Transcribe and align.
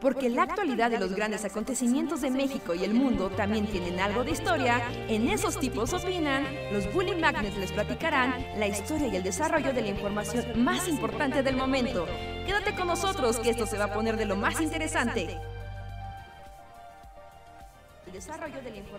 Porque 0.00 0.30
la 0.30 0.44
actualidad 0.44 0.90
de 0.90 0.98
los 0.98 1.14
grandes 1.14 1.44
acontecimientos 1.44 2.22
de 2.22 2.30
México 2.30 2.74
y 2.74 2.84
el 2.84 2.94
mundo 2.94 3.28
también 3.28 3.66
tienen 3.66 4.00
algo 4.00 4.24
de 4.24 4.30
historia, 4.30 4.80
en 5.08 5.28
esos 5.28 5.60
tipos 5.60 5.92
opinan, 5.92 6.46
los 6.72 6.90
Bully 6.94 7.16
Magnets 7.16 7.58
les 7.58 7.70
platicarán 7.70 8.34
la 8.58 8.66
historia 8.66 9.08
y 9.08 9.16
el 9.16 9.22
desarrollo 9.22 9.74
de 9.74 9.82
la 9.82 9.88
información 9.88 10.64
más 10.64 10.88
importante 10.88 11.42
del 11.42 11.56
momento. 11.56 12.06
Quédate 12.46 12.74
con 12.74 12.86
nosotros 12.86 13.38
que 13.40 13.50
esto 13.50 13.66
se 13.66 13.76
va 13.76 13.84
a 13.84 13.92
poner 13.92 14.16
de 14.16 14.24
lo 14.24 14.36
más 14.36 14.60
interesante. 14.60 15.38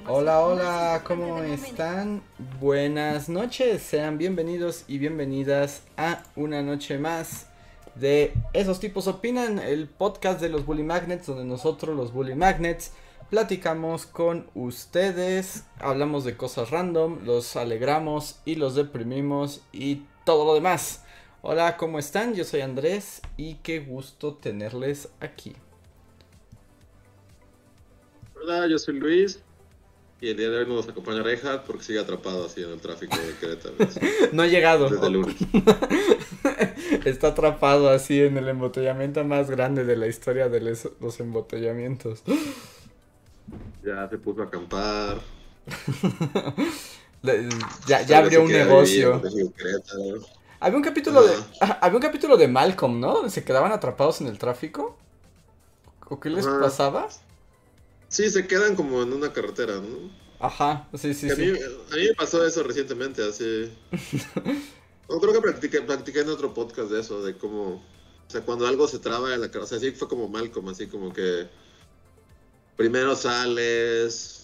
Hola, 0.08 0.40
hola, 0.40 1.02
¿cómo 1.04 1.40
están? 1.40 2.22
Buenas 2.60 3.28
noches, 3.28 3.82
sean 3.82 4.20
bienvenidos 4.20 4.86
y 4.88 5.00
bienvenidas 5.00 5.82
a 5.98 6.24
una 6.36 6.62
noche 6.62 6.98
más 6.98 7.48
de 7.96 8.34
Esos 8.54 8.80
tipos 8.80 9.08
opinan, 9.08 9.60
el 9.60 9.88
podcast 9.88 10.40
de 10.40 10.50
los 10.50 10.66
Bully 10.66 10.84
Magnets, 10.84 11.28
donde 11.28 11.46
nosotros 11.46 11.96
los 11.96 12.14
Bully 12.14 12.36
Magnets 12.36 12.92
platicamos 13.30 14.06
con 14.06 14.50
ustedes, 14.56 15.64
hablamos 15.80 16.26
de 16.26 16.36
cosas 16.36 16.70
random, 16.70 17.20
los 17.26 17.56
alegramos 17.56 18.40
y 18.46 18.56
los 18.56 18.76
deprimimos 18.76 19.62
y 19.72 20.04
todo 20.26 20.46
lo 20.46 20.54
demás. 20.54 21.04
Hola, 21.42 21.78
¿cómo 21.78 21.98
están? 21.98 22.36
Yo 22.36 22.44
soy 22.44 22.62
Andrés 22.62 23.22
y 23.38 23.56
qué 23.56 23.80
gusto 23.80 24.36
tenerles 24.36 25.10
aquí. 25.20 25.56
Hola, 28.36 28.68
yo 28.68 28.78
soy 28.78 28.96
Luis. 29.00 29.40
Y 30.20 30.30
el 30.30 30.38
día 30.38 30.50
de 30.50 30.60
hoy 30.60 30.68
nos 30.68 30.88
acompaña 30.88 31.24
Reinhardt 31.24 31.66
porque 31.66 31.84
sigue 31.84 32.00
atrapado 32.00 32.46
así 32.46 32.62
en 32.62 32.70
el 32.70 32.80
tráfico 32.80 33.18
de 33.18 33.34
Querétaro. 33.40 33.76
no 34.34 34.44
ha 34.44 34.48
llegado. 34.48 34.88
Desde 34.88 35.08
el 35.08 35.14
lunes. 35.14 35.36
Está 37.06 37.30
atrapado 37.30 37.90
así 37.90 38.22
en 38.22 38.38
el 38.38 38.48
embotellamiento 38.48 39.24
más 39.24 39.50
grande 39.50 39.84
de 39.84 39.96
la 39.96 40.08
historia 40.08 40.50
de 40.50 40.62
los 41.00 41.20
embotellamientos. 41.20 42.24
Ya 43.84 44.08
se 44.08 44.18
puso 44.18 44.44
a 44.44 44.46
acampar. 44.46 45.20
ya, 47.88 48.02
ya 48.04 48.20
abrió 48.20 48.44
un 48.44 48.52
negocio. 48.52 49.22
Había 50.60 50.78
un 50.78 50.84
capítulo 50.84 51.24
de. 51.24 51.34
Había 51.60 51.96
un 51.96 52.02
capítulo 52.02 52.38
de 52.38 52.48
Malcolm, 52.48 53.00
¿no? 53.00 53.28
Se 53.30 53.44
quedaban 53.44 53.72
atrapados 53.72 54.22
en 54.22 54.28
el 54.28 54.38
tráfico. 54.38 54.96
¿O 56.08 56.20
qué 56.20 56.30
les 56.30 56.46
pasaba? 56.46 57.10
Sí, 58.08 58.30
se 58.30 58.46
quedan 58.46 58.76
como 58.76 59.02
en 59.02 59.12
una 59.12 59.34
carretera, 59.34 59.78
¿no? 59.78 60.12
Ajá, 60.40 60.88
sí, 60.94 61.14
sí, 61.14 61.30
sí. 61.30 61.32
A 61.32 61.36
mí, 61.36 61.50
a 61.92 61.96
mí 61.96 62.04
me 62.08 62.14
pasó 62.14 62.46
eso 62.46 62.62
recientemente, 62.64 63.28
así. 63.28 63.72
no, 65.12 65.20
creo 65.20 65.34
que 65.34 65.42
practiqué, 65.42 65.82
practiqué 65.82 66.22
en 66.22 66.30
otro 66.30 66.54
podcast 66.54 66.90
de 66.90 67.02
eso, 67.02 67.22
de 67.24 67.38
cómo. 67.38 67.76
O 67.76 68.32
sea, 68.32 68.42
cuando 68.42 68.66
algo 68.66 68.88
se 68.88 69.00
traba 69.00 69.34
en 69.34 69.42
la 69.42 69.48
carretera. 69.52 69.64
O 69.66 69.68
sea, 69.68 69.80
sí 69.80 69.92
fue 69.92 70.08
como 70.08 70.28
Malcolm, 70.28 70.70
así 70.70 70.88
como 70.88 71.12
que. 71.14 71.48
Primero 72.78 73.16
sales. 73.16 74.38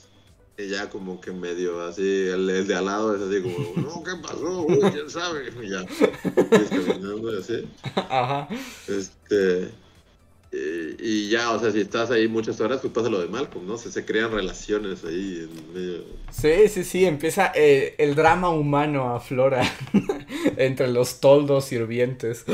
Y 0.59 0.69
ya 0.69 0.89
como 0.89 1.21
que 1.21 1.31
medio 1.31 1.81
así, 1.81 2.01
el, 2.01 2.49
el 2.49 2.65
de 2.65 2.73
al 2.73 2.85
lado 2.85 3.15
es 3.15 3.21
así 3.21 3.43
como, 3.43 3.75
no, 3.75 4.03
¿qué 4.03 4.11
pasó? 4.19 4.65
Uy, 4.65 4.79
¿Quién 4.91 5.07
sabe? 5.07 5.53
Y 5.61 5.69
ya, 5.69 5.83
y 5.83 6.65
caminando 6.67 7.31
y 7.31 7.37
así. 7.37 7.69
Ajá. 7.93 8.47
Este, 8.87 9.71
y, 10.51 11.29
ya, 11.29 11.51
o 11.51 11.59
sea, 11.59 11.71
si 11.71 11.81
estás 11.81 12.09
ahí 12.09 12.27
muchas 12.27 12.59
horas, 12.61 12.79
pues 12.81 12.93
pasa 12.93 13.09
lo 13.09 13.19
de 13.19 13.27
Malcolm, 13.27 13.67
¿no? 13.67 13.77
Se, 13.77 13.91
se 13.91 14.05
crean 14.05 14.31
relaciones 14.31 15.03
ahí 15.03 15.49
en 15.49 15.73
medio. 15.73 16.03
Sí, 16.31 16.69
sí, 16.69 16.83
sí, 16.83 17.05
empieza 17.05 17.51
eh, 17.53 17.95
el 17.97 18.15
drama 18.15 18.49
humano 18.49 19.13
aflora 19.13 19.63
entre 20.57 20.87
los 20.87 21.19
toldos 21.19 21.65
sirvientes. 21.65 22.45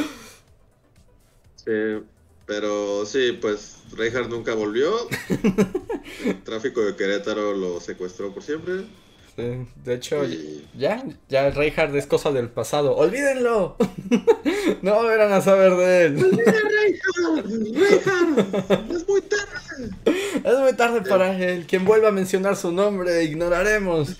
Sí, 1.55 2.03
pero 2.45 3.05
sí, 3.05 3.37
pues 3.39 3.77
Reinhardt 3.95 4.29
nunca 4.29 4.53
volvió. 4.53 4.91
El 6.25 6.43
tráfico 6.43 6.81
de 6.81 6.95
Querétaro 6.95 7.53
lo 7.53 7.79
secuestró 7.79 8.33
por 8.33 8.43
siempre. 8.43 8.85
Sí, 9.35 9.65
de 9.83 9.95
hecho, 9.95 10.23
ya, 10.77 11.03
ya 11.27 11.49
Reinhardt 11.49 11.95
es 11.95 12.05
cosa 12.05 12.31
del 12.31 12.49
pasado. 12.49 12.95
¡Olvídenlo! 12.95 13.75
no 14.83 14.93
volverán 14.93 15.33
a 15.33 15.41
saber 15.41 15.75
de 15.75 16.05
él. 16.05 16.19
Reinhardt! 16.21 17.47
¡Es 18.91 19.07
muy 19.07 19.21
tarde! 19.21 19.89
Es 20.43 20.59
muy 20.59 20.73
tarde 20.73 21.01
para 21.01 21.35
él. 21.35 21.65
Quien 21.65 21.83
vuelva 21.83 22.09
a 22.09 22.11
mencionar 22.11 22.55
su 22.55 22.71
nombre, 22.71 23.23
ignoraremos. 23.23 24.19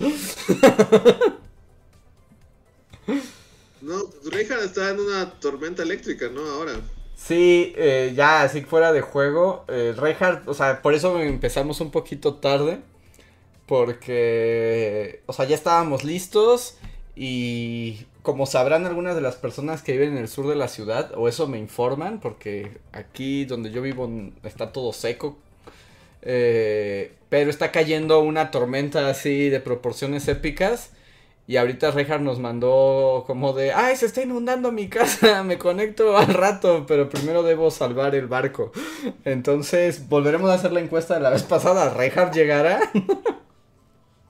no, 3.82 4.10
Reinhardt 4.24 4.64
está 4.64 4.90
en 4.90 4.98
una 4.98 5.30
tormenta 5.38 5.84
eléctrica, 5.84 6.28
¿no? 6.28 6.40
Ahora. 6.40 6.72
Sí, 7.14 7.72
eh, 7.76 8.14
ya 8.16 8.42
así 8.42 8.62
fuera 8.62 8.92
de 8.92 9.00
juego. 9.00 9.64
Eh, 9.68 9.94
Reinhardt, 9.96 10.48
o 10.48 10.54
sea, 10.54 10.82
por 10.82 10.92
eso 10.92 11.20
empezamos 11.20 11.80
un 11.80 11.92
poquito 11.92 12.34
tarde 12.34 12.80
porque, 13.66 15.22
o 15.26 15.32
sea, 15.32 15.46
ya 15.46 15.54
estábamos 15.54 16.04
listos 16.04 16.76
y 17.16 18.06
como 18.22 18.46
sabrán 18.46 18.86
algunas 18.86 19.14
de 19.14 19.20
las 19.20 19.36
personas 19.36 19.82
que 19.82 19.92
viven 19.92 20.12
en 20.12 20.18
el 20.18 20.28
sur 20.28 20.48
de 20.48 20.56
la 20.56 20.68
ciudad, 20.68 21.12
o 21.16 21.28
eso 21.28 21.46
me 21.46 21.58
informan, 21.58 22.20
porque 22.20 22.78
aquí 22.92 23.44
donde 23.44 23.70
yo 23.70 23.82
vivo 23.82 24.10
está 24.42 24.72
todo 24.72 24.92
seco, 24.92 25.36
eh, 26.22 27.12
pero 27.28 27.50
está 27.50 27.70
cayendo 27.70 28.20
una 28.20 28.50
tormenta 28.50 29.08
así 29.08 29.50
de 29.50 29.60
proporciones 29.60 30.26
épicas. 30.28 30.90
Y 31.46 31.58
ahorita 31.58 31.90
Rejar 31.90 32.22
nos 32.22 32.38
mandó 32.38 33.24
como 33.26 33.52
de, 33.52 33.74
ay, 33.74 33.96
se 33.96 34.06
está 34.06 34.22
inundando 34.22 34.72
mi 34.72 34.88
casa, 34.88 35.42
me 35.44 35.58
conecto 35.58 36.16
al 36.16 36.32
rato, 36.32 36.86
pero 36.88 37.10
primero 37.10 37.42
debo 37.42 37.70
salvar 37.70 38.14
el 38.14 38.26
barco. 38.26 38.72
Entonces, 39.26 40.08
volveremos 40.08 40.50
a 40.50 40.54
hacer 40.54 40.72
la 40.72 40.80
encuesta 40.80 41.14
de 41.14 41.20
la 41.20 41.30
vez 41.30 41.42
pasada. 41.42 41.92
¿Rejar 41.92 42.32
llegará? 42.32 42.80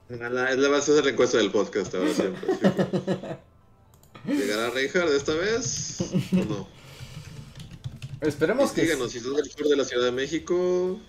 La, 0.09 0.29
la 0.29 0.69
vas 0.69 0.87
a 0.87 0.91
hacer 0.91 1.05
la 1.05 1.11
encuesta 1.11 1.37
del 1.39 1.51
podcast 1.51 1.93
ahora 1.95 2.13
siempre. 2.13 2.47
¿Llegará 4.27 4.69
Reinhardt 4.69 5.11
esta 5.11 5.33
vez 5.33 5.97
o 6.33 6.45
no? 6.45 6.67
Esperemos 8.21 8.71
que. 8.71 8.83
Díganos, 8.83 9.11
si 9.11 9.19
sos 9.19 9.35
del 9.35 9.49
sur 9.49 9.67
de 9.67 9.75
la 9.75 9.83
Ciudad 9.83 10.05
de 10.05 10.11
México. 10.11 10.99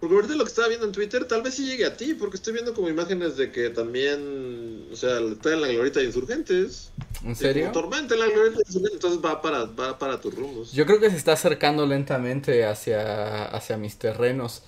Porque 0.00 0.16
ahorita 0.16 0.34
lo 0.34 0.44
que 0.44 0.50
estaba 0.50 0.68
viendo 0.68 0.86
en 0.86 0.92
Twitter, 0.92 1.24
tal 1.24 1.42
vez 1.42 1.54
sí 1.54 1.66
llegue 1.66 1.86
a 1.86 1.96
ti, 1.96 2.14
porque 2.14 2.36
estoy 2.36 2.52
viendo 2.52 2.74
como 2.74 2.88
imágenes 2.88 3.36
de 3.36 3.50
que 3.50 3.70
también. 3.70 4.88
O 4.92 4.96
sea, 4.96 5.18
está 5.20 5.52
en 5.52 5.60
la 5.60 5.68
glorita 5.68 6.00
de 6.00 6.06
insurgentes. 6.06 6.92
¿En 7.24 7.34
serio? 7.34 7.70
tormenta 7.72 8.14
en 8.14 8.20
la 8.20 8.26
glorita 8.26 8.56
de 8.56 8.64
insurgentes, 8.66 8.94
entonces 8.94 9.20
va 9.24 9.40
para, 9.40 9.64
va 9.64 9.98
para 9.98 10.20
tus 10.20 10.34
rumbos. 10.34 10.72
Yo 10.72 10.84
creo 10.84 11.00
que 11.00 11.10
se 11.10 11.16
está 11.16 11.32
acercando 11.32 11.86
lentamente 11.86 12.64
hacia, 12.64 13.46
hacia 13.46 13.76
mis 13.76 13.96
terrenos. 13.96 14.62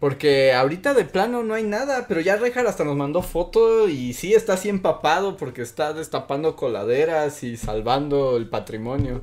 Porque 0.00 0.52
ahorita 0.52 0.94
de 0.94 1.04
plano 1.04 1.42
no 1.42 1.54
hay 1.54 1.64
nada, 1.64 2.06
pero 2.06 2.20
ya 2.20 2.36
Rejar 2.36 2.66
hasta 2.66 2.84
nos 2.84 2.96
mandó 2.96 3.20
foto 3.22 3.88
y 3.88 4.12
sí 4.14 4.32
está 4.32 4.52
así 4.54 4.68
empapado 4.68 5.36
porque 5.36 5.62
está 5.62 5.92
destapando 5.92 6.54
coladeras 6.54 7.42
y 7.42 7.56
salvando 7.56 8.36
el 8.36 8.48
patrimonio. 8.48 9.22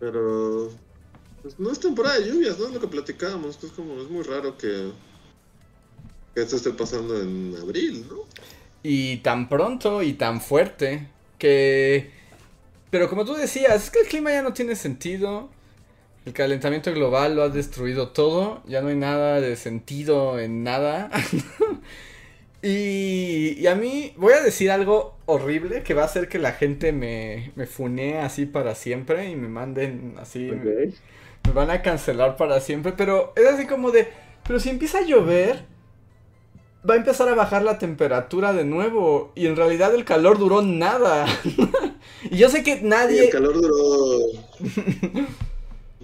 Pero 0.00 0.70
pues, 1.42 1.58
no 1.58 1.70
es 1.70 1.78
temporada 1.78 2.18
de 2.18 2.30
lluvias, 2.30 2.58
¿no? 2.58 2.68
Es 2.68 2.72
lo 2.72 2.80
que 2.80 2.88
platicábamos, 2.88 3.62
es 3.62 3.72
como 3.72 4.00
es 4.00 4.08
muy 4.08 4.22
raro 4.22 4.56
que, 4.56 4.90
que 6.34 6.40
esto 6.40 6.56
esté 6.56 6.70
pasando 6.70 7.20
en 7.20 7.54
abril, 7.60 8.06
¿no? 8.08 8.20
Y 8.82 9.18
tan 9.18 9.48
pronto 9.48 10.02
y 10.02 10.14
tan 10.14 10.40
fuerte 10.40 11.08
que 11.38 12.24
pero 12.94 13.10
como 13.10 13.24
tú 13.24 13.34
decías, 13.34 13.82
es 13.82 13.90
que 13.90 14.02
el 14.02 14.06
clima 14.06 14.30
ya 14.30 14.40
no 14.40 14.52
tiene 14.52 14.76
sentido. 14.76 15.48
El 16.26 16.32
calentamiento 16.32 16.90
global 16.94 17.36
lo 17.36 17.42
ha 17.42 17.48
destruido 17.50 18.08
todo, 18.08 18.62
ya 18.66 18.80
no 18.80 18.88
hay 18.88 18.96
nada 18.96 19.42
de 19.42 19.56
sentido 19.56 20.38
en 20.38 20.64
nada. 20.64 21.10
y, 22.62 23.66
a 23.66 23.74
mí 23.74 24.14
voy 24.16 24.32
a 24.32 24.40
decir 24.40 24.70
algo 24.70 25.16
horrible 25.26 25.82
que 25.82 25.92
va 25.92 26.02
a 26.02 26.06
hacer 26.06 26.28
que 26.28 26.38
la 26.38 26.52
gente 26.52 26.92
me, 26.92 27.52
me 27.56 27.66
funee 27.66 28.16
así 28.16 28.46
para 28.46 28.74
siempre 28.74 29.28
y 29.28 29.36
me 29.36 29.48
manden 29.48 30.14
así. 30.18 30.50
Me, 30.50 31.52
van 31.52 31.70
a 31.70 31.82
cancelar 31.82 32.38
para 32.38 32.58
siempre, 32.60 32.94
pero 32.96 33.34
es 33.36 33.46
así 33.46 33.66
como 33.66 33.90
de, 33.90 34.08
pero 34.46 34.58
si 34.60 34.70
empieza 34.70 35.00
a 35.00 35.02
llover, 35.02 35.64
va 36.88 36.94
a 36.94 36.96
empezar 36.96 37.28
a 37.28 37.34
bajar 37.34 37.62
la 37.62 37.78
temperatura 37.78 38.54
de 38.54 38.64
nuevo 38.64 39.30
y 39.34 39.46
en 39.46 39.56
realidad 39.56 39.94
el 39.94 40.06
calor 40.06 40.38
duró 40.38 40.62
nada. 40.62 41.26
y 42.30 42.38
yo 42.38 42.48
sé 42.48 42.62
que 42.62 42.80
nadie... 42.80 43.26
el 43.26 43.30
calor 43.30 43.60
duró... 43.60 43.76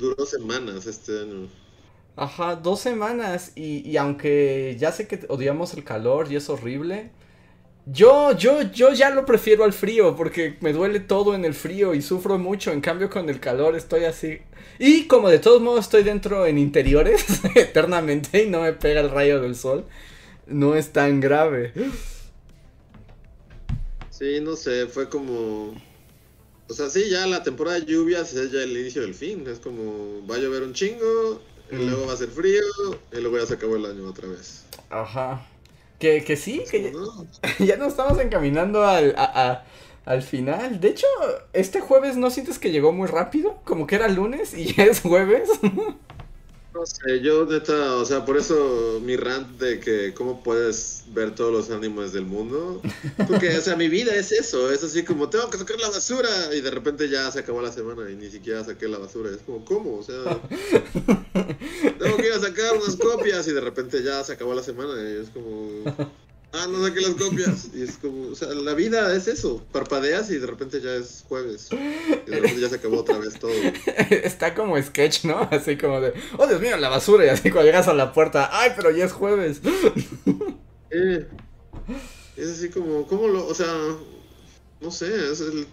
Duró 0.00 0.24
semanas 0.24 0.86
este 0.86 1.20
año. 1.20 1.48
Ajá, 2.16 2.56
dos 2.56 2.80
semanas. 2.80 3.52
Y, 3.54 3.88
y, 3.88 3.96
aunque 3.98 4.76
ya 4.78 4.92
sé 4.92 5.06
que 5.06 5.26
odiamos 5.28 5.74
el 5.74 5.84
calor 5.84 6.32
y 6.32 6.36
es 6.36 6.48
horrible. 6.48 7.10
Yo, 7.86 8.32
yo, 8.36 8.62
yo 8.62 8.92
ya 8.92 9.10
lo 9.10 9.26
prefiero 9.26 9.64
al 9.64 9.72
frío 9.72 10.16
porque 10.16 10.56
me 10.60 10.72
duele 10.72 11.00
todo 11.00 11.34
en 11.34 11.44
el 11.44 11.54
frío 11.54 11.94
y 11.94 12.02
sufro 12.02 12.38
mucho. 12.38 12.72
En 12.72 12.80
cambio, 12.80 13.10
con 13.10 13.28
el 13.28 13.40
calor 13.40 13.76
estoy 13.76 14.04
así. 14.04 14.38
Y 14.78 15.06
como 15.06 15.28
de 15.28 15.38
todos 15.38 15.60
modos 15.60 15.86
estoy 15.86 16.02
dentro 16.02 16.46
en 16.46 16.58
interiores 16.58 17.44
eternamente 17.54 18.44
y 18.44 18.48
no 18.48 18.62
me 18.62 18.72
pega 18.72 19.00
el 19.00 19.10
rayo 19.10 19.40
del 19.40 19.54
sol, 19.54 19.84
no 20.46 20.76
es 20.76 20.92
tan 20.92 21.20
grave. 21.20 21.72
Sí, 24.10 24.40
no 24.40 24.56
sé, 24.56 24.86
fue 24.86 25.08
como 25.08 25.74
O 26.70 26.72
sea, 26.72 26.88
sí, 26.88 27.10
ya 27.10 27.26
la 27.26 27.42
temporada 27.42 27.80
de 27.80 27.86
lluvias 27.86 28.32
es 28.34 28.52
ya 28.52 28.62
el 28.62 28.76
inicio 28.76 29.02
del 29.02 29.14
fin. 29.14 29.44
Es 29.48 29.58
como 29.58 30.24
va 30.30 30.36
a 30.36 30.38
llover 30.38 30.62
un 30.62 30.72
chingo, 30.72 31.40
y 31.70 31.74
Mm. 31.76 31.88
luego 31.90 32.06
va 32.06 32.12
a 32.12 32.16
ser 32.16 32.28
frío, 32.28 32.62
y 33.12 33.16
luego 33.20 33.38
ya 33.38 33.46
se 33.46 33.54
acabó 33.54 33.76
el 33.76 33.86
año 33.86 34.06
otra 34.08 34.28
vez. 34.28 34.64
Ajá. 34.88 35.46
Que, 35.98 36.24
que 36.24 36.36
sí, 36.36 36.60
Es 36.64 36.70
que 36.70 36.82
ya, 36.84 36.90
no. 36.92 37.26
ya 37.58 37.76
nos 37.76 37.88
estamos 37.88 38.18
encaminando 38.20 38.84
al, 38.84 39.14
a- 39.18 39.50
a- 39.50 39.64
al 40.06 40.22
final. 40.22 40.80
De 40.80 40.88
hecho, 40.88 41.06
este 41.52 41.80
jueves 41.80 42.16
no 42.16 42.30
sientes 42.30 42.58
que 42.58 42.70
llegó 42.70 42.92
muy 42.92 43.06
rápido, 43.08 43.58
como 43.64 43.86
que 43.86 43.96
era 43.96 44.08
lunes 44.08 44.54
y 44.54 44.72
ya 44.72 44.84
es 44.84 45.00
jueves. 45.00 45.48
No 46.72 46.86
sé, 46.86 47.20
yo 47.20 47.46
neta, 47.46 47.96
o 47.96 48.04
sea, 48.04 48.24
por 48.24 48.36
eso 48.36 49.00
mi 49.02 49.16
rant 49.16 49.58
de 49.58 49.80
que 49.80 50.14
cómo 50.14 50.42
puedes 50.42 51.02
ver 51.08 51.34
todos 51.34 51.52
los 51.52 51.70
ánimos 51.70 52.12
del 52.12 52.26
mundo. 52.26 52.80
Porque, 53.28 53.56
o 53.56 53.60
sea, 53.60 53.74
mi 53.74 53.88
vida 53.88 54.14
es 54.14 54.30
eso, 54.30 54.70
es 54.70 54.84
así 54.84 55.04
como 55.04 55.28
tengo 55.28 55.50
que 55.50 55.58
sacar 55.58 55.80
la 55.80 55.88
basura 55.88 56.28
y 56.54 56.60
de 56.60 56.70
repente 56.70 57.08
ya 57.08 57.30
se 57.32 57.40
acabó 57.40 57.60
la 57.60 57.72
semana 57.72 58.08
y 58.08 58.14
ni 58.14 58.30
siquiera 58.30 58.64
saqué 58.64 58.86
la 58.86 58.98
basura. 58.98 59.30
Es 59.30 59.38
como, 59.38 59.64
¿cómo? 59.64 59.98
O 59.98 60.02
sea, 60.04 60.40
tengo 61.98 62.16
que 62.16 62.26
ir 62.26 62.32
a 62.34 62.40
sacar 62.40 62.76
unas 62.76 62.94
copias 62.94 63.48
y 63.48 63.52
de 63.52 63.60
repente 63.60 64.02
ya 64.04 64.22
se 64.22 64.32
acabó 64.32 64.54
la 64.54 64.62
semana 64.62 64.92
y 65.02 65.16
es 65.16 65.30
como, 65.30 66.12
ah, 66.52 66.66
no 66.68 66.84
saqué 66.84 67.00
las 67.00 67.14
copias. 67.14 67.68
Y 67.74 67.82
es 67.82 67.96
como, 67.98 68.28
o 68.28 68.34
sea, 68.34 68.48
la 68.48 68.74
vida 68.74 69.14
es 69.14 69.28
eso, 69.28 69.64
parpadeas 69.72 70.30
y 70.30 70.38
de 70.38 70.46
repente 70.46 70.80
ya 70.80 70.94
es 70.94 71.24
jueves. 71.28 71.68
Y 71.72 72.30
de 72.30 72.36
repente 72.36 72.60
ya 72.60 72.68
se 72.68 72.76
acabó 72.76 73.00
otra 73.00 73.18
vez 73.18 73.38
todo. 73.38 73.52
Está 74.10 74.54
como 74.54 74.80
sketch, 74.80 75.24
¿no? 75.24 75.48
Así 75.50 75.76
como 75.76 76.00
de, 76.00 76.12
oh 76.38 76.46
Dios 76.46 76.60
mío, 76.60 76.76
la 76.76 76.88
basura. 76.88 77.24
Y 77.26 77.28
así 77.28 77.50
cuando 77.50 77.70
llegas 77.70 77.88
a 77.88 77.94
la 77.94 78.12
puerta, 78.12 78.50
ay, 78.52 78.72
pero 78.76 78.90
ya 78.90 79.04
es 79.04 79.12
jueves. 79.12 79.60
Eh, 80.92 81.24
es 82.36 82.48
así 82.48 82.68
como, 82.68 83.06
¿cómo 83.06 83.28
lo, 83.28 83.46
o 83.46 83.54
sea, 83.54 83.72
no 84.80 84.90
sé, 84.90 85.30
es 85.30 85.40
el, 85.40 85.68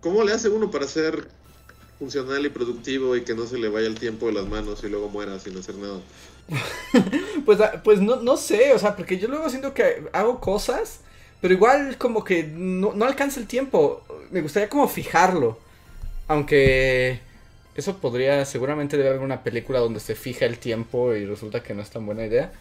¿cómo 0.00 0.22
le 0.22 0.32
hace 0.32 0.48
uno 0.48 0.70
para 0.70 0.86
ser 0.86 1.26
funcional 1.98 2.46
y 2.46 2.50
productivo 2.50 3.16
y 3.16 3.22
que 3.22 3.34
no 3.34 3.44
se 3.46 3.58
le 3.58 3.68
vaya 3.68 3.88
el 3.88 3.98
tiempo 3.98 4.26
de 4.26 4.34
las 4.34 4.46
manos 4.46 4.84
y 4.84 4.88
luego 4.88 5.08
muera 5.08 5.38
sin 5.40 5.58
hacer 5.58 5.74
nada? 5.74 6.00
Pues, 7.44 7.60
ah, 7.60 7.80
pues 7.84 8.00
no, 8.00 8.16
no 8.16 8.36
sé, 8.36 8.72
o 8.72 8.78
sea, 8.78 8.96
porque 8.96 9.18
yo 9.18 9.28
luego 9.28 9.48
siento 9.50 9.72
que 9.74 10.02
hago 10.12 10.40
cosas, 10.40 11.00
pero 11.40 11.54
igual 11.54 11.96
como 11.98 12.24
que 12.24 12.42
no, 12.44 12.92
no 12.92 13.04
alcanza 13.04 13.38
el 13.38 13.46
tiempo. 13.46 14.02
Me 14.30 14.40
gustaría 14.40 14.68
como 14.68 14.88
fijarlo. 14.88 15.58
Aunque 16.28 17.20
eso 17.76 17.98
podría, 17.98 18.44
seguramente 18.44 18.96
debe 18.96 19.10
haber 19.10 19.20
una 19.20 19.42
película 19.44 19.78
donde 19.78 20.00
se 20.00 20.14
fija 20.14 20.46
el 20.46 20.58
tiempo 20.58 21.14
y 21.14 21.26
resulta 21.26 21.62
que 21.62 21.74
no 21.74 21.82
es 21.82 21.90
tan 21.90 22.06
buena 22.06 22.26
idea. 22.26 22.52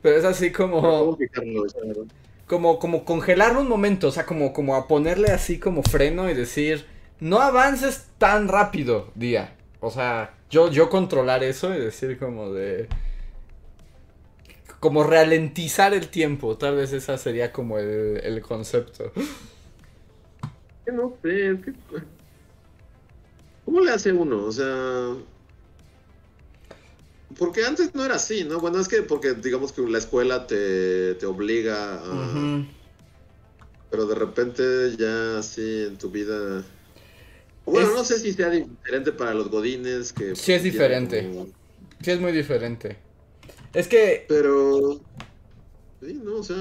Pero 0.00 0.16
es 0.16 0.24
así 0.24 0.52
como, 0.52 1.18
como, 2.46 2.78
como 2.78 3.04
congelarlo 3.04 3.60
un 3.60 3.68
momento, 3.68 4.08
o 4.08 4.12
sea, 4.12 4.26
como, 4.26 4.52
como 4.52 4.76
a 4.76 4.88
ponerle 4.88 5.28
así 5.32 5.58
como 5.58 5.82
freno 5.82 6.30
y 6.30 6.34
decir, 6.34 6.86
no 7.20 7.40
avances 7.40 8.06
tan 8.18 8.48
rápido, 8.48 9.10
día. 9.14 9.54
O 9.80 9.90
sea, 9.90 10.34
yo, 10.50 10.70
yo 10.70 10.88
controlar 10.88 11.44
eso 11.44 11.74
y 11.74 11.78
decir 11.78 12.18
como 12.18 12.52
de... 12.52 12.88
Como 14.80 15.04
ralentizar 15.04 15.92
el 15.94 16.08
tiempo, 16.08 16.56
tal 16.56 16.76
vez 16.76 16.92
esa 16.92 17.18
sería 17.18 17.52
como 17.52 17.78
el, 17.78 18.18
el 18.24 18.40
concepto. 18.40 19.12
que 20.86 20.92
no 20.92 21.14
sé, 21.22 21.50
es 21.52 21.60
que, 21.60 21.72
¿cómo 23.66 23.80
le 23.80 23.90
hace 23.92 24.10
uno? 24.12 24.44
O 24.46 24.50
sea, 24.52 25.14
porque 27.38 27.64
antes 27.64 27.94
no 27.94 28.04
era 28.04 28.16
así, 28.16 28.44
¿no? 28.44 28.58
Bueno, 28.60 28.80
es 28.80 28.88
que 28.88 29.02
porque 29.02 29.34
digamos 29.34 29.72
que 29.72 29.82
la 29.82 29.98
escuela 29.98 30.46
te, 30.46 31.14
te 31.14 31.26
obliga 31.26 31.94
a... 32.02 32.64
Pero 33.90 34.06
de 34.06 34.14
repente 34.14 34.62
ya 34.96 35.38
así 35.38 35.84
en 35.88 35.96
tu 35.98 36.10
vida... 36.10 36.62
Bueno, 37.66 37.88
Es- 37.88 37.94
no 37.94 38.04
sé 38.04 38.18
si 38.18 38.32
sea 38.32 38.48
diferente 38.50 39.12
para 39.12 39.34
los 39.34 39.48
godines 39.50 40.12
que... 40.12 40.34
Sí 40.34 40.52
es 40.52 40.62
diferente. 40.62 41.22
como- 41.28 41.46
Sí, 42.02 42.10
es 42.12 42.20
muy 42.20 42.32
diferente. 42.32 42.96
Es 43.72 43.88
que... 43.88 44.24
Pero... 44.28 45.00
Sí, 46.00 46.14
no, 46.14 46.36
o 46.36 46.42
sea, 46.42 46.56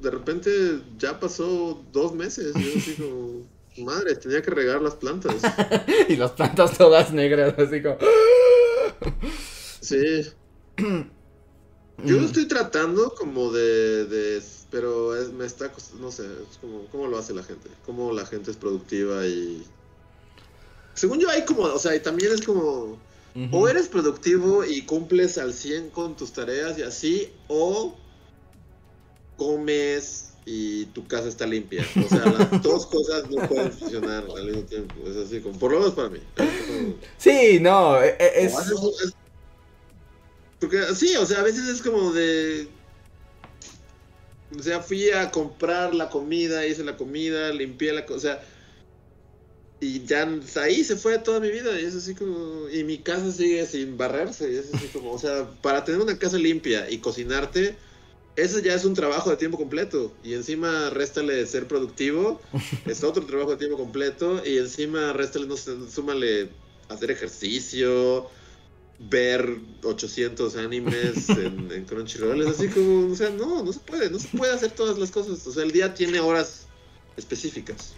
de 0.00 0.10
repente 0.10 0.50
ya 0.98 1.18
pasó 1.20 1.82
dos 1.92 2.14
meses. 2.14 2.52
Yo 2.54 2.78
así 2.78 2.94
como... 2.98 3.46
Madre, 3.78 4.14
tenía 4.16 4.42
que 4.42 4.50
regar 4.50 4.82
las 4.82 4.96
plantas. 4.96 5.36
y 6.08 6.16
las 6.16 6.32
plantas 6.32 6.76
todas 6.76 7.12
negras, 7.12 7.54
así 7.58 7.82
como... 7.82 7.96
Sí. 9.80 10.30
Yo 10.78 12.16
Mm. 12.18 12.24
estoy 12.24 12.46
tratando 12.46 13.14
como 13.14 13.52
de... 13.52 14.06
de- 14.06 14.42
pero 14.70 15.14
es- 15.16 15.32
me 15.32 15.44
está... 15.44 15.70
No 16.00 16.10
sé, 16.10 16.24
es 16.50 16.58
como... 16.58 16.86
¿Cómo 16.86 17.06
lo 17.06 17.18
hace 17.18 17.34
la 17.34 17.42
gente? 17.42 17.68
¿Cómo 17.86 18.12
la 18.12 18.26
gente 18.26 18.50
es 18.50 18.56
productiva 18.56 19.26
y... 19.26 19.64
Según 20.94 21.18
yo 21.20 21.28
hay 21.30 21.44
como... 21.44 21.62
O 21.64 21.78
sea, 21.78 21.94
y 21.94 22.00
también 22.00 22.32
es 22.32 22.42
como... 22.42 22.98
O 23.50 23.66
eres 23.66 23.88
productivo 23.88 24.62
y 24.64 24.82
cumples 24.82 25.38
al 25.38 25.54
100 25.54 25.88
con 25.90 26.16
tus 26.16 26.32
tareas 26.32 26.78
y 26.78 26.82
así, 26.82 27.30
o 27.48 27.96
comes 29.36 30.28
y 30.44 30.86
tu 30.86 31.06
casa 31.06 31.28
está 31.28 31.46
limpia. 31.46 31.86
O 32.04 32.08
sea, 32.08 32.26
las 32.26 32.62
dos 32.62 32.86
cosas 32.86 33.30
no 33.30 33.48
pueden 33.48 33.72
funcionar 33.72 34.24
al 34.36 34.44
mismo 34.46 34.62
tiempo. 34.64 34.94
Es 35.06 35.16
así, 35.16 35.40
como, 35.40 35.58
por 35.58 35.72
lo 35.72 35.78
menos 35.78 35.94
para 35.94 36.08
mí. 36.10 36.18
Como- 36.36 36.94
Sí, 37.16 37.58
no, 37.60 38.02
e- 38.02 38.16
e- 38.18 38.44
es... 38.44 38.54
haces 38.54 39.14
Porque 40.60 40.94
sí, 40.94 41.16
o 41.16 41.24
sea, 41.24 41.40
a 41.40 41.42
veces 41.42 41.68
es 41.68 41.80
como 41.80 42.12
de... 42.12 42.68
O 44.58 44.62
sea, 44.62 44.80
fui 44.80 45.10
a 45.10 45.30
comprar 45.30 45.94
la 45.94 46.10
comida, 46.10 46.66
hice 46.66 46.84
la 46.84 46.96
comida, 46.98 47.50
limpié 47.52 47.92
la 47.92 48.04
cosa, 48.04 48.16
o 48.16 48.20
sea... 48.20 48.48
Y 49.82 50.04
ya 50.04 50.28
ahí 50.60 50.84
se 50.84 50.94
fue 50.94 51.18
toda 51.18 51.40
mi 51.40 51.50
vida 51.50 51.80
y 51.80 51.84
es 51.84 51.96
así 51.96 52.14
como... 52.14 52.68
Y 52.68 52.84
mi 52.84 52.98
casa 52.98 53.32
sigue 53.32 53.66
sin 53.66 53.96
barrerse 53.96 54.48
y 54.52 54.54
es 54.54 54.72
así 54.72 54.86
como... 54.86 55.10
O 55.10 55.18
sea, 55.18 55.50
para 55.60 55.84
tener 55.84 56.00
una 56.00 56.16
casa 56.16 56.38
limpia 56.38 56.88
y 56.88 56.98
cocinarte, 56.98 57.74
eso 58.36 58.60
ya 58.60 58.74
es 58.74 58.84
un 58.84 58.94
trabajo 58.94 59.28
de 59.30 59.36
tiempo 59.36 59.58
completo. 59.58 60.12
Y 60.22 60.34
encima 60.34 60.88
réstale 60.90 61.44
ser 61.48 61.66
productivo, 61.66 62.40
es 62.86 63.02
otro 63.02 63.26
trabajo 63.26 63.50
de 63.50 63.56
tiempo 63.56 63.76
completo. 63.76 64.40
Y 64.46 64.58
encima 64.58 65.12
réstale, 65.14 65.48
no 65.48 65.56
sé, 65.56 65.72
súmale 65.90 66.50
hacer 66.88 67.10
ejercicio, 67.10 68.30
ver 69.00 69.58
800 69.82 70.54
animes 70.58 71.28
en, 71.30 71.72
en 71.72 71.84
Crunchyroll. 71.86 72.40
Es 72.42 72.46
así 72.46 72.68
como, 72.68 73.12
o 73.12 73.16
sea, 73.16 73.30
no, 73.30 73.64
no 73.64 73.72
se 73.72 73.80
puede, 73.80 74.10
no 74.10 74.20
se 74.20 74.28
puede 74.28 74.52
hacer 74.52 74.70
todas 74.70 74.96
las 74.96 75.10
cosas. 75.10 75.44
O 75.44 75.52
sea, 75.52 75.64
el 75.64 75.72
día 75.72 75.92
tiene 75.92 76.20
horas 76.20 76.68
específicas. 77.16 77.94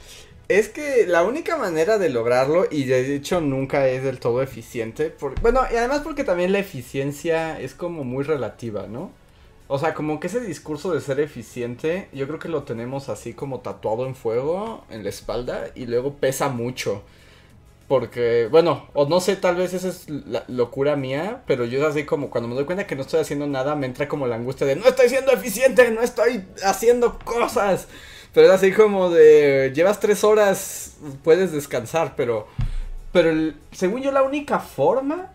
Es 0.48 0.68
que 0.68 1.06
la 1.06 1.24
única 1.24 1.56
manera 1.56 1.96
de 1.98 2.10
lograrlo, 2.10 2.66
y 2.70 2.84
de 2.84 3.14
hecho 3.14 3.40
nunca 3.40 3.88
es 3.88 4.04
del 4.04 4.20
todo 4.20 4.42
eficiente, 4.42 5.08
por- 5.10 5.40
bueno, 5.40 5.62
y 5.72 5.76
además 5.76 6.02
porque 6.02 6.22
también 6.24 6.52
la 6.52 6.58
eficiencia 6.58 7.58
es 7.58 7.74
como 7.74 8.04
muy 8.04 8.24
relativa, 8.24 8.86
¿no? 8.86 9.10
O 9.68 9.78
sea, 9.78 9.94
como 9.94 10.20
que 10.20 10.26
ese 10.26 10.40
discurso 10.40 10.92
de 10.92 11.00
ser 11.00 11.20
eficiente, 11.20 12.08
yo 12.12 12.26
creo 12.26 12.38
que 12.38 12.48
lo 12.50 12.64
tenemos 12.64 13.08
así 13.08 13.32
como 13.32 13.60
tatuado 13.60 14.06
en 14.06 14.14
fuego 14.14 14.84
en 14.90 15.02
la 15.04 15.08
espalda 15.08 15.68
y 15.74 15.86
luego 15.86 16.14
pesa 16.16 16.48
mucho. 16.50 17.02
Porque, 17.88 18.48
bueno, 18.50 18.88
o 18.94 19.06
no 19.06 19.20
sé, 19.20 19.36
tal 19.36 19.56
vez 19.56 19.74
esa 19.74 19.88
es 19.88 20.08
la 20.08 20.44
locura 20.48 20.96
mía, 20.96 21.42
pero 21.46 21.66
yo 21.66 21.80
es 21.80 21.84
así 21.84 22.04
como 22.04 22.30
cuando 22.30 22.48
me 22.48 22.54
doy 22.54 22.64
cuenta 22.64 22.86
que 22.86 22.96
no 22.96 23.02
estoy 23.02 23.20
haciendo 23.20 23.46
nada, 23.46 23.76
me 23.76 23.86
entra 23.86 24.08
como 24.08 24.26
la 24.26 24.36
angustia 24.36 24.66
de 24.66 24.76
no 24.76 24.86
estoy 24.86 25.08
siendo 25.10 25.32
eficiente, 25.32 25.90
no 25.90 26.00
estoy 26.02 26.44
haciendo 26.64 27.18
cosas. 27.18 27.88
Pero 28.34 28.48
es 28.48 28.52
así 28.52 28.72
como 28.72 29.10
de 29.10 29.72
llevas 29.74 30.00
tres 30.00 30.24
horas, 30.24 30.96
puedes 31.22 31.52
descansar, 31.52 32.14
pero, 32.16 32.48
pero 33.12 33.52
según 33.70 34.02
yo 34.02 34.10
la 34.10 34.24
única 34.24 34.58
forma 34.58 35.30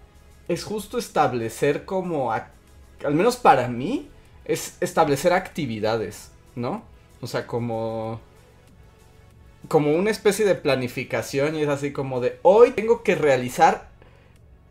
es 0.49 0.65
justo 0.65 0.97
establecer 0.97 1.85
como, 1.85 2.33
al 2.33 2.43
menos 3.13 3.37
para 3.37 3.69
mí, 3.69 4.09
es 4.43 4.75
establecer 4.81 5.31
actividades, 5.31 6.31
¿no? 6.55 6.83
O 7.21 7.27
sea, 7.27 7.47
como 7.47 8.19
como 9.67 9.93
una 9.93 10.09
especie 10.09 10.45
de 10.45 10.55
planificación 10.55 11.55
y 11.55 11.61
es 11.61 11.69
así 11.69 11.91
como 11.91 12.21
de 12.21 12.39
hoy 12.43 12.71
tengo 12.71 13.03
que 13.03 13.15
realizar 13.15 13.89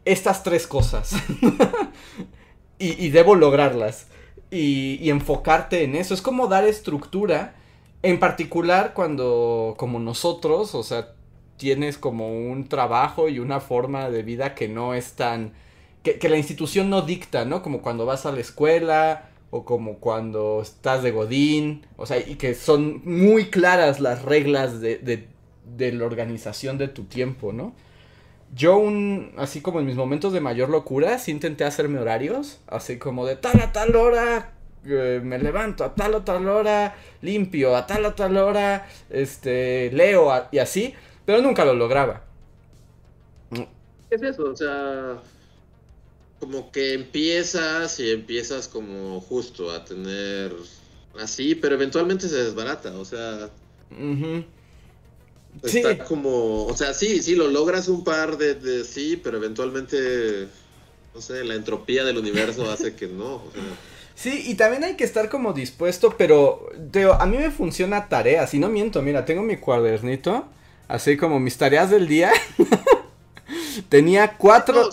estas 0.05 0.43
tres 0.43 0.67
cosas. 0.67 1.15
Y, 2.81 3.11
debo 3.11 3.35
lograrlas. 3.35 4.07
Y 4.53 5.11
enfocarte 5.11 5.83
en 5.83 5.97
eso. 5.97 6.15
Es 6.15 6.23
como 6.23 6.47
dar 6.47 6.65
estructura 6.65 7.58
en 8.03 8.21
particular 8.21 8.95
cuando 8.95 9.75
como 9.77 9.99
nosotros 9.99 10.75
o 10.75 10.83
sea 10.83 11.15
tienes 11.57 11.99
como 11.99 12.29
un 12.29 12.69
trabajo 12.69 13.29
y 13.29 13.39
una 13.41 13.61
forma 13.61 14.11
de 14.11 14.23
vida 14.23 14.55
que 14.55 14.69
no 14.69 14.95
es 14.95 15.13
tan 15.15 15.53
que, 16.03 16.29
la 16.29 16.37
institución 16.37 16.91
no 16.91 17.03
dicta 17.03 17.45
no 17.45 17.63
como 17.63 17.83
cuando 17.83 18.07
vas 18.07 18.25
a 18.27 18.33
la 18.33 18.41
escuela 18.41 19.29
o 19.51 19.65
como 19.65 19.99
cuando 19.99 20.61
estás 20.61 21.03
de 21.03 21.11
Godín, 21.11 21.87
o 21.97 22.05
sea, 22.05 22.19
y 22.19 22.35
que 22.35 22.55
son 22.55 23.01
muy 23.05 23.47
claras 23.47 23.99
las 23.99 24.23
reglas 24.23 24.81
de, 24.81 24.99
de, 24.99 25.27
de 25.77 25.93
la 25.93 26.05
organización 26.05 26.77
de 26.77 26.89
tu 26.89 27.05
tiempo, 27.05 27.53
¿no? 27.53 27.73
Yo 28.55 28.79
un, 28.79 29.33
así 29.37 29.61
como 29.61 29.81
en 29.81 29.87
mis 29.87 29.97
momentos 29.97 30.33
de 30.33 30.41
mayor 30.41 30.71
locura, 30.71 31.19
sí 31.19 31.31
intenté 31.31 31.65
hacerme 31.65 31.99
horarios, 31.99 32.61
así 32.67 32.99
como 32.99 33.27
de 33.27 33.37
tal 33.37 33.61
a 33.61 33.73
tal 33.73 33.95
hora, 33.97 34.53
eh, 34.87 35.21
me 35.23 35.39
levanto 35.39 35.85
a 35.85 35.95
tal 35.95 36.15
o 36.15 36.23
tal 36.23 36.49
hora, 36.49 36.97
limpio 37.23 37.77
a 37.77 37.87
tal 37.87 38.05
o 38.07 38.15
tal 38.15 38.37
hora, 38.37 38.89
este, 39.11 39.91
leo 39.93 40.31
a- 40.33 40.49
y 40.53 40.59
así, 40.59 40.95
pero 41.25 41.41
nunca 41.43 41.65
lo 41.65 41.75
lograba. 41.75 42.23
¿Qué 44.09 44.17
es 44.17 44.23
eso? 44.23 44.45
O 44.45 44.57
sea, 44.57 45.23
como 46.41 46.71
que 46.71 46.95
empiezas 46.95 47.99
y 48.01 48.11
empiezas 48.11 48.69
como 48.69 49.21
justo 49.21 49.71
a 49.71 49.85
tener 49.85 50.53
así, 51.21 51.55
pero 51.55 51.75
eventualmente 51.75 52.29
se 52.29 52.37
desbarata, 52.45 52.97
o 52.99 53.05
sea... 53.05 53.51
Está 55.63 55.99
como, 56.05 56.67
o 56.67 56.77
sea, 56.77 56.95
sí, 56.95 57.21
sí, 57.23 57.35
lo 57.35 57.49
logras 57.49 57.89
un 57.89 58.05
par 58.05 58.37
de, 58.39 58.85
sí, 58.85 59.17
pero 59.23 59.39
eventualmente, 59.39 60.47
no 61.15 61.21
sé, 61.21 61.43
la 61.45 61.55
entropía 61.55 62.05
del 62.05 62.19
universo 62.19 62.71
hace 62.71 62.95
que 62.95 63.09
no. 63.09 63.43
Sí, 64.19 64.43
y 64.47 64.57
también 64.57 64.83
hay 64.83 64.97
que 64.97 65.05
estar 65.05 65.29
como 65.29 65.53
dispuesto, 65.53 66.17
pero 66.19 66.69
a 67.21 67.25
mí 67.27 67.37
me 67.37 67.53
funciona 67.53 68.09
tareas, 68.09 68.53
y 68.53 68.59
no 68.59 68.69
miento, 68.69 69.01
mira, 69.01 69.25
tengo 69.25 69.43
mi 69.43 69.59
cuadernito, 69.59 70.45
así 70.89 71.17
como 71.17 71.39
mis 71.39 71.57
tareas 71.57 71.89
del 71.89 72.09
día. 72.09 72.33
tenía 73.89 74.37
cuatro, 74.37 74.89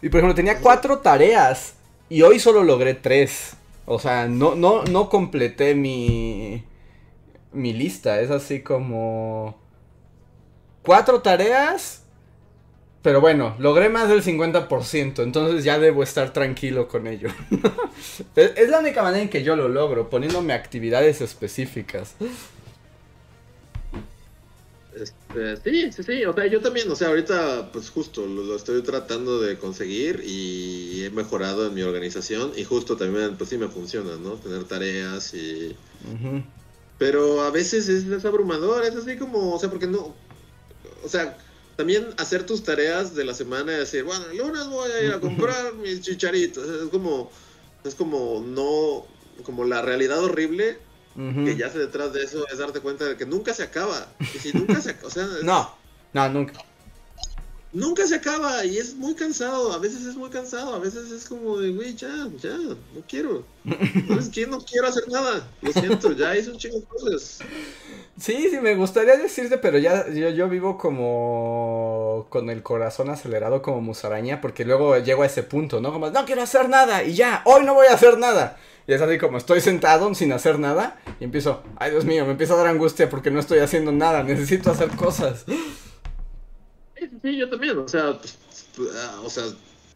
y 0.00 0.08
por 0.08 0.20
ejemplo, 0.20 0.34
tenía 0.34 0.58
cuatro 0.60 1.00
tareas, 1.00 1.74
y 2.08 2.22
hoy 2.22 2.38
solo 2.38 2.64
logré 2.64 2.94
tres. 2.94 3.58
O 3.84 3.98
sea, 3.98 4.26
no, 4.26 4.54
no, 4.54 4.84
no 4.84 5.10
completé 5.10 5.74
mi, 5.74 6.64
mi 7.52 7.74
lista. 7.74 8.20
Es 8.20 8.30
así 8.30 8.62
como... 8.62 9.58
Cuatro 10.82 11.20
tareas. 11.20 12.03
Pero 13.04 13.20
bueno, 13.20 13.54
logré 13.58 13.90
más 13.90 14.08
del 14.08 14.22
50%, 14.22 15.22
entonces 15.22 15.62
ya 15.62 15.78
debo 15.78 16.02
estar 16.02 16.32
tranquilo 16.32 16.88
con 16.88 17.06
ello. 17.06 17.28
es 18.34 18.70
la 18.70 18.78
única 18.78 19.02
manera 19.02 19.22
en 19.22 19.28
que 19.28 19.42
yo 19.42 19.56
lo 19.56 19.68
logro, 19.68 20.08
poniéndome 20.08 20.54
actividades 20.54 21.20
específicas. 21.20 22.14
Este, 24.96 25.56
sí, 25.58 25.92
sí, 25.92 26.02
sí, 26.02 26.24
o 26.24 26.32
sea, 26.32 26.46
yo 26.46 26.62
también, 26.62 26.90
o 26.90 26.96
sea, 26.96 27.08
ahorita 27.08 27.72
pues 27.72 27.90
justo 27.90 28.26
lo, 28.26 28.56
estoy 28.56 28.80
tratando 28.80 29.38
de 29.38 29.58
conseguir 29.58 30.22
y 30.24 31.04
he 31.04 31.10
mejorado 31.10 31.66
en 31.66 31.74
mi 31.74 31.82
organización 31.82 32.52
y 32.56 32.64
justo 32.64 32.96
también 32.96 33.36
pues 33.36 33.50
sí 33.50 33.58
me 33.58 33.68
funciona, 33.68 34.16
¿no? 34.16 34.36
Tener 34.36 34.64
tareas 34.64 35.34
y... 35.34 35.76
Pero 36.96 37.42
a 37.42 37.50
veces 37.50 37.86
es, 37.90 38.24
abrumador, 38.24 38.82
es 38.82 38.96
así 38.96 39.18
como, 39.18 39.52
o 39.52 39.58
sea, 39.58 39.68
porque 39.68 39.88
no, 39.88 40.14
o 41.04 41.08
sea, 41.08 41.36
también 41.76 42.08
hacer 42.18 42.44
tus 42.46 42.62
tareas 42.62 43.14
de 43.14 43.24
la 43.24 43.34
semana 43.34 43.72
y 43.72 43.76
decir, 43.76 44.04
bueno, 44.04 44.24
el 44.26 44.38
lunes 44.38 44.66
voy 44.66 44.90
a 44.90 45.02
ir 45.02 45.12
a 45.12 45.20
comprar 45.20 45.74
mis 45.82 46.00
chicharitos, 46.00 46.68
es 46.68 46.88
como, 46.90 47.30
es 47.84 47.94
como 47.94 48.42
no, 48.46 49.06
como 49.44 49.64
la 49.64 49.82
realidad 49.82 50.22
horrible 50.22 50.78
que 51.16 51.56
ya 51.56 51.70
se 51.70 51.78
detrás 51.78 52.12
de 52.12 52.24
eso 52.24 52.44
es 52.52 52.58
darte 52.58 52.80
cuenta 52.80 53.04
de 53.04 53.16
que 53.16 53.24
nunca 53.24 53.54
se 53.54 53.62
acaba. 53.62 54.08
Y 54.18 54.38
si 54.40 54.52
nunca 54.52 54.80
se 54.80 54.96
o 55.00 55.10
sea, 55.10 55.24
no, 55.44 55.72
no, 56.12 56.28
nunca 56.28 56.64
nunca 57.74 58.06
se 58.06 58.14
acaba 58.14 58.64
y 58.64 58.78
es 58.78 58.94
muy 58.94 59.14
cansado. 59.14 59.72
A 59.72 59.78
veces 59.78 60.06
es 60.06 60.16
muy 60.16 60.30
cansado, 60.30 60.74
a 60.74 60.78
veces 60.78 61.10
es 61.10 61.26
como 61.26 61.58
de, 61.58 61.72
güey, 61.72 61.94
ya, 61.94 62.28
ya, 62.40 62.56
no 62.56 63.02
quiero. 63.06 63.44
¿Sabes 64.08 64.30
qué? 64.30 64.46
No 64.46 64.60
quiero 64.60 64.86
hacer 64.86 65.04
nada. 65.08 65.46
Lo 65.60 65.72
siento, 65.72 66.12
ya 66.12 66.36
hice 66.36 66.50
un 66.50 66.58
chingo 66.58 66.78
de 66.78 66.84
cosas. 66.84 67.40
Sí, 68.18 68.48
sí, 68.48 68.60
me 68.60 68.76
gustaría 68.76 69.16
decirte, 69.16 69.58
pero 69.58 69.76
ya 69.78 70.08
yo, 70.08 70.28
yo 70.30 70.48
vivo 70.48 70.78
como 70.78 72.26
con 72.30 72.48
el 72.48 72.62
corazón 72.62 73.10
acelerado 73.10 73.60
como 73.60 73.80
musaraña, 73.80 74.40
porque 74.40 74.64
luego 74.64 74.96
llego 74.98 75.24
a 75.24 75.26
ese 75.26 75.42
punto, 75.42 75.80
¿no? 75.80 75.92
Como, 75.92 76.10
no 76.10 76.24
quiero 76.24 76.42
hacer 76.42 76.68
nada 76.68 77.02
y 77.02 77.14
ya, 77.14 77.42
hoy 77.44 77.64
no 77.64 77.74
voy 77.74 77.88
a 77.88 77.94
hacer 77.94 78.18
nada. 78.18 78.56
Y 78.86 78.92
es 78.92 79.00
así 79.00 79.18
como 79.18 79.38
estoy 79.38 79.60
sentado 79.60 80.14
sin 80.14 80.32
hacer 80.32 80.60
nada 80.60 81.00
y 81.18 81.24
empiezo, 81.24 81.62
ay 81.76 81.90
Dios 81.90 82.04
mío, 82.04 82.24
me 82.24 82.32
empieza 82.32 82.54
a 82.54 82.58
dar 82.58 82.68
angustia 82.68 83.10
porque 83.10 83.32
no 83.32 83.40
estoy 83.40 83.58
haciendo 83.58 83.90
nada, 83.90 84.22
necesito 84.22 84.70
hacer 84.70 84.90
cosas. 84.90 85.44
Sí, 87.22 87.36
yo 87.36 87.50
también, 87.50 87.78
o 87.78 87.88
sea, 87.88 88.18
pues, 88.20 88.38
ah, 88.96 89.20
o 89.24 89.30
sea, 89.30 89.44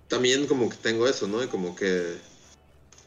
también 0.08 0.46
como 0.46 0.68
que 0.68 0.76
tengo 0.76 1.06
eso, 1.06 1.28
¿no? 1.28 1.42
Y 1.42 1.46
como 1.46 1.76
que, 1.76 2.16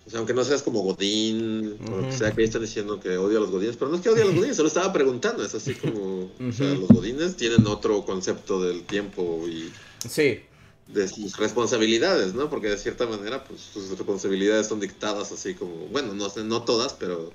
o 0.06 0.10
sea, 0.10 0.20
aunque 0.20 0.34
no 0.34 0.44
seas 0.44 0.64
como 0.64 0.82
Godín, 0.82 1.78
o 1.90 2.12
sea, 2.12 2.32
que 2.32 2.44
están 2.44 2.62
diciendo 2.62 3.00
que 3.00 3.18
odio 3.18 3.38
a 3.38 3.42
los 3.42 3.52
Godines, 3.52 3.78
pero 3.78 3.90
no 3.92 3.98
es 3.98 4.02
que 4.02 4.10
odio 4.10 4.24
a 4.24 4.26
los 4.26 4.36
Godines, 4.36 4.58
solo 4.58 4.68
estaba 4.68 4.92
preguntando, 4.92 5.44
es 5.44 5.54
así 5.54 5.76
como, 5.76 6.24
o 6.24 6.52
sea, 6.52 6.68
los 6.70 6.90
Godines 6.90 7.36
tienen 7.38 7.66
otro 7.68 8.04
concepto 8.06 8.62
del 8.64 8.84
tiempo 8.84 9.48
y... 9.48 9.72
Sí. 10.08 10.42
De 10.88 11.08
sus 11.08 11.38
responsabilidades, 11.38 12.34
¿no? 12.34 12.50
Porque 12.50 12.70
de 12.70 12.78
cierta 12.78 13.06
manera, 13.06 13.44
pues 13.44 13.62
sus 13.62 13.90
responsabilidades 13.98 14.68
son 14.68 14.80
dictadas 14.80 15.32
así 15.32 15.54
como, 15.54 15.88
bueno, 15.88 16.14
no, 16.14 16.28
no 16.44 16.64
todas, 16.64 16.94
pero... 16.94 17.32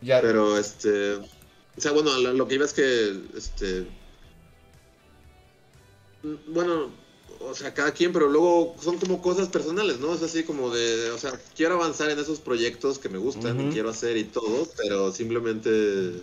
ya. 0.00 0.20
Pero, 0.20 0.56
este... 0.56 1.14
O 1.14 1.80
sea, 1.80 1.92
bueno, 1.92 2.16
lo, 2.18 2.32
lo 2.32 2.48
que 2.48 2.54
iba 2.56 2.64
es 2.64 2.72
que, 2.72 3.20
este 3.36 3.86
bueno, 6.48 6.90
o 7.40 7.54
sea, 7.54 7.72
cada 7.72 7.92
quien, 7.92 8.12
pero 8.12 8.28
luego 8.28 8.74
son 8.80 8.98
como 8.98 9.22
cosas 9.22 9.48
personales, 9.48 10.00
¿no? 10.00 10.14
Es 10.14 10.22
así 10.22 10.44
como 10.44 10.70
de, 10.70 11.10
o 11.10 11.18
sea, 11.18 11.38
quiero 11.56 11.74
avanzar 11.74 12.10
en 12.10 12.18
esos 12.18 12.40
proyectos 12.40 12.98
que 12.98 13.08
me 13.08 13.18
gustan 13.18 13.68
y 13.68 13.72
quiero 13.72 13.90
hacer 13.90 14.16
y 14.16 14.24
todo, 14.24 14.68
pero 14.76 15.12
simplemente 15.12 16.22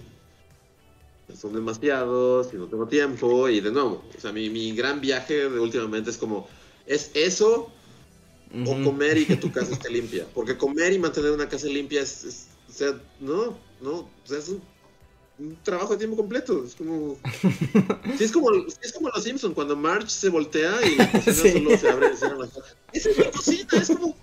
son 1.39 1.53
demasiados 1.53 2.53
y 2.53 2.57
no 2.57 2.67
tengo 2.67 2.87
tiempo 2.87 3.49
y 3.49 3.59
de 3.59 3.71
nuevo, 3.71 4.03
o 4.15 4.21
sea, 4.21 4.31
mi, 4.31 4.49
mi 4.49 4.73
gran 4.73 5.01
viaje 5.01 5.49
de 5.49 5.59
últimamente 5.59 6.09
es 6.09 6.17
como, 6.17 6.47
es 6.85 7.11
eso 7.13 7.71
o 8.65 8.83
comer 8.83 9.17
y 9.17 9.25
que 9.25 9.35
tu 9.35 9.51
casa 9.51 9.73
esté 9.73 9.89
limpia, 9.89 10.27
porque 10.33 10.57
comer 10.57 10.93
y 10.93 10.99
mantener 10.99 11.31
una 11.31 11.49
casa 11.49 11.67
limpia 11.67 12.01
es, 12.01 12.47
o 12.69 12.73
sea, 12.73 13.01
no, 13.19 13.57
no, 13.81 13.91
o 13.91 14.09
sea, 14.25 14.37
es 14.37 14.49
un 14.49 14.61
un 15.37 15.57
trabajo 15.63 15.93
de 15.93 15.97
tiempo 15.97 16.17
completo. 16.17 16.63
Es 16.65 16.75
como. 16.75 17.17
sí, 18.17 18.23
es 18.23 18.31
como, 18.31 18.49
es 18.51 18.93
como 18.93 19.09
los 19.09 19.23
Simpsons, 19.23 19.53
cuando 19.53 19.75
Marge 19.75 20.09
se 20.09 20.29
voltea 20.29 20.73
y 20.85 20.95
la 20.95 21.11
cocina 21.25 21.33
solo 21.35 21.77
se 21.77 21.89
abre 21.89 22.13
y 22.13 22.17
cierra 22.17 22.37
la 22.37 22.49
Esa 22.93 23.09
es 23.09 23.17
la 23.17 23.31
cocina, 23.31 23.67
es 23.73 23.87
como. 23.87 24.15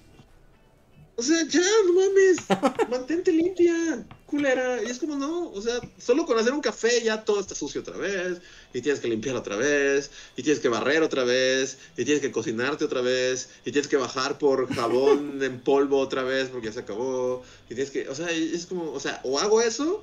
O 1.22 1.24
sea, 1.24 1.46
ya, 1.46 1.62
no 1.86 1.92
mames, 1.92 2.90
mantente 2.90 3.30
limpia, 3.30 4.04
culera. 4.26 4.82
Y 4.82 4.86
es 4.86 4.98
como, 4.98 5.14
no, 5.14 5.52
o 5.52 5.62
sea, 5.62 5.78
solo 5.96 6.26
con 6.26 6.36
hacer 6.36 6.52
un 6.52 6.60
café 6.60 7.00
ya 7.00 7.24
todo 7.24 7.38
está 7.38 7.54
sucio 7.54 7.80
otra 7.80 7.96
vez, 7.96 8.38
y 8.74 8.80
tienes 8.80 9.00
que 9.00 9.06
limpiar 9.06 9.36
otra 9.36 9.54
vez, 9.54 10.10
y 10.36 10.42
tienes 10.42 10.60
que 10.60 10.68
barrer 10.68 11.04
otra 11.04 11.22
vez, 11.22 11.78
y 11.96 12.04
tienes 12.04 12.20
que 12.20 12.32
cocinarte 12.32 12.84
otra 12.84 13.02
vez, 13.02 13.50
y 13.64 13.70
tienes 13.70 13.86
que 13.86 13.96
bajar 13.96 14.38
por 14.38 14.74
jabón 14.74 15.38
en 15.44 15.60
polvo 15.60 16.00
otra 16.00 16.24
vez 16.24 16.48
porque 16.48 16.66
ya 16.66 16.72
se 16.72 16.80
acabó, 16.80 17.44
y 17.70 17.76
tienes 17.76 17.92
que, 17.92 18.08
o 18.08 18.16
sea, 18.16 18.28
es 18.32 18.66
como, 18.66 18.90
o 18.90 18.98
sea, 18.98 19.20
o 19.22 19.38
hago 19.38 19.62
eso, 19.62 20.02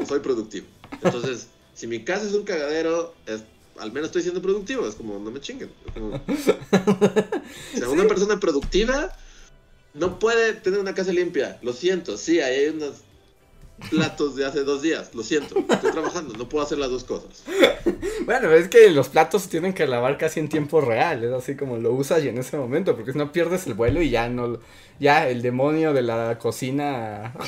o 0.00 0.06
soy 0.06 0.20
productivo. 0.20 0.66
Entonces, 1.02 1.48
si 1.74 1.86
mi 1.86 2.02
casa 2.02 2.26
es 2.26 2.32
un 2.32 2.44
cagadero, 2.44 3.14
es 3.26 3.42
al 3.78 3.92
menos 3.92 4.06
estoy 4.06 4.22
siendo 4.22 4.40
productivo. 4.40 4.88
Es 4.88 4.94
como, 4.94 5.18
no 5.18 5.30
me 5.30 5.38
chinguen. 5.38 5.70
o 5.94 7.78
sea, 7.78 7.90
una 7.90 8.08
persona 8.08 8.40
productiva 8.40 9.14
no 9.96 10.18
puede 10.18 10.52
tener 10.54 10.78
una 10.78 10.94
casa 10.94 11.12
limpia. 11.12 11.58
Lo 11.62 11.72
siento, 11.72 12.16
sí, 12.16 12.40
hay 12.40 12.68
unos 12.68 13.02
platos 13.90 14.36
de 14.36 14.44
hace 14.44 14.62
dos 14.62 14.82
días. 14.82 15.14
Lo 15.14 15.22
siento, 15.22 15.58
estoy 15.68 15.90
trabajando, 15.90 16.34
no 16.36 16.48
puedo 16.48 16.64
hacer 16.64 16.78
las 16.78 16.90
dos 16.90 17.04
cosas. 17.04 17.42
Bueno, 18.24 18.50
es 18.52 18.68
que 18.68 18.90
los 18.90 19.08
platos 19.08 19.48
tienen 19.48 19.72
que 19.72 19.86
lavar 19.86 20.18
casi 20.18 20.40
en 20.40 20.48
tiempo 20.48 20.80
real. 20.80 21.24
Es 21.24 21.32
así 21.32 21.56
como 21.56 21.76
lo 21.76 21.92
usas 21.92 22.24
y 22.24 22.28
en 22.28 22.38
ese 22.38 22.56
momento, 22.56 22.94
porque 22.94 23.12
si 23.12 23.18
no 23.18 23.32
pierdes 23.32 23.66
el 23.66 23.74
vuelo 23.74 24.02
y 24.02 24.10
ya 24.10 24.28
no. 24.28 24.58
Ya 24.98 25.28
el 25.28 25.42
demonio 25.42 25.92
de 25.92 26.02
la 26.02 26.38
cocina. 26.38 27.34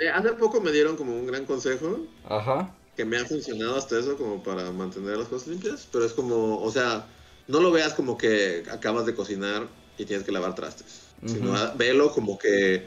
Eh, 0.00 0.08
hace 0.08 0.32
poco 0.32 0.60
me 0.60 0.72
dieron 0.72 0.96
como 0.96 1.14
un 1.14 1.28
gran 1.28 1.44
consejo. 1.44 2.00
Ajá. 2.28 2.74
Que 2.96 3.04
me 3.04 3.18
ha 3.18 3.24
funcionado 3.24 3.76
hasta 3.76 4.00
eso, 4.00 4.16
como 4.16 4.42
para 4.42 4.72
mantener 4.72 5.16
las 5.16 5.28
cosas 5.28 5.46
limpias. 5.46 5.86
Pero 5.92 6.04
es 6.04 6.12
como, 6.12 6.60
o 6.60 6.72
sea, 6.72 7.06
no 7.46 7.60
lo 7.60 7.70
veas 7.70 7.94
como 7.94 8.18
que 8.18 8.64
acabas 8.68 9.06
de 9.06 9.14
cocinar 9.14 9.68
y 10.02 10.06
tienes 10.06 10.24
que 10.24 10.32
lavar 10.32 10.54
trastes. 10.54 11.00
Sino 11.24 11.54
velo 11.76 12.12
como 12.12 12.36
que 12.36 12.84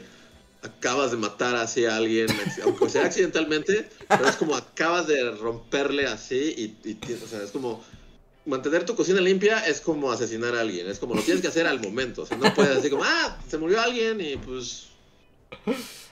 acabas 0.62 1.10
de 1.10 1.16
matar 1.16 1.56
así 1.56 1.86
a 1.86 1.96
alguien, 1.96 2.26
aunque 2.64 2.88
sea 2.88 3.06
accidentalmente, 3.06 3.88
pero 4.08 4.28
es 4.28 4.36
como 4.36 4.54
acabas 4.54 5.06
de 5.06 5.30
romperle 5.32 6.06
así 6.06 6.76
y, 6.84 7.14
o 7.14 7.26
sea, 7.26 7.42
es 7.42 7.50
como 7.50 7.82
mantener 8.44 8.84
tu 8.84 8.94
cocina 8.94 9.20
limpia 9.20 9.66
es 9.66 9.80
como 9.80 10.10
asesinar 10.12 10.54
a 10.54 10.60
alguien, 10.60 10.88
es 10.88 10.98
como 10.98 11.14
lo 11.14 11.22
tienes 11.22 11.42
que 11.42 11.48
hacer 11.48 11.66
al 11.66 11.80
momento, 11.80 12.22
o 12.22 12.26
sea, 12.26 12.36
no 12.36 12.52
puedes 12.54 12.76
decir 12.76 12.90
como, 12.90 13.04
ah, 13.04 13.38
se 13.48 13.58
murió 13.58 13.80
alguien 13.80 14.20
y 14.20 14.36
pues... 14.36 14.88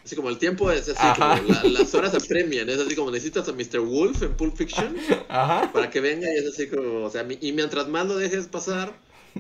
Así 0.04 0.16
como 0.16 0.28
el 0.28 0.37
tiempo 0.37 0.70
es 0.70 0.87
así, 0.90 1.18
como 1.18 1.70
las 1.70 1.94
horas 1.94 2.14
apremian, 2.14 2.68
es 2.68 2.78
así 2.78 2.94
como 2.94 3.11
necesitas 3.11 3.49
a 3.49 3.52
Mr. 3.52 3.80
Wolf 3.80 4.23
en 4.23 4.37
Pulp 4.37 4.54
Fiction 4.54 4.94
para 5.28 5.88
que 5.90 6.00
venga 6.00 6.26
y 6.30 6.37
es 6.37 6.46
así 6.52 6.68
como, 6.68 7.06
o 7.06 7.11
sea, 7.11 7.26
y 7.40 7.52
mientras 7.52 7.88
más 7.88 8.06
lo 8.06 8.16
dejes 8.16 8.46
pasar, 8.46 8.92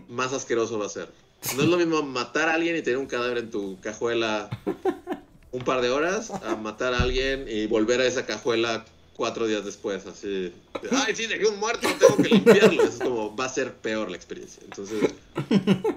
más 0.08 0.32
asqueroso 0.32 0.78
va 0.78 0.86
a 0.86 0.88
ser. 0.88 1.08
No 1.56 1.62
es 1.62 1.68
lo 1.68 1.76
mismo 1.76 2.02
matar 2.02 2.48
a 2.48 2.54
alguien 2.54 2.76
y 2.76 2.82
tener 2.82 2.98
un 2.98 3.06
cadáver 3.06 3.38
en 3.38 3.50
tu 3.50 3.78
cajuela 3.80 4.48
un 5.52 5.62
par 5.62 5.80
de 5.82 5.90
horas 5.90 6.30
a 6.30 6.56
matar 6.56 6.94
a 6.94 7.02
alguien 7.02 7.46
y 7.48 7.66
volver 7.66 8.00
a 8.00 8.06
esa 8.06 8.26
cajuela 8.26 8.84
cuatro 9.16 9.46
días 9.46 9.64
después, 9.64 10.06
así. 10.06 10.52
Ay, 10.90 11.14
sí, 11.14 11.26
dejé 11.26 11.46
un 11.46 11.58
muerto, 11.58 11.88
tengo 11.98 12.16
que 12.16 12.28
limpiarlo. 12.28 12.82
es 12.82 12.98
como, 12.98 13.34
va 13.34 13.46
a 13.46 13.48
ser 13.48 13.74
peor 13.74 14.10
la 14.10 14.16
experiencia. 14.16 14.62
Entonces, 14.64 15.10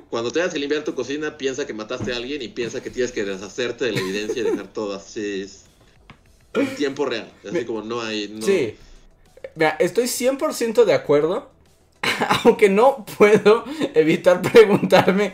cuando 0.10 0.32
tengas 0.32 0.54
que 0.54 0.60
limpiar 0.60 0.84
tu 0.84 0.96
cocina, 0.96 1.38
piensa 1.38 1.66
que 1.66 1.74
mataste 1.74 2.13
a 2.13 2.18
alguien 2.18 2.42
y 2.42 2.50
piensa 2.50 2.82
que 2.82 2.89
tienes 2.89 3.12
que 3.12 3.24
deshacerte 3.24 3.86
de 3.86 3.94
la 3.94 4.00
evidencia 4.00 4.42
y 4.42 4.46
dejar 4.46 4.68
todo 4.72 4.94
así. 4.94 5.50
en 6.54 6.75
tiempo 6.75 7.06
real. 7.06 7.32
Así 7.48 7.66
como 7.66 7.82
no 7.82 8.01
hay. 8.01 8.39
Sí. 8.42 8.75
Mira, 9.56 9.75
estoy 9.80 10.06
100% 10.06 10.86
de 10.86 10.94
acuerdo. 10.94 11.50
Aunque 12.43 12.69
no 12.69 13.05
puedo 13.17 13.65
evitar 13.93 14.41
preguntarme 14.41 15.33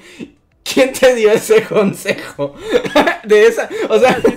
quién 0.63 0.93
te 0.93 1.15
dio 1.15 1.31
ese 1.31 1.63
consejo. 1.63 2.55
De 3.23 3.45
esa. 3.47 3.69
O 3.89 3.99
sea. 3.99 4.19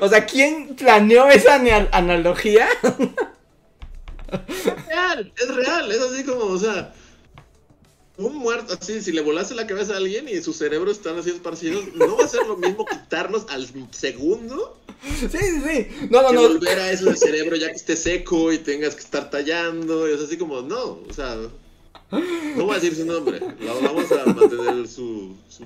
O 0.00 0.08
sea, 0.08 0.26
¿quién 0.26 0.76
planeó 0.76 1.28
esa 1.30 1.54
ana- 1.54 1.88
analogía? 1.90 2.68
es 4.48 4.86
real, 4.86 5.32
es 5.36 5.54
real, 5.54 5.90
es 5.92 6.00
así 6.00 6.24
como, 6.24 6.44
o 6.44 6.58
sea, 6.58 6.92
un 8.18 8.36
muerto 8.36 8.76
así, 8.80 9.02
si 9.02 9.12
le 9.12 9.20
volaste 9.20 9.54
la 9.54 9.66
cabeza 9.66 9.94
a 9.94 9.96
alguien 9.98 10.26
y 10.28 10.40
sus 10.42 10.56
cerebros 10.56 10.96
están 10.96 11.18
así 11.18 11.30
esparcidos, 11.30 11.84
no 11.94 12.16
va 12.16 12.24
a 12.24 12.28
ser 12.28 12.46
lo 12.46 12.56
mismo 12.56 12.84
quitarlos 12.86 13.44
al 13.48 13.66
segundo 13.92 14.78
Sí, 15.20 15.26
sí, 15.28 15.60
sí. 15.66 15.86
No, 16.10 16.22
no, 16.22 16.28
que 16.30 16.34
no. 16.34 16.42
volver 16.48 16.78
a 16.78 16.90
eso 16.90 17.04
del 17.04 17.18
cerebro 17.18 17.56
ya 17.56 17.68
que 17.68 17.76
esté 17.76 17.96
seco 17.96 18.50
y 18.52 18.58
tengas 18.58 18.94
que 18.94 19.02
estar 19.02 19.28
tallando, 19.30 20.08
y 20.08 20.14
es 20.14 20.20
así 20.20 20.38
como, 20.38 20.62
no, 20.62 21.00
o 21.08 21.12
sea, 21.14 21.36
no 22.10 22.64
voy 22.64 22.70
a 22.76 22.80
decir 22.80 22.96
su 22.96 23.04
nombre, 23.04 23.40
la- 23.60 23.74
vamos 23.74 24.10
a 24.12 24.24
mantener 24.32 24.88
su... 24.88 25.34
su 25.48 25.64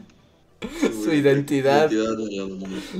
Su 1.03 1.13
identidad. 1.13 1.91
Sí, 1.91 1.97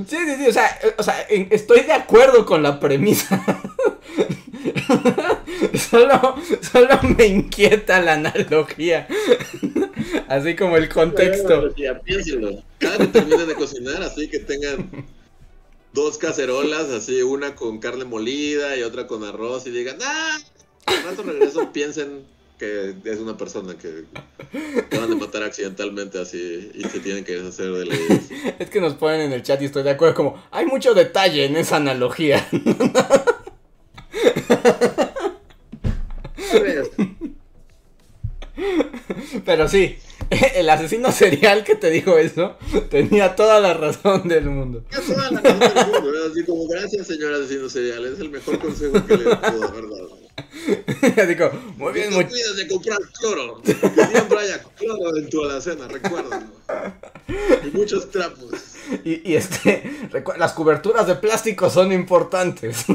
sí, 0.07 0.35
sí. 0.37 0.47
O 0.47 0.53
sea, 0.53 0.79
eh, 0.83 0.95
o 0.97 1.03
sea, 1.03 1.21
estoy 1.21 1.81
de 1.81 1.93
acuerdo 1.93 2.45
con 2.45 2.63
la 2.63 2.79
premisa. 2.79 3.43
solo, 5.89 6.35
solo 6.61 6.99
me 7.17 7.27
inquieta 7.27 8.01
la 8.01 8.13
analogía. 8.13 9.07
Así 10.27 10.55
como 10.55 10.77
el 10.77 10.89
contexto. 10.89 11.73
Piénsenlo. 12.03 12.63
Cada 12.79 12.97
que 12.97 13.07
terminen 13.07 13.47
de 13.47 13.55
cocinar, 13.55 14.01
así 14.01 14.27
que 14.27 14.39
tengan 14.39 15.05
dos 15.93 16.17
cacerolas, 16.17 16.89
así 16.89 17.21
una 17.21 17.55
con 17.55 17.79
carne 17.79 18.05
molida 18.05 18.75
y 18.77 18.83
otra 18.83 19.07
con 19.07 19.23
arroz, 19.23 19.67
y 19.67 19.71
digan, 19.71 19.97
¡ah! 20.03 20.39
Al 20.85 21.03
rato 21.03 21.23
regreso, 21.23 21.71
piensen 21.71 22.25
que 22.61 22.93
es 23.05 23.17
una 23.17 23.35
persona 23.35 23.75
que 23.75 24.05
acaban 24.81 25.09
de 25.09 25.15
matar 25.15 25.41
accidentalmente 25.41 26.21
así 26.21 26.69
y 26.75 26.83
se 26.83 26.99
tienen 26.99 27.23
que 27.23 27.37
deshacer 27.37 27.71
de 27.71 27.85
la 27.87 27.95
idea. 27.95 28.21
Es 28.59 28.69
que 28.69 28.79
nos 28.79 28.93
ponen 28.93 29.21
en 29.21 29.33
el 29.33 29.41
chat 29.41 29.59
y 29.63 29.65
estoy 29.65 29.81
de 29.81 29.89
acuerdo. 29.89 30.13
Como, 30.13 30.43
hay 30.51 30.67
mucho 30.67 30.93
detalle 30.93 31.45
en 31.45 31.55
esa 31.55 31.77
analogía. 31.77 32.47
Pero 39.43 39.67
sí, 39.67 39.97
el 40.55 40.69
asesino 40.69 41.11
serial 41.11 41.63
que 41.63 41.73
te 41.73 41.89
dijo 41.89 42.19
eso 42.19 42.57
tenía 42.91 43.35
toda 43.35 43.59
la 43.59 43.73
razón 43.73 44.27
del 44.27 44.45
mundo. 44.45 44.85
Es 44.91 45.01
toda 45.01 45.31
la 45.31 45.41
razón 45.41 45.59
del 45.59 45.85
mundo, 45.93 46.11
¿no? 46.11 46.31
Así 46.31 46.45
como, 46.45 46.67
gracias, 46.67 47.07
señor 47.07 47.33
asesino 47.33 47.67
serial, 47.69 48.05
es 48.05 48.19
el 48.19 48.29
mejor 48.29 48.59
consejo 48.59 49.03
que 49.07 49.17
le 49.17 49.35
puedo 49.35 49.67
haber 49.67 49.89
dado. 49.89 50.20
Como, 51.37 51.75
muy 51.77 51.93
bien, 51.93 52.09
no 52.09 52.17
muy... 52.17 52.25
de 52.25 52.67
comprar 52.67 52.99
cloro. 53.19 53.61
Que 53.61 53.73
siempre 53.73 54.39
haya 54.39 54.63
cloro 54.77 55.17
en 55.17 55.29
tu 55.29 55.43
alacena, 55.43 55.87
recuérdalo. 55.87 56.45
Y 57.63 57.77
muchos 57.77 58.09
trapos. 58.11 58.51
Y, 59.03 59.31
y 59.31 59.35
este, 59.35 60.09
las 60.37 60.53
coberturas 60.53 61.07
de 61.07 61.15
plástico 61.15 61.69
son 61.69 61.91
importantes. 61.91 62.85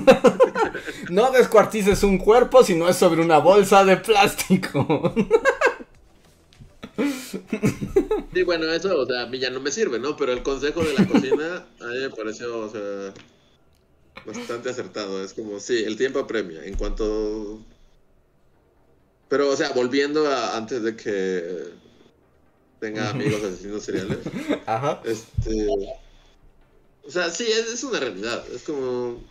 no 1.10 1.30
descuartices 1.30 2.02
un 2.02 2.18
cuerpo 2.18 2.64
si 2.64 2.74
no 2.74 2.88
es 2.88 2.96
sobre 2.96 3.22
una 3.22 3.38
bolsa 3.38 3.84
de 3.84 3.96
plástico. 3.96 5.14
Sí, 8.32 8.42
bueno, 8.42 8.70
eso, 8.70 8.98
o 8.98 9.06
sea, 9.06 9.22
a 9.22 9.26
mí 9.26 9.38
ya 9.38 9.50
no 9.50 9.60
me 9.60 9.70
sirve, 9.70 9.98
¿no? 9.98 10.16
Pero 10.16 10.32
el 10.32 10.42
consejo 10.42 10.82
de 10.82 10.94
la 10.94 11.06
cocina 11.06 11.66
a 11.80 11.86
mí 11.86 11.98
me 12.00 12.10
pareció, 12.10 12.58
o 12.58 12.68
sea, 12.68 13.12
bastante 14.25 14.70
acertado. 14.70 15.23
Es 15.23 15.32
como, 15.32 15.61
sí, 15.61 15.85
el 15.85 15.96
tiempo 15.96 16.18
apremia. 16.18 16.64
En 16.64 16.75
cuanto. 16.76 17.61
Pero, 19.29 19.50
o 19.50 19.57
sea, 19.57 19.70
volviendo 19.70 20.26
a 20.26 20.57
antes 20.57 20.83
de 20.83 20.96
que 20.96 21.72
tenga 22.81 23.11
amigos 23.11 23.42
asesinos 23.42 23.83
seriales. 23.83 24.18
Ajá. 24.66 25.02
Este. 25.05 25.68
O 27.05 27.11
sea, 27.11 27.31
sí, 27.31 27.44
es, 27.44 27.72
es 27.72 27.85
una 27.85 28.00
realidad. 28.00 28.44
Es 28.52 28.62
como. 28.62 29.22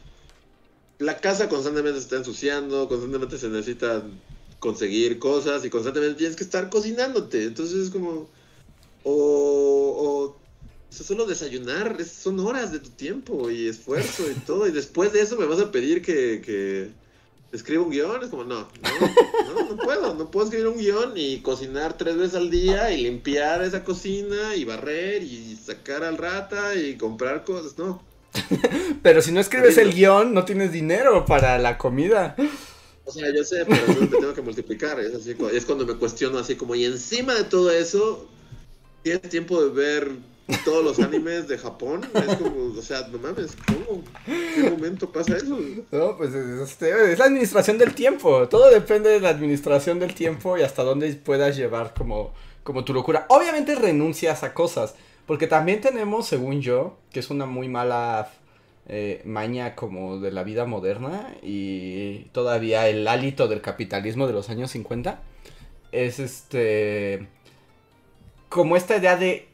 La 0.98 1.17
casa 1.19 1.50
constantemente 1.50 2.00
se 2.00 2.06
está 2.06 2.15
ensuciando, 2.15 2.88
constantemente 2.88 3.38
se 3.38 3.50
necesita 3.50 4.02
conseguir 4.60 5.19
cosas 5.19 5.65
y 5.65 5.69
constantemente 5.69 6.17
tienes 6.17 6.38
que 6.38 6.45
estar 6.45 6.69
cocinándote. 6.69 7.43
Entonces 7.43 7.86
es 7.86 7.89
como. 7.89 8.30
O. 9.04 10.36
o 10.36 10.44
o 10.95 10.97
sea, 10.97 11.05
solo 11.05 11.25
desayunar 11.25 11.97
es- 11.99 12.12
son 12.12 12.39
horas 12.39 12.71
de 12.71 12.79
tu 12.79 12.89
tiempo 12.89 13.49
y 13.51 13.67
esfuerzo 13.67 14.23
y 14.31 14.34
todo. 14.45 14.67
Y 14.67 14.71
después 14.71 15.12
de 15.13 15.21
eso 15.21 15.36
me 15.38 15.45
vas 15.45 15.60
a 15.60 15.71
pedir 15.71 16.01
que. 16.01 16.41
que 16.43 16.89
escriba 17.51 17.84
un 17.84 17.89
guion. 17.91 18.23
Es 18.23 18.29
como, 18.29 18.43
no, 18.43 18.62
no, 18.62 19.53
no, 19.53 19.69
no 19.75 19.77
puedo. 19.77 20.13
No 20.13 20.31
puedo 20.31 20.45
escribir 20.45 20.67
un 20.67 20.77
guion 20.77 21.13
y 21.15 21.39
cocinar 21.41 21.97
tres 21.97 22.17
veces 22.17 22.36
al 22.36 22.49
día 22.49 22.91
y 22.91 23.01
limpiar 23.01 23.62
esa 23.63 23.84
cocina 23.84 24.55
y 24.55 24.63
barrer 24.65 25.23
y 25.23 25.55
sacar 25.55 26.03
al 26.03 26.17
rata 26.17 26.75
y 26.75 26.95
comprar 26.97 27.43
cosas. 27.43 27.77
No. 27.77 28.01
Pero 29.01 29.21
si 29.21 29.31
no 29.31 29.39
escribes 29.39 29.77
el 29.77 29.93
guion, 29.93 30.34
no 30.34 30.43
tienes 30.45 30.71
dinero 30.71 31.25
para 31.25 31.58
la 31.58 31.77
comida. 31.77 32.36
O 33.05 33.12
sea, 33.12 33.31
yo 33.34 33.43
sé, 33.43 33.65
pero 33.65 33.86
eso 33.86 33.99
te 33.99 34.17
tengo 34.17 34.34
que 34.34 34.41
multiplicar. 34.41 34.99
Es, 34.99 35.13
así, 35.13 35.36
es 35.53 35.65
cuando 35.65 35.86
me 35.86 35.95
cuestiono 35.95 36.39
así 36.39 36.55
como, 36.55 36.75
y 36.75 36.86
encima 36.86 37.36
de 37.36 37.43
todo 37.43 37.69
eso, 37.71 38.27
tienes 39.03 39.29
tiempo 39.29 39.63
de 39.63 39.69
ver 39.69 40.12
todos 40.63 40.84
los 40.84 40.99
animes 40.99 41.47
de 41.47 41.58
Japón. 41.58 42.01
Es 42.13 42.36
como, 42.36 42.77
o 42.77 42.81
sea, 42.81 43.08
no 43.08 43.17
mames, 43.17 43.55
¿cómo? 43.65 44.03
¿En 44.27 44.63
qué 44.63 44.69
momento 44.69 45.12
pasa 45.12 45.38
eso? 45.38 45.58
No, 45.91 46.17
pues 46.17 46.34
es, 46.34 46.81
es 46.81 47.19
la 47.19 47.25
administración 47.25 47.77
del 47.77 47.95
tiempo. 47.95 48.47
Todo 48.47 48.69
depende 48.69 49.10
de 49.10 49.19
la 49.19 49.29
administración 49.29 49.99
del 49.99 50.13
tiempo 50.13 50.58
y 50.58 50.62
hasta 50.62 50.84
dónde 50.84 51.13
puedas 51.15 51.55
llevar 51.55 51.93
como, 51.97 52.34
como 52.63 52.84
tu 52.84 52.93
locura. 52.93 53.25
Obviamente 53.29 53.75
renuncias 53.75 54.43
a 54.43 54.53
cosas. 54.53 54.95
Porque 55.25 55.47
también 55.47 55.81
tenemos, 55.81 56.27
según 56.27 56.62
yo, 56.62 56.97
que 57.12 57.19
es 57.19 57.29
una 57.29 57.45
muy 57.45 57.67
mala 57.67 58.31
eh, 58.88 59.21
maña 59.25 59.75
como 59.75 60.19
de 60.19 60.31
la 60.31 60.43
vida 60.43 60.65
moderna 60.65 61.36
y 61.41 62.25
todavía 62.31 62.88
el 62.88 63.08
hálito 63.08 63.47
del 63.47 63.62
capitalismo 63.62 64.27
de 64.27 64.34
los 64.34 64.49
años 64.49 64.71
50. 64.71 65.21
Es 65.91 66.19
este... 66.19 67.27
Como 68.49 68.77
esta 68.77 68.97
idea 68.97 69.17
de 69.17 69.49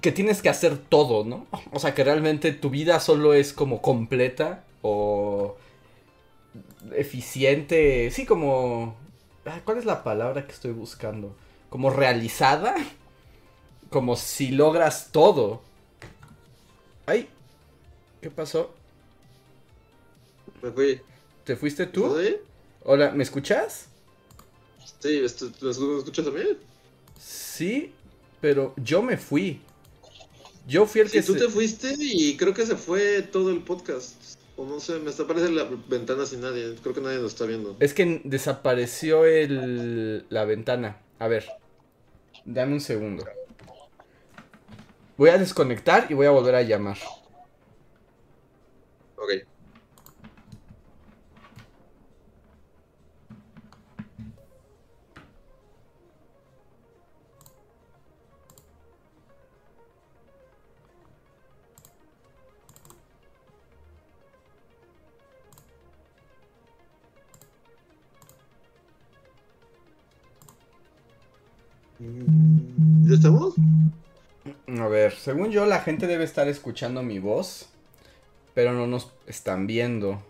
que 0.00 0.12
tienes 0.12 0.42
que 0.42 0.48
hacer 0.48 0.78
todo, 0.78 1.24
¿no? 1.24 1.46
O 1.72 1.78
sea, 1.78 1.94
que 1.94 2.04
realmente 2.04 2.52
tu 2.52 2.70
vida 2.70 3.00
solo 3.00 3.34
es 3.34 3.52
como 3.52 3.82
completa 3.82 4.64
o 4.82 5.56
eficiente, 6.94 8.10
sí, 8.10 8.26
como... 8.26 8.96
ah, 9.46 9.60
¿Cuál 9.64 9.78
es 9.78 9.84
la 9.84 10.02
palabra 10.04 10.46
que 10.46 10.52
estoy 10.52 10.72
buscando? 10.72 11.34
Como 11.68 11.90
realizada, 11.90 12.74
como 13.90 14.16
si 14.16 14.50
logras 14.52 15.10
todo. 15.12 15.62
Ay, 17.06 17.28
¿qué 18.22 18.30
pasó? 18.30 18.74
Me 20.62 20.70
fui. 20.72 21.00
¿Te 21.44 21.56
fuiste 21.56 21.86
tú? 21.86 22.06
¿Estás 22.06 22.18
ahí? 22.18 22.36
Hola, 22.84 23.12
¿me 23.12 23.22
escuchas? 23.22 23.88
Sí, 25.00 25.12
esto- 25.24 25.46
¿me 25.62 25.70
escu- 25.70 25.92
me 25.92 25.98
escuchas 25.98 26.26
a 26.26 26.30
mí? 26.30 26.42
Sí, 27.18 27.94
pero 28.40 28.74
yo 28.76 29.02
me 29.02 29.16
fui. 29.16 29.60
Yo 30.66 30.86
fui 30.86 31.00
el 31.00 31.08
Sí, 31.08 31.18
que 31.18 31.22
tú 31.24 31.32
se- 31.34 31.40
te 31.40 31.48
fuiste 31.48 31.94
y 31.98 32.36
creo 32.36 32.54
que 32.54 32.66
se 32.66 32.76
fue 32.76 33.22
todo 33.22 33.50
el 33.50 33.62
podcast. 33.62 34.14
O 34.56 34.64
no 34.66 34.78
sé, 34.78 34.98
me 34.98 35.10
está 35.10 35.22
aparece 35.22 35.50
la 35.50 35.64
ventana 35.88 36.26
sin 36.26 36.42
nadie. 36.42 36.74
Creo 36.82 36.94
que 36.94 37.00
nadie 37.00 37.18
nos 37.18 37.32
está 37.32 37.46
viendo. 37.46 37.76
Es 37.80 37.94
que 37.94 38.20
desapareció 38.24 39.24
el... 39.24 40.26
la 40.28 40.44
ventana. 40.44 41.00
A 41.18 41.28
ver. 41.28 41.46
Dame 42.44 42.74
un 42.74 42.80
segundo. 42.80 43.24
Voy 45.16 45.30
a 45.30 45.38
desconectar 45.38 46.06
y 46.10 46.14
voy 46.14 46.26
a 46.26 46.30
volver 46.30 46.54
a 46.54 46.62
llamar. 46.62 46.98
Ok. 49.16 49.30
¿Ya 72.00 73.14
estamos? 73.14 73.54
A 74.66 74.88
ver, 74.88 75.12
según 75.12 75.50
yo 75.50 75.66
la 75.66 75.80
gente 75.80 76.06
debe 76.06 76.24
estar 76.24 76.48
escuchando 76.48 77.02
mi 77.02 77.18
voz, 77.18 77.66
pero 78.54 78.72
no 78.72 78.86
nos 78.86 79.12
están 79.26 79.66
viendo. 79.66 80.22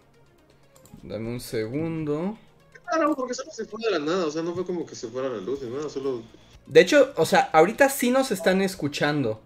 Dame 1.04 1.28
un 1.28 1.40
segundo. 1.40 2.36
Claro, 2.84 3.14
porque 3.14 3.34
solo 3.34 3.52
se 3.52 3.64
fue 3.66 3.80
de 3.84 3.92
la 3.92 3.98
nada. 4.00 4.26
O 4.26 4.30
sea, 4.30 4.42
no 4.42 4.52
fue 4.52 4.66
como 4.66 4.84
que 4.84 4.96
se 4.96 5.06
fuera 5.08 5.28
la 5.28 5.38
luz 5.38 5.62
ni 5.62 5.70
nada. 5.70 5.88
Solo 5.88 6.22
De 6.66 6.80
hecho, 6.80 7.12
o 7.16 7.24
sea, 7.24 7.50
ahorita 7.52 7.88
sí 7.88 8.10
nos 8.10 8.32
están 8.32 8.62
escuchando. 8.62 9.40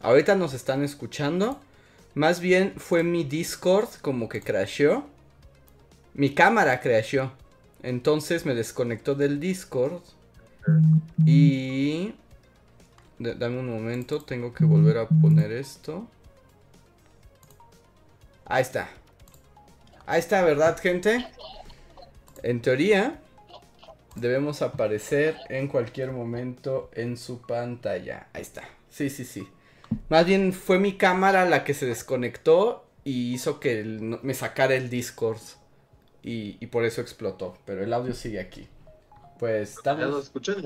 Ahorita 0.00 0.36
nos 0.36 0.54
están 0.54 0.82
escuchando, 0.82 1.58
Más 2.14 2.38
bien 2.38 2.74
fue 2.76 3.02
mi 3.02 3.24
Discord 3.24 3.88
como 4.00 4.28
que 4.28 4.40
crasheó. 4.40 5.04
Mi 6.14 6.34
cámara 6.34 6.80
crasheó. 6.80 7.32
Entonces 7.82 8.46
me 8.46 8.54
desconectó 8.54 9.16
del 9.16 9.40
Discord. 9.40 10.02
Y... 11.24 12.14
Dame 13.18 13.58
un 13.58 13.68
momento, 13.68 14.22
tengo 14.22 14.52
que 14.52 14.64
volver 14.64 14.98
a 14.98 15.08
poner 15.08 15.52
esto. 15.52 16.06
Ahí 18.44 18.62
está. 18.62 18.88
Ahí 20.06 20.18
está, 20.18 20.42
¿verdad, 20.42 20.78
gente? 20.78 21.26
En 22.42 22.60
teoría, 22.60 23.20
debemos 24.16 24.62
aparecer 24.62 25.36
en 25.48 25.68
cualquier 25.68 26.12
momento 26.12 26.90
en 26.94 27.16
su 27.16 27.40
pantalla. 27.40 28.28
Ahí 28.32 28.42
está. 28.42 28.64
Sí, 28.90 29.10
sí, 29.10 29.24
sí. 29.24 29.48
Más 30.08 30.26
bien 30.26 30.52
fue 30.52 30.78
mi 30.78 30.96
cámara 30.96 31.48
la 31.48 31.64
que 31.64 31.74
se 31.74 31.86
desconectó 31.86 32.84
y 33.04 33.32
hizo 33.34 33.60
que 33.60 33.84
me 33.84 34.34
sacara 34.34 34.74
el 34.74 34.90
Discord. 34.90 35.40
Y, 36.22 36.66
por 36.68 36.84
eso 36.84 37.00
explotó. 37.00 37.58
Pero 37.66 37.84
el 37.84 37.92
audio 37.92 38.14
sigue 38.14 38.40
aquí. 38.40 38.66
Pues 39.44 39.74
estamos... 39.76 40.00
¿Ya 40.00 40.06
lo 40.06 40.18
escuchan 40.20 40.56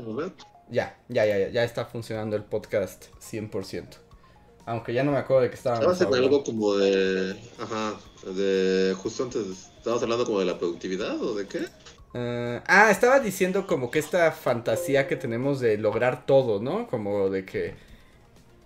Ya, 0.71 0.97
ya, 1.09 1.27
ya, 1.27 1.49
ya, 1.49 1.65
está 1.65 1.85
funcionando 1.85 2.37
el 2.37 2.45
podcast 2.45 3.07
100%. 3.21 3.85
Aunque 4.67 4.95
ya 4.95 5.03
no 5.03 5.11
me 5.11 5.19
acuerdo 5.19 5.43
de 5.43 5.49
que 5.49 5.57
estábamos 5.57 5.95
Estabas 5.95 6.17
en 6.17 6.23
algo 6.23 6.45
como 6.45 6.77
de... 6.77 7.37
Ajá, 7.59 7.97
de... 8.25 8.95
Justo 8.97 9.25
antes, 9.25 9.69
¿estabas 9.79 10.01
hablando 10.05 10.25
como 10.25 10.39
de 10.39 10.45
la 10.45 10.57
productividad 10.61 11.21
o 11.21 11.35
de 11.35 11.49
qué? 11.49 11.59
Uh, 12.15 12.63
ah, 12.69 12.93
estaba 12.93 13.19
diciendo 13.19 13.67
como 13.67 13.91
que 13.91 13.99
esta 13.99 14.31
fantasía 14.31 15.09
que 15.09 15.17
tenemos 15.17 15.59
de 15.59 15.77
lograr 15.77 16.25
todo, 16.25 16.63
¿no? 16.63 16.87
Como 16.87 17.31
de 17.31 17.45
que 17.45 17.75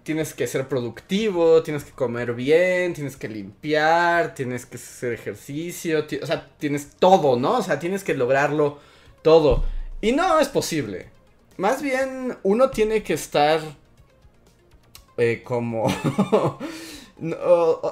tienes 0.02 0.34
que 0.34 0.46
ser 0.46 0.68
productivo, 0.68 1.62
tienes 1.62 1.84
que 1.84 1.92
comer 1.92 2.34
bien, 2.34 2.92
tienes 2.92 3.16
que 3.16 3.30
limpiar, 3.30 4.34
tienes 4.34 4.66
que 4.66 4.76
hacer 4.76 5.14
ejercicio, 5.14 6.04
o 6.22 6.26
sea, 6.26 6.50
tienes 6.58 6.96
todo, 6.98 7.38
¿no? 7.38 7.56
O 7.56 7.62
sea, 7.62 7.78
tienes 7.78 8.04
que 8.04 8.12
lograrlo 8.12 8.78
todo. 9.22 9.64
Y 10.02 10.12
no 10.12 10.40
es 10.40 10.48
posible. 10.48 11.06
Más 11.56 11.80
bien, 11.80 12.36
uno 12.42 12.70
tiene 12.70 13.02
que 13.02 13.14
estar 13.14 13.60
eh, 15.16 15.42
como... 15.44 15.86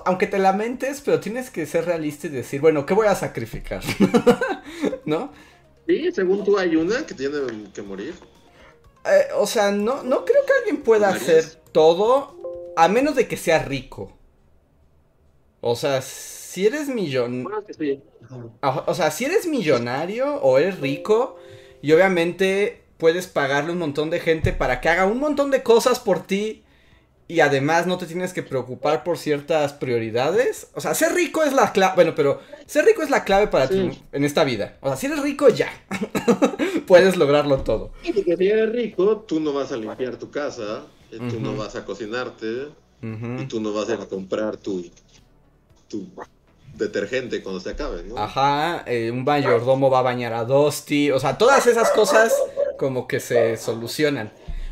aunque 0.05 0.27
te 0.27 0.40
lamentes, 0.40 1.01
pero 1.03 1.20
tienes 1.20 1.51
que 1.51 1.64
ser 1.66 1.85
realista 1.85 2.27
y 2.27 2.31
decir, 2.31 2.61
bueno, 2.61 2.85
¿qué 2.85 2.94
voy 2.94 3.07
a 3.07 3.14
sacrificar? 3.14 3.81
¿No? 5.05 5.33
Sí, 5.87 6.11
según 6.11 6.44
tú 6.44 6.59
hay 6.59 6.75
una 6.75 7.07
que 7.07 7.14
tiene 7.14 7.38
que 7.73 7.83
morir. 7.83 8.14
Eh, 9.05 9.29
o 9.37 9.46
sea, 9.46 9.70
no, 9.70 10.03
no 10.03 10.25
creo 10.25 10.44
que 10.44 10.53
alguien 10.59 10.83
pueda 10.83 11.11
hacer 11.11 11.44
todo 11.70 12.73
a 12.77 12.88
menos 12.88 13.14
de 13.14 13.29
que 13.29 13.37
sea 13.37 13.61
rico. 13.61 14.12
O 15.61 15.77
sea, 15.77 16.03
si 16.03 16.66
eres 16.66 16.88
millonario... 16.88 18.03
O 18.61 18.94
sea, 18.94 19.12
si 19.12 19.27
eres 19.27 19.46
millonario 19.46 20.37
o 20.42 20.59
eres 20.59 20.81
rico 20.81 21.37
y 21.82 21.92
obviamente 21.92 22.82
puedes 22.98 23.26
pagarle 23.26 23.72
un 23.72 23.78
montón 23.78 24.10
de 24.10 24.20
gente 24.20 24.52
para 24.52 24.80
que 24.80 24.88
haga 24.88 25.06
un 25.06 25.18
montón 25.18 25.50
de 25.50 25.62
cosas 25.62 26.00
por 26.00 26.26
ti 26.26 26.62
y 27.30 27.40
además 27.40 27.86
no 27.86 27.96
te 27.96 28.06
tienes 28.06 28.32
que 28.32 28.42
preocupar 28.42 29.04
por 29.04 29.16
ciertas 29.16 29.72
prioridades. 29.72 30.68
O 30.74 30.80
sea, 30.80 30.94
ser 30.94 31.14
rico 31.14 31.44
es 31.44 31.52
la 31.52 31.72
clave. 31.72 31.94
Bueno, 31.94 32.14
pero 32.16 32.40
ser 32.66 32.84
rico 32.84 33.02
es 33.02 33.10
la 33.10 33.22
clave 33.22 33.46
para 33.46 33.68
ti 33.68 34.02
en 34.10 34.24
esta 34.24 34.42
vida. 34.42 34.76
O 34.80 34.88
sea, 34.88 34.96
si 34.96 35.06
eres 35.06 35.22
rico, 35.22 35.48
ya. 35.48 35.68
Puedes 36.88 37.16
lograrlo 37.16 37.58
todo. 37.58 37.92
Porque 38.04 38.36
si 38.36 38.48
eres 38.48 38.72
rico, 38.72 39.18
tú 39.18 39.38
no 39.38 39.52
vas 39.52 39.70
a 39.70 39.76
limpiar 39.76 40.16
tu 40.16 40.30
casa, 40.30 40.82
eh, 41.12 41.18
tú 41.30 41.38
no 41.38 41.56
vas 41.56 41.76
a 41.76 41.84
cocinarte, 41.84 42.66
y 43.02 43.46
tú 43.46 43.60
no 43.60 43.72
vas 43.72 43.88
a 43.88 43.94
ir 43.94 44.00
a 44.00 44.06
comprar 44.06 44.56
tu, 44.56 44.84
tu 45.88 46.08
detergente 46.74 47.42
cuando 47.42 47.61
se 47.61 47.70
acabe, 47.70 48.02
¿no? 48.02 48.18
Ajá, 48.18 48.83
eh, 48.87 49.11
un 49.11 49.24
mayordomo 49.24 49.90
va 49.90 50.00
a 50.00 50.02
bañar 50.02 50.33
a 50.33 50.44
Dusty. 50.44 51.11
O 51.11 51.20
sea, 51.20 51.38
todas 51.38 51.66
esas 51.66 51.90
cosas 51.90 52.35
como 52.78 53.06
que 53.06 53.20
se 53.20 53.56
solucionan. 53.56 54.30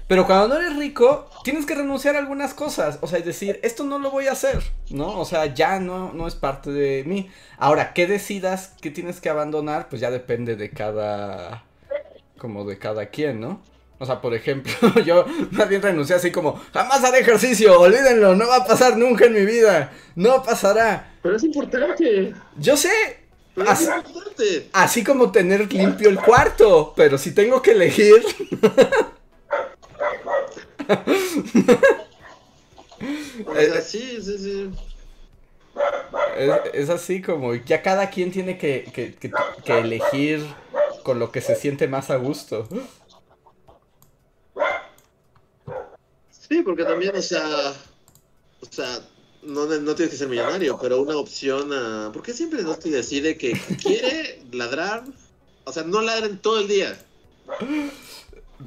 Pero 0.08 0.26
cuando 0.26 0.48
no 0.48 0.56
eres 0.56 0.76
rico, 0.76 1.28
tienes 1.44 1.66
que 1.66 1.74
renunciar 1.74 2.16
a 2.16 2.18
algunas 2.18 2.54
cosas. 2.54 2.98
O 3.02 3.06
sea, 3.06 3.18
es 3.18 3.26
decir, 3.26 3.60
esto 3.62 3.84
no 3.84 3.98
lo 3.98 4.10
voy 4.10 4.26
a 4.26 4.32
hacer, 4.32 4.62
¿no? 4.88 5.20
O 5.20 5.26
sea, 5.26 5.46
ya 5.54 5.78
no, 5.80 6.14
no 6.14 6.26
es 6.26 6.34
parte 6.34 6.70
de 6.70 7.04
mí. 7.04 7.30
Ahora, 7.58 7.92
¿qué 7.92 8.06
decidas 8.06 8.72
que 8.80 8.90
tienes 8.90 9.20
que 9.20 9.28
abandonar? 9.28 9.90
Pues 9.90 10.00
ya 10.00 10.10
depende 10.10 10.56
de 10.56 10.70
cada. 10.70 11.62
como 12.38 12.64
de 12.64 12.78
cada 12.78 13.06
quien, 13.06 13.40
¿no? 13.40 13.60
O 13.98 14.06
sea, 14.06 14.20
por 14.20 14.34
ejemplo, 14.34 14.72
yo 15.04 15.26
más 15.50 15.68
bien 15.68 15.82
renuncié 15.82 16.16
así 16.16 16.30
como, 16.30 16.60
jamás 16.72 17.02
haré 17.04 17.20
ejercicio, 17.20 17.80
olvídenlo, 17.80 18.34
no 18.34 18.46
va 18.46 18.56
a 18.56 18.64
pasar 18.64 18.96
nunca 18.96 19.26
en 19.26 19.34
mi 19.34 19.44
vida, 19.44 19.92
no 20.14 20.42
pasará. 20.42 21.12
Pero 21.22 21.36
es 21.36 21.44
importante. 21.44 22.34
Yo 22.56 22.76
sé. 22.76 22.90
Así 24.72 25.02
como 25.02 25.32
tener 25.32 25.72
limpio 25.72 26.08
el 26.08 26.20
cuarto, 26.20 26.92
pero 26.96 27.18
si 27.18 27.32
tengo 27.32 27.60
que 27.60 27.72
elegir... 27.72 28.22
es 33.56 33.72
así, 33.72 34.20
sí, 34.22 34.38
sí. 34.38 34.70
Es, 36.72 36.88
así 36.88 37.22
como 37.22 37.54
ya 37.54 37.82
cada 37.82 38.10
quien 38.10 38.32
tiene 38.32 38.58
que, 38.58 39.14
elegir 39.66 40.44
con 41.04 41.18
lo 41.18 41.30
que 41.30 41.40
se 41.40 41.54
siente 41.54 41.86
más 41.88 42.10
a 42.10 42.16
gusto. 42.16 42.68
Sí, 46.48 46.62
porque 46.62 46.84
también, 46.84 47.14
o 47.14 47.22
sea, 47.22 47.74
o 48.60 48.66
sea, 48.70 49.00
no, 49.42 49.66
no 49.66 49.94
tienes 49.94 50.10
que 50.10 50.18
ser 50.18 50.28
millonario, 50.28 50.78
pero 50.80 51.02
una 51.02 51.16
opción 51.16 51.72
a... 51.72 52.10
¿Por 52.12 52.22
qué 52.22 52.32
siempre 52.32 52.62
no 52.62 52.76
te 52.76 52.90
decide 52.90 53.36
que 53.36 53.52
quiere 53.82 54.42
ladrar? 54.52 55.04
O 55.64 55.72
sea, 55.72 55.84
no 55.84 56.00
ladren 56.00 56.38
todo 56.38 56.60
el 56.60 56.68
día. 56.68 56.98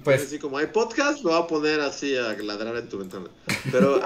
Pues. 0.04 0.24
Así 0.24 0.39
como 0.39 0.58
hay 0.58 0.67
podcast, 0.67 1.24
lo 1.24 1.32
voy 1.32 1.39
a 1.41 1.48
poner 1.48 1.82
así 1.82 2.15
a 2.15 2.34
ladrar 2.34 2.78
en 2.78 2.88
tu 2.88 3.00
ventana. 3.00 3.28
Pero, 3.72 4.00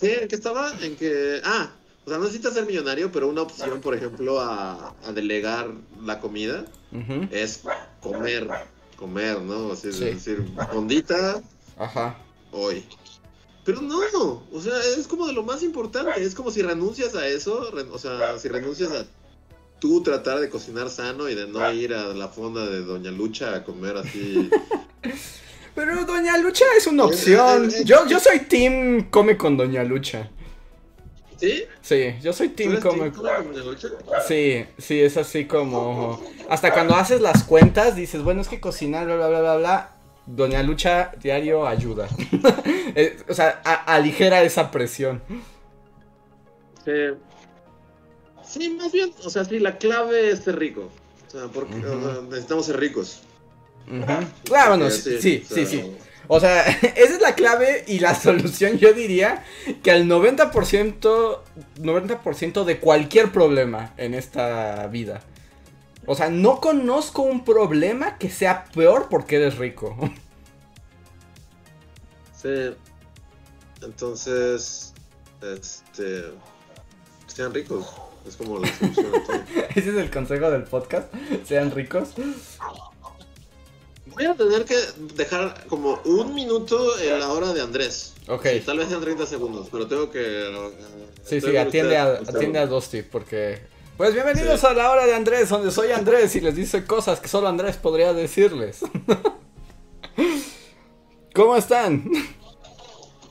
¿sí? 0.00 0.10
¿En 0.22 0.28
qué 0.28 0.34
estaba? 0.34 0.72
En 0.80 0.96
que. 0.96 1.40
Ah, 1.44 1.70
o 2.06 2.08
sea, 2.08 2.16
no 2.16 2.24
necesitas 2.24 2.54
ser 2.54 2.64
millonario, 2.64 3.12
pero 3.12 3.28
una 3.28 3.42
opción, 3.42 3.80
por 3.82 3.94
ejemplo, 3.94 4.40
a, 4.40 4.94
delegar 5.12 5.68
la 6.02 6.18
comida 6.20 6.64
es 7.30 7.62
comer. 8.00 8.48
Comer, 8.96 9.40
¿no? 9.42 9.72
Así, 9.72 9.88
Es 9.88 10.00
decir, 10.00 10.44
fondita. 10.72 11.42
Ajá. 11.76 12.16
Hoy. 12.50 12.84
Pero 13.68 13.82
no, 13.82 13.98
o 14.50 14.60
sea, 14.62 14.72
es 14.98 15.06
como 15.06 15.26
de 15.26 15.34
lo 15.34 15.42
más 15.42 15.62
importante. 15.62 16.24
Es 16.24 16.34
como 16.34 16.50
si 16.50 16.62
renuncias 16.62 17.14
a 17.14 17.28
eso, 17.28 17.70
o 17.92 17.98
sea, 17.98 18.38
si 18.38 18.48
renuncias 18.48 18.90
a 18.92 19.04
tú 19.78 20.02
tratar 20.02 20.40
de 20.40 20.48
cocinar 20.48 20.88
sano 20.88 21.28
y 21.28 21.34
de 21.34 21.46
no 21.46 21.70
ir 21.70 21.92
a 21.92 22.14
la 22.14 22.28
fonda 22.28 22.64
de 22.64 22.80
Doña 22.80 23.10
Lucha 23.10 23.54
a 23.54 23.64
comer 23.64 23.98
así 23.98 24.48
pero 25.74 26.02
Doña 26.06 26.38
Lucha 26.38 26.64
es 26.78 26.86
una 26.86 27.04
opción. 27.04 27.70
Yo, 27.84 28.06
yo 28.06 28.18
soy 28.18 28.38
Team 28.38 29.10
Come 29.10 29.36
con 29.36 29.58
Doña 29.58 29.84
Lucha. 29.84 30.30
¿Sí? 31.36 31.64
Sí, 31.82 32.14
yo 32.22 32.32
soy 32.32 32.48
Team 32.48 32.80
Come 32.80 33.12
con 33.12 33.22
Doña 33.22 33.64
Lucha. 33.64 33.88
Sí, 34.26 34.64
sí, 34.78 34.98
es 34.98 35.18
así 35.18 35.44
como. 35.44 36.24
Hasta 36.48 36.72
cuando 36.72 36.96
haces 36.96 37.20
las 37.20 37.44
cuentas 37.44 37.96
dices, 37.96 38.22
bueno, 38.22 38.40
es 38.40 38.48
que 38.48 38.60
cocinar, 38.60 39.04
bla, 39.04 39.16
bla, 39.16 39.28
bla, 39.28 39.40
bla, 39.40 39.56
bla. 39.58 39.97
Doña 40.28 40.62
Lucha 40.62 41.12
diario 41.20 41.66
ayuda. 41.66 42.08
Eh, 42.94 43.16
o 43.28 43.34
sea, 43.34 43.60
aligera 43.86 44.42
esa 44.42 44.72
presión. 44.72 45.22
Sí. 46.84 46.92
Sí, 48.42 48.70
más 48.70 48.90
bien, 48.90 49.12
o 49.22 49.30
sea, 49.30 49.44
sí, 49.44 49.60
la 49.60 49.78
clave 49.78 50.30
es 50.30 50.40
ser 50.40 50.58
rico. 50.58 50.90
O 51.28 51.30
sea, 51.30 51.46
porque 51.46 51.76
necesitamos 52.28 52.66
ser 52.66 52.80
ricos. 52.80 53.20
Ah, 54.08 54.24
bueno, 54.68 54.90
sí, 54.90 55.18
sí, 55.20 55.44
sí, 55.46 55.92
O 56.26 56.40
sea, 56.40 56.62
esa 56.68 57.14
es 57.14 57.20
la 57.20 57.34
clave 57.34 57.84
y 57.86 58.00
la 58.00 58.14
solución 58.20 58.78
yo 58.78 58.92
diría 58.92 59.44
que 59.82 59.90
al 59.90 60.06
90%, 60.06 61.38
90% 61.78 62.64
de 62.64 62.78
cualquier 62.78 63.30
problema 63.30 63.92
en 63.96 64.14
esta 64.14 64.86
vida. 64.88 65.20
O 66.10 66.14
sea, 66.14 66.30
no 66.30 66.58
conozco 66.58 67.20
un 67.20 67.44
problema 67.44 68.16
que 68.16 68.30
sea 68.30 68.64
peor 68.74 69.08
porque 69.10 69.36
eres 69.36 69.58
rico. 69.58 69.94
Sí. 72.34 72.70
Entonces, 73.82 74.94
este, 75.42 76.24
sean 77.26 77.52
ricos. 77.52 77.88
Es 78.26 78.36
como 78.36 78.58
la 78.58 78.74
solución 78.74 79.12
Ese 79.70 79.90
es 79.90 79.96
el 79.96 80.10
consejo 80.10 80.50
del 80.50 80.64
podcast. 80.64 81.12
Sean 81.44 81.70
ricos. 81.72 82.10
Voy 84.06 84.24
a 84.24 84.34
tener 84.34 84.64
que 84.64 84.76
dejar 85.14 85.66
como 85.66 86.00
un 86.06 86.34
minuto 86.34 86.98
en 87.00 87.20
la 87.20 87.28
hora 87.28 87.52
de 87.52 87.60
Andrés. 87.60 88.14
Ok. 88.28 88.46
tal 88.64 88.78
vez 88.78 88.88
sean 88.88 89.02
30 89.02 89.26
segundos, 89.26 89.68
pero 89.70 89.86
tengo 89.86 90.10
que... 90.10 90.20
Eh, 90.22 90.70
sí, 91.22 91.40
sí, 91.42 91.54
atiende, 91.56 91.98
a, 91.98 92.14
atiende 92.14 92.60
a 92.60 92.66
Dusty 92.66 93.02
porque... 93.02 93.76
Pues 93.98 94.14
bienvenidos 94.14 94.62
a 94.62 94.74
la 94.74 94.92
hora 94.92 95.06
de 95.06 95.14
Andrés, 95.16 95.48
donde 95.48 95.72
soy 95.72 95.90
Andrés 95.90 96.36
y 96.36 96.40
les 96.40 96.54
dice 96.54 96.84
cosas 96.84 97.18
que 97.18 97.26
solo 97.26 97.48
Andrés 97.48 97.78
podría 97.78 98.12
decirles. 98.12 98.78
¿Cómo 101.34 101.56
están? 101.56 102.08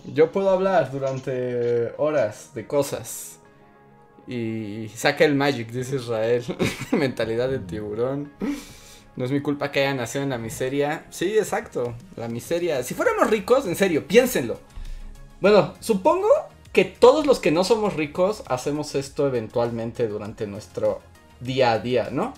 Yo 0.03 0.29
puedo 0.33 0.49
hablar 0.49 0.91
durante 0.91 1.93
horas 1.95 2.51
de 2.53 2.67
cosas. 2.67 3.39
y 4.27 4.89
saca 4.93 5.23
el 5.23 5.35
Magic, 5.35 5.69
dice 5.71 5.95
Israel. 5.95 6.43
Mentalidad 6.91 7.47
de 7.47 7.59
tiburón. 7.59 8.33
No 9.15 9.23
es 9.23 9.31
mi 9.31 9.39
culpa 9.39 9.71
que 9.71 9.79
haya 9.79 9.93
nacido 9.93 10.25
en 10.25 10.31
la 10.31 10.37
miseria. 10.37 11.05
Sí, 11.11 11.37
exacto, 11.37 11.95
la 12.17 12.27
miseria. 12.27 12.83
Si 12.83 12.93
fuéramos 12.93 13.29
ricos, 13.29 13.65
en 13.67 13.77
serio, 13.77 14.05
piénsenlo. 14.05 14.59
Bueno, 15.39 15.75
supongo 15.79 16.27
que 16.77 16.85
todos 16.85 17.25
los 17.25 17.39
que 17.39 17.49
no 17.49 17.63
somos 17.63 17.95
ricos 17.95 18.43
hacemos 18.45 18.93
esto 18.93 19.25
eventualmente 19.25 20.07
durante 20.07 20.45
nuestro 20.45 21.01
día 21.39 21.71
a 21.71 21.79
día, 21.79 22.09
¿no? 22.11 22.35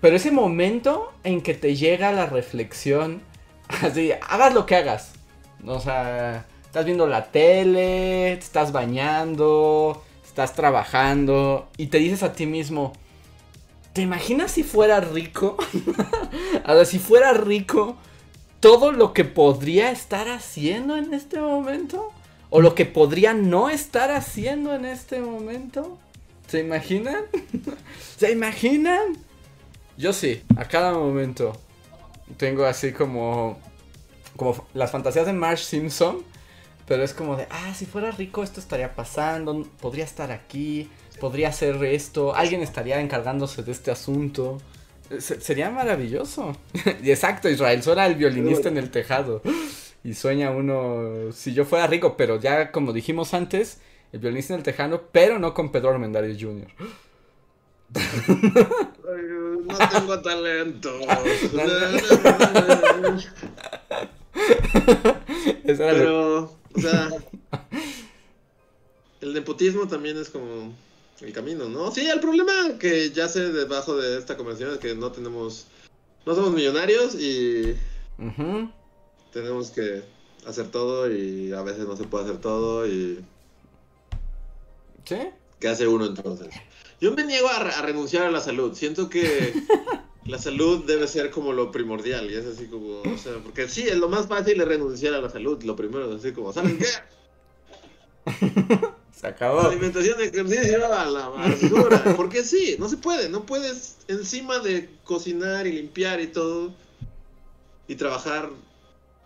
Pero 0.00 0.16
ese 0.16 0.32
momento 0.32 1.12
en 1.22 1.40
que 1.40 1.54
te 1.54 1.76
llega 1.76 2.10
la 2.10 2.26
reflexión, 2.26 3.22
así, 3.68 4.10
hagas 4.28 4.54
lo 4.54 4.66
que 4.66 4.74
hagas. 4.74 5.12
O 5.64 5.78
sea, 5.78 6.46
estás 6.64 6.84
viendo 6.84 7.06
la 7.06 7.30
tele, 7.30 8.34
te 8.34 8.44
estás 8.44 8.72
bañando, 8.72 10.02
estás 10.26 10.54
trabajando 10.54 11.68
y 11.76 11.86
te 11.86 11.98
dices 11.98 12.24
a 12.24 12.32
ti 12.32 12.44
mismo, 12.44 12.92
¿te 13.92 14.02
imaginas 14.02 14.50
si 14.50 14.64
fuera 14.64 14.98
rico? 14.98 15.58
a 16.64 16.74
ver, 16.74 16.86
si 16.86 16.98
fuera 16.98 17.32
rico, 17.34 17.94
todo 18.58 18.90
lo 18.90 19.12
que 19.12 19.22
podría 19.22 19.92
estar 19.92 20.28
haciendo 20.28 20.96
en 20.96 21.14
este 21.14 21.38
momento 21.38 22.10
o 22.50 22.60
lo 22.60 22.74
que 22.74 22.86
podría 22.86 23.34
no 23.34 23.70
estar 23.70 24.10
haciendo 24.10 24.74
en 24.74 24.84
este 24.84 25.20
momento. 25.20 25.98
¿Se 26.46 26.60
imaginan? 26.60 27.24
¿Se 28.16 28.32
imaginan? 28.32 29.16
Yo 29.96 30.12
sí, 30.12 30.42
a 30.56 30.66
cada 30.66 30.92
momento 30.92 31.58
tengo 32.36 32.64
así 32.64 32.92
como 32.92 33.58
como 34.36 34.66
las 34.74 34.90
fantasías 34.90 35.24
de 35.24 35.32
Marsh 35.32 35.64
Simpson 35.64 36.22
pero 36.86 37.02
es 37.02 37.12
como 37.12 37.36
de, 37.36 37.46
ah, 37.50 37.74
si 37.74 37.84
fuera 37.84 38.10
rico 38.12 38.42
esto 38.42 38.60
estaría 38.60 38.94
pasando, 38.94 39.66
podría 39.80 40.04
estar 40.04 40.30
aquí, 40.30 40.88
podría 41.20 41.48
hacer 41.48 41.82
esto, 41.84 42.34
alguien 42.34 42.62
estaría 42.62 43.00
encargándose 43.00 43.62
de 43.62 43.72
este 43.72 43.90
asunto. 43.90 44.58
sería 45.18 45.70
maravilloso. 45.70 46.56
exacto, 47.02 47.48
Israel 47.48 47.82
suena 47.82 48.06
el 48.06 48.14
violinista 48.14 48.68
en 48.68 48.76
el 48.76 48.90
tejado. 48.90 49.42
Y 50.06 50.14
sueña 50.14 50.52
uno, 50.52 51.32
si 51.32 51.52
yo 51.52 51.64
fuera 51.64 51.88
rico, 51.88 52.16
pero 52.16 52.38
ya 52.38 52.70
como 52.70 52.92
dijimos 52.92 53.34
antes, 53.34 53.80
el 54.12 54.20
violinista 54.20 54.54
en 54.54 54.60
el 54.60 54.64
tejado, 54.64 55.08
pero 55.10 55.40
no 55.40 55.52
con 55.52 55.72
Pedro 55.72 55.90
Armendáriz 55.90 56.40
Jr. 56.40 56.68
no 59.66 59.78
tengo 59.90 60.22
talento. 60.22 60.92
pero 65.66 66.56
o 66.76 66.80
sea, 66.80 67.08
el 69.20 69.34
nepotismo 69.34 69.88
también 69.88 70.18
es 70.18 70.30
como 70.30 70.72
el 71.20 71.32
camino, 71.32 71.68
¿no? 71.68 71.90
Sí, 71.90 72.06
el 72.06 72.20
problema 72.20 72.78
que 72.78 73.10
ya 73.10 73.26
sé 73.28 73.50
debajo 73.52 73.96
de 73.96 74.18
esta 74.18 74.36
conversación 74.36 74.74
es 74.74 74.78
que 74.78 74.94
no 74.94 75.10
tenemos, 75.10 75.66
no 76.24 76.34
somos 76.36 76.52
millonarios 76.52 77.16
y 77.16 77.74
tenemos 79.36 79.70
que 79.70 80.02
hacer 80.46 80.68
todo 80.68 81.12
y 81.12 81.52
a 81.52 81.60
veces 81.62 81.86
no 81.86 81.94
se 81.94 82.04
puede 82.04 82.24
hacer 82.24 82.40
todo 82.40 82.86
y... 82.86 83.22
¿Sí? 85.04 85.18
¿Qué 85.60 85.68
hace 85.68 85.86
uno 85.86 86.06
entonces? 86.06 86.48
Yo 87.00 87.12
me 87.12 87.22
niego 87.22 87.48
a, 87.48 87.56
a 87.56 87.82
renunciar 87.82 88.24
a 88.24 88.30
la 88.30 88.40
salud. 88.40 88.74
Siento 88.74 89.10
que 89.10 89.52
la 90.24 90.38
salud 90.38 90.84
debe 90.86 91.06
ser 91.06 91.30
como 91.30 91.52
lo 91.52 91.70
primordial 91.70 92.30
y 92.30 92.34
es 92.34 92.46
así 92.46 92.66
como, 92.66 93.02
o 93.02 93.18
sea, 93.18 93.34
porque 93.44 93.68
sí, 93.68 93.82
es 93.82 93.98
lo 93.98 94.08
más 94.08 94.26
fácil 94.26 94.58
es 94.58 94.66
renunciar 94.66 95.12
a 95.12 95.20
la 95.20 95.28
salud, 95.28 95.62
lo 95.64 95.76
primero 95.76 96.10
es 96.10 96.20
así 96.20 96.32
como, 96.32 96.52
¿saben 96.54 96.78
qué? 96.78 96.86
se 99.12 99.26
acabó. 99.26 99.62
La 99.62 99.68
alimentación, 99.68 100.18
ejercicio, 100.20 100.92
a 100.92 101.04
la 101.04 101.28
basura, 101.28 102.02
porque 102.16 102.42
sí, 102.42 102.76
no 102.78 102.88
se 102.88 102.96
puede, 102.96 103.28
no 103.28 103.44
puedes 103.44 103.98
encima 104.08 104.60
de 104.60 104.88
cocinar 105.04 105.66
y 105.66 105.72
limpiar 105.72 106.20
y 106.20 106.28
todo 106.28 106.72
y 107.86 107.96
trabajar 107.96 108.50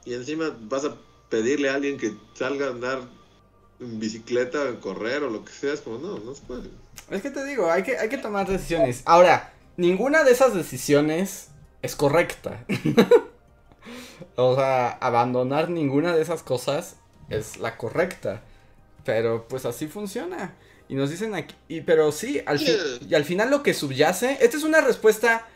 y 0.04 0.14
encima 0.14 0.56
vas 0.62 0.84
a 0.84 0.96
pedirle 1.28 1.70
a 1.70 1.74
alguien 1.74 1.96
que 1.96 2.14
salga 2.34 2.66
a 2.66 2.70
andar 2.70 3.00
en 3.80 3.98
bicicleta, 3.98 4.68
en 4.68 4.76
correr 4.76 5.22
o 5.22 5.30
lo 5.30 5.44
que 5.44 5.52
sea, 5.52 5.72
es 5.72 5.80
como, 5.80 5.98
no, 5.98 6.18
no 6.18 6.34
se 6.34 6.42
puede. 6.42 6.68
Es 7.10 7.22
que 7.22 7.30
te 7.30 7.44
digo, 7.44 7.70
hay 7.70 7.82
que, 7.82 7.96
hay 7.98 8.08
que 8.08 8.18
tomar 8.18 8.48
decisiones. 8.48 9.02
Ahora, 9.04 9.52
ninguna 9.76 10.22
de 10.22 10.32
esas 10.32 10.54
decisiones 10.54 11.48
es 11.82 11.96
correcta. 11.96 12.64
o 14.36 14.54
sea, 14.54 14.90
abandonar 14.90 15.70
ninguna 15.70 16.14
de 16.14 16.22
esas 16.22 16.42
cosas 16.42 16.96
es 17.28 17.58
la 17.58 17.76
correcta. 17.76 18.42
Pero 19.04 19.48
pues 19.48 19.64
así 19.64 19.88
funciona. 19.88 20.54
Y 20.88 20.94
nos 20.94 21.10
dicen 21.10 21.34
aquí, 21.34 21.54
y, 21.68 21.80
pero 21.82 22.12
sí, 22.12 22.42
al 22.46 22.60
y 22.60 23.14
al 23.14 23.24
final 23.24 23.50
lo 23.50 23.62
que 23.62 23.74
subyace, 23.74 24.38
esta 24.40 24.56
es 24.56 24.64
una 24.64 24.80
respuesta 24.80 25.46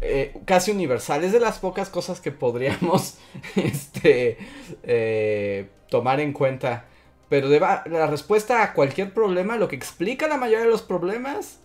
eh, 0.00 0.34
casi 0.46 0.70
universal, 0.70 1.24
es 1.24 1.32
de 1.32 1.40
las 1.40 1.58
pocas 1.58 1.88
cosas 1.88 2.20
que 2.20 2.32
podríamos 2.32 3.16
este, 3.56 4.38
eh, 4.82 5.68
tomar 5.88 6.20
en 6.20 6.32
cuenta. 6.32 6.86
Pero 7.28 7.48
la 7.48 8.06
respuesta 8.08 8.62
a 8.64 8.72
cualquier 8.72 9.14
problema, 9.14 9.56
lo 9.56 9.68
que 9.68 9.76
explica 9.76 10.26
la 10.26 10.36
mayoría 10.36 10.64
de 10.64 10.70
los 10.70 10.82
problemas, 10.82 11.58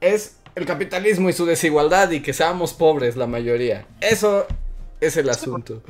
es 0.00 0.36
el 0.54 0.66
capitalismo 0.66 1.28
y 1.28 1.32
su 1.32 1.46
desigualdad 1.46 2.10
y 2.12 2.20
que 2.20 2.32
seamos 2.32 2.74
pobres 2.74 3.16
la 3.16 3.26
mayoría. 3.26 3.86
Eso 4.00 4.46
es 5.00 5.16
el 5.16 5.30
asunto. 5.30 5.82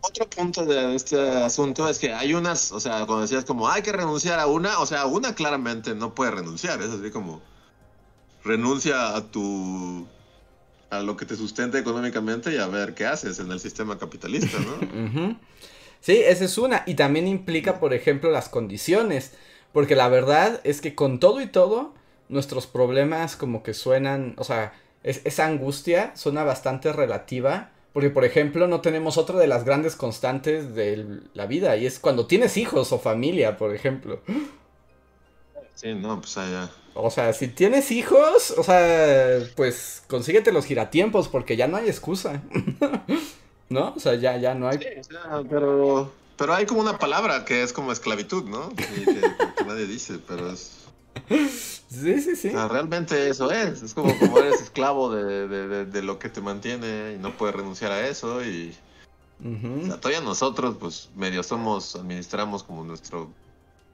Otro 0.00 0.26
punto 0.30 0.64
de 0.64 0.94
este 0.94 1.18
asunto 1.18 1.88
es 1.88 1.98
que 1.98 2.14
hay 2.14 2.32
unas, 2.32 2.72
o 2.72 2.80
sea, 2.80 3.04
cuando 3.06 3.22
decías 3.22 3.44
como 3.44 3.68
hay 3.68 3.82
que 3.82 3.92
renunciar 3.92 4.38
a 4.38 4.46
una, 4.46 4.78
o 4.78 4.86
sea, 4.86 5.06
una 5.06 5.34
claramente 5.34 5.94
no 5.94 6.14
puede 6.14 6.30
renunciar, 6.30 6.80
es 6.80 6.90
así 6.90 7.10
como 7.10 7.42
renuncia 8.44 9.16
a 9.16 9.22
tu 9.22 10.06
a 10.90 11.00
lo 11.00 11.16
que 11.16 11.26
te 11.26 11.36
sustenta 11.36 11.78
económicamente 11.78 12.52
y 12.52 12.58
a 12.58 12.66
ver 12.66 12.94
qué 12.94 13.06
haces 13.06 13.38
en 13.38 13.50
el 13.50 13.60
sistema 13.60 13.98
capitalista, 13.98 14.58
¿no? 14.58 15.38
Sí, 16.00 16.22
esa 16.24 16.44
es 16.44 16.56
una. 16.56 16.84
Y 16.86 16.94
también 16.94 17.26
implica, 17.26 17.80
por 17.80 17.92
ejemplo, 17.92 18.30
las 18.30 18.48
condiciones. 18.48 19.32
Porque 19.72 19.96
la 19.96 20.08
verdad 20.08 20.60
es 20.62 20.80
que 20.80 20.94
con 20.94 21.18
todo 21.18 21.40
y 21.40 21.48
todo, 21.48 21.94
nuestros 22.28 22.68
problemas 22.68 23.34
como 23.34 23.64
que 23.64 23.74
suenan, 23.74 24.34
o 24.38 24.44
sea, 24.44 24.72
esa 25.02 25.46
angustia 25.46 26.12
suena 26.14 26.44
bastante 26.44 26.92
relativa. 26.92 27.72
Porque, 27.92 28.10
por 28.10 28.24
ejemplo, 28.24 28.68
no 28.68 28.82
tenemos 28.82 29.18
otra 29.18 29.38
de 29.38 29.48
las 29.48 29.64
grandes 29.64 29.96
constantes 29.96 30.76
de 30.76 31.22
la 31.34 31.46
vida. 31.46 31.76
Y 31.76 31.86
es 31.86 31.98
cuando 31.98 32.26
tienes 32.26 32.56
hijos 32.56 32.92
o 32.92 33.00
familia, 33.00 33.56
por 33.56 33.74
ejemplo. 33.74 34.20
Sí, 35.74 35.92
no, 35.94 36.20
pues 36.20 36.38
allá. 36.38 36.70
O 36.98 37.10
sea, 37.10 37.32
si 37.32 37.48
tienes 37.48 37.90
hijos, 37.90 38.52
o 38.56 38.62
sea, 38.62 39.38
pues 39.54 40.02
consíguete 40.08 40.52
los 40.52 40.64
giratiempos 40.64 41.28
porque 41.28 41.56
ya 41.56 41.68
no 41.68 41.76
hay 41.76 41.88
excusa. 41.88 42.42
¿No? 43.68 43.92
O 43.94 44.00
sea, 44.00 44.14
ya, 44.14 44.36
ya 44.36 44.54
no 44.54 44.68
hay. 44.68 44.78
Sí, 44.78 45.16
pero, 45.50 46.12
pero 46.36 46.54
hay 46.54 46.66
como 46.66 46.80
una 46.80 46.98
palabra 46.98 47.44
que 47.44 47.62
es 47.62 47.72
como 47.72 47.92
esclavitud, 47.92 48.44
¿no? 48.44 48.70
que 48.70 49.64
nadie 49.66 49.86
dice, 49.86 50.18
pero 50.26 50.50
es. 50.50 50.86
Sí, 51.88 52.20
sí, 52.20 52.34
sí. 52.34 52.50
realmente 52.50 53.28
eso 53.28 53.50
es. 53.52 53.80
Es 53.80 53.94
como, 53.94 54.18
como 54.18 54.38
eres 54.38 54.60
esclavo 54.60 55.14
de, 55.14 56.02
lo 56.02 56.18
que 56.18 56.28
te 56.28 56.40
mantiene 56.40 57.14
y 57.14 57.18
no 57.18 57.36
puedes 57.36 57.54
renunciar 57.54 57.92
a 57.92 58.08
eso. 58.08 58.44
Y 58.44 58.74
todavía 60.00 60.20
nosotros, 60.20 60.76
pues 60.80 61.10
medio 61.14 61.44
somos, 61.44 61.94
administramos 61.94 62.64
como 62.64 62.82
nuestro 62.82 63.30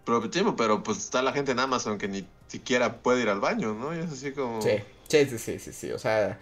propio 0.05 0.31
tiempo, 0.31 0.57
pero 0.57 0.83
pues 0.83 0.99
está 0.99 1.23
la 1.23 1.33
gente 1.33 1.53
en 1.53 1.61
Amazon 1.61 1.99
que 1.99 2.09
ni 2.09 2.27
siquiera 2.49 2.99
puede 2.99 3.23
ir 3.23 3.29
al 3.29 3.41
baño, 3.41 3.75
¿no? 3.75 3.95
Y 3.95 4.01
es 4.01 4.11
así 4.11 4.33
como. 4.33 4.61
Sí, 4.63 4.79
sí, 5.09 5.39
sí, 5.39 5.59
sí, 5.59 5.73
sí. 5.73 5.93
O 5.93 5.99
sea, 5.99 6.39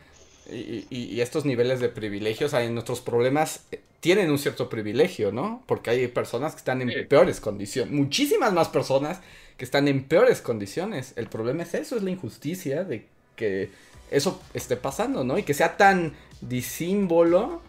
y, 0.51 1.21
estos 1.21 1.45
niveles 1.45 1.81
de 1.81 1.89
privilegios, 1.89 2.55
hay 2.55 2.71
nuestros 2.71 3.01
problemas 3.01 3.65
eh, 3.71 3.81
tienen 4.01 4.31
un 4.31 4.39
cierto 4.39 4.69
privilegio, 4.69 5.31
¿no? 5.31 5.63
Porque 5.67 5.91
hay 5.91 6.09
personas 6.09 6.53
que 6.53 6.59
están 6.59 6.81
en 6.83 7.07
peores 7.07 7.41
condiciones, 7.41 7.93
muchísimas 7.93 8.53
más 8.53 8.69
personas 8.69 9.21
que 9.57 9.65
están 9.65 9.89
en 9.89 10.05
peores 10.05 10.41
condiciones. 10.41 11.13
El 11.17 11.29
problema 11.29 11.63
es 11.63 11.75
eso, 11.75 11.97
es 11.97 12.03
la 12.03 12.11
injusticia 12.11 12.85
de 12.85 13.07
que 13.37 13.71
eso 14.11 14.41
esté 14.55 14.77
pasando, 14.77 15.23
¿no? 15.23 15.37
Y 15.39 15.43
que 15.43 15.53
sea 15.53 15.77
tan 15.77 16.15
disímbolo, 16.41 17.61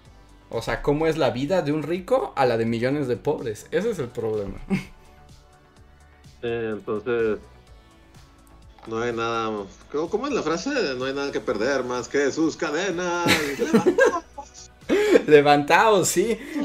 o 0.49 0.61
sea, 0.61 0.81
cómo 0.81 1.05
es 1.07 1.17
la 1.17 1.31
vida 1.31 1.61
de 1.61 1.73
un 1.73 1.83
rico 1.83 2.31
a 2.37 2.45
la 2.45 2.57
de 2.57 2.65
millones 2.65 3.07
de 3.09 3.17
pobres. 3.17 3.67
Ese 3.71 3.91
es 3.91 3.99
el 3.99 4.07
problema. 4.07 4.55
entonces, 6.41 7.39
no 8.87 8.99
hay 8.99 9.13
nada. 9.13 9.51
¿Cómo 9.91 10.27
es 10.27 10.33
la 10.33 10.41
frase? 10.41 10.69
No 10.97 11.05
hay 11.05 11.13
nada 11.13 11.31
que 11.31 11.39
perder 11.39 11.83
más 11.83 12.07
que 12.07 12.31
sus 12.31 12.55
cadenas. 12.55 13.27
Levantaos, 15.27 16.07
sí. 16.07 16.37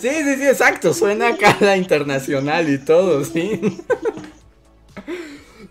sí, 0.00 0.10
sí, 0.10 0.36
sí, 0.36 0.46
exacto. 0.46 0.94
Suena 0.94 1.28
a 1.28 1.64
la 1.64 1.76
internacional 1.76 2.68
y 2.68 2.78
todo, 2.78 3.24
sí. 3.24 3.78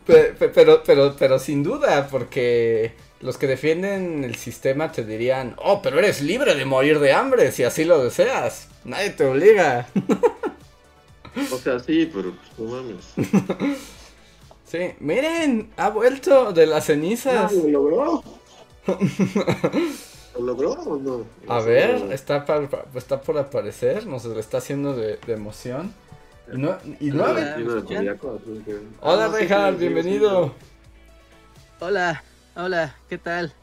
pero, 0.06 0.84
pero, 0.86 1.16
pero 1.18 1.40
sin 1.40 1.64
duda, 1.64 2.08
porque 2.10 2.94
los 3.20 3.38
que 3.38 3.48
defienden 3.48 4.24
el 4.24 4.36
sistema 4.36 4.92
te 4.92 5.04
dirían, 5.04 5.56
oh, 5.58 5.82
pero 5.82 5.98
eres 5.98 6.22
libre 6.22 6.54
de 6.54 6.66
morir 6.66 7.00
de 7.00 7.14
hambre 7.14 7.52
si 7.52 7.64
así 7.64 7.84
lo 7.84 8.04
deseas. 8.04 8.68
Nadie 8.84 9.10
te 9.10 9.26
obliga. 9.26 9.88
O 11.52 11.58
sea, 11.58 11.80
sí, 11.80 12.10
pero 12.14 12.34
pues, 12.34 12.60
no 12.60 12.76
mames. 12.76 13.06
Sí, 14.68 14.80
miren, 15.00 15.72
ha 15.78 15.90
vuelto 15.90 16.52
de 16.52 16.66
las 16.66 16.86
cenizas. 16.86 17.54
¿Lo 17.54 17.70
logró? 17.70 18.24
¿Lo 20.38 20.46
logró 20.46 20.72
o 20.72 20.98
no? 20.98 21.26
A 21.48 21.60
ver, 21.60 22.12
está, 22.12 22.46
par- 22.46 22.88
está 22.96 23.22
por 23.22 23.38
aparecer, 23.38 24.08
nos 24.08 24.26
lo 24.26 24.40
está 24.40 24.58
haciendo 24.58 24.96
de, 24.96 25.18
de 25.18 25.34
emoción. 25.34 25.94
Y 26.52 26.58
no, 26.58 26.78
y 27.00 27.10
no 27.12 27.26
ha 27.26 27.32
Hola. 27.32 28.18
Hola 29.02 29.26
Ah, 29.26 29.72
sí, 29.72 29.76
bienvenido. 29.78 30.54
Hola, 31.80 32.24
hola, 32.56 32.96
¿qué 33.08 33.18
tal? 33.18 33.54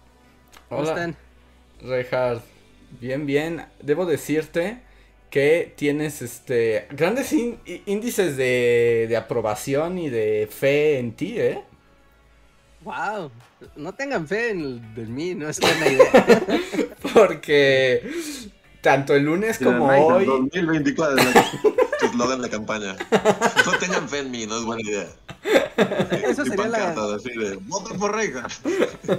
¿Cómo 0.69 0.83
Hola 0.83 0.91
están? 0.91 1.17
Reinhard, 1.83 2.41
bien, 3.01 3.27
bien. 3.27 3.67
Debo 3.81 4.07
decirte 4.07 4.81
que 5.33 5.73
tienes 5.77 6.21
este 6.21 6.87
grandes 6.91 7.33
índices 7.33 8.37
de, 8.37 9.07
de 9.09 9.17
aprobación 9.17 9.99
y 9.99 10.11
de 10.11 10.47
fe 10.49 10.99
en 10.99 11.13
ti, 11.13 11.41
¿eh? 11.41 11.63
Wow, 12.83 13.31
no 13.77 13.95
tengan 13.95 14.29
fe 14.29 14.51
en, 14.51 14.93
en 14.97 15.15
mí, 15.15 15.35
no 15.35 15.49
es 15.49 15.59
buena 15.59 15.89
idea. 15.89 16.43
Porque 17.15 18.03
tanto 18.83 19.15
el 19.15 19.25
lunes 19.25 19.59
como 19.59 19.87
hoy... 19.87 20.27
2024 20.27 21.17
es 21.19 21.25
la- 21.35 21.51
tu 21.63 21.77
eslogan 22.13 22.43
de 22.43 22.51
campaña. 22.51 22.97
No 23.67 23.79
tengan 23.79 24.09
fe 24.09 24.19
en 24.21 24.31
mí, 24.31 24.47
no 24.47 24.59
es 24.59 24.65
buena 24.65 24.83
idea. 24.83 25.09
Eso 26.25 26.45
Y 26.45 26.51
sería 26.51 26.69
la, 26.69 26.91
de, 26.93 27.59
voten 27.63 27.99
por 27.99 28.15
Reinhard. 28.15 28.53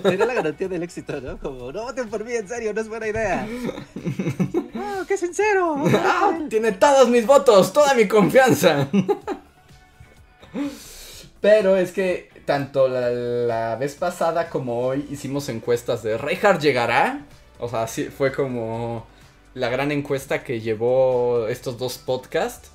sería 0.04 0.26
la 0.26 0.34
garantía 0.34 0.68
del 0.68 0.84
éxito, 0.84 1.20
¿no? 1.20 1.38
Como, 1.40 1.72
no 1.72 1.84
voten 1.84 2.10
por 2.10 2.24
mí, 2.24 2.34
en 2.34 2.48
serio, 2.48 2.74
no 2.74 2.82
es 2.82 2.88
buena 2.88 3.08
idea. 3.08 3.48
No, 4.74 5.06
qué 5.08 5.18
sincero. 5.18 5.84
¡Ah! 5.94 6.38
Tiene 6.50 6.72
todos 6.74 7.10
mis 7.10 7.26
votos, 7.26 7.74
toda 7.74 7.94
mi 7.94 8.08
confianza. 8.08 8.88
Pero 11.42 11.76
es 11.76 11.92
que 11.92 12.30
tanto 12.46 12.88
la, 12.88 13.10
la 13.10 13.76
vez 13.76 13.96
pasada 13.96 14.50
como 14.50 14.80
hoy 14.80 15.08
hicimos 15.10 15.50
encuestas 15.50 16.04
de 16.04 16.18
Reinhardt 16.18 16.62
llegará. 16.62 17.26
O 17.60 17.70
sea, 17.70 17.88
sí, 17.88 18.06
fue 18.06 18.32
como 18.32 19.06
la 19.54 19.70
gran 19.70 19.92
encuesta 19.92 20.44
que 20.44 20.62
llevó 20.62 21.48
estos 21.48 21.78
dos 21.78 21.98
podcasts. 21.98 22.73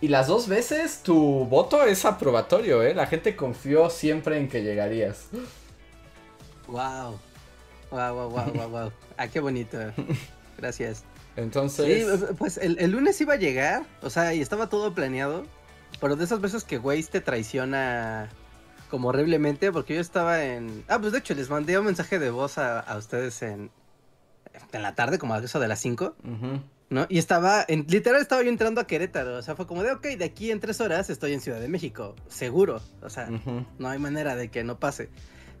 Y 0.00 0.08
las 0.08 0.26
dos 0.26 0.48
veces 0.48 1.02
tu 1.02 1.46
voto 1.46 1.84
es 1.84 2.04
aprobatorio, 2.04 2.82
¿eh? 2.82 2.94
La 2.94 3.06
gente 3.06 3.36
confió 3.36 3.88
siempre 3.88 4.36
en 4.38 4.48
que 4.48 4.62
llegarías. 4.62 5.28
Wow. 6.66 7.18
Wow, 7.90 8.14
wow, 8.14 8.30
wow, 8.30 8.52
wow, 8.52 8.68
wow. 8.68 8.92
Ah, 9.16 9.28
qué 9.28 9.40
bonito. 9.40 9.78
Gracias. 10.58 11.04
Entonces... 11.36 12.06
Sí, 12.06 12.34
pues 12.38 12.58
el, 12.58 12.78
el 12.78 12.90
lunes 12.90 13.20
iba 13.20 13.34
a 13.34 13.36
llegar, 13.36 13.84
o 14.02 14.10
sea, 14.10 14.34
y 14.34 14.40
estaba 14.40 14.68
todo 14.68 14.94
planeado, 14.94 15.44
pero 16.00 16.16
de 16.16 16.24
esas 16.24 16.40
veces 16.40 16.64
que 16.64 16.78
Waze 16.78 17.04
te 17.04 17.20
traiciona 17.20 18.28
como 18.90 19.08
horriblemente, 19.08 19.72
porque 19.72 19.94
yo 19.94 20.00
estaba 20.00 20.44
en... 20.44 20.84
Ah, 20.88 20.98
pues 20.98 21.12
de 21.12 21.18
hecho 21.18 21.34
les 21.34 21.50
mandé 21.50 21.78
un 21.78 21.86
mensaje 21.86 22.18
de 22.18 22.30
voz 22.30 22.58
a, 22.58 22.80
a 22.80 22.96
ustedes 22.96 23.42
en, 23.42 23.70
en 24.72 24.82
la 24.82 24.94
tarde, 24.94 25.18
como 25.18 25.34
a 25.34 25.38
eso 25.38 25.60
de 25.60 25.68
las 25.68 25.80
5, 25.80 26.16
ujú, 26.22 26.60
¿no? 26.90 27.06
Y 27.08 27.18
estaba, 27.18 27.64
en, 27.66 27.86
literal 27.88 28.20
estaba 28.20 28.42
yo 28.42 28.48
entrando 28.48 28.80
a 28.80 28.86
Querétaro, 28.86 29.36
o 29.36 29.42
sea, 29.42 29.56
fue 29.56 29.66
como 29.66 29.82
de, 29.82 29.92
ok, 29.92 30.06
de 30.18 30.24
aquí 30.24 30.50
en 30.50 30.60
tres 30.60 30.80
horas 30.80 31.10
estoy 31.10 31.32
en 31.32 31.40
Ciudad 31.40 31.60
de 31.60 31.68
México, 31.68 32.14
seguro, 32.28 32.80
o 33.02 33.10
sea, 33.10 33.28
ujú. 33.30 33.64
no 33.78 33.88
hay 33.88 33.98
manera 33.98 34.36
de 34.36 34.50
que 34.50 34.64
no 34.64 34.78
pase, 34.78 35.08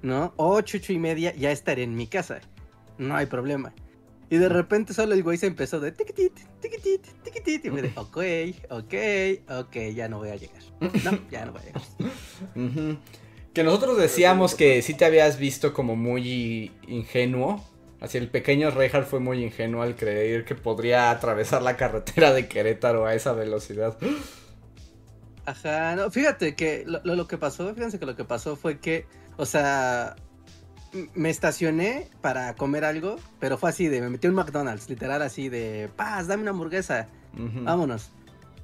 ¿no? 0.02 0.32
Ocho, 0.36 0.78
ocho 0.78 0.92
y 0.92 0.98
media 0.98 1.34
ya 1.34 1.50
estaré 1.50 1.82
en 1.82 1.94
mi 1.96 2.06
casa, 2.06 2.40
no 2.98 3.16
hay 3.16 3.26
problema. 3.26 3.72
Y 4.30 4.38
de 4.38 4.48
repente 4.48 4.94
solo 4.94 5.14
el 5.14 5.22
güey 5.22 5.36
se 5.38 5.46
empezó 5.46 5.80
de 5.80 5.92
tiquitit, 5.92 6.32
tiquitit, 6.60 7.06
tiquitit, 7.22 7.64
y 7.66 7.70
me 7.70 7.82
de, 7.82 7.92
ok, 7.94 8.18
ok, 8.70 8.94
ok, 9.60 9.76
ya 9.94 10.08
no 10.08 10.18
voy 10.18 10.30
a 10.30 10.36
llegar. 10.36 10.62
No, 10.80 11.18
ya 11.30 11.44
no 11.44 11.52
voy 11.52 11.60
a 11.60 11.64
llegar. 11.66 11.82
Ujú. 12.56 12.98
Que 13.52 13.62
nosotros 13.62 13.96
decíamos 13.96 14.54
que 14.54 14.82
sí 14.82 14.94
te 14.94 15.04
habías 15.04 15.38
visto 15.38 15.72
como 15.72 15.94
muy 15.94 16.72
ingenuo. 16.88 17.64
Así 18.04 18.18
el 18.18 18.28
pequeño 18.28 18.70
Reinhardt 18.70 19.06
fue 19.08 19.18
muy 19.18 19.42
ingenuo 19.42 19.80
al 19.82 19.96
creer 19.96 20.44
que 20.44 20.54
podría 20.54 21.10
atravesar 21.10 21.62
la 21.62 21.76
carretera 21.78 22.32
de 22.34 22.46
Querétaro 22.48 23.06
a 23.06 23.14
esa 23.14 23.32
velocidad. 23.32 23.96
Ajá, 25.46 25.94
no, 25.96 26.10
fíjate 26.10 26.54
que 26.54 26.84
lo, 26.86 27.00
lo- 27.04 27.26
que 27.28 27.36
pasó, 27.38 27.74
fíjense 27.74 27.98
que 27.98 28.06
lo 28.06 28.16
que 28.16 28.24
pasó 28.24 28.56
fue 28.56 28.78
que, 28.78 29.06
o 29.36 29.44
sea, 29.46 30.16
me 31.14 31.28
estacioné 31.30 32.08
para 32.22 32.54
comer 32.56 32.84
algo, 32.84 33.16
pero 33.40 33.58
fue 33.58 33.70
así 33.70 33.88
de, 33.88 34.00
me 34.00 34.08
metí 34.08 34.26
un 34.26 34.34
McDonald's, 34.34 34.88
literal 34.88 35.20
así 35.22 35.48
de, 35.48 35.90
paz, 35.96 36.26
dame 36.28 36.42
una 36.42 36.50
hamburguesa. 36.52 37.08
Vámonos. 37.64 38.10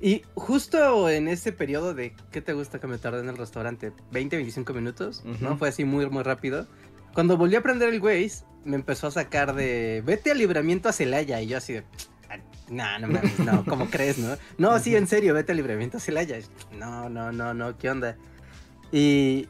Y 0.03 0.23
justo 0.35 1.11
en 1.11 1.29
ese 1.29 1.53
periodo 1.53 1.93
de, 1.93 2.15
¿qué 2.31 2.41
te 2.41 2.53
gusta 2.55 2.79
que 2.79 2.87
me 2.87 2.97
tardé 2.99 3.21
en 3.21 3.29
el 3.29 3.37
restaurante? 3.37 3.93
¿20, 4.13 4.31
25 4.31 4.73
minutos? 4.73 5.23
¿No? 5.41 5.59
Fue 5.59 5.69
así 5.69 5.85
muy, 5.85 6.09
muy 6.09 6.23
rápido. 6.23 6.67
Cuando 7.15 7.37
volví 7.37 7.57
a 7.57 7.63
prender 7.63 7.89
el 7.93 8.01
Waze, 8.01 8.45
me 8.65 8.77
empezó 8.77 9.09
a 9.09 9.11
sacar 9.11 9.55
de, 9.55 10.03
vete 10.05 10.31
al 10.31 10.39
libramiento 10.39 10.89
a 10.89 10.93
Celaya. 10.93 11.41
Y 11.41 11.49
yo 11.49 11.57
así 11.59 11.75
de, 11.75 11.85
"Ah, 12.29 12.37
no, 12.69 12.99
no 13.01 13.09
mames, 13.09 13.39
no, 13.41 13.65
¿cómo 13.69 13.91
crees, 13.91 14.19
no? 14.19 14.37
No, 14.59 14.79
sí, 14.79 14.95
en 14.97 15.07
serio, 15.07 15.35
vete 15.35 15.53
al 15.53 15.57
libramiento 15.57 15.97
a 15.97 16.01
Celaya. 16.01 16.39
No, 16.79 17.09
no, 17.09 17.33
no, 17.33 17.53
no, 17.55 17.77
¿qué 17.79 17.91
onda? 17.91 18.17
Y 18.93 19.49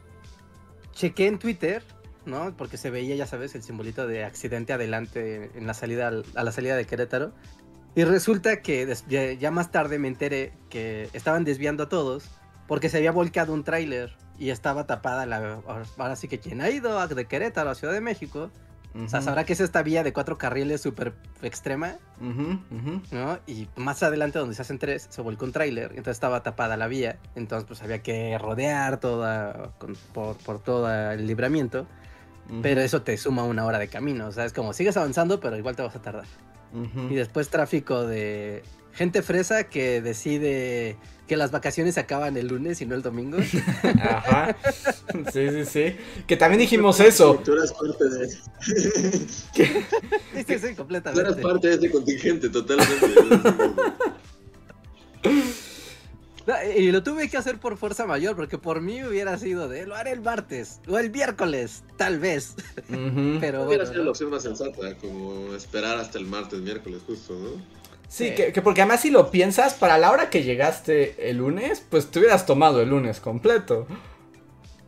chequé 0.93 1.27
en 1.27 1.39
Twitter, 1.39 1.83
¿no? 2.25 2.55
Porque 2.57 2.77
se 2.77 2.89
veía, 2.89 3.15
ya 3.15 3.25
sabes, 3.27 3.55
el 3.55 3.63
simbolito 3.63 4.07
de 4.07 4.23
accidente 4.23 4.73
adelante 4.73 5.51
en 5.55 5.67
la 5.67 5.73
salida, 5.73 6.07
al- 6.07 6.25
a 6.35 6.43
la 6.43 6.51
salida 6.51 6.75
de 6.75 6.85
Querétaro. 6.85 7.31
Y 7.95 8.03
resulta 8.05 8.61
que 8.61 8.87
ya 9.39 9.51
más 9.51 9.71
tarde 9.71 9.99
me 9.99 10.07
enteré 10.07 10.53
que 10.69 11.09
estaban 11.13 11.43
desviando 11.43 11.83
a 11.83 11.89
todos 11.89 12.23
porque 12.67 12.87
se 12.87 12.97
había 12.97 13.11
volcado 13.11 13.53
un 13.53 13.65
tráiler 13.65 14.15
y 14.41 14.49
estaba 14.49 14.87
tapada 14.87 15.25
la... 15.25 15.59
Ahora 15.97 16.15
sí 16.15 16.27
que 16.27 16.39
quien 16.39 16.61
ha 16.61 16.69
ido 16.69 16.97
a- 16.99 17.07
de 17.07 17.25
Querétaro 17.25 17.69
a 17.69 17.75
Ciudad 17.75 17.93
de 17.93 18.01
México, 18.01 18.49
o 18.93 19.07
sea, 19.07 19.21
sabrá 19.21 19.45
que 19.45 19.53
es 19.53 19.59
esta 19.61 19.83
vía 19.83 20.03
de 20.03 20.11
cuatro 20.11 20.37
carriles 20.37 20.81
súper 20.81 21.13
extrema. 21.41 21.95
¿no? 23.11 23.39
Y 23.47 23.67
más 23.75 24.03
adelante 24.03 24.39
donde 24.39 24.53
se 24.55 24.61
hacen 24.63 24.79
tres, 24.79 25.07
se 25.09 25.21
volcó 25.21 25.45
un 25.45 25.51
tráiler, 25.51 25.91
entonces 25.91 26.13
estaba 26.17 26.43
tapada 26.43 26.75
la 26.75 26.87
vía, 26.87 27.17
entonces 27.35 27.65
pues 27.67 27.81
había 27.83 27.99
que 28.03 28.37
rodear 28.37 28.99
toda, 28.99 29.71
con- 29.77 29.95
por, 30.13 30.35
por 30.37 30.59
todo 30.59 30.91
el 31.11 31.25
libramiento, 31.27 31.85
pero 32.61 32.81
eso 32.81 33.01
te 33.01 33.15
suma 33.17 33.43
una 33.45 33.63
hora 33.65 33.79
de 33.79 33.87
camino, 33.87 34.27
o 34.27 34.31
sea, 34.33 34.43
es 34.45 34.51
como 34.53 34.73
sigues 34.73 34.97
avanzando, 34.97 35.39
pero 35.39 35.55
igual 35.57 35.75
te 35.77 35.83
vas 35.83 35.95
a 35.95 36.01
tardar. 36.01 36.25
Y 37.09 37.15
después 37.15 37.49
tráfico 37.49 38.05
de 38.05 38.63
gente 38.93 39.21
fresa 39.21 39.65
que 39.65 40.01
decide 40.01 40.97
que 41.31 41.37
las 41.37 41.51
vacaciones 41.51 41.93
se 41.93 42.01
acaban 42.01 42.35
el 42.35 42.47
lunes 42.49 42.81
y 42.81 42.85
no 42.85 42.93
el 42.93 43.01
domingo. 43.01 43.37
Ajá. 44.01 44.53
Sí, 45.31 45.49
sí, 45.49 45.65
sí. 45.65 45.95
Que 46.27 46.35
también 46.35 46.59
dijimos 46.59 46.99
eso. 46.99 47.41
Tú 47.41 47.53
eras 47.53 47.71
parte 47.71 48.03
de, 48.09 48.27
sí, 48.59 49.23
sí, 49.55 49.63
sí, 50.35 50.43
tú 50.43 50.51
eras 50.51 50.75
completamente. 50.75 51.41
parte 51.41 51.69
de 51.69 51.75
ese 51.75 51.89
contingente, 51.89 52.49
totalmente. 52.49 53.07
No, 56.47 56.55
Y 56.75 56.91
lo 56.91 57.03
tuve 57.03 57.29
que 57.29 57.37
hacer 57.37 57.59
por 57.59 57.77
fuerza 57.77 58.07
mayor, 58.07 58.35
porque 58.35 58.57
por 58.57 58.81
mí 58.81 59.03
hubiera 59.03 59.37
sido 59.37 59.69
de 59.69 59.85
lo 59.85 59.95
haré 59.95 60.11
el 60.11 60.21
martes 60.21 60.81
o 60.89 60.97
el 60.97 61.11
miércoles, 61.11 61.83
tal 61.97 62.17
vez. 62.19 62.55
Pero 63.39 63.63
Hubiera 63.63 63.63
bueno, 63.63 63.85
sido 63.85 63.97
¿no? 63.99 64.03
la 64.05 64.09
opción 64.09 64.31
más 64.31 64.41
sensata, 64.41 64.97
como 64.97 65.53
esperar 65.53 65.99
hasta 65.99 66.17
el 66.17 66.25
martes, 66.25 66.59
miércoles, 66.59 66.99
justo, 67.05 67.35
¿no? 67.39 67.80
Sí, 68.11 68.35
que, 68.35 68.51
que 68.51 68.61
porque 68.61 68.81
además 68.81 68.99
si 69.01 69.09
lo 69.09 69.31
piensas, 69.31 69.73
para 69.73 69.97
la 69.97 70.11
hora 70.11 70.29
que 70.29 70.43
llegaste 70.43 71.29
el 71.29 71.37
lunes, 71.37 71.81
pues 71.89 72.11
te 72.11 72.19
hubieras 72.19 72.45
tomado 72.45 72.81
el 72.81 72.89
lunes 72.89 73.21
completo. 73.21 73.87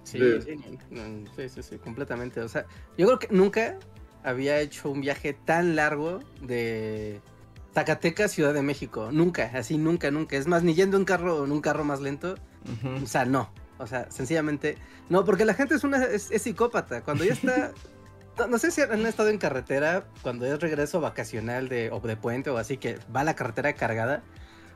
Sí, 0.04 0.20
Sí. 0.20 0.42
sí, 0.42 1.26
sí, 1.38 1.50
sí, 1.50 1.64
sí, 1.64 1.78
completamente. 1.78 2.42
O 2.42 2.50
sea, 2.50 2.66
yo 2.98 3.06
creo 3.08 3.20
que 3.20 3.28
nunca 3.32 3.78
había 4.24 4.60
hecho 4.60 4.90
un 4.92 5.00
viaje 5.00 5.34
tan 5.34 5.76
largo 5.78 6.20
de 6.42 7.22
Zacatecas, 7.74 8.32
Ciudad 8.34 8.54
de 8.54 8.62
México. 8.62 9.10
Nunca, 9.12 9.50
así, 9.56 9.78
nunca, 9.78 10.12
nunca. 10.12 10.36
Es 10.36 10.46
más, 10.46 10.64
ni 10.64 10.74
yendo 10.74 10.98
en 10.98 11.06
carro, 11.06 11.46
en 11.46 11.52
un 11.54 11.62
carro 11.62 11.86
más 11.86 12.02
lento. 12.02 12.36
O 13.02 13.08
sea, 13.08 13.24
no. 13.24 13.50
O 13.78 13.88
sea, 13.88 14.12
sencillamente. 14.12 14.78
No, 15.10 15.24
porque 15.26 15.46
la 15.46 15.54
gente 15.54 15.76
es 15.76 15.86
una 15.86 16.04
es, 16.04 16.30
es 16.30 16.42
psicópata. 16.42 17.04
Cuando 17.04 17.24
ya 17.24 17.34
está. 17.34 17.72
No, 18.38 18.48
no 18.48 18.58
sé 18.58 18.72
si 18.72 18.82
han 18.82 19.06
estado 19.06 19.30
en 19.30 19.38
carretera 19.38 20.06
cuando 20.22 20.46
es 20.46 20.60
regreso 20.60 21.00
vacacional 21.02 21.70
de, 21.70 21.92
o 21.92 22.00
de 22.00 22.16
puente 22.18 22.50
o 22.50 22.58
así, 22.58 22.78
que 22.78 22.98
va 23.16 23.24
la 23.24 23.36
carretera 23.36 23.74
cargada. 23.74 24.24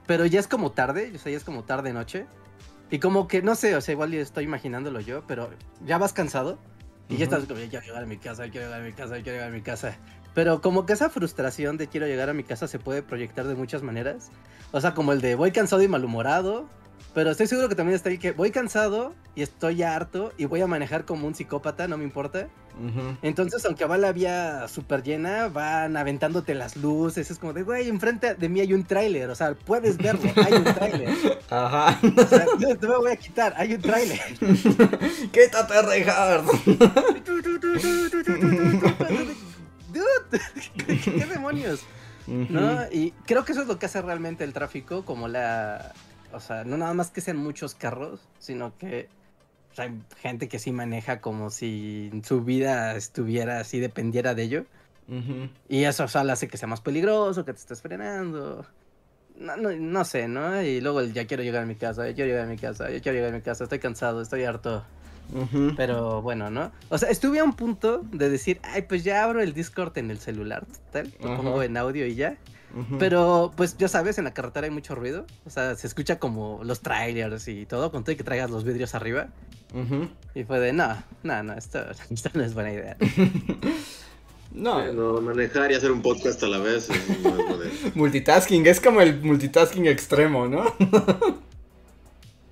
Pero 0.05 0.25
ya 0.25 0.39
es 0.39 0.47
como 0.47 0.71
tarde, 0.71 1.11
o 1.15 1.17
sea, 1.17 1.31
ya 1.31 1.37
es 1.37 1.43
como 1.43 1.63
tarde 1.63 1.91
noche. 1.91 2.25
Y 2.89 2.99
como 2.99 3.27
que, 3.27 3.41
no 3.41 3.55
sé, 3.55 3.75
o 3.75 3.81
sea, 3.81 3.93
igual 3.93 4.11
ya 4.11 4.21
estoy 4.21 4.45
imaginándolo 4.45 5.01
yo, 5.01 5.23
pero 5.27 5.49
ya 5.85 5.97
vas 5.97 6.13
cansado. 6.13 6.57
Y 7.09 7.17
ya 7.17 7.25
Ujú. 7.25 7.35
estás 7.35 7.47
como, 7.47 7.59
ya 7.59 7.69
quiero 7.69 7.85
llegar 7.85 8.03
a 8.03 8.05
mi 8.05 8.17
casa, 8.17 8.43
quiero 8.43 8.67
llegar 8.67 8.81
a 8.81 8.83
mi 8.83 8.93
casa, 8.93 9.15
quiero 9.15 9.31
llegar 9.31 9.49
a 9.49 9.51
mi 9.51 9.61
casa. 9.61 9.97
Pero 10.33 10.61
como 10.61 10.85
que 10.85 10.93
esa 10.93 11.09
frustración 11.09 11.77
de 11.77 11.87
quiero 11.87 12.05
llegar 12.05 12.29
a 12.29 12.33
mi 12.33 12.43
casa 12.43 12.67
se 12.67 12.79
puede 12.79 13.01
proyectar 13.01 13.47
de 13.47 13.55
muchas 13.55 13.81
maneras. 13.81 14.29
O 14.71 14.79
sea, 14.79 14.93
como 14.93 15.11
el 15.11 15.19
de 15.19 15.35
voy 15.35 15.51
cansado 15.51 15.81
y 15.81 15.87
malhumorado. 15.87 16.69
Pero 17.17 17.31
estoy 17.31 17.47
seguro 17.47 17.67
que 17.67 17.73
también 17.73 17.95
está 17.95 18.09
ahí 18.09 18.19
que 18.19 18.31
voy 18.31 18.51
cansado 18.51 19.15
y 19.33 19.41
estoy 19.41 19.77
ya 19.77 19.95
harto 19.95 20.33
y 20.37 20.45
voy 20.45 20.61
a 20.61 20.67
manejar 20.67 21.03
como 21.03 21.25
un 21.25 21.33
psicópata, 21.33 21.87
no 21.87 21.97
me 21.97 22.03
importa. 22.03 22.47
Entonces, 23.23 23.65
aunque 23.65 23.85
va 23.85 23.97
la 23.97 24.11
vía 24.11 24.67
súper 24.67 25.01
llena, 25.01 25.47
van 25.47 25.97
aventándote 25.97 26.53
las 26.53 26.77
luces. 26.77 27.31
Es 27.31 27.39
como 27.39 27.53
de, 27.53 27.63
güey, 27.63 27.89
enfrente 27.89 28.35
de 28.35 28.49
mí 28.49 28.59
hay 28.59 28.71
un 28.71 28.83
tráiler. 28.83 29.31
O 29.31 29.35
sea, 29.35 29.55
puedes 29.55 29.97
verlo, 29.97 30.31
hay 30.35 30.53
un 30.53 30.63
tráiler. 30.63 31.09
Ajá. 31.49 31.99
O 32.03 32.27
sea, 32.27 32.45
no 32.79 32.87
me 32.87 32.97
voy 32.97 33.11
a 33.11 33.15
quitar, 33.15 33.51
hay 33.57 33.73
un 33.73 33.81
tráiler. 33.81 34.21
Quítate, 35.31 35.81
Reinhardt. 35.81 36.45
Dude, 39.91 40.41
¿qué, 40.85 40.99
qué 41.17 41.25
demonios? 41.25 41.79
¿No? 42.27 42.83
Y 42.91 43.11
creo 43.25 43.43
que 43.43 43.53
eso 43.53 43.61
es 43.61 43.67
lo 43.67 43.79
que 43.79 43.87
hace 43.87 44.03
realmente 44.03 44.43
el 44.43 44.53
tráfico, 44.53 45.03
como 45.03 45.27
la... 45.27 45.93
O 46.33 46.39
sea, 46.39 46.63
no 46.63 46.77
nada 46.77 46.93
más 46.93 47.11
que 47.11 47.21
sean 47.21 47.37
muchos 47.37 47.75
carros, 47.75 48.19
sino 48.39 48.77
que 48.77 49.09
hay 49.77 50.01
gente 50.17 50.47
que 50.47 50.59
sí 50.59 50.71
maneja 50.71 51.21
como 51.21 51.49
si 51.49 52.11
su 52.23 52.43
vida 52.43 52.95
estuviera 52.95 53.59
así, 53.59 53.79
dependiera 53.79 54.35
de 54.35 54.43
ello. 54.43 54.65
Y 55.69 55.85
eso 55.85 56.03
o 56.03 56.07
sea, 56.07 56.21
hace 56.21 56.47
que 56.47 56.57
sea 56.57 56.67
más 56.67 56.81
peligroso, 56.81 57.45
que 57.45 57.53
te 57.53 57.59
estés 57.59 57.81
frenando. 57.81 58.65
No, 59.37 59.55
no, 59.55 59.71
no 59.71 60.03
sé, 60.03 60.27
¿no? 60.27 60.61
Y 60.61 60.81
luego 60.81 60.99
el 60.99 61.13
ya 61.13 61.27
quiero 61.27 61.43
llegar 61.43 61.63
a 61.63 61.65
mi 61.65 61.75
casa, 61.75 62.07
ya 62.07 62.15
quiero 62.15 62.29
llegar 62.29 62.45
a 62.45 62.49
mi 62.49 62.57
casa, 62.57 62.89
ya 62.89 62.99
quiero 62.99 63.17
llegar 63.17 63.33
a 63.33 63.37
mi 63.37 63.41
casa, 63.41 63.63
estoy 63.63 63.79
cansado, 63.79 64.21
estoy 64.21 64.43
harto. 64.43 64.83
Pero 65.75 66.21
bueno, 66.21 66.49
¿no? 66.49 66.71
O 66.89 66.97
sea, 66.97 67.09
estuve 67.09 67.39
a 67.39 67.43
un 67.43 67.53
punto 67.53 68.01
de 68.11 68.29
decir, 68.29 68.59
ay, 68.63 68.83
pues 68.83 69.03
ya 69.03 69.23
abro 69.23 69.41
el 69.41 69.53
Discord 69.53 69.97
en 69.97 70.09
el 70.09 70.19
celular, 70.19 70.65
tal, 70.91 71.13
lo 71.21 71.37
pongo 71.37 71.63
en 71.63 71.77
audio 71.77 72.05
y 72.05 72.15
ya. 72.15 72.37
Pero, 72.99 73.51
pues 73.55 73.75
ya 73.77 73.87
sabes, 73.87 74.17
en 74.19 74.25
la 74.25 74.33
carretera 74.33 74.65
hay 74.65 74.71
mucho 74.71 74.93
ruido. 74.93 75.25
O 75.45 75.49
sea, 75.49 75.75
se 75.75 75.87
escucha 75.87 76.19
como 76.19 76.61
los 76.63 76.81
trailers 76.81 77.47
y 77.47 77.65
todo, 77.65 77.91
con 77.91 78.03
todo 78.03 78.11
y 78.11 78.15
que 78.17 78.23
traigas 78.23 78.51
los 78.51 78.63
vidrios 78.63 78.93
arriba. 78.95 79.29
Y 80.35 80.43
fue 80.43 80.59
de, 80.59 80.73
no, 80.73 80.95
no, 81.23 81.43
no, 81.43 81.53
esto, 81.53 81.79
esto 82.09 82.29
no 82.33 82.43
es 82.43 82.53
buena 82.53 82.71
idea. 82.73 82.97
No, 84.49 84.91
No, 84.93 85.19
manejar 85.21 85.71
y 85.71 85.75
hacer 85.75 85.91
un 85.91 86.01
podcast 86.01 86.41
a 86.41 86.47
la 86.47 86.57
vez 86.57 86.89
es 86.89 87.19
no 87.21 87.35
multitasking, 87.95 88.65
es 88.65 88.79
como 88.79 89.01
el 89.01 89.21
multitasking 89.21 89.85
extremo, 89.87 90.47
¿no? 90.47 90.63
Sí, 90.69 90.75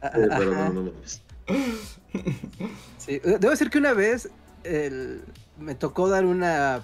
pero 0.02 0.52
no, 0.70 0.70
no. 0.84 0.92
Sí, 2.98 3.20
debo 3.24 3.50
decir 3.50 3.70
que 3.70 3.78
una 3.78 3.94
vez 3.94 4.30
el- 4.64 5.22
me 5.58 5.74
tocó 5.74 6.10
dar 6.10 6.26
una, 6.26 6.84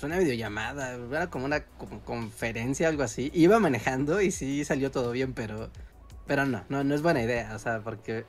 pues, 0.00 0.04
una 0.12 0.18
videollamada, 0.18 0.94
era 1.10 1.28
como 1.28 1.44
una 1.44 1.64
como 1.64 2.00
conferencia, 2.04 2.88
algo 2.88 3.02
así. 3.02 3.30
Iba 3.34 3.58
manejando 3.58 4.20
y 4.20 4.30
sí 4.30 4.64
salió 4.64 4.90
todo 4.90 5.10
bien, 5.12 5.32
pero, 5.32 5.70
pero 6.26 6.46
no, 6.46 6.64
no, 6.68 6.84
no 6.84 6.94
es 6.94 7.02
buena 7.02 7.22
idea, 7.22 7.52
o 7.54 7.58
sea, 7.58 7.80
porque 7.80 8.24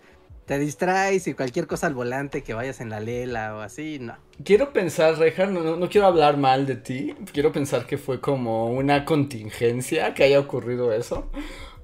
te 0.45 0.57
distraes 0.57 1.27
y 1.27 1.35
cualquier 1.35 1.67
cosa 1.67 1.85
al 1.85 1.93
volante 1.93 2.41
que 2.41 2.55
vayas 2.55 2.81
en 2.81 2.89
la 2.89 2.99
lela 2.99 3.55
o 3.55 3.59
así, 3.59 3.99
no. 3.99 4.17
Quiero 4.43 4.73
pensar, 4.73 5.15
no, 5.49 5.61
no- 5.63 5.75
no 5.75 5.89
quiero 5.89 6.07
hablar 6.07 6.37
mal 6.37 6.65
de 6.65 6.75
ti. 6.75 7.13
Quiero 7.31 7.51
pensar 7.51 7.85
que 7.85 7.99
fue 7.99 8.19
como 8.19 8.65
una 8.71 9.05
contingencia 9.05 10.13
que 10.15 10.23
haya 10.23 10.39
ocurrido 10.39 10.91
eso. 10.91 11.29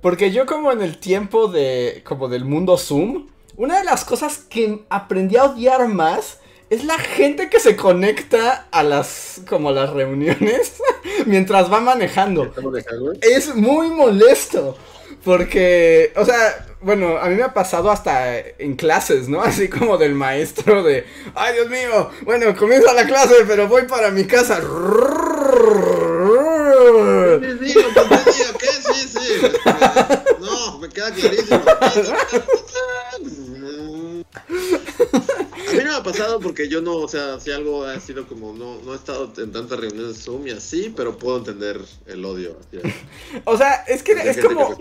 Porque 0.01 0.31
yo 0.31 0.47
como 0.47 0.71
en 0.71 0.81
el 0.81 0.97
tiempo 0.97 1.47
de 1.47 2.01
como 2.05 2.27
del 2.27 2.43
mundo 2.45 2.77
Zoom, 2.77 3.27
una 3.55 3.77
de 3.77 3.83
las 3.85 4.03
cosas 4.03 4.39
que 4.39 4.83
aprendí 4.89 5.37
a 5.37 5.43
odiar 5.45 5.87
más 5.87 6.39
es 6.69 6.83
la 6.83 6.97
gente 6.97 7.49
que 7.49 7.59
se 7.59 7.75
conecta 7.75 8.67
a 8.71 8.83
las 8.83 9.41
como 9.47 9.71
las 9.71 9.91
reuniones 9.91 10.73
mientras 11.25 11.71
va 11.71 11.79
manejando. 11.79 12.51
Es 13.21 13.55
muy 13.55 13.89
molesto. 13.89 14.77
Porque, 15.23 16.13
o 16.15 16.25
sea, 16.25 16.67
bueno, 16.81 17.17
a 17.17 17.29
mí 17.29 17.35
me 17.35 17.43
ha 17.43 17.53
pasado 17.53 17.89
hasta 17.89 18.37
en 18.37 18.75
clases, 18.75 19.27
¿no? 19.27 19.41
Así 19.43 19.69
como 19.69 19.97
del 19.97 20.13
maestro 20.13 20.83
de, 20.83 21.05
ay 21.33 21.53
Dios 21.53 21.69
mío, 21.69 22.11
bueno, 22.21 22.55
comienza 22.55 22.93
la 22.93 23.05
clase, 23.05 23.35
pero 23.47 23.67
voy 23.67 23.83
para 23.83 24.11
mi 24.11 24.25
casa. 24.25 24.61
Sí. 29.05 29.41
No, 30.39 30.77
me 30.79 30.89
queda 30.89 31.11
clarísimo. 31.11 31.61
A 35.75 35.77
mí 35.77 35.83
no 35.83 35.91
me 35.91 35.97
ha 35.97 36.03
pasado 36.03 36.39
porque 36.39 36.67
yo 36.67 36.81
no, 36.81 36.95
o 36.95 37.07
sea, 37.07 37.39
si 37.39 37.51
algo 37.51 37.85
ha 37.85 37.99
sido 37.99 38.27
como, 38.27 38.53
no, 38.53 38.81
no 38.81 38.93
he 38.93 38.95
estado 38.95 39.31
en 39.37 39.51
tantas 39.51 39.79
reuniones 39.79 40.23
Zoom 40.23 40.47
y 40.47 40.51
así, 40.51 40.93
pero 40.95 41.17
puedo 41.17 41.37
entender 41.37 41.81
el 42.07 42.25
odio. 42.25 42.57
O 43.45 43.57
sea, 43.57 43.83
es 43.87 44.03
que 44.03 44.13
es 44.13 44.37
como, 44.37 44.75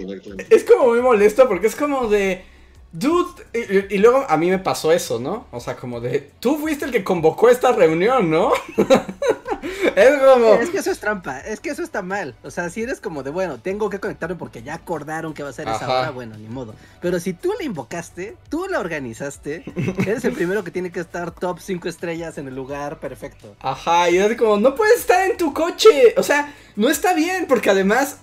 es 0.51 0.65
como 0.65 0.87
muy 0.89 1.01
molesto 1.01 1.49
porque 1.49 1.67
es 1.67 1.77
como 1.77 2.09
de, 2.09 2.45
dude, 2.93 3.43
y, 3.53 3.95
y 3.97 3.99
luego 3.99 4.25
a 4.29 4.37
mí 4.37 4.51
me 4.51 4.59
pasó 4.59 4.93
eso, 4.93 5.19
¿no? 5.19 5.47
O 5.51 5.61
sea, 5.61 5.77
como 5.77 6.01
de, 6.01 6.31
tú 6.41 6.59
fuiste 6.59 6.85
el 6.85 6.93
que 6.93 7.05
convocó 7.05 7.49
esta 7.49 7.73
reunión, 7.73 8.31
¿no? 8.31 8.53
es 9.97 10.19
como... 10.19 10.55
Es 10.55 10.71
que 10.71 10.79
eso 10.79 10.91
es 10.91 10.99
trampa, 10.99 11.41
es 11.41 11.61
que 11.61 11.71
eso 11.71 11.83
está 11.83 12.03
mal. 12.03 12.35
O 12.43 12.51
sea, 12.51 12.71
si 12.71 12.83
eres 12.83 13.01
como 13.01 13.23
de, 13.23 13.31
bueno, 13.31 13.59
tengo 13.59 13.91
que 13.91 14.01
conectarme 14.01 14.37
porque 14.37 14.63
ya 14.63 14.75
acordaron 14.75 15.35
que 15.35 15.43
va 15.43 15.51
a 15.51 15.53
ser 15.53 15.69
esa 15.69 15.85
Ajá. 15.85 16.01
hora, 16.01 16.11
bueno, 16.11 16.37
ni 16.37 16.49
modo. 16.49 16.75
Pero 17.01 17.21
si 17.21 17.33
tú 17.33 17.53
la 17.59 17.65
invocaste, 17.65 18.37
tú 18.49 18.67
la 18.69 18.81
organizaste, 18.81 19.65
eres 20.07 20.25
el 20.25 20.33
primero 20.33 20.65
que 20.65 20.71
tiene 20.71 20.91
que 20.91 21.01
estar 21.01 21.31
top 21.31 21.59
5 21.61 21.89
estrellas 21.89 22.39
en 22.39 22.49
el 22.49 22.55
lugar 22.55 23.01
perfecto. 23.01 23.57
Ajá, 23.61 24.11
y 24.11 24.19
es 24.19 24.37
como, 24.37 24.57
no 24.57 24.75
puedes 24.75 25.01
estar 25.01 25.31
en 25.31 25.37
tu 25.37 25.53
coche. 25.53 26.15
O 26.17 26.23
sea, 26.23 26.53
no 26.77 26.89
está 26.89 27.15
bien, 27.15 27.47
porque 27.47 27.71
además, 27.71 28.19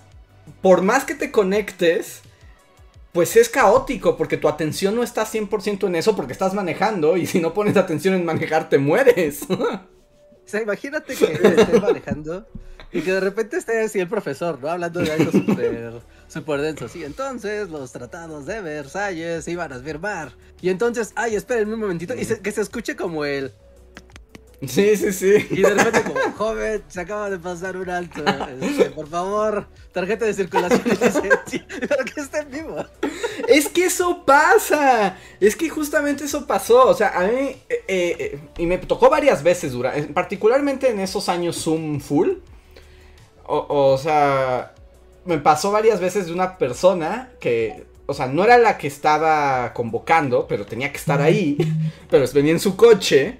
por 0.60 0.82
más 0.82 1.04
que 1.04 1.14
te 1.14 1.30
conectes, 1.30 2.22
pues 3.12 3.36
es 3.36 3.48
caótico, 3.48 4.16
porque 4.16 4.38
tu 4.38 4.48
atención 4.48 4.96
no 4.96 5.02
está 5.02 5.26
100% 5.26 5.86
en 5.86 5.96
eso, 5.96 6.16
porque 6.16 6.32
estás 6.32 6.54
manejando, 6.54 7.16
y 7.16 7.26
si 7.26 7.40
no 7.40 7.52
pones 7.52 7.76
atención 7.76 8.14
en 8.14 8.24
manejar, 8.24 8.68
te 8.68 8.78
mueres. 8.78 9.40
O 10.44 10.48
sea, 10.48 10.62
imagínate 10.62 11.14
que 11.14 11.24
estés 11.32 11.80
manejando 11.82 12.46
y 12.92 13.00
que 13.00 13.12
de 13.12 13.20
repente 13.20 13.56
esté 13.56 13.80
así 13.80 14.00
el 14.00 14.08
profesor, 14.08 14.58
¿no? 14.60 14.68
Hablando 14.68 15.00
de 15.00 15.12
algo 15.12 15.30
súper 15.32 16.00
súper 16.28 16.60
denso. 16.60 16.88
Sí, 16.88 17.04
entonces 17.04 17.68
los 17.70 17.92
tratados 17.92 18.44
de 18.46 18.60
Versalles 18.60 19.44
se 19.44 19.50
iban 19.52 19.72
a 19.72 19.78
firmar. 19.78 20.32
Y 20.60 20.68
entonces, 20.70 21.12
ay, 21.16 21.34
espérenme 21.36 21.74
un 21.74 21.80
momentito. 21.80 22.14
Y 22.14 22.24
se- 22.24 22.40
que 22.40 22.52
se 22.52 22.60
escuche 22.60 22.96
como 22.96 23.24
el... 23.24 23.52
sí, 24.66 24.96
sí, 24.96 25.12
sí. 25.12 25.46
Y 25.50 25.62
de 25.62 25.70
repente 25.70 26.02
como, 26.02 26.20
joven, 26.36 26.82
se 26.88 27.00
acaba 27.00 27.30
de 27.30 27.38
pasar 27.38 27.76
un 27.76 27.90
alto. 27.90 28.24
este, 28.60 28.90
por 28.90 29.08
favor, 29.08 29.66
tarjeta 29.92 30.24
de 30.24 30.34
circulación. 30.34 30.82
Pero 30.86 32.04
que 32.04 32.20
esté 32.20 32.38
en 32.38 32.50
vivo. 32.50 32.76
Es 33.48 33.68
que 33.68 33.86
eso 33.86 34.24
pasa. 34.24 35.16
Es 35.40 35.56
que 35.56 35.68
justamente 35.68 36.24
eso 36.24 36.46
pasó. 36.46 36.86
O 36.88 36.94
sea, 36.94 37.18
a 37.18 37.26
mí. 37.26 37.56
eh, 37.68 37.84
eh, 37.88 38.40
y 38.58 38.66
me 38.66 38.78
tocó 38.78 39.10
varias 39.10 39.42
veces, 39.42 39.72
dura, 39.72 39.96
eh, 39.96 40.04
particularmente 40.04 40.90
en 40.90 41.00
esos 41.00 41.28
años 41.28 41.56
Zoom 41.56 42.00
full. 42.00 42.30
O, 43.44 43.92
o 43.92 43.98
sea, 43.98 44.74
me 45.24 45.38
pasó 45.38 45.70
varias 45.70 46.00
veces 46.00 46.26
de 46.26 46.32
una 46.32 46.58
persona 46.58 47.32
que. 47.40 47.84
O 48.06 48.14
sea, 48.14 48.26
no 48.26 48.44
era 48.44 48.58
la 48.58 48.78
que 48.78 48.88
estaba 48.88 49.72
convocando, 49.72 50.46
pero 50.46 50.66
tenía 50.66 50.90
que 50.90 50.98
estar 50.98 51.20
ahí. 51.20 51.56
Pero 52.10 52.26
venía 52.34 52.52
en 52.52 52.60
su 52.60 52.76
coche. 52.76 53.38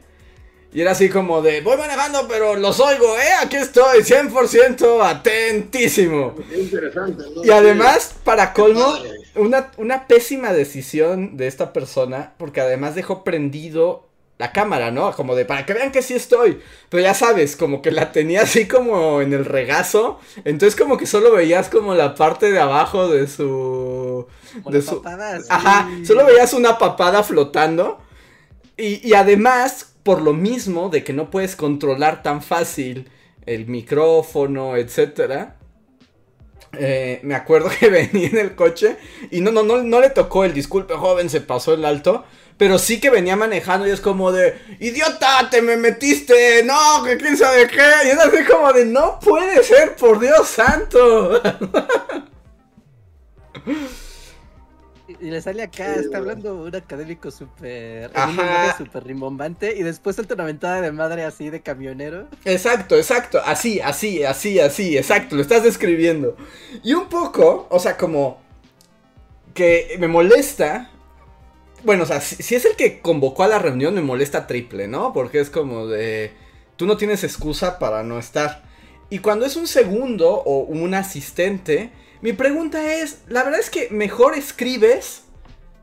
Y 0.74 0.80
era 0.80 0.92
así 0.92 1.10
como 1.10 1.42
de, 1.42 1.60
voy 1.60 1.76
manejando, 1.76 2.26
pero 2.26 2.56
los 2.56 2.80
oigo, 2.80 3.18
¿eh? 3.18 3.32
Aquí 3.42 3.56
estoy, 3.56 4.00
100% 4.00 5.04
atentísimo. 5.04 6.34
Qué 6.48 6.60
interesante, 6.60 7.24
¿no? 7.34 7.44
Y 7.44 7.50
además, 7.50 8.14
para 8.24 8.54
colmo, 8.54 8.94
una, 9.34 9.70
una 9.76 10.06
pésima 10.06 10.52
decisión 10.52 11.36
de 11.36 11.46
esta 11.46 11.74
persona, 11.74 12.32
porque 12.38 12.62
además 12.62 12.94
dejó 12.94 13.22
prendido 13.22 14.08
la 14.38 14.50
cámara, 14.50 14.90
¿no? 14.90 15.12
Como 15.12 15.36
de, 15.36 15.44
para 15.44 15.64
que 15.64 15.72
vean 15.72 15.92
que 15.92 16.02
sí 16.02 16.14
estoy. 16.14 16.60
Pero 16.88 17.02
ya 17.02 17.14
sabes, 17.14 17.54
como 17.54 17.80
que 17.80 17.92
la 17.92 18.10
tenía 18.10 18.42
así 18.42 18.66
como 18.66 19.20
en 19.20 19.32
el 19.32 19.44
regazo. 19.44 20.18
Entonces 20.44 20.74
como 20.74 20.96
que 20.96 21.06
solo 21.06 21.32
veías 21.32 21.68
como 21.68 21.94
la 21.94 22.14
parte 22.16 22.50
de 22.50 22.58
abajo 22.58 23.08
de 23.08 23.28
su... 23.28 24.26
Como 24.54 24.70
de 24.70 24.78
las 24.78 24.86
su... 24.86 25.02
papadas, 25.02 25.46
Ajá, 25.48 25.88
solo 26.04 26.24
veías 26.26 26.54
una 26.54 26.76
papada 26.76 27.22
flotando. 27.22 28.00
Y, 28.76 29.06
y 29.06 29.14
además, 29.14 29.91
por 30.02 30.22
lo 30.22 30.32
mismo 30.32 30.88
de 30.88 31.04
que 31.04 31.12
no 31.12 31.30
puedes 31.30 31.56
controlar 31.56 32.22
tan 32.22 32.42
fácil 32.42 33.10
el 33.46 33.66
micrófono, 33.66 34.76
etcétera. 34.76 35.56
eh, 36.78 37.20
me 37.22 37.34
acuerdo 37.34 37.70
que 37.80 37.90
venía 37.90 38.28
en 38.28 38.38
el 38.38 38.54
coche 38.54 38.96
y 39.30 39.40
no, 39.40 39.52
no, 39.52 39.62
no, 39.62 39.82
no 39.82 40.00
le 40.00 40.10
tocó 40.10 40.44
el 40.44 40.54
disculpe, 40.54 40.94
joven, 40.94 41.30
se 41.30 41.40
pasó 41.40 41.74
el 41.74 41.84
alto. 41.84 42.24
Pero 42.58 42.78
sí 42.78 43.00
que 43.00 43.10
venía 43.10 43.34
manejando 43.34 43.88
y 43.88 43.90
es 43.90 44.00
como 44.00 44.30
de, 44.30 44.56
idiota, 44.78 45.48
te 45.50 45.62
me 45.62 45.76
metiste, 45.76 46.62
no, 46.64 47.02
que 47.02 47.16
quién 47.16 47.36
sabe 47.36 47.66
qué. 47.66 47.82
Y 48.04 48.08
es 48.10 48.18
así 48.18 48.44
como 48.44 48.72
de, 48.72 48.84
no 48.84 49.18
puede 49.20 49.64
ser, 49.64 49.96
por 49.96 50.20
Dios 50.20 50.46
santo. 50.48 51.42
Y 55.22 55.30
le 55.30 55.40
sale 55.40 55.62
acá, 55.62 55.94
está 55.94 56.18
hablando 56.18 56.56
un 56.56 56.74
académico 56.74 57.30
súper. 57.30 58.10
súper 58.76 59.04
rimbombante. 59.04 59.72
Y 59.76 59.84
después 59.84 60.16
suelta 60.16 60.34
una 60.34 60.42
ventada 60.42 60.80
de 60.80 60.90
madre 60.90 61.22
así 61.22 61.48
de 61.48 61.60
camionero. 61.60 62.26
Exacto, 62.44 62.96
exacto, 62.96 63.40
así, 63.44 63.78
así, 63.78 64.24
así, 64.24 64.58
así, 64.58 64.98
exacto, 64.98 65.36
lo 65.36 65.42
estás 65.42 65.62
describiendo. 65.62 66.36
Y 66.82 66.94
un 66.94 67.08
poco, 67.08 67.68
o 67.70 67.78
sea, 67.78 67.96
como 67.96 68.40
que 69.54 69.94
me 70.00 70.08
molesta. 70.08 70.90
Bueno, 71.84 72.02
o 72.02 72.06
sea, 72.06 72.20
si, 72.20 72.42
si 72.42 72.56
es 72.56 72.64
el 72.64 72.74
que 72.74 73.00
convocó 73.00 73.44
a 73.44 73.48
la 73.48 73.60
reunión, 73.60 73.94
me 73.94 74.02
molesta 74.02 74.48
triple, 74.48 74.88
¿no? 74.88 75.12
Porque 75.12 75.38
es 75.38 75.50
como 75.50 75.86
de. 75.86 76.32
Tú 76.74 76.84
no 76.84 76.96
tienes 76.96 77.22
excusa 77.22 77.78
para 77.78 78.02
no 78.02 78.18
estar. 78.18 78.64
Y 79.08 79.20
cuando 79.20 79.46
es 79.46 79.54
un 79.54 79.68
segundo 79.68 80.32
o 80.32 80.64
un 80.64 80.94
asistente, 80.94 81.92
mi 82.22 82.32
pregunta 82.32 82.94
es: 82.94 83.18
la 83.28 83.44
verdad 83.44 83.60
es 83.60 83.68
que 83.68 83.88
mejor 83.90 84.34
escribes 84.34 85.24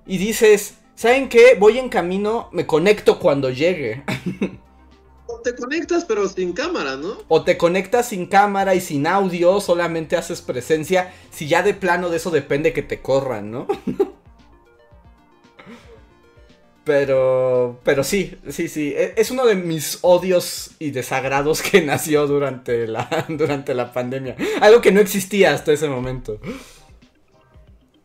y 0.08 0.18
dices, 0.18 0.76
¿saben 0.96 1.30
qué? 1.30 1.56
Voy 1.60 1.78
en 1.78 1.90
camino, 1.90 2.50
me 2.52 2.66
conecto 2.66 3.20
cuando 3.20 3.52
llegue. 3.52 4.04
O 5.32 5.42
te 5.42 5.56
conectas, 5.56 6.06
pero 6.06 6.28
sin 6.28 6.54
cámara, 6.54 6.98
¿no? 6.98 7.20
O 7.28 7.44
te 7.44 7.56
conectas 7.56 8.10
sin 8.10 8.26
cámara 8.26 8.74
y 8.74 8.82
sin 8.82 9.06
audio, 9.06 9.62
solamente 9.62 10.18
haces 10.18 10.42
presencia. 10.42 11.14
Si 11.30 11.48
ya 11.48 11.62
de 11.62 11.76
plano 11.76 12.10
de 12.10 12.18
eso 12.18 12.32
depende 12.32 12.74
que 12.74 12.82
te 12.82 13.00
corran, 13.00 13.52
¿no? 13.52 13.68
Pero, 16.90 17.80
pero 17.84 18.04
sí, 18.04 18.36
sí, 18.50 18.68
sí. 18.68 18.96
e- 18.98 19.14
Es 19.16 19.30
uno 19.30 19.46
de 19.46 19.54
mis 19.54 20.00
odios 20.02 20.72
y 20.80 20.90
desagrados 20.90 21.62
que 21.62 21.82
nació 21.86 22.26
durante 22.26 22.88
la, 22.88 23.28
durante 23.30 23.76
la 23.76 23.94
pandemia. 23.94 24.36
Algo 24.60 24.82
que 24.82 24.92
no 24.92 25.00
existía 25.00 25.54
hasta 25.54 25.72
ese 25.72 25.88
momento. 25.88 26.40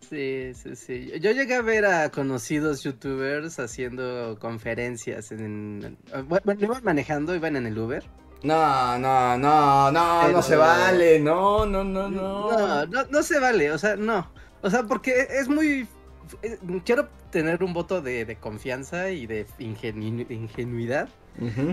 Sí, 0.07 0.53
sí, 0.53 0.77
sí. 0.77 1.13
Yo 1.19 1.33
llegué 1.33 1.55
a 1.55 1.63
ver 1.63 1.87
a 1.87 2.11
conocidos 2.11 2.83
youtubers 2.83 3.59
haciendo 3.59 4.37
conferencias 4.39 5.33
en... 5.33 5.97
Bueno, 6.29 6.61
iban 6.61 6.85
manejando, 6.85 7.35
iban 7.35 7.57
en 7.57 7.67
el 7.67 7.79
Uber. 7.79 8.05
No, 8.43 8.99
no, 8.99 9.39
no, 9.39 9.91
no, 9.91 10.29
no 10.29 10.43
se 10.43 10.57
vale. 10.57 11.21
No, 11.21 11.65
no, 11.65 11.83
no, 11.83 12.11
no. 12.11 12.53
No, 12.53 12.85
no, 12.85 13.05
no 13.09 13.23
se 13.23 13.39
vale, 13.41 13.73
o 13.73 13.79
sea, 13.79 13.97
no. 13.97 14.31
O 14.61 14.69
sea, 14.69 14.83
porque 14.83 15.27
es 15.31 15.49
muy... 15.49 15.89
Quiero 16.85 17.09
tener 17.31 17.63
un 17.63 17.73
voto 17.73 18.01
de, 18.01 18.25
de 18.25 18.37
confianza 18.37 19.11
y 19.11 19.27
de 19.27 19.47
ingenu- 19.59 20.31
ingenuidad. 20.31 21.09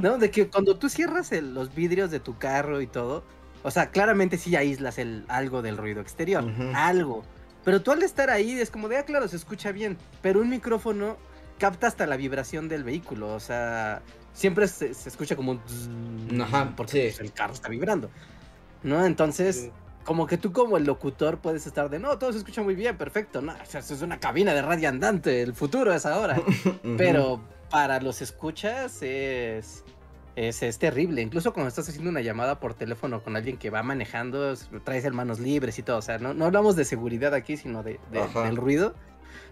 ¿no? 0.01 0.17
De 0.17 0.31
que 0.31 0.47
cuando 0.49 0.77
tú 0.77 0.89
cierras 0.89 1.31
el- 1.31 1.53
los 1.53 1.75
vidrios 1.75 2.09
de 2.09 2.19
tu 2.19 2.37
carro 2.37 2.81
y 2.81 2.87
todo, 2.87 3.23
o 3.63 3.69
sea, 3.69 3.91
claramente 3.91 4.37
sí 4.37 4.55
aíslas 4.55 4.97
el, 4.97 5.23
algo 5.27 5.61
del 5.61 5.77
ruido 5.77 6.01
exterior, 6.01 6.43
algo. 6.73 7.23
Pero 7.63 7.81
tú 7.83 7.91
al 7.91 8.01
estar 8.01 8.31
ahí 8.31 8.59
es 8.59 8.71
como 8.71 8.89
de, 8.89 8.97
ah, 8.97 9.05
claro, 9.05 9.27
se 9.27 9.35
escucha 9.35 9.71
bien, 9.71 9.97
pero 10.23 10.41
un 10.41 10.49
micrófono 10.49 11.17
capta 11.59 11.85
hasta 11.85 12.07
la 12.07 12.17
vibración 12.17 12.67
del 12.69 12.83
vehículo, 12.83 13.35
o 13.35 13.39
sea, 13.39 14.01
siempre 14.33 14.67
se, 14.67 14.95
se 14.95 15.09
escucha 15.09 15.35
como 15.35 15.51
un... 15.51 16.41
Ajá, 16.41 16.73
porque 16.75 17.11
sí. 17.11 17.17
pues, 17.17 17.19
el 17.19 17.33
carro 17.33 17.53
está 17.53 17.69
vibrando, 17.69 18.09
¿no? 18.81 19.05
Entonces, 19.05 19.69
como 20.03 20.27
que 20.27 20.37
tú 20.37 20.51
como 20.51 20.77
el 20.77 20.83
locutor 20.85 21.37
puedes 21.39 21.65
estar 21.67 21.89
de, 21.89 21.99
no, 21.99 22.17
todo 22.17 22.31
se 22.31 22.39
escucha 22.39 22.61
muy 22.61 22.75
bien, 22.75 22.97
perfecto, 22.97 23.41
no, 23.41 23.53
o 23.53 23.65
sea, 23.65 23.79
eso 23.81 23.93
es 23.93 24.01
una 24.01 24.19
cabina 24.19 24.53
de 24.53 24.61
radio 24.61 24.89
andante, 24.89 25.41
el 25.41 25.53
futuro 25.53 25.93
es 25.93 26.05
ahora. 26.05 26.41
Pero 26.97 27.41
para 27.69 28.01
los 28.01 28.21
escuchas 28.21 29.01
es, 29.01 29.83
es, 30.35 30.63
es 30.63 30.79
terrible. 30.79 31.21
Incluso 31.21 31.53
cuando 31.53 31.69
estás 31.69 31.87
haciendo 31.89 32.09
una 32.09 32.21
llamada 32.21 32.59
por 32.59 32.73
teléfono 32.73 33.23
con 33.23 33.35
alguien 33.35 33.57
que 33.57 33.69
va 33.69 33.81
manejando, 33.83 34.51
es- 34.51 34.69
traes 34.83 35.05
el 35.05 35.13
manos 35.13 35.39
libres 35.39 35.77
y 35.79 35.83
todo. 35.83 35.97
O 35.97 36.01
sea, 36.01 36.17
no, 36.17 36.33
no 36.33 36.45
hablamos 36.45 36.75
de 36.75 36.83
seguridad 36.85 37.33
aquí, 37.33 37.57
sino 37.57 37.81
de, 37.83 37.99
de- 38.11 38.27
del 38.43 38.55
ruido. 38.57 38.93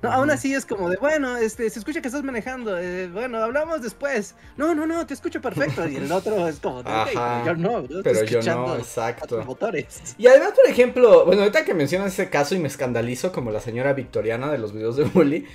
No, 0.02 0.12
aún 0.12 0.32
así 0.32 0.54
es 0.54 0.66
como 0.66 0.90
de, 0.90 0.98
bueno, 0.98 1.38
este, 1.38 1.70
se 1.70 1.80
escucha 1.80 2.02
que 2.02 2.08
estás 2.08 2.24
manejando. 2.24 2.78
eh, 2.80 3.08
bueno, 3.12 3.38
hablamos 3.44 3.82
después. 3.82 4.36
No, 4.58 4.74
no, 4.74 4.88
no, 4.88 5.06
te 5.06 5.14
escucho 5.14 5.42
perfecto. 5.42 5.88
Y 5.88 5.98
el 5.98 6.12
otro 6.12 6.48
es 6.48 6.60
como, 6.60 6.82
de, 6.84 6.90
"Ok, 6.90 7.10
Ajá. 7.16 7.44
yo 7.46 7.56
no, 7.56 7.86
yo 7.86 8.02
Pero 8.04 8.24
yo 8.24 8.42
no, 8.42 8.76
exacto. 8.78 9.44
motores. 9.46 10.16
Y 10.18 10.28
además, 10.28 10.52
por 10.56 10.66
ejemplo, 10.68 11.26
bueno, 11.26 11.42
ahorita 11.42 11.66
que 11.66 11.74
mencionas 11.74 12.14
ese 12.14 12.30
caso 12.30 12.56
y 12.56 12.60
me 12.60 12.68
escandalizo 12.68 13.32
como 13.32 13.52
la 13.52 13.60
señora 13.60 13.94
victoriana 13.94 14.52
de 14.52 14.58
los 14.58 14.74
videos 14.74 14.96
de 14.98 15.04
bully, 15.06 15.46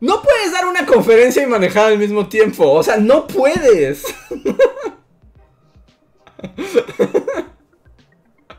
no 0.00 0.22
puedes 0.22 0.52
dar 0.52 0.66
una 0.66 0.86
conferencia 0.86 1.42
y 1.42 1.46
manejar 1.46 1.92
al 1.92 1.98
mismo 1.98 2.28
tiempo, 2.28 2.70
o 2.72 2.82
sea, 2.82 2.96
no 2.96 3.26
puedes. 3.26 4.04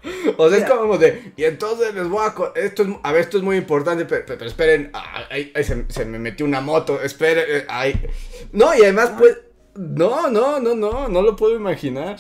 O 0.38 0.50
sea, 0.50 0.60
es 0.60 0.66
como 0.66 0.98
de, 0.98 1.34
y 1.36 1.44
entonces 1.44 1.94
les 1.94 2.08
voy 2.08 2.26
a, 2.26 2.34
esto 2.60 2.84
es, 2.84 2.90
a 3.04 3.12
ver, 3.12 3.22
esto 3.22 3.38
es 3.38 3.44
muy 3.44 3.58
importante, 3.58 4.06
pero, 4.06 4.26
pero 4.26 4.46
esperen, 4.46 4.90
ah, 4.94 5.26
ay, 5.30 5.52
ay, 5.56 5.64
se, 5.64 5.86
se 5.90 6.06
me 6.06 6.20
metió 6.20 6.46
una 6.46 6.62
moto, 6.62 7.02
esperen, 7.02 7.46
eh, 7.48 7.66
ay. 7.68 8.08
No, 8.52 8.76
y 8.76 8.82
además, 8.84 9.14
pues, 9.18 9.38
no, 9.76 10.30
no, 10.30 10.60
no, 10.60 10.76
no, 10.76 11.08
no 11.08 11.22
lo 11.22 11.36
puedo 11.36 11.56
imaginar. 11.56 12.18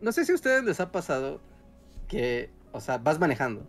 No 0.00 0.12
sé 0.12 0.24
si 0.24 0.32
a 0.32 0.34
ustedes 0.34 0.64
les 0.64 0.80
ha 0.80 0.90
pasado 0.90 1.40
que, 2.08 2.50
o 2.72 2.80
sea, 2.80 2.98
vas 2.98 3.18
manejando 3.18 3.66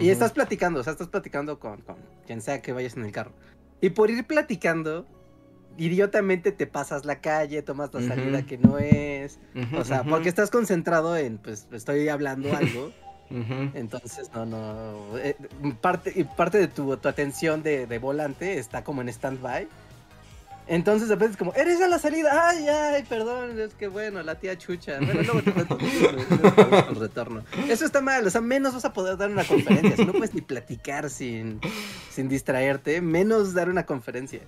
y 0.00 0.10
estás 0.10 0.32
platicando, 0.32 0.80
o 0.80 0.82
sea, 0.82 0.92
estás 0.92 1.08
platicando 1.08 1.58
con, 1.58 1.80
con 1.82 1.96
quien 2.26 2.40
sea 2.40 2.62
que 2.62 2.72
vayas 2.72 2.96
en 2.96 3.04
el 3.04 3.12
carro. 3.12 3.32
Y 3.80 3.90
por 3.90 4.10
ir 4.10 4.26
platicando, 4.26 5.06
idiotamente 5.78 6.52
te 6.52 6.66
pasas 6.66 7.04
la 7.04 7.20
calle, 7.20 7.62
tomas 7.62 7.92
la 7.92 8.02
salida 8.02 8.44
que 8.44 8.58
no 8.58 8.78
es. 8.78 9.38
O 9.76 9.84
sea, 9.84 10.04
porque 10.04 10.28
estás 10.28 10.50
concentrado 10.50 11.16
en, 11.16 11.38
pues, 11.38 11.66
estoy 11.72 12.08
hablando 12.08 12.48
algo. 12.56 12.92
Entonces, 13.74 14.30
no, 14.34 14.46
no. 14.46 15.18
eh, 15.18 15.36
parte, 15.80 16.26
parte 16.36 16.58
de 16.58 16.68
tu, 16.68 16.96
tu 16.96 17.08
atención 17.08 17.62
de, 17.62 17.86
de 17.86 17.98
volante 17.98 18.58
está 18.58 18.84
como 18.84 19.02
en 19.02 19.08
stand-by. 19.08 19.68
Entonces, 20.68 21.08
de 21.08 21.14
repente 21.14 21.32
es 21.32 21.38
como, 21.38 21.54
eres 21.54 21.80
a 21.80 21.86
la 21.86 21.98
salida. 21.98 22.48
Ay, 22.48 22.66
ay, 22.68 23.04
perdón. 23.08 23.58
Es 23.58 23.74
que 23.74 23.86
bueno, 23.88 24.22
la 24.22 24.34
tía 24.36 24.58
chucha. 24.58 24.98
Bueno, 24.98 25.22
luego 25.22 25.42
te 25.42 25.50
el 26.90 26.96
retorno. 26.96 27.44
Eso 27.68 27.84
está 27.84 28.00
mal. 28.00 28.26
O 28.26 28.30
sea, 28.30 28.40
menos 28.40 28.74
vas 28.74 28.84
a 28.84 28.92
poder 28.92 29.16
dar 29.16 29.30
una 29.30 29.44
conferencia. 29.44 29.96
Si 29.96 30.04
no 30.04 30.12
puedes 30.12 30.34
ni 30.34 30.40
platicar 30.40 31.08
sin, 31.08 31.60
sin 32.10 32.28
distraerte, 32.28 33.00
menos 33.00 33.54
dar 33.54 33.68
una 33.68 33.86
conferencia. 33.86 34.40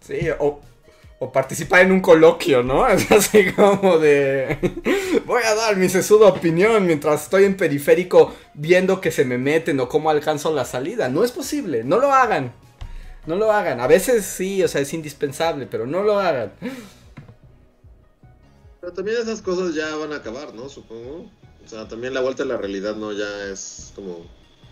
Sí, 0.00 0.28
o, 0.38 0.60
o 1.20 1.32
participar 1.32 1.82
en 1.82 1.92
un 1.92 2.00
coloquio, 2.00 2.62
¿no? 2.62 2.86
Es 2.88 3.10
así 3.12 3.52
como 3.52 3.98
de... 3.98 4.58
Voy 5.24 5.42
a 5.44 5.54
dar 5.54 5.76
mi 5.76 5.88
sesuda 5.88 6.28
opinión 6.28 6.86
mientras 6.86 7.24
estoy 7.24 7.44
en 7.44 7.56
periférico 7.56 8.34
viendo 8.54 9.00
que 9.00 9.10
se 9.10 9.24
me 9.24 9.38
meten 9.38 9.78
o 9.80 9.88
cómo 9.88 10.10
alcanzo 10.10 10.52
la 10.52 10.64
salida. 10.64 11.08
No 11.08 11.24
es 11.24 11.32
posible, 11.32 11.84
no 11.84 11.98
lo 11.98 12.12
hagan. 12.12 12.52
No 13.26 13.36
lo 13.36 13.52
hagan. 13.52 13.80
A 13.80 13.86
veces 13.86 14.24
sí, 14.24 14.62
o 14.62 14.68
sea, 14.68 14.80
es 14.80 14.92
indispensable, 14.94 15.66
pero 15.66 15.86
no 15.86 16.02
lo 16.02 16.18
hagan. 16.18 16.52
Pero 18.80 18.92
también 18.92 19.18
esas 19.20 19.42
cosas 19.42 19.74
ya 19.74 19.94
van 19.96 20.12
a 20.12 20.16
acabar, 20.16 20.54
¿no? 20.54 20.68
Supongo. 20.68 21.30
O 21.64 21.68
sea, 21.68 21.86
también 21.88 22.14
la 22.14 22.20
vuelta 22.20 22.44
a 22.44 22.46
la 22.46 22.56
realidad 22.56 22.96
no 22.96 23.12
ya 23.12 23.44
es 23.52 23.92
como 23.94 24.24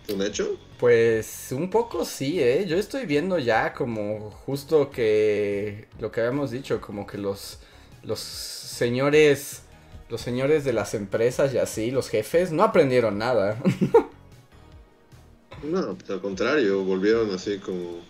un 0.09 0.21
hecho. 0.21 0.57
Pues 0.79 1.49
un 1.51 1.69
poco 1.69 2.05
sí, 2.05 2.41
¿eh? 2.41 2.65
Yo 2.67 2.77
estoy 2.77 3.05
viendo 3.05 3.37
ya 3.37 3.73
como 3.73 4.31
justo 4.31 4.89
que 4.89 5.87
lo 5.99 6.11
que 6.11 6.21
habíamos 6.21 6.51
dicho, 6.51 6.81
como 6.81 7.05
que 7.05 7.17
los, 7.17 7.59
los 8.03 8.19
señores, 8.19 9.61
los 10.09 10.21
señores 10.21 10.63
de 10.63 10.73
las 10.73 10.93
empresas 10.93 11.53
y 11.53 11.57
así, 11.57 11.91
los 11.91 12.09
jefes, 12.09 12.51
no 12.51 12.63
aprendieron 12.63 13.17
nada. 13.17 13.57
No, 15.63 15.95
pues 15.95 16.09
al 16.11 16.21
contrario, 16.21 16.83
volvieron 16.83 17.33
así 17.33 17.57
como. 17.57 18.01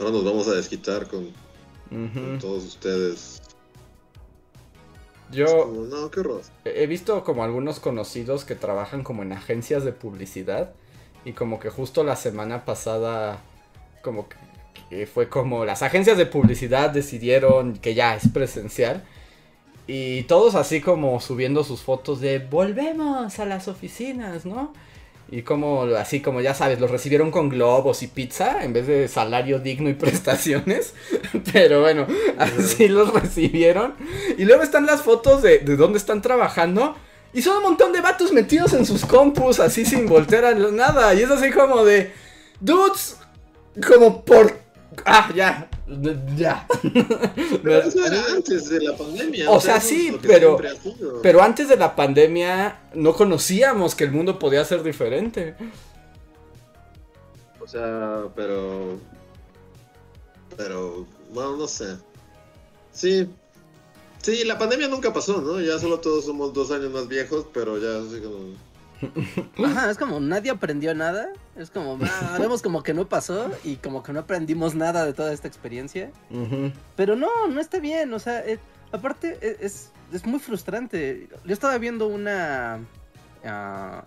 Ahora 0.00 0.12
nos 0.12 0.24
vamos 0.24 0.48
a 0.48 0.54
desquitar 0.54 1.06
con, 1.06 1.28
todos 2.40 2.64
ustedes. 2.64 3.42
Es 5.30 5.36
Yo 5.36 5.64
como, 5.64 5.82
no, 5.82 6.10
qué 6.10 6.20
horror. 6.20 6.40
he 6.64 6.86
visto 6.86 7.22
como 7.22 7.44
algunos 7.44 7.80
conocidos 7.80 8.46
que 8.46 8.54
trabajan 8.54 9.04
como 9.04 9.22
en 9.22 9.34
agencias 9.34 9.84
de 9.84 9.92
publicidad 9.92 10.72
y 11.26 11.34
como 11.34 11.60
que 11.60 11.68
justo 11.68 12.02
la 12.02 12.16
semana 12.16 12.64
pasada 12.64 13.42
como 14.02 14.26
que, 14.26 14.36
que 14.88 15.06
fue 15.06 15.28
como 15.28 15.66
las 15.66 15.82
agencias 15.82 16.16
de 16.16 16.24
publicidad 16.24 16.88
decidieron 16.88 17.74
que 17.74 17.94
ya 17.94 18.16
es 18.16 18.26
presencial 18.28 19.04
y 19.86 20.22
todos 20.22 20.54
así 20.54 20.80
como 20.80 21.20
subiendo 21.20 21.62
sus 21.62 21.82
fotos 21.82 22.22
de 22.22 22.38
volvemos 22.38 23.38
a 23.38 23.44
las 23.44 23.68
oficinas, 23.68 24.46
¿no? 24.46 24.72
Y 25.32 25.42
como 25.42 25.84
así 25.96 26.20
como 26.20 26.40
ya 26.40 26.54
sabes, 26.54 26.80
los 26.80 26.90
recibieron 26.90 27.30
con 27.30 27.48
globos 27.48 28.02
y 28.02 28.08
pizza 28.08 28.64
en 28.64 28.72
vez 28.72 28.88
de 28.88 29.06
salario 29.06 29.60
digno 29.60 29.88
y 29.88 29.94
prestaciones. 29.94 30.94
Pero 31.52 31.80
bueno, 31.80 32.06
así 32.38 32.88
los 32.88 33.12
recibieron. 33.12 33.94
Y 34.36 34.44
luego 34.44 34.62
están 34.62 34.86
las 34.86 35.02
fotos 35.02 35.42
de, 35.42 35.60
de 35.60 35.76
dónde 35.76 35.98
están 35.98 36.20
trabajando. 36.20 36.96
Y 37.32 37.42
son 37.42 37.58
un 37.58 37.62
montón 37.62 37.92
de 37.92 38.00
vatos 38.00 38.32
metidos 38.32 38.72
en 38.72 38.84
sus 38.84 39.06
compus, 39.06 39.60
así 39.60 39.84
sin 39.84 40.06
voltear 40.06 40.44
a 40.44 40.54
nada. 40.54 41.14
Y 41.14 41.22
es 41.22 41.30
así 41.30 41.50
como 41.50 41.84
de. 41.84 42.12
Dudes, 42.58 43.16
como 43.86 44.24
por. 44.24 44.59
Ah, 45.04 45.30
ya. 45.34 45.68
Ya. 46.36 46.66
Pero 47.62 47.82
eso 47.82 48.04
era 48.04 48.24
antes 48.34 48.68
de 48.68 48.80
la 48.80 48.96
pandemia. 48.96 49.50
O 49.50 49.60
sea, 49.60 49.80
sí, 49.80 50.16
pero-. 50.22 50.58
Pero 51.22 51.42
antes 51.42 51.68
de 51.68 51.76
la 51.76 51.96
pandemia 51.96 52.80
no 52.94 53.14
conocíamos 53.14 53.94
que 53.94 54.04
el 54.04 54.12
mundo 54.12 54.38
podía 54.38 54.64
ser 54.64 54.82
diferente. 54.82 55.54
O 57.60 57.66
sea, 57.66 58.24
pero. 58.34 58.98
Pero. 60.56 61.06
Bueno, 61.32 61.56
no 61.56 61.66
sé. 61.66 61.96
Sí. 62.92 63.28
Sí, 64.22 64.44
la 64.44 64.58
pandemia 64.58 64.88
nunca 64.88 65.12
pasó, 65.12 65.40
¿no? 65.40 65.60
Ya 65.60 65.78
solo 65.78 66.00
todos 66.00 66.26
somos 66.26 66.52
dos 66.52 66.70
años 66.70 66.90
más 66.90 67.08
viejos, 67.08 67.46
pero 67.52 67.78
ya 67.78 68.06
así 68.06 68.20
como. 68.20 68.54
Ajá, 69.64 69.90
es 69.90 69.96
como 69.98 70.20
nadie 70.20 70.50
aprendió 70.50 70.94
nada. 70.94 71.28
Es 71.56 71.70
como, 71.70 71.98
ah, 72.02 72.36
vemos 72.40 72.62
como 72.62 72.82
que 72.82 72.94
no 72.94 73.08
pasó 73.08 73.50
y 73.64 73.76
como 73.76 74.02
que 74.02 74.12
no 74.12 74.20
aprendimos 74.20 74.74
nada 74.74 75.04
de 75.06 75.12
toda 75.12 75.32
esta 75.32 75.48
experiencia. 75.48 76.10
Pero 76.96 77.16
no, 77.16 77.46
no 77.48 77.60
está 77.60 77.78
bien. 77.78 78.12
O 78.14 78.18
sea, 78.18 78.40
eh, 78.46 78.58
aparte 78.92 79.38
e- 79.40 79.58
es, 79.64 79.90
es 80.12 80.24
muy 80.26 80.40
frustrante. 80.40 81.28
Yo 81.44 81.52
estaba 81.52 81.76
viendo 81.78 82.06
una. 82.06 82.80
ah, 83.44 84.04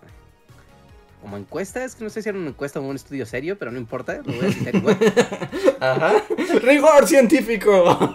como 1.22 1.38
encuesta, 1.38 1.82
es 1.82 1.94
que 1.94 2.04
no 2.04 2.10
sé 2.10 2.20
si 2.20 2.28
era 2.28 2.36
una 2.36 2.50
encuesta 2.50 2.80
o 2.80 2.82
un 2.82 2.96
estudio 2.96 3.24
serio, 3.24 3.58
pero 3.58 3.70
no 3.70 3.78
importa, 3.78 4.20
lo 4.22 4.24
voy 4.34 4.46
a 4.46 4.52
citar 4.52 4.74
igual. 4.76 4.98
Ajá. 5.80 6.12
Rigor 6.60 7.08
científico. 7.08 8.14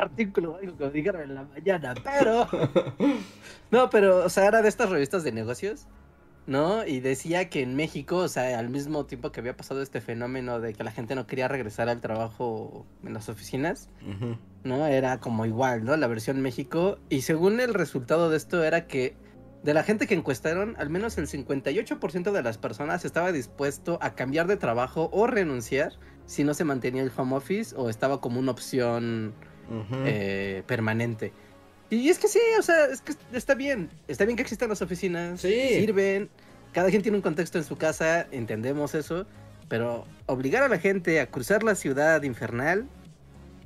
Artículo 0.00 0.52
o 0.52 0.56
algo 0.56 0.76
que 0.76 0.84
me 0.84 0.90
dijeron 0.90 1.22
en 1.22 1.34
la 1.34 1.44
mañana, 1.44 1.94
pero. 2.02 2.46
No, 3.70 3.88
pero, 3.88 4.24
o 4.24 4.28
sea, 4.28 4.46
era 4.46 4.62
de 4.62 4.68
estas 4.68 4.90
revistas 4.90 5.22
de 5.22 5.30
negocios, 5.30 5.86
¿no? 6.48 6.84
Y 6.84 6.98
decía 6.98 7.48
que 7.48 7.62
en 7.62 7.76
México, 7.76 8.16
o 8.16 8.26
sea, 8.26 8.58
al 8.58 8.68
mismo 8.68 9.06
tiempo 9.06 9.30
que 9.30 9.38
había 9.38 9.56
pasado 9.56 9.80
este 9.80 10.00
fenómeno 10.00 10.58
de 10.58 10.74
que 10.74 10.82
la 10.82 10.90
gente 10.90 11.14
no 11.14 11.28
quería 11.28 11.46
regresar 11.46 11.88
al 11.88 12.00
trabajo 12.00 12.84
en 13.04 13.14
las 13.14 13.28
oficinas. 13.28 13.88
¿no? 14.64 14.86
Era 14.86 15.20
como 15.20 15.46
igual, 15.46 15.84
¿no? 15.84 15.96
La 15.96 16.08
versión 16.08 16.40
México. 16.42 16.98
Y 17.08 17.22
según 17.22 17.60
el 17.60 17.74
resultado 17.74 18.28
de 18.28 18.36
esto 18.36 18.64
era 18.64 18.86
que 18.86 19.16
de 19.62 19.74
la 19.74 19.82
gente 19.82 20.06
que 20.06 20.14
encuestaron, 20.14 20.74
al 20.78 20.90
menos 20.90 21.18
el 21.18 21.28
58% 21.28 22.32
de 22.32 22.42
las 22.42 22.58
personas 22.58 23.04
estaba 23.04 23.30
dispuesto 23.30 23.98
a 24.00 24.14
cambiar 24.14 24.46
de 24.46 24.56
trabajo 24.56 25.10
o 25.12 25.26
renunciar 25.26 25.92
si 26.26 26.44
no 26.44 26.54
se 26.54 26.64
mantenía 26.64 27.02
el 27.02 27.12
home 27.14 27.36
office 27.36 27.74
o 27.76 27.90
estaba 27.90 28.20
como 28.20 28.40
una 28.40 28.52
opción 28.52 29.34
Eh, 30.04 30.62
permanente. 30.66 31.32
Y 31.90 32.08
es 32.08 32.18
que 32.18 32.28
sí, 32.28 32.40
o 32.58 32.62
sea, 32.62 32.86
es 32.86 33.00
que 33.00 33.14
está 33.32 33.54
bien. 33.54 33.90
Está 34.08 34.24
bien 34.24 34.36
que 34.36 34.42
existan 34.42 34.68
las 34.68 34.82
oficinas. 34.82 35.40
Sí. 35.40 35.68
Sirven. 35.68 36.28
Cada 36.72 36.88
quien 36.90 37.02
tiene 37.02 37.18
un 37.18 37.22
contexto 37.22 37.58
en 37.58 37.64
su 37.64 37.76
casa, 37.76 38.26
entendemos 38.30 38.94
eso. 38.94 39.26
Pero 39.68 40.04
obligar 40.26 40.62
a 40.62 40.68
la 40.68 40.78
gente 40.78 41.20
a 41.20 41.26
cruzar 41.26 41.62
la 41.62 41.74
ciudad 41.74 42.22
infernal, 42.22 42.88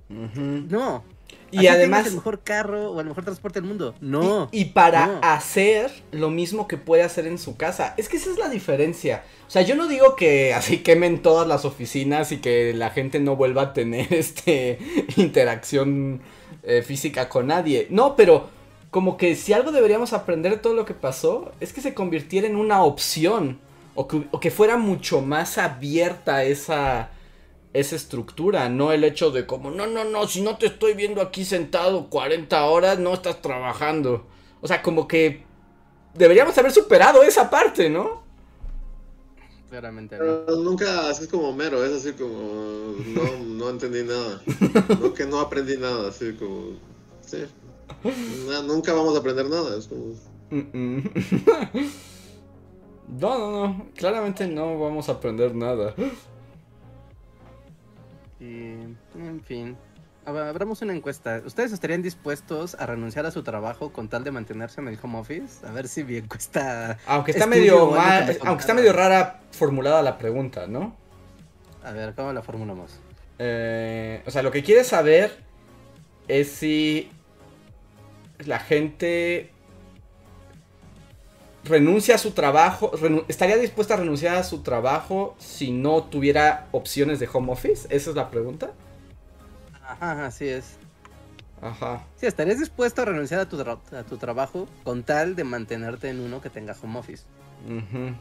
no. 0.08 1.04
Y 1.50 1.66
además. 1.68 2.06
el 2.06 2.14
mejor 2.14 2.40
carro 2.42 2.90
o 2.90 3.00
el 3.00 3.06
mejor 3.06 3.24
transporte 3.24 3.60
del 3.60 3.68
mundo. 3.68 3.94
No. 4.00 4.48
Y, 4.50 4.62
y 4.62 4.64
para 4.66 5.06
no. 5.06 5.20
hacer 5.22 5.90
lo 6.10 6.30
mismo 6.30 6.66
que 6.66 6.76
puede 6.76 7.02
hacer 7.02 7.26
en 7.26 7.38
su 7.38 7.56
casa. 7.56 7.94
Es 7.96 8.08
que 8.08 8.16
esa 8.16 8.30
es 8.30 8.38
la 8.38 8.48
diferencia. 8.48 9.24
O 9.46 9.50
sea, 9.50 9.62
yo 9.62 9.76
no 9.76 9.86
digo 9.86 10.16
que 10.16 10.52
así 10.54 10.78
quemen 10.78 11.22
todas 11.22 11.46
las 11.46 11.64
oficinas 11.64 12.32
y 12.32 12.38
que 12.38 12.72
la 12.74 12.90
gente 12.90 13.20
no 13.20 13.36
vuelva 13.36 13.62
a 13.62 13.72
tener 13.72 14.12
este 14.14 14.78
interacción 15.16 16.20
eh, 16.62 16.82
física 16.82 17.28
con 17.28 17.48
nadie. 17.48 17.86
No, 17.90 18.16
pero 18.16 18.48
como 18.90 19.16
que 19.16 19.36
si 19.36 19.52
algo 19.52 19.72
deberíamos 19.72 20.12
aprender 20.12 20.52
de 20.52 20.58
todo 20.58 20.74
lo 20.74 20.84
que 20.84 20.94
pasó 20.94 21.52
es 21.60 21.72
que 21.72 21.80
se 21.80 21.94
convirtiera 21.94 22.46
en 22.46 22.56
una 22.56 22.82
opción. 22.82 23.60
O 23.96 24.08
que, 24.08 24.24
o 24.32 24.40
que 24.40 24.50
fuera 24.50 24.76
mucho 24.76 25.20
más 25.20 25.56
abierta 25.56 26.42
esa, 26.42 27.10
esa 27.74 27.96
estructura, 27.96 28.68
no 28.68 28.92
el 28.92 29.02
hecho 29.02 29.32
de 29.32 29.46
como, 29.46 29.70
no, 29.70 29.86
no, 29.86 30.04
no, 30.04 30.28
si 30.28 30.40
no 30.40 30.56
te 30.56 30.66
estoy 30.66 30.94
viendo 30.94 31.20
aquí 31.20 31.44
sentado 31.44 32.08
40 32.08 32.64
horas, 32.64 32.98
no 33.00 33.12
estás 33.12 33.42
trabajando. 33.42 34.26
O 34.60 34.68
sea, 34.68 34.80
como 34.80 35.08
que 35.08 35.44
deberíamos 36.14 36.56
haber 36.56 36.70
superado 36.70 37.24
esa 37.24 37.50
parte, 37.50 37.90
¿no? 37.90 38.22
Claramente 39.68 40.16
no. 40.16 40.44
Pero 40.46 40.56
nunca, 40.58 41.10
así 41.10 41.24
es 41.24 41.28
como 41.28 41.52
mero, 41.52 41.84
es 41.84 41.92
así 41.92 42.12
como, 42.12 42.94
no, 43.08 43.44
no 43.44 43.70
entendí 43.70 44.04
nada. 44.04 44.40
No 45.00 45.12
que 45.12 45.26
no 45.26 45.40
aprendí 45.40 45.76
nada, 45.76 46.08
así 46.08 46.32
como, 46.34 46.78
sí. 47.26 47.44
Nunca 48.66 48.94
vamos 48.94 49.16
a 49.16 49.18
aprender 49.18 49.46
nada, 49.50 49.76
es 49.76 49.88
como. 49.88 50.14
No, 53.06 53.38
no, 53.38 53.50
no, 53.50 53.86
claramente 53.94 54.46
no 54.46 54.78
vamos 54.78 55.10
a 55.10 55.12
aprender 55.12 55.54
nada. 55.54 55.94
Y, 58.44 59.18
en 59.18 59.42
fin. 59.44 59.76
Abramos 60.26 60.80
una 60.80 60.94
encuesta. 60.94 61.42
¿Ustedes 61.44 61.72
estarían 61.72 62.00
dispuestos 62.00 62.74
a 62.76 62.86
renunciar 62.86 63.26
a 63.26 63.30
su 63.30 63.42
trabajo 63.42 63.92
con 63.92 64.08
tal 64.08 64.24
de 64.24 64.30
mantenerse 64.30 64.80
en 64.80 64.88
el 64.88 64.98
home 65.02 65.18
office? 65.18 65.66
A 65.66 65.70
ver 65.70 65.86
si 65.86 66.02
mi 66.02 66.16
encuesta. 66.16 66.98
Aunque 67.06 67.32
está 67.32 67.46
medio 67.46 67.90
mal, 67.90 68.38
aunque 68.44 68.62
está 68.62 68.72
medio 68.72 68.92
rara 68.94 69.40
formulada 69.50 70.02
la 70.02 70.16
pregunta, 70.16 70.66
¿no? 70.66 70.96
A 71.84 71.92
ver, 71.92 72.14
¿cómo 72.14 72.32
la 72.32 72.40
formulamos? 72.40 72.98
Eh, 73.38 74.22
o 74.26 74.30
sea, 74.30 74.42
lo 74.42 74.50
que 74.50 74.62
quiere 74.62 74.84
saber 74.84 75.36
es 76.28 76.48
si 76.48 77.10
la 78.38 78.58
gente 78.58 79.50
renuncia 81.64 82.14
a 82.14 82.18
su 82.18 82.32
trabajo, 82.32 82.92
estaría 83.28 83.56
dispuesta 83.56 83.94
a 83.94 83.96
renunciar 83.96 84.36
a 84.36 84.44
su 84.44 84.62
trabajo 84.62 85.34
si 85.38 85.72
no 85.72 86.04
tuviera 86.04 86.68
opciones 86.72 87.18
de 87.20 87.28
home 87.32 87.52
office. 87.52 87.86
Esa 87.90 88.10
es 88.10 88.16
la 88.16 88.30
pregunta. 88.30 88.72
Ajá, 89.86 90.26
así 90.26 90.48
es. 90.48 90.76
Ajá. 91.60 92.04
Sí, 92.16 92.26
¿estarías 92.26 92.58
dispuesto 92.58 93.02
a 93.02 93.04
renunciar 93.06 93.40
a 93.40 93.48
tu, 93.48 93.60
a 93.60 94.02
tu 94.02 94.16
trabajo 94.18 94.68
con 94.82 95.02
tal 95.02 95.34
de 95.34 95.44
mantenerte 95.44 96.10
en 96.10 96.20
uno 96.20 96.40
que 96.40 96.50
tenga 96.50 96.76
home 96.82 96.98
office? 96.98 97.24
Ujú. 97.66 98.14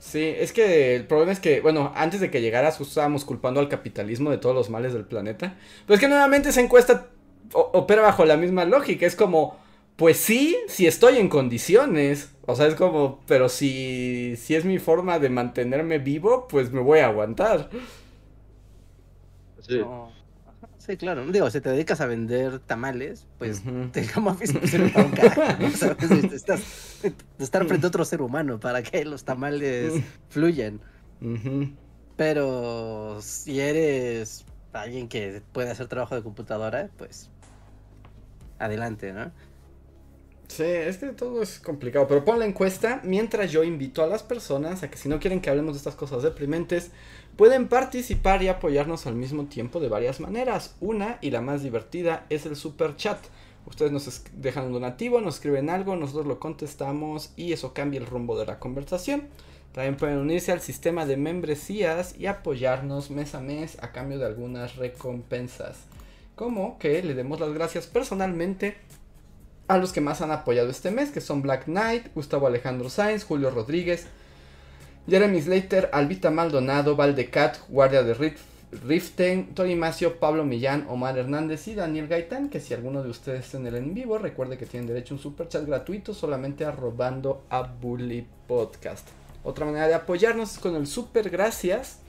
Sí, 0.00 0.34
es 0.36 0.52
que 0.52 0.94
el 0.94 1.06
problema 1.06 1.32
es 1.32 1.40
que, 1.40 1.60
bueno, 1.60 1.92
antes 1.96 2.20
de 2.20 2.30
que 2.30 2.40
llegaras 2.40 2.76
justo 2.76 2.92
estábamos 2.92 3.24
culpando 3.24 3.60
al 3.60 3.68
capitalismo 3.68 4.30
de 4.30 4.38
todos 4.38 4.54
los 4.54 4.70
males 4.70 4.92
del 4.92 5.04
planeta. 5.04 5.56
Pero 5.86 5.94
es 5.94 6.00
que 6.00 6.08
nuevamente 6.08 6.50
esa 6.50 6.60
encuesta 6.60 7.06
opera 7.52 8.02
bajo 8.02 8.24
la 8.24 8.36
misma 8.36 8.64
lógica. 8.64 9.06
Es 9.06 9.16
como, 9.16 9.56
pues 9.98 10.16
sí, 10.18 10.56
si 10.68 10.86
estoy 10.86 11.16
en 11.16 11.28
condiciones. 11.28 12.30
O 12.46 12.54
sea, 12.54 12.68
es 12.68 12.76
como, 12.76 13.20
pero 13.26 13.48
si, 13.48 14.36
si 14.36 14.54
es 14.54 14.64
mi 14.64 14.78
forma 14.78 15.18
de 15.18 15.28
mantenerme 15.28 15.98
vivo, 15.98 16.46
pues 16.46 16.70
me 16.70 16.80
voy 16.80 17.00
a 17.00 17.06
aguantar. 17.06 17.68
sí. 19.60 19.78
No. 19.80 20.04
Ajá, 20.46 20.68
Sí, 20.78 20.96
claro. 20.96 21.26
Digo, 21.26 21.50
si 21.50 21.60
te 21.60 21.70
dedicas 21.70 22.00
a 22.00 22.06
vender 22.06 22.60
tamales, 22.60 23.26
pues 23.38 23.60
office 24.24 24.52
no 24.54 24.66
sirve 24.68 24.88
para 24.90 25.04
un 25.06 25.12
carajo, 25.12 25.62
¿no? 25.62 25.70
¿Sabes? 25.70 26.32
Estás, 26.32 26.62
estar 27.40 27.66
frente 27.66 27.86
a 27.86 27.88
otro 27.88 28.04
ser 28.04 28.22
humano 28.22 28.60
para 28.60 28.84
que 28.84 29.04
los 29.04 29.24
tamales 29.24 30.00
fluyan. 30.28 30.80
Pero 32.16 33.18
si 33.20 33.58
eres 33.58 34.44
alguien 34.72 35.08
que 35.08 35.42
puede 35.52 35.70
hacer 35.72 35.88
trabajo 35.88 36.14
de 36.14 36.22
computadora, 36.22 36.88
pues 36.96 37.30
adelante, 38.60 39.12
¿no? 39.12 39.32
Sí, 40.48 40.64
es 40.64 40.96
que 40.96 41.08
todo 41.08 41.42
es 41.42 41.60
complicado, 41.60 42.08
pero 42.08 42.24
pon 42.24 42.38
la 42.38 42.46
encuesta 42.46 43.00
mientras 43.04 43.52
yo 43.52 43.64
invito 43.64 44.02
a 44.02 44.06
las 44.06 44.22
personas 44.22 44.82
a 44.82 44.90
que 44.90 44.96
si 44.96 45.08
no 45.08 45.20
quieren 45.20 45.40
que 45.40 45.50
hablemos 45.50 45.74
de 45.74 45.78
estas 45.78 45.94
cosas 45.94 46.22
deprimentes, 46.22 46.90
pueden 47.36 47.68
participar 47.68 48.42
y 48.42 48.48
apoyarnos 48.48 49.06
al 49.06 49.14
mismo 49.14 49.44
tiempo 49.44 49.78
de 49.78 49.88
varias 49.88 50.20
maneras. 50.20 50.74
Una 50.80 51.18
y 51.20 51.30
la 51.30 51.42
más 51.42 51.62
divertida 51.62 52.26
es 52.30 52.46
el 52.46 52.56
super 52.56 52.96
chat. 52.96 53.18
Ustedes 53.66 53.92
nos 53.92 54.22
dejan 54.32 54.66
un 54.66 54.72
donativo, 54.72 55.20
nos 55.20 55.34
escriben 55.34 55.68
algo, 55.68 55.94
nosotros 55.94 56.26
lo 56.26 56.40
contestamos 56.40 57.30
y 57.36 57.52
eso 57.52 57.74
cambia 57.74 58.00
el 58.00 58.06
rumbo 58.06 58.38
de 58.38 58.46
la 58.46 58.58
conversación. 58.58 59.28
También 59.72 59.96
pueden 59.96 60.18
unirse 60.18 60.50
al 60.50 60.60
sistema 60.60 61.04
de 61.04 61.18
membresías 61.18 62.18
y 62.18 62.26
apoyarnos 62.26 63.10
mes 63.10 63.34
a 63.34 63.40
mes 63.40 63.76
a 63.82 63.92
cambio 63.92 64.18
de 64.18 64.24
algunas 64.24 64.76
recompensas. 64.76 65.76
Como 66.34 66.78
que 66.78 67.02
le 67.02 67.12
demos 67.14 67.38
las 67.38 67.52
gracias 67.52 67.86
personalmente 67.86 68.78
a 69.68 69.78
los 69.78 69.92
que 69.92 70.00
más 70.00 70.20
han 70.22 70.30
apoyado 70.30 70.70
este 70.70 70.90
mes, 70.90 71.10
que 71.10 71.20
son 71.20 71.42
Black 71.42 71.64
Knight, 71.64 72.06
Gustavo 72.14 72.46
Alejandro 72.46 72.90
Sáenz, 72.90 73.24
Julio 73.24 73.50
Rodríguez, 73.50 74.06
Jeremy 75.08 75.40
Slater, 75.40 75.90
Albita 75.92 76.30
Maldonado, 76.30 76.96
Valdecat, 76.96 77.58
Guardia 77.68 78.02
de 78.02 78.14
Rif- 78.14 78.38
Riften, 78.70 79.54
Tori 79.54 79.74
Macio, 79.74 80.18
Pablo 80.18 80.44
Millán, 80.44 80.86
Omar 80.90 81.16
Hernández 81.16 81.68
y 81.68 81.74
Daniel 81.74 82.08
Gaitán, 82.08 82.50
que 82.50 82.60
si 82.60 82.74
alguno 82.74 83.02
de 83.02 83.08
ustedes 83.08 83.54
en 83.54 83.66
el 83.66 83.76
en 83.76 83.94
vivo, 83.94 84.18
recuerde 84.18 84.58
que 84.58 84.66
tienen 84.66 84.86
derecho 84.86 85.14
a 85.14 85.16
un 85.16 85.22
super 85.22 85.48
chat 85.48 85.64
gratuito 85.64 86.12
solamente 86.12 86.66
arrobando 86.66 87.44
a 87.48 87.62
Bully 87.62 88.26
Podcast. 88.46 89.08
Otra 89.44 89.64
manera 89.64 89.88
de 89.88 89.94
apoyarnos 89.94 90.52
es 90.52 90.58
con 90.58 90.76
el 90.76 90.86
super 90.86 91.30
gracias, 91.30 92.00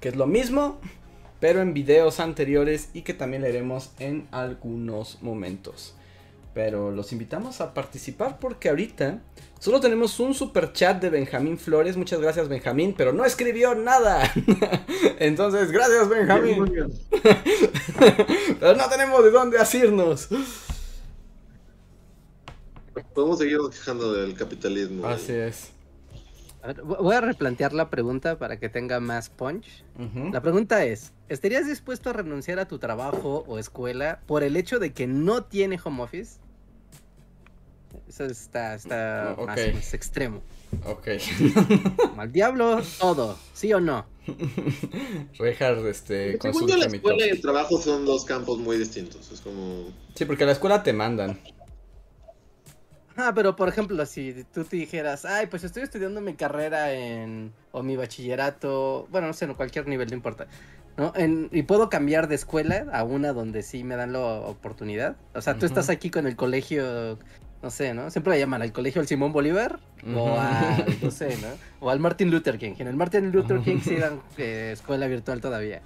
que 0.00 0.10
es 0.10 0.16
lo 0.16 0.26
mismo, 0.26 0.78
pero 1.40 1.62
en 1.62 1.72
videos 1.72 2.20
anteriores 2.20 2.90
y 2.92 3.02
que 3.02 3.14
también 3.14 3.42
leeremos 3.42 3.92
en 3.98 4.28
algunos 4.30 5.22
momentos. 5.22 5.94
Pero 6.54 6.90
los 6.90 7.12
invitamos 7.12 7.60
a 7.62 7.72
participar 7.72 8.38
porque 8.38 8.68
ahorita 8.68 9.20
solo 9.58 9.80
tenemos 9.80 10.20
un 10.20 10.34
super 10.34 10.72
chat 10.72 11.00
de 11.00 11.08
Benjamín 11.08 11.58
Flores. 11.58 11.96
Muchas 11.96 12.20
gracias 12.20 12.48
Benjamín, 12.48 12.94
pero 12.96 13.12
no 13.14 13.24
escribió 13.24 13.74
nada. 13.74 14.30
Entonces, 15.18 15.70
gracias 15.72 16.08
Benjamín. 16.10 16.64
pero 18.60 18.76
no 18.76 18.88
tenemos 18.90 19.24
de 19.24 19.30
dónde 19.30 19.58
asirnos. 19.58 20.28
Podemos 23.14 23.38
seguirnos 23.38 23.70
quejando 23.70 24.12
del 24.12 24.34
capitalismo. 24.34 25.06
Así 25.06 25.32
es. 25.32 25.70
A 26.62 26.68
ver, 26.68 26.82
vo- 26.82 26.98
voy 27.02 27.14
a 27.16 27.20
replantear 27.20 27.72
la 27.72 27.88
pregunta 27.90 28.36
para 28.38 28.58
que 28.58 28.68
tenga 28.68 29.00
más 29.00 29.30
punch. 29.30 29.84
La 30.32 30.40
pregunta 30.42 30.84
es, 30.84 31.12
¿estarías 31.28 31.66
dispuesto 31.66 32.10
a 32.10 32.12
renunciar 32.12 32.58
a 32.58 32.68
tu 32.68 32.78
trabajo 32.78 33.44
o 33.48 33.58
escuela 33.58 34.20
por 34.26 34.42
el 34.42 34.56
hecho 34.56 34.78
de 34.78 34.92
que 34.92 35.06
no 35.06 35.42
tiene 35.44 35.80
home 35.82 36.02
office? 36.02 36.38
Eso 38.12 38.26
está, 38.26 38.74
está 38.74 39.34
Ok. 39.38 39.46
más, 39.46 39.58
más 39.72 39.94
extremo. 39.94 40.42
Ok. 40.84 41.08
Al 42.18 42.30
diablo, 42.30 42.82
todo, 42.98 43.38
¿sí 43.54 43.72
o 43.72 43.80
no? 43.80 44.04
Reinhardt, 45.38 45.86
este, 45.86 46.38
Según 46.38 46.68
yo, 46.68 46.76
la 46.76 46.84
escuela 46.84 47.26
y 47.26 47.30
el 47.30 47.40
trabajo 47.40 47.80
son 47.80 48.04
dos 48.04 48.26
campos 48.26 48.58
muy 48.58 48.76
distintos. 48.76 49.32
Es 49.32 49.40
como. 49.40 49.86
Sí, 50.14 50.26
porque 50.26 50.42
a 50.44 50.46
la 50.46 50.52
escuela 50.52 50.82
te 50.82 50.92
mandan. 50.92 51.38
Ah, 53.16 53.32
pero 53.34 53.56
por 53.56 53.70
ejemplo, 53.70 54.04
si 54.04 54.44
tú 54.52 54.64
te 54.64 54.76
dijeras, 54.76 55.24
ay, 55.24 55.46
pues 55.46 55.64
estoy 55.64 55.82
estudiando 55.82 56.20
mi 56.20 56.34
carrera 56.34 56.92
en, 56.92 57.54
o 57.70 57.82
mi 57.82 57.96
bachillerato, 57.96 59.06
bueno, 59.10 59.26
no 59.28 59.32
sé, 59.32 59.46
en 59.46 59.54
cualquier 59.54 59.86
nivel, 59.88 60.08
no 60.08 60.16
importa, 60.16 60.48
¿no? 60.98 61.14
En- 61.16 61.48
y 61.50 61.62
puedo 61.62 61.88
cambiar 61.88 62.28
de 62.28 62.34
escuela 62.34 62.86
a 62.92 63.04
una 63.04 63.32
donde 63.32 63.62
sí 63.62 63.84
me 63.84 63.96
dan 63.96 64.12
la 64.12 64.20
oportunidad. 64.20 65.16
O 65.34 65.40
sea, 65.40 65.58
tú 65.58 65.64
estás 65.64 65.88
aquí 65.90 66.10
con 66.10 66.26
el 66.26 66.36
colegio, 66.36 67.18
no 67.62 67.70
sé, 67.70 67.94
¿no? 67.94 68.10
Siempre 68.10 68.32
le 68.34 68.38
llaman 68.40 68.62
al 68.62 68.72
colegio 68.72 69.00
al 69.00 69.06
Simón 69.06 69.32
Bolívar, 69.32 69.78
o 70.16 70.36
al, 70.38 70.84
no 71.00 71.10
sé, 71.10 71.36
¿no? 71.36 71.48
O 71.80 71.90
al 71.90 72.00
Martin 72.00 72.30
Luther 72.30 72.58
King. 72.58 72.74
En 72.78 72.88
el 72.88 72.96
Martin 72.96 73.30
Luther 73.32 73.60
King 73.60 73.78
sí 73.84 73.96
dan 73.96 74.20
eh, 74.38 74.70
escuela 74.72 75.06
virtual 75.06 75.40
todavía. 75.40 75.80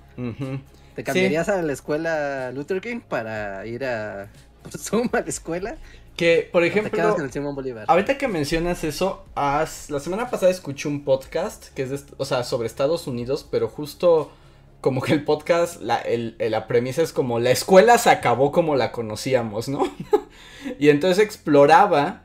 ¿Te 0.94 1.04
cambiarías 1.04 1.48
a 1.50 1.60
la 1.62 1.72
escuela 1.72 2.50
Luther 2.52 2.80
King 2.80 3.00
para 3.06 3.66
ir 3.66 3.84
a 3.84 4.28
por 4.62 4.72
Zoom 4.78 5.08
a 5.12 5.20
la 5.20 5.26
escuela? 5.26 5.76
Que, 6.16 6.48
por 6.50 6.62
¿O 6.62 6.64
te 6.64 6.70
quedas 6.72 6.86
ejemplo, 6.92 7.14
con 7.14 7.24
el 7.24 7.30
Simón 7.30 7.54
Bolívar? 7.54 7.84
ahorita 7.88 8.16
que 8.16 8.26
mencionas 8.26 8.82
eso, 8.84 9.26
haz- 9.34 9.90
la 9.90 10.00
semana 10.00 10.30
pasada 10.30 10.50
escuché 10.50 10.88
un 10.88 11.04
podcast 11.04 11.66
que 11.74 11.82
es, 11.82 11.90
de 11.90 12.00
o 12.16 12.24
sea, 12.24 12.42
sobre 12.42 12.66
Estados 12.66 13.06
Unidos, 13.06 13.46
pero 13.50 13.68
justo 13.68 14.32
como 14.80 15.02
que 15.02 15.12
el 15.12 15.24
podcast, 15.24 15.82
la, 15.82 15.98
el- 15.98 16.36
la 16.38 16.66
premisa 16.68 17.02
es 17.02 17.12
como 17.12 17.38
la 17.38 17.50
escuela 17.50 17.98
se 17.98 18.08
acabó 18.08 18.50
como 18.50 18.76
la 18.76 18.92
conocíamos, 18.92 19.68
¿no? 19.68 19.82
y 20.78 20.88
entonces 20.88 21.24
exploraba 21.24 22.22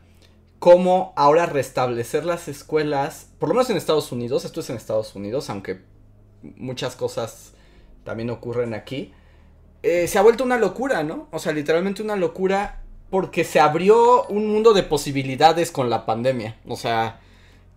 cómo 0.60 1.14
ahora 1.16 1.46
restablecer 1.46 2.26
las 2.26 2.48
escuelas, 2.48 3.30
por 3.40 3.50
lo 3.50 3.56
menos 3.56 3.70
en 3.70 3.78
Estados 3.78 4.12
Unidos, 4.12 4.46
esto 4.46 4.60
es 4.60 4.70
en 4.70 4.76
Estados 4.76 5.16
Unidos, 5.16 5.50
aunque 5.50 5.82
muchas 6.42 6.96
cosas 6.96 7.54
también 8.04 8.30
ocurren 8.30 8.74
aquí, 8.74 9.14
eh, 9.84 10.08
se 10.08 10.20
ha 10.20 10.22
vuelto 10.22 10.44
una 10.44 10.58
locura, 10.58 11.04
¿no? 11.04 11.28
O 11.32 11.40
sea, 11.40 11.52
literalmente 11.54 12.04
una 12.04 12.16
locura 12.16 12.82
porque 13.10 13.44
se 13.44 13.60
abrió 13.60 14.26
un 14.28 14.48
mundo 14.52 14.74
de 14.74 14.84
posibilidades 14.84 15.72
con 15.72 15.90
la 15.90 16.06
pandemia. 16.06 16.58
O 16.68 16.76
sea, 16.76 17.20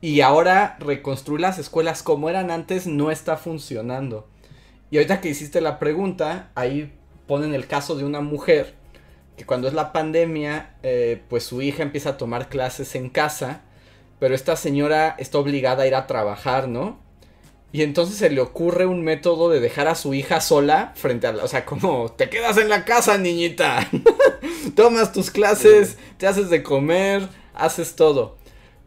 y 0.01 0.21
ahora 0.21 0.77
reconstruir 0.79 1.41
las 1.41 1.59
escuelas 1.59 2.03
como 2.03 2.29
eran 2.29 2.51
antes 2.51 2.87
no 2.87 3.11
está 3.11 3.37
funcionando. 3.37 4.29
Y 4.91 4.99
ahorita 4.99 5.21
que 5.21 5.31
hiciste 5.31 5.61
la 5.61 5.79
pregunta, 5.79 6.51
ahí 6.55 6.93
ponen 7.27 7.55
el 7.55 7.67
caso 7.67 7.97
de 7.97 8.05
una 8.05 8.21
mujer 8.21 8.75
que 9.37 9.45
cuando 9.45 9.69
es 9.69 9.75
la 9.75 9.93
pandemia, 9.93 10.75
eh, 10.83 11.23
pues 11.29 11.45
su 11.45 11.63
hija 11.63 11.83
empieza 11.83 12.11
a 12.11 12.17
tomar 12.17 12.49
clases 12.49 12.95
en 12.95 13.11
casa, 13.11 13.63
pero 14.19 14.35
esta 14.35 14.57
señora 14.57 15.17
está 15.19 15.39
obligada 15.39 15.83
a 15.83 15.87
ir 15.87 15.95
a 15.95 16.07
trabajar, 16.07 16.69
¿no? 16.69 16.99
Y 17.73 17.83
entonces 17.83 18.17
se 18.17 18.31
le 18.31 18.41
ocurre 18.41 18.87
un 18.87 19.03
método 19.03 19.51
de 19.51 19.59
dejar 19.59 19.89
a 19.89 19.97
su 19.97 20.15
hija 20.15 20.41
sola 20.41 20.93
frente 20.95 21.27
a 21.27 21.33
la... 21.33 21.43
O 21.43 21.49
sea, 21.49 21.65
como, 21.65 22.13
te 22.13 22.31
quedas 22.31 22.57
en 22.57 22.69
la 22.69 22.85
casa, 22.85 23.19
niñita. 23.19 23.91
Tomas 24.77 25.13
tus 25.13 25.33
clases, 25.33 25.99
te 26.17 26.29
haces 26.29 26.51
de 26.51 26.63
comer, 26.63 27.29
haces 27.53 27.97
todo. 27.97 28.37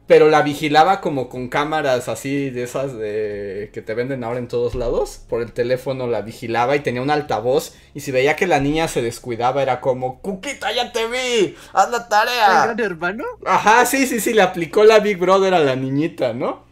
Pero 0.08 0.30
la 0.30 0.42
vigilaba 0.42 1.02
como 1.02 1.28
con 1.30 1.50
cámaras 1.50 2.08
así 2.08 2.50
de 2.50 2.64
esas 2.64 2.98
de 2.98 3.70
que 3.74 3.82
te 3.82 3.94
venden 3.94 4.24
ahora 4.24 4.40
en 4.40 4.48
todos 4.48 4.74
lados. 4.74 5.22
Por 5.28 5.42
el 5.42 5.52
teléfono 5.52 6.08
la 6.08 6.22
vigilaba 6.22 6.76
y 6.78 6.80
tenía 6.80 7.02
un 7.02 7.12
altavoz. 7.12 7.76
Y 7.94 8.00
si 8.00 8.12
veía 8.12 8.36
que 8.38 8.48
la 8.48 8.60
niña 8.62 8.88
se 8.88 9.02
descuidaba, 9.02 9.62
era 9.62 9.82
como, 9.82 10.22
Cuquita, 10.22 10.72
ya 10.74 10.92
te 10.94 11.08
vi, 11.08 11.56
haz 11.74 11.92
la 11.92 12.08
¿El 12.48 12.60
tarea. 12.60 12.62
gran 12.62 12.80
hermano? 12.80 13.24
Ajá, 13.46 13.86
sí, 13.86 14.08
sí, 14.08 14.20
sí, 14.20 14.34
le 14.34 14.42
aplicó 14.42 14.84
la 14.84 15.00
Big 15.00 15.18
Brother 15.18 15.54
a 15.54 15.60
la 15.60 15.76
niñita, 15.76 16.34
¿no? 16.34 16.66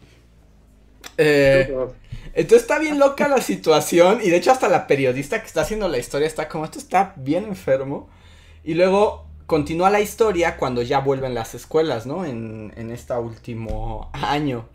Eh, 1.18 1.74
entonces 2.34 2.62
está 2.62 2.78
bien 2.78 2.98
loca 2.98 3.28
la 3.28 3.40
situación 3.40 4.20
y 4.22 4.28
de 4.30 4.36
hecho 4.36 4.50
hasta 4.52 4.68
la 4.68 4.86
periodista 4.86 5.40
que 5.40 5.46
está 5.46 5.62
haciendo 5.62 5.88
la 5.88 5.98
historia 5.98 6.26
está 6.26 6.48
como 6.48 6.64
esto 6.66 6.78
está 6.78 7.14
bien 7.16 7.44
enfermo 7.44 8.10
y 8.64 8.74
luego 8.74 9.25
continúa 9.46 9.90
la 9.90 10.00
historia 10.00 10.56
cuando 10.56 10.82
ya 10.82 11.00
vuelven 11.00 11.34
las 11.34 11.54
escuelas, 11.54 12.06
¿no? 12.06 12.24
En, 12.24 12.72
en 12.76 12.90
este 12.90 13.14
último 13.14 14.10
año. 14.12 14.68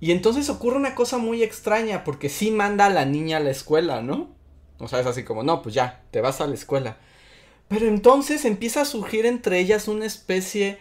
Y 0.00 0.12
entonces 0.12 0.48
ocurre 0.48 0.76
una 0.76 0.94
cosa 0.94 1.18
muy 1.18 1.42
extraña 1.42 2.04
porque 2.04 2.28
sí 2.28 2.50
manda 2.50 2.86
a 2.86 2.90
la 2.90 3.04
niña 3.04 3.38
a 3.38 3.40
la 3.40 3.50
escuela, 3.50 4.00
¿no? 4.00 4.28
O 4.78 4.86
sea, 4.86 5.00
es 5.00 5.06
así 5.06 5.24
como, 5.24 5.42
no, 5.42 5.62
pues 5.62 5.74
ya, 5.74 6.02
te 6.10 6.20
vas 6.20 6.40
a 6.40 6.46
la 6.46 6.54
escuela. 6.54 6.98
Pero 7.66 7.86
entonces 7.86 8.44
empieza 8.44 8.82
a 8.82 8.84
surgir 8.84 9.26
entre 9.26 9.58
ellas 9.58 9.88
una 9.88 10.06
especie 10.06 10.78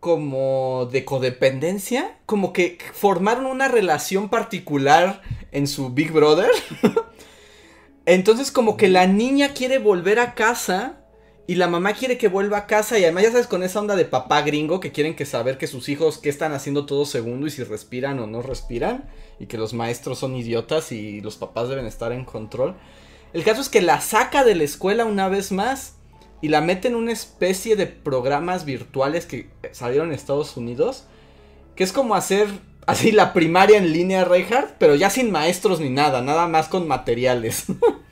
como 0.00 0.88
de 0.92 1.04
codependencia, 1.04 2.18
como 2.26 2.52
que 2.52 2.78
formaron 2.92 3.46
una 3.46 3.68
relación 3.68 4.28
particular 4.28 5.22
en 5.52 5.66
su 5.66 5.90
Big 5.90 6.12
Brother. 6.12 6.50
Entonces 8.06 8.52
como 8.52 8.76
que 8.76 8.88
la 8.88 9.06
niña 9.06 9.54
quiere 9.54 9.78
volver 9.78 10.18
a 10.18 10.34
casa 10.34 11.03
y 11.46 11.56
la 11.56 11.68
mamá 11.68 11.92
quiere 11.92 12.16
que 12.16 12.28
vuelva 12.28 12.58
a 12.58 12.66
casa 12.66 12.98
y 12.98 13.04
además 13.04 13.24
ya 13.24 13.32
sabes 13.32 13.46
con 13.46 13.62
esa 13.62 13.80
onda 13.80 13.96
de 13.96 14.06
papá 14.06 14.40
gringo 14.42 14.80
que 14.80 14.92
quieren 14.92 15.14
que 15.14 15.26
saber 15.26 15.58
que 15.58 15.66
sus 15.66 15.88
hijos 15.88 16.18
qué 16.18 16.30
están 16.30 16.52
haciendo 16.52 16.86
todo 16.86 17.04
segundo 17.04 17.46
y 17.46 17.50
si 17.50 17.62
respiran 17.64 18.18
o 18.18 18.26
no 18.26 18.40
respiran 18.40 19.04
y 19.38 19.46
que 19.46 19.58
los 19.58 19.74
maestros 19.74 20.18
son 20.18 20.36
idiotas 20.36 20.90
y 20.90 21.20
los 21.20 21.36
papás 21.36 21.68
deben 21.68 21.86
estar 21.86 22.12
en 22.12 22.24
control. 22.24 22.76
El 23.34 23.44
caso 23.44 23.60
es 23.60 23.68
que 23.68 23.82
la 23.82 24.00
saca 24.00 24.44
de 24.44 24.54
la 24.54 24.64
escuela 24.64 25.04
una 25.04 25.28
vez 25.28 25.52
más 25.52 25.96
y 26.40 26.48
la 26.48 26.60
mete 26.60 26.88
en 26.88 26.94
una 26.94 27.12
especie 27.12 27.76
de 27.76 27.86
programas 27.86 28.64
virtuales 28.64 29.26
que 29.26 29.50
salieron 29.72 30.08
en 30.08 30.14
Estados 30.14 30.56
Unidos, 30.56 31.04
que 31.74 31.84
es 31.84 31.92
como 31.92 32.14
hacer 32.14 32.48
así 32.86 33.12
la 33.12 33.32
primaria 33.32 33.78
en 33.78 33.92
línea 33.92 34.24
Reinhardt, 34.24 34.76
pero 34.78 34.94
ya 34.94 35.10
sin 35.10 35.30
maestros 35.30 35.80
ni 35.80 35.90
nada, 35.90 36.22
nada 36.22 36.46
más 36.48 36.68
con 36.68 36.88
materiales. 36.88 37.64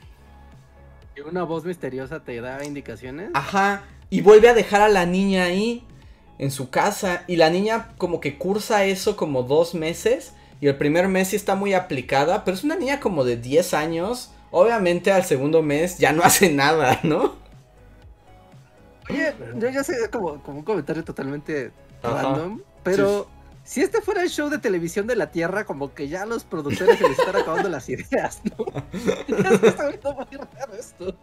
¿Y 1.23 1.29
una 1.29 1.43
voz 1.43 1.65
misteriosa 1.65 2.23
te 2.23 2.39
da 2.41 2.63
indicaciones? 2.65 3.29
Ajá, 3.33 3.83
y 4.09 4.21
vuelve 4.21 4.49
a 4.49 4.53
dejar 4.53 4.81
a 4.81 4.89
la 4.89 5.05
niña 5.05 5.45
ahí 5.45 5.85
en 6.39 6.51
su 6.51 6.69
casa 6.69 7.23
y 7.27 7.35
la 7.35 7.49
niña 7.49 7.89
como 7.97 8.19
que 8.19 8.37
cursa 8.37 8.85
eso 8.85 9.15
como 9.15 9.43
dos 9.43 9.75
meses 9.75 10.33
y 10.59 10.67
el 10.67 10.77
primer 10.77 11.07
mes 11.07 11.29
sí 11.29 11.35
está 11.35 11.55
muy 11.55 11.73
aplicada, 11.73 12.43
pero 12.43 12.55
es 12.55 12.63
una 12.63 12.75
niña 12.75 12.99
como 12.99 13.23
de 13.23 13.37
10 13.37 13.73
años. 13.73 14.31
Obviamente 14.49 15.11
al 15.11 15.25
segundo 15.25 15.61
mes 15.61 15.97
ya 15.97 16.13
no 16.13 16.23
hace 16.23 16.51
nada, 16.51 16.99
¿no? 17.03 17.35
Oye, 19.09 19.33
yo 19.57 19.69
ya 19.69 19.83
sé, 19.83 19.93
es 20.01 20.07
como, 20.07 20.41
como 20.41 20.59
un 20.59 20.63
comentario 20.63 21.03
totalmente 21.03 21.71
Ajá. 22.01 22.23
random, 22.23 22.61
pero 22.83 23.27
si 23.63 23.81
este 23.81 24.01
fuera 24.01 24.21
el 24.21 24.29
show 24.29 24.49
de 24.49 24.57
televisión 24.57 25.07
de 25.07 25.15
la 25.15 25.31
Tierra, 25.31 25.65
como 25.65 25.93
que 25.93 26.07
ya 26.07 26.23
a 26.23 26.25
los 26.25 26.43
productores 26.43 26.97
se 26.97 27.09
les 27.09 27.17
están 27.17 27.35
acabando 27.35 27.69
las 27.69 27.87
ideas, 27.89 28.41
¿no? 28.43 28.65
ya 29.27 29.57
se 29.57 29.67
está 29.67 29.89
muy 30.13 30.37
raro 30.57 30.73
esto. 30.73 31.15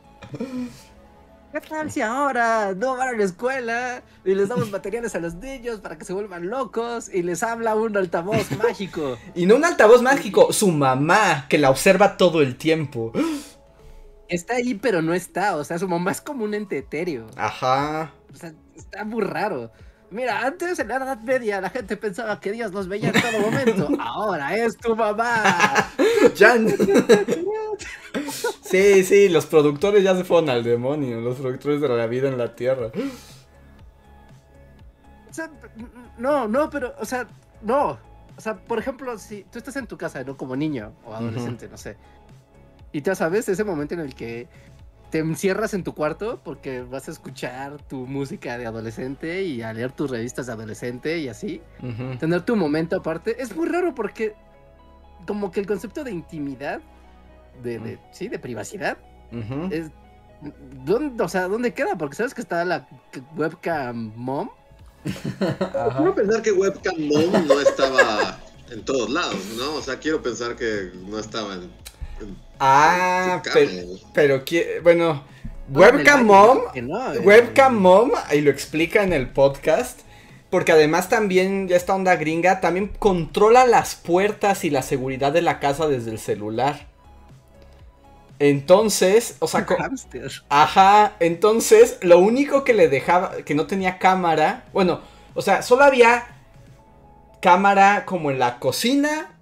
¿Qué 1.53 1.61
tal 1.61 1.91
si 1.91 2.01
ahora 2.01 2.74
no 2.74 2.97
van 2.97 3.09
a 3.09 3.12
la 3.12 3.24
escuela 3.24 4.03
y 4.24 4.36
les 4.36 4.49
damos 4.49 4.70
materiales 4.70 5.16
a 5.16 5.18
los 5.18 5.34
niños 5.34 5.80
para 5.80 5.99
que 5.99 6.05
se 6.05 6.12
vuelvan 6.12 6.49
locos 6.49 7.12
y 7.12 7.24
les 7.24 7.43
habla 7.43 7.74
un 7.74 7.97
altavoz 7.97 8.51
mágico? 8.62 9.18
Y 9.34 9.47
no 9.47 9.57
un 9.57 9.64
altavoz 9.64 10.01
mágico, 10.01 10.53
su 10.53 10.68
mamá, 10.70 11.47
que 11.49 11.59
la 11.59 11.70
observa 11.70 12.16
todo 12.16 12.41
el 12.41 12.57
tiempo. 12.57 13.12
Está 14.28 14.55
ahí, 14.55 14.74
pero 14.74 15.03
no 15.03 15.12
está. 15.12 15.57
O 15.57 15.64
sea, 15.64 15.78
su 15.80 15.88
mamá 15.88 16.12
es 16.12 16.20
como 16.20 16.45
un 16.45 16.55
ente 16.55 16.78
etéreo. 16.78 17.26
Ajá. 17.36 18.12
O 18.32 18.36
sea, 18.36 18.53
está 18.76 19.05
muy 19.05 19.22
raro. 19.22 19.72
Mira, 20.11 20.45
antes 20.45 20.79
en 20.81 20.89
la 20.89 20.97
Edad 20.97 21.21
Media 21.21 21.61
la 21.61 21.71
gente 21.71 21.97
pensaba 21.97 22.41
que 22.41 22.51
Dios 22.51 22.73
nos 22.73 22.89
veía 22.89 23.11
en 23.11 23.21
todo 23.21 23.41
momento. 23.41 23.89
Ahora 24.01 24.57
es 24.57 24.77
tu 24.77 24.97
mamá. 24.97 25.89
Ya. 26.35 26.57
sí, 28.63 29.05
sí, 29.05 29.29
los 29.29 29.47
productores 29.47 30.03
ya 30.03 30.17
se 30.17 30.25
fueron 30.25 30.51
al 30.51 30.65
demonio, 30.65 31.21
los 31.21 31.37
productores 31.37 31.81
de 31.81 31.89
la 31.89 32.07
vida 32.07 32.29
en 32.29 32.39
la 32.39 32.55
tierra. 32.55 32.91
O 35.31 35.33
sea, 35.33 35.49
no, 36.19 36.49
no, 36.49 36.69
pero, 36.71 36.93
o 36.99 37.05
sea, 37.05 37.29
no. 37.63 37.99
O 38.37 38.41
sea, 38.41 38.57
por 38.57 38.79
ejemplo, 38.79 39.17
si 39.19 39.45
tú 39.45 39.59
estás 39.59 39.77
en 39.77 39.87
tu 39.87 39.97
casa, 39.97 40.25
¿no? 40.25 40.37
Como 40.37 40.57
niño 40.57 40.93
o 41.05 41.15
adolescente, 41.15 41.69
no 41.69 41.77
sé. 41.77 41.97
Y 42.93 43.03
ya 43.03 43.15
sabes, 43.15 43.49
ese 43.49 43.63
momento 43.63 43.95
en 43.95 44.01
el 44.01 44.15
que 44.15 44.49
te 45.11 45.19
encierras 45.19 45.75
en 45.75 45.83
tu 45.85 45.95
cuarto 45.95 46.41
porque 46.45 46.83
vas 46.83 47.09
a 47.09 47.11
escuchar 47.11 47.83
tu 47.83 48.07
música 48.07 48.57
de 48.59 48.67
adolescente 48.67 49.43
y 49.43 49.63
a 49.63 49.73
leer 49.73 49.93
tus 49.93 50.11
revistas 50.11 50.47
de 50.47 50.53
adolescente 50.53 51.19
y 51.19 51.29
así. 51.29 51.61
Tener 52.19 52.43
tu 52.43 52.57
momento 52.57 52.97
aparte. 52.97 53.43
Es 53.43 53.55
muy 53.57 53.69
raro 53.69 53.95
porque 53.95 54.35
como 55.27 55.51
que 55.51 55.61
el 55.61 55.67
concepto 55.67 56.05
de 56.05 56.13
intimidad, 56.13 56.81
de, 57.63 57.79
de- 57.79 57.99
sí, 58.13 58.29
de 58.29 58.39
privacidad, 58.39 58.99
es... 59.71 59.91
¿dónde, 60.85 61.23
o 61.23 61.29
sea, 61.29 61.49
¿dónde 61.49 61.75
queda? 61.75 61.97
Porque 61.99 62.17
sabes 62.17 62.33
que 62.33 62.41
está 62.41 62.65
la 62.65 62.89
webcam 63.37 64.13
mom. 64.17 64.49
Quiero 65.97 66.15
pensar 66.15 66.43
que 66.43 66.53
Webcam 66.53 66.95
Mom 66.99 67.47
no 67.49 67.61
estaba 67.61 68.39
en 68.71 68.85
todos 68.85 69.09
lados, 69.09 69.37
¿no? 69.57 69.75
O 69.77 69.83
sea, 69.83 69.99
quiero 69.99 70.23
pensar 70.23 70.57
que 70.57 70.93
no 71.09 71.19
estaba 71.19 71.55
en. 71.55 71.71
Ah, 72.63 73.43
pero, 73.55 73.71
pero 74.13 74.45
bueno, 74.83 75.25
Webcam 75.71 76.27
Mom, 76.27 76.59
Webcam 77.25 77.75
Mom, 77.79 78.11
y 78.33 78.43
lo 78.43 78.51
explica 78.51 79.03
en 79.03 79.15
el 79.15 79.31
podcast, 79.31 80.01
porque 80.51 80.73
además 80.73 81.09
también, 81.09 81.69
ya 81.69 81.77
esta 81.77 81.95
onda 81.95 82.17
gringa, 82.17 82.61
también 82.61 82.89
controla 82.89 83.65
las 83.65 83.95
puertas 83.95 84.65
y 84.65 84.71
la 84.71 84.83
seguridad 84.83 85.33
de 85.33 85.41
la 85.41 85.59
casa 85.59 85.89
desde 85.89 86.11
el 86.11 86.19
celular. 86.19 86.87
Entonces, 88.39 89.37
o 89.39 89.49
sea. 89.49 89.67
Ajá, 90.51 91.17
entonces 91.19 91.97
lo 92.03 92.19
único 92.19 92.63
que 92.65 92.75
le 92.75 92.89
dejaba, 92.89 93.37
que 93.39 93.55
no 93.55 93.67
tenía 93.67 93.99
cámara, 93.99 94.65
bueno, 94.75 95.01
o 95.35 95.41
sea, 95.41 95.63
solo 95.63 95.85
había 95.85 96.27
cámara 97.41 98.05
como 98.05 98.31
en 98.31 98.39
la 98.39 98.59
cocina, 98.59 99.39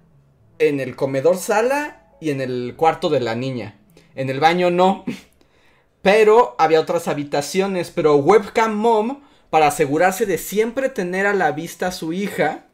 en 0.57 0.79
el 0.79 0.95
comedor 0.95 1.35
sala 1.35 1.98
y 2.19 2.31
en 2.31 2.41
el 2.41 2.73
cuarto 2.75 3.09
de 3.09 3.19
la 3.19 3.35
niña. 3.35 3.79
En 4.15 4.29
el 4.29 4.39
baño 4.39 4.71
no, 4.71 5.05
pero 6.01 6.55
había 6.57 6.79
otras 6.79 7.07
habitaciones, 7.07 7.91
pero 7.91 8.15
webcam 8.15 8.75
mom, 8.75 9.21
para 9.49 9.67
asegurarse 9.67 10.25
de 10.25 10.37
siempre 10.37 10.89
tener 10.89 11.25
a 11.25 11.33
la 11.33 11.51
vista 11.51 11.87
a 11.87 11.91
su 11.91 12.13
hija, 12.13 12.65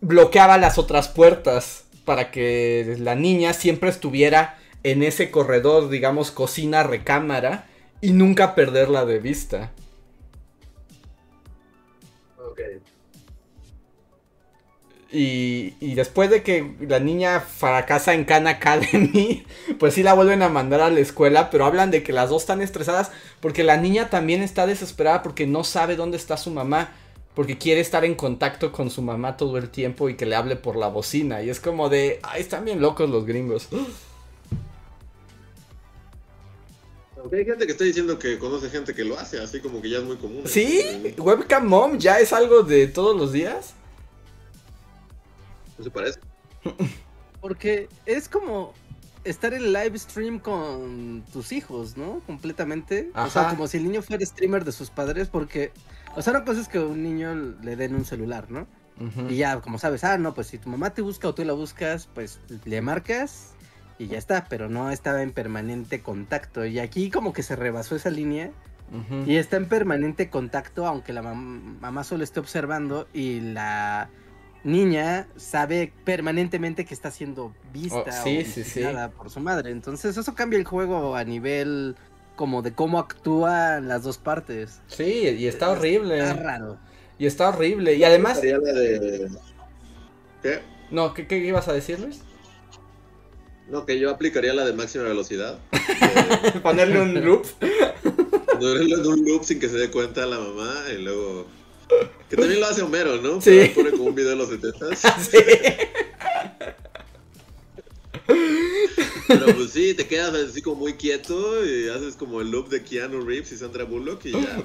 bloqueaba 0.00 0.58
las 0.58 0.78
otras 0.78 1.08
puertas 1.08 1.84
para 2.04 2.30
que 2.30 2.96
la 2.98 3.14
niña 3.14 3.54
siempre 3.54 3.88
estuviera 3.88 4.58
en 4.82 5.02
ese 5.02 5.30
corredor, 5.30 5.88
digamos, 5.88 6.30
cocina, 6.30 6.82
recámara, 6.82 7.66
y 8.02 8.12
nunca 8.12 8.54
perderla 8.54 9.06
de 9.06 9.18
vista. 9.18 9.72
Y, 15.16 15.74
y 15.78 15.94
después 15.94 16.28
de 16.28 16.42
que 16.42 16.74
la 16.80 16.98
niña 16.98 17.38
fracasa 17.38 18.14
en 18.14 18.24
Khan 18.24 18.48
Academy, 18.48 19.46
pues 19.78 19.94
sí 19.94 20.02
la 20.02 20.12
vuelven 20.12 20.42
a 20.42 20.48
mandar 20.48 20.80
a 20.80 20.90
la 20.90 20.98
escuela, 20.98 21.50
pero 21.50 21.66
hablan 21.66 21.92
de 21.92 22.02
que 22.02 22.12
las 22.12 22.30
dos 22.30 22.42
están 22.42 22.60
estresadas 22.60 23.12
porque 23.40 23.62
la 23.62 23.76
niña 23.76 24.10
también 24.10 24.42
está 24.42 24.66
desesperada 24.66 25.22
porque 25.22 25.46
no 25.46 25.62
sabe 25.62 25.94
dónde 25.94 26.16
está 26.16 26.36
su 26.36 26.50
mamá, 26.50 26.92
porque 27.36 27.58
quiere 27.58 27.80
estar 27.80 28.04
en 28.04 28.16
contacto 28.16 28.72
con 28.72 28.90
su 28.90 29.02
mamá 29.02 29.36
todo 29.36 29.56
el 29.56 29.70
tiempo 29.70 30.08
y 30.08 30.16
que 30.16 30.26
le 30.26 30.34
hable 30.34 30.56
por 30.56 30.74
la 30.74 30.88
bocina. 30.88 31.44
Y 31.44 31.48
es 31.50 31.60
como 31.60 31.88
de, 31.88 32.18
ay, 32.24 32.40
están 32.40 32.64
bien 32.64 32.80
locos 32.80 33.08
los 33.08 33.24
gringos. 33.24 33.68
Hay 37.32 37.44
gente 37.44 37.66
que 37.66 37.72
está 37.72 37.84
diciendo 37.84 38.18
que 38.18 38.36
conoce 38.40 38.68
gente 38.68 38.94
que 38.94 39.04
lo 39.04 39.16
hace, 39.16 39.38
así 39.38 39.60
como 39.60 39.80
que 39.80 39.90
ya 39.90 39.98
es 39.98 40.04
muy 40.04 40.16
común. 40.16 40.42
¿Sí? 40.44 41.14
¿Webcam 41.18 41.66
Mom 41.66 41.98
ya 41.98 42.18
es 42.18 42.32
algo 42.32 42.64
de 42.64 42.88
todos 42.88 43.16
los 43.16 43.32
días? 43.32 43.74
¿No 45.78 45.84
se 45.84 45.90
parece? 45.90 46.20
Porque 47.40 47.88
es 48.06 48.28
como 48.28 48.72
estar 49.24 49.52
en 49.54 49.72
live 49.72 49.98
stream 49.98 50.38
con 50.38 51.24
tus 51.32 51.52
hijos, 51.52 51.96
¿no? 51.96 52.20
Completamente. 52.26 53.10
O 53.26 53.30
sea, 53.30 53.42
como 53.50 53.66
si 53.68 53.76
el 53.78 53.84
niño 53.84 54.02
fuera 54.02 54.24
streamer 54.24 54.64
de 54.64 54.72
sus 54.72 54.90
padres, 54.90 55.28
porque. 55.28 55.72
O 56.16 56.22
sea, 56.22 56.32
una 56.32 56.44
cosa 56.44 56.60
es 56.60 56.68
que 56.68 56.78
a 56.78 56.82
un 56.86 57.02
niño 57.02 57.34
le 57.62 57.76
den 57.76 57.94
un 57.94 58.04
celular, 58.04 58.50
¿no? 58.50 58.66
Y 59.28 59.36
ya, 59.36 59.60
como 59.60 59.78
sabes, 59.78 60.04
ah, 60.04 60.16
no, 60.18 60.34
pues 60.34 60.46
si 60.46 60.58
tu 60.58 60.68
mamá 60.68 60.90
te 60.94 61.02
busca 61.02 61.26
o 61.28 61.34
tú 61.34 61.44
la 61.44 61.52
buscas, 61.52 62.08
pues 62.14 62.38
le 62.64 62.80
marcas 62.80 63.54
y 63.98 64.06
ya 64.06 64.18
está, 64.18 64.46
pero 64.48 64.68
no 64.68 64.88
estaba 64.90 65.20
en 65.22 65.32
permanente 65.32 66.00
contacto. 66.00 66.64
Y 66.64 66.78
aquí 66.78 67.10
como 67.10 67.32
que 67.32 67.42
se 67.42 67.56
rebasó 67.56 67.96
esa 67.96 68.10
línea 68.10 68.52
y 69.26 69.36
está 69.36 69.56
en 69.56 69.66
permanente 69.66 70.30
contacto, 70.30 70.86
aunque 70.86 71.12
la 71.12 71.22
mam- 71.22 71.80
mamá 71.80 72.04
solo 72.04 72.22
esté 72.22 72.38
observando 72.38 73.08
y 73.12 73.40
la 73.40 74.08
niña 74.64 75.28
sabe 75.36 75.92
permanentemente 76.04 76.84
que 76.84 76.94
está 76.94 77.10
siendo 77.10 77.54
vista 77.72 77.98
Oh, 77.98 78.24
sí, 78.24 78.40
o 78.40 78.64
sí, 78.64 78.82
por 79.16 79.30
su 79.30 79.40
madre. 79.40 79.70
Entonces 79.70 80.16
eso 80.16 80.34
cambia 80.34 80.58
el 80.58 80.64
juego 80.64 81.14
a 81.14 81.24
nivel 81.24 81.96
como 82.34 82.62
de 82.62 82.72
cómo 82.72 82.98
actúan 82.98 83.88
las 83.88 84.02
dos 84.02 84.18
partes. 84.18 84.80
Sí, 84.88 85.04
y 85.04 85.46
está 85.46 85.70
horrible. 85.70 86.18
Está 86.18 86.34
raro. 86.34 86.78
Y 87.18 87.26
está 87.26 87.50
horrible. 87.50 87.94
Y 87.94 88.04
además... 88.04 88.40
¿Qué? 88.40 88.58
No, 90.90 91.14
¿qué, 91.14 91.26
qué 91.26 91.38
ibas 91.38 91.68
a 91.68 91.72
decir, 91.72 92.00
Luis? 92.00 92.20
No, 93.68 93.86
que 93.86 93.98
yo 93.98 94.10
aplicaría 94.10 94.52
la 94.52 94.64
de 94.64 94.72
máxima 94.72 95.04
velocidad. 95.04 95.58
Ponerle 96.62 97.00
un 97.00 97.24
loop. 97.24 97.46
Ponerle 98.52 99.08
un 99.08 99.24
loop 99.24 99.44
sin 99.44 99.58
que 99.58 99.68
se 99.68 99.78
dé 99.78 99.90
cuenta 99.90 100.26
la 100.26 100.38
mamá 100.38 100.74
y 100.92 101.02
luego... 101.02 101.46
Que 102.28 102.36
también 102.36 102.60
lo 102.60 102.66
hace 102.66 102.82
Homero, 102.82 103.20
¿no? 103.20 103.40
Sí. 103.40 103.72
Pone 103.74 103.90
como 103.90 104.04
un 104.04 104.14
video 104.14 104.30
de 104.30 104.36
los 104.36 104.48
70 104.48 104.96
Sí. 104.96 105.38
Pero 109.26 109.46
pues 109.54 109.70
sí, 109.70 109.94
te 109.94 110.06
quedas 110.06 110.34
así 110.34 110.62
como 110.62 110.76
muy 110.76 110.94
quieto 110.94 111.64
y 111.64 111.88
haces 111.88 112.16
como 112.16 112.40
el 112.40 112.50
loop 112.50 112.68
de 112.68 112.82
Keanu 112.82 113.22
Reeves 113.22 113.52
y 113.52 113.56
Sandra 113.56 113.84
Bullock 113.84 114.24
y 114.26 114.32
ya 114.32 114.62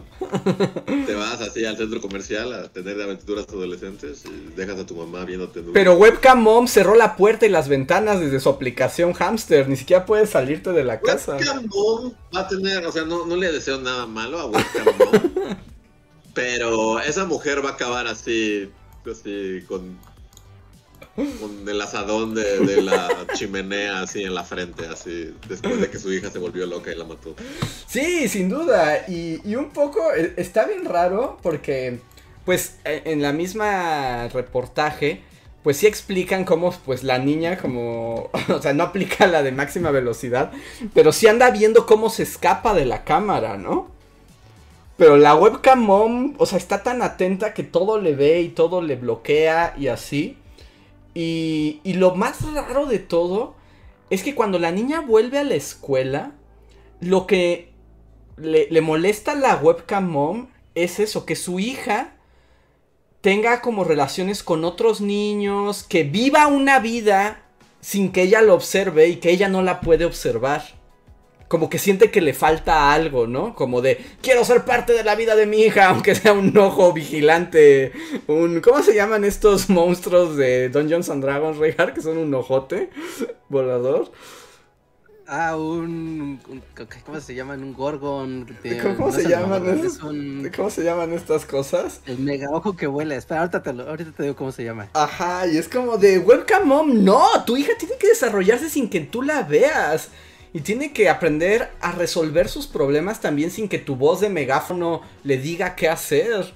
te 1.05 1.15
vas 1.15 1.41
así 1.41 1.65
al 1.65 1.77
centro 1.77 2.01
comercial 2.01 2.53
a 2.53 2.69
tener 2.69 3.01
aventuras 3.01 3.47
adolescentes 3.49 4.23
y 4.25 4.55
dejas 4.55 4.79
a 4.79 4.85
tu 4.85 4.95
mamá 4.95 5.23
viéndote. 5.25 5.63
Pero 5.73 5.93
Webcam 5.93 6.41
Mom 6.41 6.67
cerró 6.67 6.95
la 6.95 7.15
puerta 7.15 7.45
y 7.45 7.49
las 7.49 7.69
ventanas 7.69 8.19
desde 8.19 8.39
su 8.39 8.49
aplicación 8.49 9.13
Hamster. 9.13 9.69
Ni 9.69 9.77
siquiera 9.77 10.05
puedes 10.05 10.31
salirte 10.31 10.71
de 10.71 10.83
la 10.83 10.99
casa. 10.99 11.37
Webcam 11.37 11.65
Mom 11.67 12.13
va 12.35 12.41
a 12.41 12.47
tener, 12.47 12.85
o 12.85 12.91
sea, 12.91 13.05
no, 13.05 13.25
no 13.25 13.35
le 13.35 13.51
deseo 13.51 13.79
nada 13.79 14.05
malo 14.07 14.39
a 14.39 14.45
Webcam 14.47 14.87
Mom, 14.97 15.55
pero 16.39 17.01
esa 17.01 17.25
mujer 17.25 17.63
va 17.63 17.71
a 17.71 17.73
acabar 17.73 18.07
así, 18.07 18.71
así 19.09 19.61
con, 19.67 19.97
con 21.15 21.67
el 21.67 21.81
asadón 21.81 22.33
de, 22.33 22.59
de 22.59 22.81
la 22.81 23.09
chimenea 23.33 24.01
así 24.01 24.23
en 24.23 24.33
la 24.33 24.45
frente, 24.45 24.87
así, 24.87 25.35
después 25.49 25.81
de 25.81 25.89
que 25.89 25.99
su 25.99 26.13
hija 26.13 26.31
se 26.31 26.39
volvió 26.39 26.65
loca 26.65 26.93
y 26.93 26.95
la 26.95 27.03
mató. 27.03 27.35
Sí, 27.87 28.29
sin 28.29 28.47
duda. 28.47 29.03
Y, 29.09 29.41
y 29.43 29.55
un 29.55 29.71
poco 29.71 29.99
eh, 30.15 30.33
está 30.37 30.65
bien 30.65 30.85
raro 30.85 31.37
porque, 31.43 31.99
pues, 32.45 32.77
eh, 32.85 33.01
en 33.03 33.21
la 33.21 33.33
misma 33.33 34.29
reportaje, 34.29 35.21
pues 35.61 35.75
sí 35.75 35.87
explican 35.87 36.45
cómo, 36.45 36.71
pues, 36.85 37.03
la 37.03 37.19
niña 37.19 37.57
como, 37.57 38.29
o 38.47 38.61
sea, 38.61 38.71
no 38.71 38.83
aplica 38.83 39.27
la 39.27 39.43
de 39.43 39.51
máxima 39.51 39.91
velocidad, 39.91 40.53
pero 40.93 41.11
sí 41.11 41.27
anda 41.27 41.51
viendo 41.51 41.85
cómo 41.85 42.09
se 42.09 42.23
escapa 42.23 42.73
de 42.73 42.85
la 42.85 43.03
cámara, 43.03 43.57
¿no? 43.57 43.98
Pero 44.99 45.15
la 45.15 45.33
webcam 45.33 45.79
mom, 45.81 46.33
o 46.39 46.45
sea, 46.45 46.57
está 46.57 46.83
tan 46.83 47.01
atenta 47.01 47.53
que 47.53 47.63
todo 47.63 48.01
le 48.01 48.15
ve 48.15 48.41
y 48.41 48.49
todo 48.49 48.81
le 48.81 48.97
bloquea 48.97 49.73
y 49.77 49.87
así. 49.87 50.37
Y, 51.15 51.79
y 51.85 51.93
lo 51.93 52.15
más 52.15 52.41
raro 52.53 52.85
de 52.85 52.99
todo 52.99 53.55
es 54.09 54.23
que 54.23 54.35
cuando 54.35 54.59
la 54.59 54.73
niña 54.73 54.99
vuelve 54.99 55.37
a 55.39 55.45
la 55.45 55.55
escuela, 55.55 56.33
lo 56.99 57.27
que 57.27 57.71
le, 58.35 58.67
le 58.69 58.81
molesta 58.81 59.31
a 59.31 59.35
la 59.35 59.55
webcam 59.55 60.05
mom 60.05 60.47
es 60.75 60.99
eso, 60.99 61.25
que 61.25 61.37
su 61.37 61.61
hija 61.61 62.17
tenga 63.21 63.61
como 63.61 63.85
relaciones 63.85 64.43
con 64.43 64.65
otros 64.65 64.99
niños, 64.99 65.83
que 65.83 66.03
viva 66.03 66.47
una 66.47 66.79
vida 66.79 67.41
sin 67.79 68.11
que 68.11 68.23
ella 68.23 68.41
lo 68.41 68.53
observe 68.53 69.07
y 69.07 69.15
que 69.15 69.31
ella 69.31 69.47
no 69.47 69.61
la 69.61 69.79
puede 69.79 70.03
observar. 70.03 70.78
Como 71.49 71.69
que 71.69 71.79
siente 71.79 72.11
que 72.11 72.21
le 72.21 72.33
falta 72.33 72.93
algo, 72.93 73.27
¿no? 73.27 73.55
Como 73.55 73.81
de, 73.81 73.97
quiero 74.21 74.45
ser 74.45 74.63
parte 74.63 74.93
de 74.93 75.03
la 75.03 75.15
vida 75.15 75.35
de 75.35 75.45
mi 75.47 75.61
hija, 75.63 75.89
aunque 75.89 76.15
sea 76.15 76.31
un 76.31 76.57
ojo 76.57 76.93
vigilante, 76.93 77.91
un... 78.27 78.61
¿Cómo 78.61 78.81
se 78.83 78.93
llaman 78.95 79.25
estos 79.25 79.69
monstruos 79.69 80.37
de 80.37 80.69
Dungeons 80.69 81.09
and 81.09 81.23
Dragons, 81.23 81.57
Reinhardt? 81.57 81.93
Que 81.95 82.01
son 82.01 82.17
un 82.17 82.33
ojote 82.33 82.89
volador. 83.49 84.11
Ah, 85.31 85.55
un, 85.57 86.39
un- 86.47 86.63
¿Cómo 87.05 87.19
se 87.19 87.35
llaman? 87.35 87.61
Un 87.63 87.73
Gorgon. 87.73 88.47
de- 88.63 88.77
¿Cómo 88.79 89.07
no 89.07 89.11
se 89.11 89.27
llaman 89.27 89.59
Gorgon, 89.63 89.79
esos? 89.79 89.97
Es 89.97 90.01
un. 90.03 90.51
¿Cómo 90.55 90.69
se 90.71 90.83
llaman 90.83 91.13
estas 91.13 91.45
cosas? 91.45 92.01
El 92.07 92.17
mega 92.17 92.49
ojo 92.49 92.75
que 92.75 92.87
vuela. 92.87 93.15
Espera, 93.15 93.41
ahorita 93.41 93.61
te, 93.61 93.73
lo- 93.73 93.87
ahorita 93.87 94.11
te 94.11 94.23
digo 94.23 94.35
cómo 94.35 94.51
se 94.51 94.63
llama. 94.63 94.89
Ajá, 94.93 95.45
y 95.45 95.57
es 95.57 95.67
como 95.69 95.97
de 95.97 96.17
webcam 96.17 96.67
mom, 96.67 97.03
no, 97.03 97.27
tu 97.45 97.57
hija 97.57 97.73
tiene 97.77 97.95
que 97.99 98.07
desarrollarse 98.07 98.69
sin 98.69 98.89
que 98.89 99.01
tú 99.01 99.21
la 99.21 99.43
veas. 99.43 100.09
Y 100.53 100.61
tiene 100.61 100.93
que 100.93 101.09
aprender 101.09 101.69
a 101.79 101.91
resolver 101.91 102.49
sus 102.49 102.67
problemas 102.67 103.21
también 103.21 103.51
sin 103.51 103.69
que 103.69 103.77
tu 103.77 103.95
voz 103.95 104.19
de 104.19 104.29
megáfono 104.29 105.01
le 105.23 105.37
diga 105.37 105.75
qué 105.75 105.89
hacer. 105.89 106.53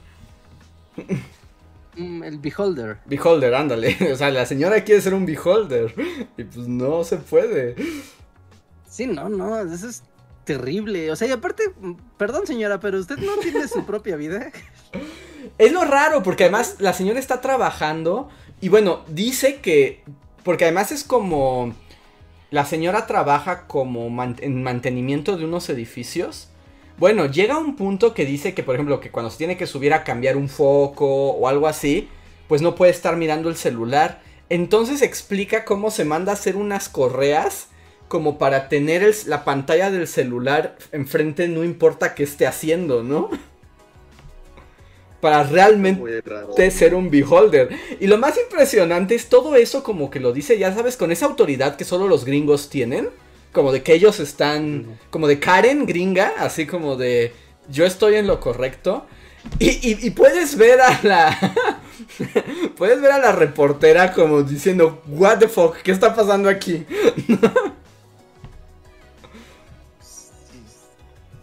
Mm, 1.96 2.24
el 2.24 2.40
Beholder. 2.40 2.98
Beholder, 3.06 3.54
ándale. 3.54 3.96
O 4.14 4.16
sea, 4.16 4.32
la 4.32 4.46
señora 4.46 4.84
quiere 4.84 5.02
ser 5.02 5.14
un 5.14 5.26
beholder. 5.26 5.94
Y 6.38 6.44
pues 6.44 6.68
no 6.68 7.04
se 7.04 7.18
puede. 7.18 7.76
Sí, 8.90 9.06
no, 9.06 9.30
no, 9.30 9.60
eso 9.62 9.88
es 9.88 10.04
terrible. 10.44 11.12
O 11.12 11.16
sea, 11.16 11.28
y 11.28 11.32
aparte, 11.32 11.64
mm, 11.80 11.94
perdón 12.18 12.48
señora, 12.48 12.80
pero 12.80 13.00
usted 13.00 13.18
no 13.18 13.38
tiene 13.38 13.68
su 13.68 13.86
propia 13.86 14.16
vida. 14.16 14.52
Es 15.58 15.72
lo 15.72 15.84
raro, 15.84 16.24
porque 16.24 16.46
además 16.46 16.78
la 16.80 16.94
señora 16.94 17.20
está 17.20 17.42
trabajando. 17.42 18.30
Y 18.62 18.70
bueno, 18.70 19.04
dice 19.08 19.62
que. 19.62 20.04
Porque 20.44 20.66
además 20.66 20.92
es 20.92 21.04
como. 21.04 21.76
La 22.54 22.66
señora 22.66 23.08
trabaja 23.08 23.66
como 23.66 24.06
en 24.40 24.62
mantenimiento 24.62 25.38
de 25.38 25.46
unos 25.46 25.68
edificios. 25.70 26.50
Bueno, 27.00 27.26
llega 27.26 27.58
un 27.58 27.76
punto 27.76 28.14
que 28.14 28.28
dice 28.28 28.54
que, 28.54 28.62
por 28.62 28.76
ejemplo, 28.76 29.00
que 29.00 29.10
cuando 29.10 29.32
se 29.32 29.40
tiene 29.40 29.58
que 29.58 29.66
subir 29.66 29.92
a 29.92 30.04
cambiar 30.04 30.38
un 30.38 30.50
foco 30.50 31.32
o 31.32 31.48
algo 31.48 31.66
así, 31.66 32.10
pues 32.48 32.62
no 32.62 32.76
puede 32.76 32.92
estar 32.92 33.18
mirando 33.18 33.50
el 33.50 33.56
celular. 33.56 34.22
Entonces 34.50 35.02
explica 35.02 35.66
cómo 35.66 35.90
se 35.90 36.06
manda 36.06 36.32
a 36.32 36.36
hacer 36.36 36.56
unas 36.56 36.90
correas 36.90 37.70
como 38.08 38.38
para 38.38 38.70
tener 38.70 39.12
la 39.26 39.46
pantalla 39.46 39.90
del 39.90 40.08
celular 40.08 40.78
enfrente, 40.92 41.48
no 41.48 41.64
importa 41.64 42.14
qué 42.14 42.22
esté 42.22 42.46
haciendo, 42.46 43.02
¿no? 43.02 43.32
Para 45.24 45.42
realmente 45.44 46.70
ser 46.70 46.94
un 46.94 47.10
beholder. 47.10 47.70
Y 48.02 48.08
lo 48.08 48.18
más 48.18 48.38
impresionante 48.38 49.16
es 49.16 49.30
todo 49.30 49.56
eso 49.56 49.82
como 49.82 50.12
que 50.12 50.20
lo 50.20 50.34
dice, 50.34 50.58
ya 50.60 50.74
sabes, 50.76 50.98
con 50.98 51.14
esa 51.14 51.28
autoridad 51.28 51.78
que 51.78 51.86
solo 51.86 52.10
los 52.10 52.26
gringos 52.26 52.70
tienen. 52.70 53.10
Como 53.54 53.72
de 53.72 53.84
que 53.84 53.94
ellos 53.94 54.20
están, 54.20 55.00
como 55.10 55.30
de 55.30 55.40
Karen 55.40 55.86
gringa, 55.86 56.34
así 56.40 56.66
como 56.68 56.98
de 56.98 57.32
yo 57.70 57.86
estoy 57.86 58.16
en 58.16 58.28
lo 58.28 58.42
correcto. 58.42 59.06
Y, 59.60 59.70
y- 59.70 59.98
y 60.08 60.10
puedes 60.10 60.58
ver 60.58 60.82
a 60.82 61.00
la... 61.04 61.54
puedes 62.78 63.00
ver 63.02 63.12
a 63.14 63.20
la 63.20 63.32
reportera 63.32 64.12
como 64.12 64.44
diciendo, 64.44 65.02
what 65.08 65.38
the 65.38 65.48
fuck, 65.48 65.78
¿qué 65.84 65.92
está 65.94 66.14
pasando 66.14 66.50
aquí? 66.50 66.86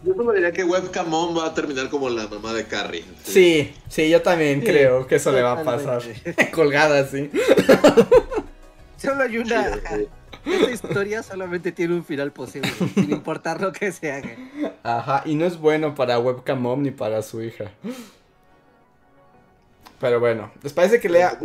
Yo 0.03 0.15
solo 0.15 0.33
diría 0.33 0.51
que 0.53 0.65
Webcam 0.65 1.09
Mom 1.09 1.37
va 1.37 1.47
a 1.47 1.55
terminar 1.55 1.91
como 1.91 2.09
la 2.09 2.27
mamá 2.27 2.55
de 2.55 2.65
Carrie. 2.65 3.05
Sí, 3.23 3.75
sí, 3.89 4.09
yo 4.09 4.23
también 4.23 4.61
Sí, 4.61 4.67
creo 4.67 5.07
que 5.07 5.17
eso 5.17 5.31
le 5.31 5.43
va 5.43 5.61
a 5.61 5.65
pasar. 5.65 6.03
Colgada 6.53 7.01
así. 7.01 7.31
Solo 8.97 9.23
hay 9.23 9.39
una. 9.39 9.75
Sí, 9.75 9.81
sí. 9.89 10.09
Esta 10.53 10.71
historia 10.71 11.23
solamente 11.23 11.71
tiene 11.71 11.95
un 11.95 12.05
final 12.05 12.33
posible, 12.33 12.71
sin 12.95 13.11
importar 13.11 13.61
lo 13.61 13.73
que 13.73 13.93
se 13.93 14.11
haga. 14.11 14.37
Ajá, 14.83 15.23
y 15.27 15.35
no 15.35 15.45
es 15.45 15.59
bueno 15.59 15.95
para 15.95 16.19
Webcam 16.19 16.61
Mom 16.61 16.83
ni 16.83 16.91
para 16.91 17.21
su 17.23 17.43
hija. 17.43 17.71
Pero 20.01 20.19
bueno, 20.19 20.51
¿les 20.63 20.73
parece 20.73 20.99
que 20.99 21.11
lea 21.11 21.39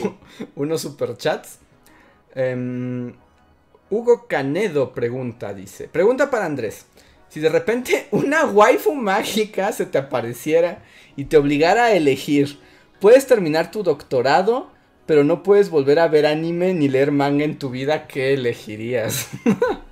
unos 0.56 0.80
superchats? 0.80 1.60
Em, 2.34 3.12
Hugo 3.88 4.26
Canedo 4.26 4.92
pregunta, 4.92 5.54
dice. 5.54 5.88
Pregunta 5.88 6.28
para 6.28 6.46
Andrés. 6.46 6.86
Si 7.30 7.40
de 7.40 7.48
repente 7.48 8.08
una 8.10 8.44
waifu 8.44 8.94
mágica 8.94 9.72
se 9.72 9.86
te 9.86 9.96
apareciera 9.96 10.82
y 11.16 11.24
te 11.24 11.38
obligara 11.38 11.84
a 11.86 11.92
elegir, 11.92 12.58
puedes 13.00 13.26
terminar 13.26 13.70
tu 13.70 13.82
doctorado, 13.82 14.70
pero 15.06 15.24
no 15.24 15.42
puedes 15.42 15.70
volver 15.70 15.98
a 15.98 16.08
ver 16.08 16.26
anime 16.26 16.74
ni 16.74 16.88
leer 16.88 17.12
manga 17.12 17.44
en 17.44 17.58
tu 17.58 17.70
vida, 17.70 18.06
¿qué 18.06 18.34
elegirías? 18.34 19.30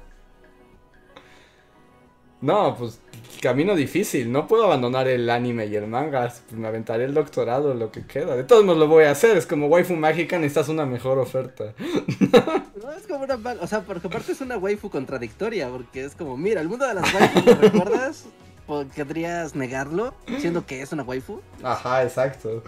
No, 2.40 2.76
pues 2.76 3.00
camino 3.40 3.74
difícil. 3.74 4.30
No 4.32 4.46
puedo 4.46 4.64
abandonar 4.64 5.08
el 5.08 5.28
anime 5.30 5.66
y 5.66 5.76
el 5.76 5.86
manga. 5.86 6.32
Me 6.52 6.68
aventaré 6.68 7.04
el 7.04 7.14
doctorado, 7.14 7.74
lo 7.74 7.90
que 7.90 8.06
queda. 8.06 8.36
De 8.36 8.44
todos 8.44 8.64
modos 8.64 8.78
lo 8.78 8.88
voy 8.88 9.04
a 9.04 9.10
hacer. 9.10 9.36
Es 9.36 9.46
como 9.46 9.66
waifu 9.66 9.94
mágica, 9.94 10.38
necesitas 10.38 10.68
una 10.68 10.86
mejor 10.86 11.18
oferta. 11.18 11.74
No 12.78 12.92
es 12.92 13.06
como 13.06 13.24
una 13.24 13.34
o 13.60 13.66
sea, 13.66 13.82
porque 13.82 14.06
aparte 14.06 14.32
es 14.32 14.40
una 14.40 14.56
waifu 14.56 14.88
contradictoria, 14.88 15.68
porque 15.68 16.04
es 16.04 16.14
como, 16.14 16.36
mira, 16.36 16.60
el 16.60 16.68
mundo 16.68 16.86
de 16.86 16.94
las 16.94 17.12
waifus, 17.12 17.44
¿lo 17.44 17.54
recuerdas? 17.56 18.24
¿Podrías 18.66 19.54
negarlo, 19.54 20.14
siendo 20.38 20.64
que 20.64 20.80
es 20.80 20.92
una 20.92 21.02
waifu? 21.02 21.40
Ajá, 21.62 22.02
exacto. 22.04 22.62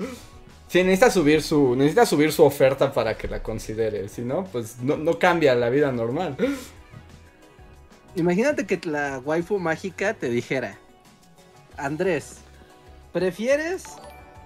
Sí, 0.68 0.82
necesita 0.82 1.10
subir 1.10 1.42
su, 1.42 1.74
necesita 1.74 2.04
subir 2.06 2.32
su 2.32 2.44
oferta 2.44 2.92
para 2.92 3.16
que 3.16 3.28
la 3.28 3.42
considere. 3.42 4.08
Si 4.08 4.22
no, 4.22 4.44
pues 4.44 4.78
no, 4.82 4.96
no 4.96 5.18
cambia 5.18 5.54
la 5.54 5.70
vida 5.70 5.90
normal. 5.90 6.36
Imagínate 8.16 8.66
que 8.66 8.80
la 8.88 9.20
waifu 9.24 9.58
mágica 9.58 10.14
te 10.14 10.28
dijera, 10.28 10.76
Andrés, 11.76 12.38
¿prefieres 13.12 13.84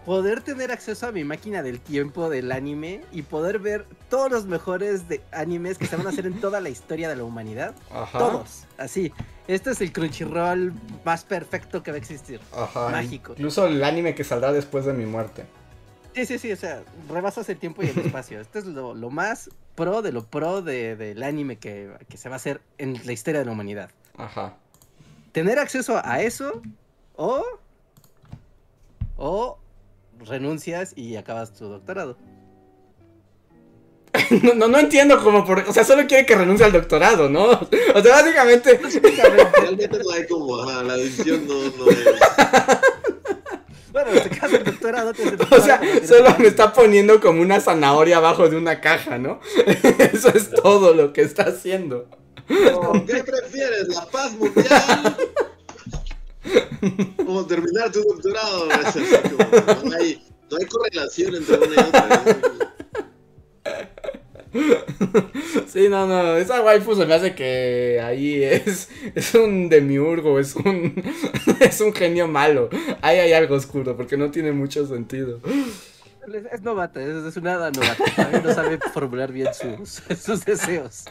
poder 0.04 0.42
tener 0.42 0.70
acceso 0.70 1.06
a 1.06 1.12
mi 1.12 1.24
máquina 1.24 1.62
del 1.62 1.80
tiempo 1.80 2.28
del 2.28 2.52
anime 2.52 3.00
y 3.10 3.22
poder 3.22 3.58
ver 3.58 3.86
todos 4.10 4.30
los 4.30 4.44
mejores 4.44 5.08
de 5.08 5.22
animes 5.32 5.78
que 5.78 5.86
se 5.86 5.96
van 5.96 6.06
a 6.06 6.10
hacer 6.10 6.26
en 6.26 6.40
toda 6.40 6.60
la 6.60 6.68
historia 6.68 7.08
de 7.08 7.16
la 7.16 7.24
humanidad? 7.24 7.74
Ajá. 7.90 8.18
Todos, 8.18 8.64
así. 8.76 9.12
Este 9.48 9.70
es 9.70 9.80
el 9.80 9.92
Crunchyroll 9.92 10.74
más 11.04 11.24
perfecto 11.24 11.82
que 11.82 11.90
va 11.90 11.96
a 11.96 12.00
existir. 12.00 12.40
Ajá. 12.52 12.90
Mágico. 12.90 13.32
Incluso 13.32 13.66
el 13.66 13.82
anime 13.82 14.14
que 14.14 14.24
saldrá 14.24 14.52
después 14.52 14.84
de 14.84 14.92
mi 14.92 15.06
muerte. 15.06 15.46
Sí, 16.14 16.26
sí, 16.26 16.38
sí, 16.38 16.52
o 16.52 16.56
sea, 16.56 16.82
rebasas 17.08 17.48
el 17.48 17.56
tiempo 17.56 17.82
y 17.82 17.86
el 17.88 17.98
espacio. 18.06 18.40
Este 18.40 18.58
es 18.58 18.66
lo, 18.66 18.94
lo 18.94 19.10
más 19.10 19.50
pro 19.74 20.02
de 20.02 20.12
lo 20.12 20.24
pro 20.26 20.62
de- 20.62 20.96
del 20.96 21.22
anime 21.22 21.56
que, 21.58 21.90
que 22.08 22.16
se 22.16 22.28
va 22.28 22.34
a 22.34 22.36
hacer 22.36 22.60
en 22.78 23.00
la 23.04 23.12
historia 23.12 23.40
de 23.40 23.46
la 23.46 23.52
humanidad. 23.52 23.90
Ajá. 24.16 24.56
Tener 25.32 25.58
acceso 25.58 26.00
a 26.04 26.22
eso 26.22 26.62
o... 27.16 27.42
O 29.16 29.58
renuncias 30.26 30.92
y 30.96 31.16
acabas 31.16 31.52
tu 31.54 31.66
doctorado. 31.68 32.16
No, 34.44 34.54
no, 34.54 34.68
no 34.68 34.78
entiendo 34.78 35.20
cómo 35.22 35.44
por... 35.44 35.58
O 35.60 35.72
sea, 35.72 35.82
solo 35.84 36.06
quiere 36.06 36.24
que 36.24 36.36
renuncie 36.36 36.64
al 36.64 36.70
doctorado, 36.72 37.28
¿no? 37.28 37.46
O 37.94 38.00
sea, 38.00 38.14
básicamente... 38.22 38.78
Realmente 38.78 39.88
no 39.98 40.10
hay 40.12 40.26
como, 40.28 40.60
ajá, 40.62 40.82
la 40.84 40.96
decisión 40.96 41.46
no, 41.48 41.54
no 41.54 41.90
es. 41.90 41.98
Bueno, 43.94 44.10
si 44.12 44.28
te 44.28 44.30
quedas 44.30 44.52
el 44.52 44.64
doctorado, 44.64 45.12
O 45.52 45.60
sea, 45.60 45.80
solo 46.04 46.34
me 46.40 46.48
está 46.48 46.72
poniendo 46.72 47.20
como 47.20 47.40
una 47.40 47.60
zanahoria 47.60 48.16
abajo 48.16 48.48
de 48.48 48.56
una 48.56 48.80
caja, 48.80 49.18
¿no? 49.18 49.38
Eso 50.12 50.30
es 50.34 50.50
todo 50.50 50.94
lo 50.94 51.12
que 51.12 51.22
está 51.22 51.44
haciendo. 51.44 52.08
¿Qué 52.48 53.22
prefieres? 53.22 53.86
¿La 53.94 54.04
paz 54.06 54.32
mundial? 54.32 55.16
¿Cómo 57.24 57.46
terminar 57.46 57.92
tu 57.92 58.02
doctorado? 58.02 58.68
Así 58.84 59.00
como, 59.22 59.88
no, 59.88 59.96
hay, 59.96 60.20
no 60.50 60.56
hay 60.58 60.66
correlación 60.66 61.36
entre 61.36 61.56
una 61.56 61.74
y 61.76 61.78
otra. 61.78 62.22
Sí, 65.66 65.88
no, 65.88 66.06
no, 66.06 66.36
esa 66.36 66.62
waifu 66.62 66.94
se 66.94 67.06
me 67.06 67.14
hace 67.14 67.34
que 67.34 68.00
ahí 68.02 68.42
es, 68.42 68.88
es 69.14 69.34
un 69.34 69.68
demiurgo, 69.68 70.38
es 70.38 70.54
un, 70.54 70.94
es 71.60 71.80
un 71.80 71.92
genio 71.92 72.28
malo. 72.28 72.68
Ahí 73.02 73.18
hay 73.18 73.32
algo 73.32 73.56
oscuro, 73.56 73.96
porque 73.96 74.16
no 74.16 74.30
tiene 74.30 74.52
mucho 74.52 74.86
sentido. 74.86 75.40
Es, 76.52 76.62
novata, 76.62 77.02
es, 77.02 77.24
es 77.24 77.36
una 77.36 77.70
novata. 77.70 78.04
Todavía 78.16 78.40
no 78.40 78.54
sabe 78.54 78.78
formular 78.92 79.32
bien 79.32 79.48
sus, 79.52 80.02
sus 80.18 80.44
deseos. 80.44 81.04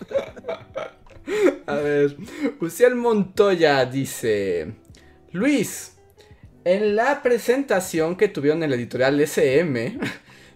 A 1.65 1.75
ver, 1.75 2.17
Uciel 2.59 2.95
Montoya 2.95 3.85
dice, 3.85 4.73
Luis, 5.31 5.97
en 6.63 6.95
la 6.95 7.21
presentación 7.21 8.15
que 8.15 8.29
tuvieron 8.29 8.63
en 8.63 8.69
la 8.69 8.75
editorial 8.75 9.19
SM, 9.19 9.99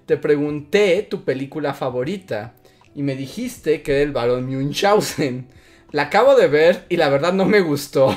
te 0.06 0.18
pregunté 0.18 1.06
tu 1.10 1.24
película 1.24 1.74
favorita 1.74 2.56
y 2.98 3.04
me 3.04 3.16
dijiste 3.16 3.84
que 3.84 3.92
era 3.94 4.02
el 4.02 4.12
varón 4.12 4.48
Munchausen. 4.48 5.48
La 5.92 6.04
acabo 6.04 6.36
de 6.36 6.48
ver 6.48 6.86
y 6.90 6.98
la 6.98 7.10
verdad 7.10 7.32
no 7.32 7.46
me 7.46 7.62
gustó. 7.62 8.10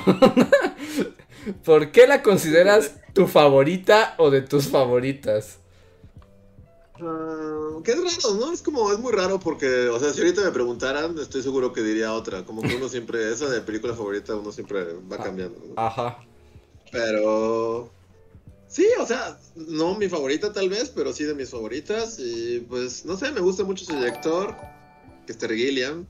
¿Por 1.64 1.92
qué 1.92 2.06
la 2.06 2.22
consideras 2.22 2.96
tu 3.12 3.26
favorita 3.26 4.14
o 4.16 4.30
de 4.30 4.40
tus 4.40 4.68
favoritas? 4.68 5.58
Ah, 7.02 7.78
que 7.84 7.92
es 7.92 7.98
raro, 7.98 8.34
¿no? 8.40 8.52
Es 8.52 8.62
como, 8.62 8.90
es 8.90 8.98
muy 8.98 9.12
raro 9.12 9.38
porque, 9.38 9.88
o 9.88 9.98
sea, 9.98 10.12
si 10.14 10.20
ahorita 10.20 10.42
me 10.42 10.50
preguntaran, 10.50 11.16
estoy 11.18 11.42
seguro 11.42 11.72
que 11.74 11.82
diría 11.82 12.12
otra. 12.14 12.44
Como 12.44 12.62
que 12.62 12.74
uno 12.74 12.88
siempre, 12.88 13.30
esa 13.32 13.48
de 13.50 13.60
película 13.60 13.94
favorita, 13.94 14.34
uno 14.34 14.50
siempre 14.50 14.84
va 15.10 15.16
Ah. 15.18 15.22
cambiando. 15.24 15.58
¿no? 15.66 15.74
Ajá. 15.76 16.18
Pero. 16.90 17.90
Sí, 18.70 18.86
o 19.00 19.06
sea, 19.06 19.36
no 19.56 19.96
mi 19.98 20.08
favorita 20.08 20.52
tal 20.52 20.68
vez, 20.68 20.90
pero 20.94 21.12
sí 21.12 21.24
de 21.24 21.34
mis 21.34 21.50
favoritas. 21.50 22.18
Y 22.20 22.60
pues, 22.68 23.04
no 23.04 23.16
sé, 23.16 23.32
me 23.32 23.40
gusta 23.40 23.64
mucho 23.64 23.82
ese 23.84 23.96
director, 23.96 24.54
que 25.26 25.32
es 25.32 25.38
Terry 25.38 25.58
Gilliam. 25.58 26.06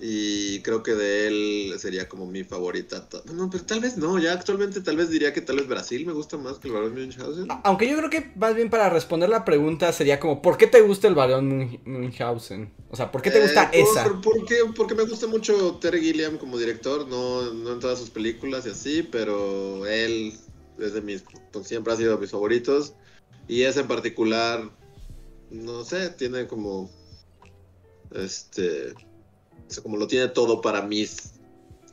Y 0.00 0.60
creo 0.60 0.84
que 0.84 0.94
de 0.94 1.26
él 1.26 1.74
sería 1.78 2.08
como 2.08 2.24
mi 2.26 2.44
favorita. 2.44 3.08
Ta- 3.08 3.22
No, 3.32 3.50
pero 3.50 3.64
tal 3.64 3.80
vez 3.80 3.96
no, 3.96 4.16
ya 4.20 4.32
actualmente 4.32 4.80
tal 4.80 4.96
vez 4.96 5.10
diría 5.10 5.32
que 5.32 5.40
tal 5.40 5.56
vez 5.56 5.66
Brasil 5.66 6.06
me 6.06 6.12
gusta 6.12 6.36
más 6.36 6.58
que 6.60 6.68
el 6.68 6.74
Barón 6.74 6.94
Munchausen. 6.94 7.48
Aunque 7.64 7.88
yo 7.90 7.96
creo 7.96 8.08
que 8.10 8.30
más 8.36 8.54
bien 8.54 8.70
para 8.70 8.90
responder 8.90 9.28
la 9.28 9.44
pregunta 9.44 9.92
sería 9.92 10.20
como, 10.20 10.40
¿por 10.40 10.56
qué 10.56 10.68
te 10.68 10.82
gusta 10.82 11.08
el 11.08 11.16
varón 11.16 11.48
Mun- 11.48 11.80
Munchausen? 11.84 12.72
O 12.90 12.94
sea, 12.96 13.10
¿por 13.10 13.22
qué 13.22 13.32
te 13.32 13.40
gusta 13.40 13.70
Eh, 13.72 13.82
por- 13.82 13.90
esa? 13.90 14.04
por- 14.04 14.20
porque, 14.20 14.56
porque 14.76 14.94
me 14.94 15.02
gusta 15.04 15.26
mucho 15.26 15.78
Terry 15.80 16.00
Gilliam 16.00 16.38
como 16.38 16.58
director, 16.58 17.08
no, 17.08 17.52
no 17.52 17.72
en 17.72 17.80
todas 17.80 17.98
sus 17.98 18.10
películas 18.10 18.66
y 18.66 18.70
así, 18.70 19.02
pero 19.02 19.84
él 19.86 20.32
es 20.78 20.94
de 20.94 21.00
mis, 21.00 21.24
pues, 21.52 21.66
siempre 21.66 21.92
ha 21.92 21.96
sido 21.96 22.14
de 22.14 22.20
mis 22.20 22.30
favoritos. 22.30 22.94
Y 23.46 23.62
ese 23.62 23.80
en 23.80 23.88
particular, 23.88 24.70
no 25.50 25.84
sé, 25.84 26.10
tiene 26.10 26.46
como, 26.46 26.90
este, 28.12 28.94
como 29.82 29.96
lo 29.96 30.06
tiene 30.06 30.28
todo 30.28 30.60
para 30.60 30.82
mis 30.82 31.34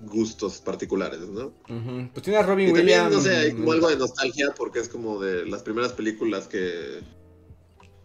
gustos 0.02 0.60
particulares, 0.60 1.22
¿no? 1.22 1.54
Pues 2.14 2.24
tiene 2.24 2.40
a 2.40 2.44
Robin 2.44 2.70
Y 2.70 2.74
también, 2.74 3.06
Williams. 3.06 3.16
no 3.16 3.22
sé, 3.22 3.36
hay 3.36 3.52
como 3.54 3.72
algo 3.72 3.90
de 3.90 3.96
nostalgia 3.96 4.54
porque 4.56 4.80
es 4.80 4.90
como 4.90 5.22
de 5.22 5.46
las 5.46 5.64
primeras 5.64 5.94
películas 5.94 6.48
que, 6.48 7.00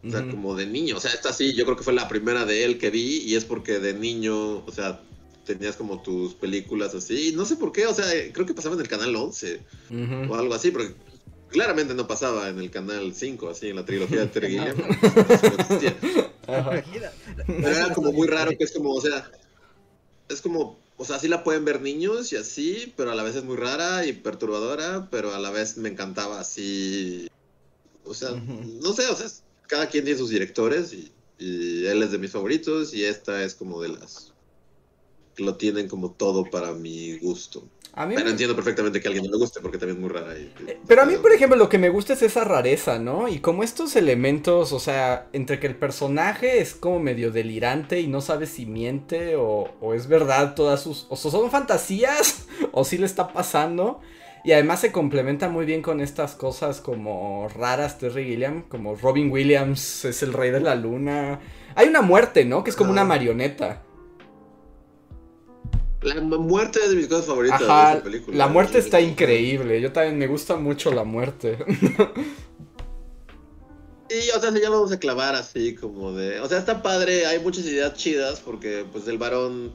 o 0.05 0.11
sea, 0.11 0.29
como 0.31 0.55
de 0.55 0.67
niño. 0.67 0.97
O 0.97 1.01
sea, 1.01 1.13
esta 1.13 1.33
sí, 1.33 1.55
yo 1.55 1.65
creo 1.65 1.77
que 1.77 1.83
fue 1.83 1.93
la 1.93 2.09
primera 2.09 2.45
de 2.47 2.65
él 2.65 2.79
que 2.79 2.91
vi 2.91 3.19
y 3.19 3.35
es 3.35 3.45
porque 3.45 3.81
de 3.81 3.95
niño, 3.95 4.65
o 4.65 4.73
sea, 4.73 5.03
tenías 5.45 5.77
como 5.77 6.03
tus 6.03 6.35
películas 6.35 6.95
así. 6.95 7.31
Y 7.31 7.33
no 7.33 7.45
sé 7.45 7.57
por 7.57 7.73
qué, 7.73 7.87
o 7.87 7.95
sea, 7.95 8.07
creo 8.33 8.47
que 8.47 8.55
pasaba 8.55 8.75
en 8.75 8.81
el 8.81 8.89
canal 8.89 9.15
11 9.15 9.61
Ujú. 9.91 10.33
o 10.33 10.37
algo 10.37 10.55
así, 10.55 10.71
porque 10.71 10.95
claramente 11.49 11.95
no 11.95 12.07
pasaba 12.07 12.49
en 12.49 12.59
el 12.59 12.71
canal 12.71 13.13
5, 13.15 13.51
así, 13.51 13.69
en 13.69 13.77
la 13.77 13.85
trilogía 13.85 14.21
de 14.21 14.27
Terry. 14.29 14.61
Pero 16.47 17.69
era 17.69 17.93
como 17.93 18.13
muy 18.13 18.27
raro 18.29 18.53
que 18.57 18.65
es 18.65 18.73
como, 18.73 18.93
o 18.93 19.01
sea, 19.01 19.31
es 20.29 20.41
como, 20.41 20.79
o 20.97 21.05
sea, 21.05 21.19
sí 21.19 21.29
la 21.29 21.45
pueden 21.45 21.65
ver 21.65 21.81
niños 21.81 22.33
y 22.33 22.37
así, 22.37 22.93
pero 22.97 23.11
a 23.11 23.15
la 23.15 23.23
vez 23.23 23.37
es 23.37 23.45
muy 23.45 23.57
rara 23.57 24.07
y 24.07 24.13
perturbadora, 24.13 25.09
pero 25.11 25.35
a 25.35 25.39
la 25.39 25.51
vez 25.51 25.77
me 25.77 25.89
encantaba 25.89 26.41
así 26.41 27.29
O 28.05 28.15
sea, 28.15 28.31
no 28.31 28.93
sé, 28.93 29.09
o 29.09 29.17
sea, 29.17 29.27
cada 29.67 29.89
quien 29.89 30.05
tiene 30.05 30.19
sus 30.19 30.31
directores 30.31 30.93
y, 30.93 31.13
y 31.39 31.87
él 31.87 32.03
es 32.03 32.13
de 32.13 32.19
mis 32.19 32.31
favoritos 32.31 32.93
y 32.95 33.05
esta 33.05 33.43
es 33.45 33.55
como 33.55 33.81
de 33.83 33.89
las 33.89 34.30
lo 35.41 35.57
tienen 35.57 35.89
como 35.89 36.13
todo 36.13 36.45
para 36.45 36.73
mi 36.73 37.19
gusto. 37.19 37.65
A 37.93 38.07
mí 38.07 38.15
Pero 38.15 38.27
me- 38.27 38.31
entiendo 38.31 38.55
perfectamente 38.55 39.01
que 39.01 39.09
a 39.09 39.11
alguien 39.11 39.27
no 39.27 39.33
le 39.33 39.39
guste 39.39 39.61
porque 39.61 39.77
también 39.77 39.97
es 39.97 40.01
muy 40.01 40.11
rara. 40.11 40.39
y- 40.39 40.53
Eh, 40.69 40.79
Pero 40.87 41.03
a 41.03 41.07
mí, 41.07 41.15
por 41.21 41.33
ejemplo, 41.33 41.57
lo 41.59 41.69
que 41.69 41.79
me 41.79 41.89
gusta 41.89 42.13
es 42.13 42.23
esa 42.23 42.45
rareza, 42.45 43.01
¿no? 43.01 43.27
Y 43.27 43.41
como 43.41 43.65
estos 43.65 43.97
elementos, 43.97 44.73
o 44.73 44.79
sea, 44.79 45.27
entre 45.33 45.59
que 45.59 45.67
el 45.67 45.75
personaje 45.75 46.61
es 46.61 46.75
como 46.75 47.01
medio 47.01 47.33
delirante 47.33 48.01
y 48.01 48.07
no 48.07 48.21
sabe 48.21 48.47
si 48.47 48.65
miente 48.65 49.35
o, 49.35 49.71
o 49.81 49.93
es 49.95 50.07
verdad 50.07 50.55
todas 50.55 50.83
sus... 50.83 51.07
O 51.11 51.17
son 51.17 51.51
fantasías 51.51 52.47
o 52.73 52.85
sí 52.85 52.97
le 52.97 53.07
está 53.07 53.33
pasando. 53.33 54.01
Y 54.45 54.53
además 54.53 54.81
se 54.81 54.93
complementa 54.93 55.49
muy 55.51 55.67
bien 55.67 55.83
con 55.83 56.01
estas 56.01 56.35
cosas 56.35 56.81
como 56.81 57.49
raras, 57.49 57.99
Terry 57.99 58.25
Gilliam, 58.25 58.63
como 58.69 58.95
Robin 58.95 59.31
Williams 59.31 60.05
es 60.07 60.23
el 60.23 60.33
rey 60.33 60.51
de 60.51 60.61
la 60.61 60.77
luna. 60.77 61.41
Hay 61.75 61.89
una 61.89 62.01
muerte, 62.03 62.45
¿no? 62.47 62.65
Que 62.65 62.71
es 62.71 62.77
como 62.77 62.91
una 62.93 63.05
marioneta. 63.05 63.83
La 66.03 66.21
mu- 66.21 66.39
muerte 66.39 66.81
es 66.83 66.91
de 66.91 66.97
mis 66.97 67.09
cosas 67.09 67.27
favoritas 67.27 67.59
de 67.61 67.67
esa 67.67 68.03
película. 68.03 68.37
la 68.37 68.49
muerte 68.49 68.79
está 68.79 69.01
increíble. 69.01 69.81
Yo 69.81 69.93
también 69.93 70.19
me 70.19 70.27
gusta 70.27 70.57
mucho 70.57 70.91
la 70.93 71.05
muerte. 71.05 71.59
Y, 74.13 74.29
o 74.37 74.41
sea, 74.41 74.51
ya 74.61 74.71
vamos 74.71 74.91
a 74.91 74.99
clavar 74.99 75.37
así 75.37 75.77
como 75.77 76.13
de... 76.13 76.41
O 76.41 76.49
sea, 76.49 76.59
está 76.59 76.83
padre, 76.83 77.27
hay 77.27 77.39
muchas 77.39 77.65
ideas 77.67 77.95
chidas 77.95 78.41
porque 78.41 78.85
pues 78.91 79.07
el 79.07 79.19
varón... 79.19 79.73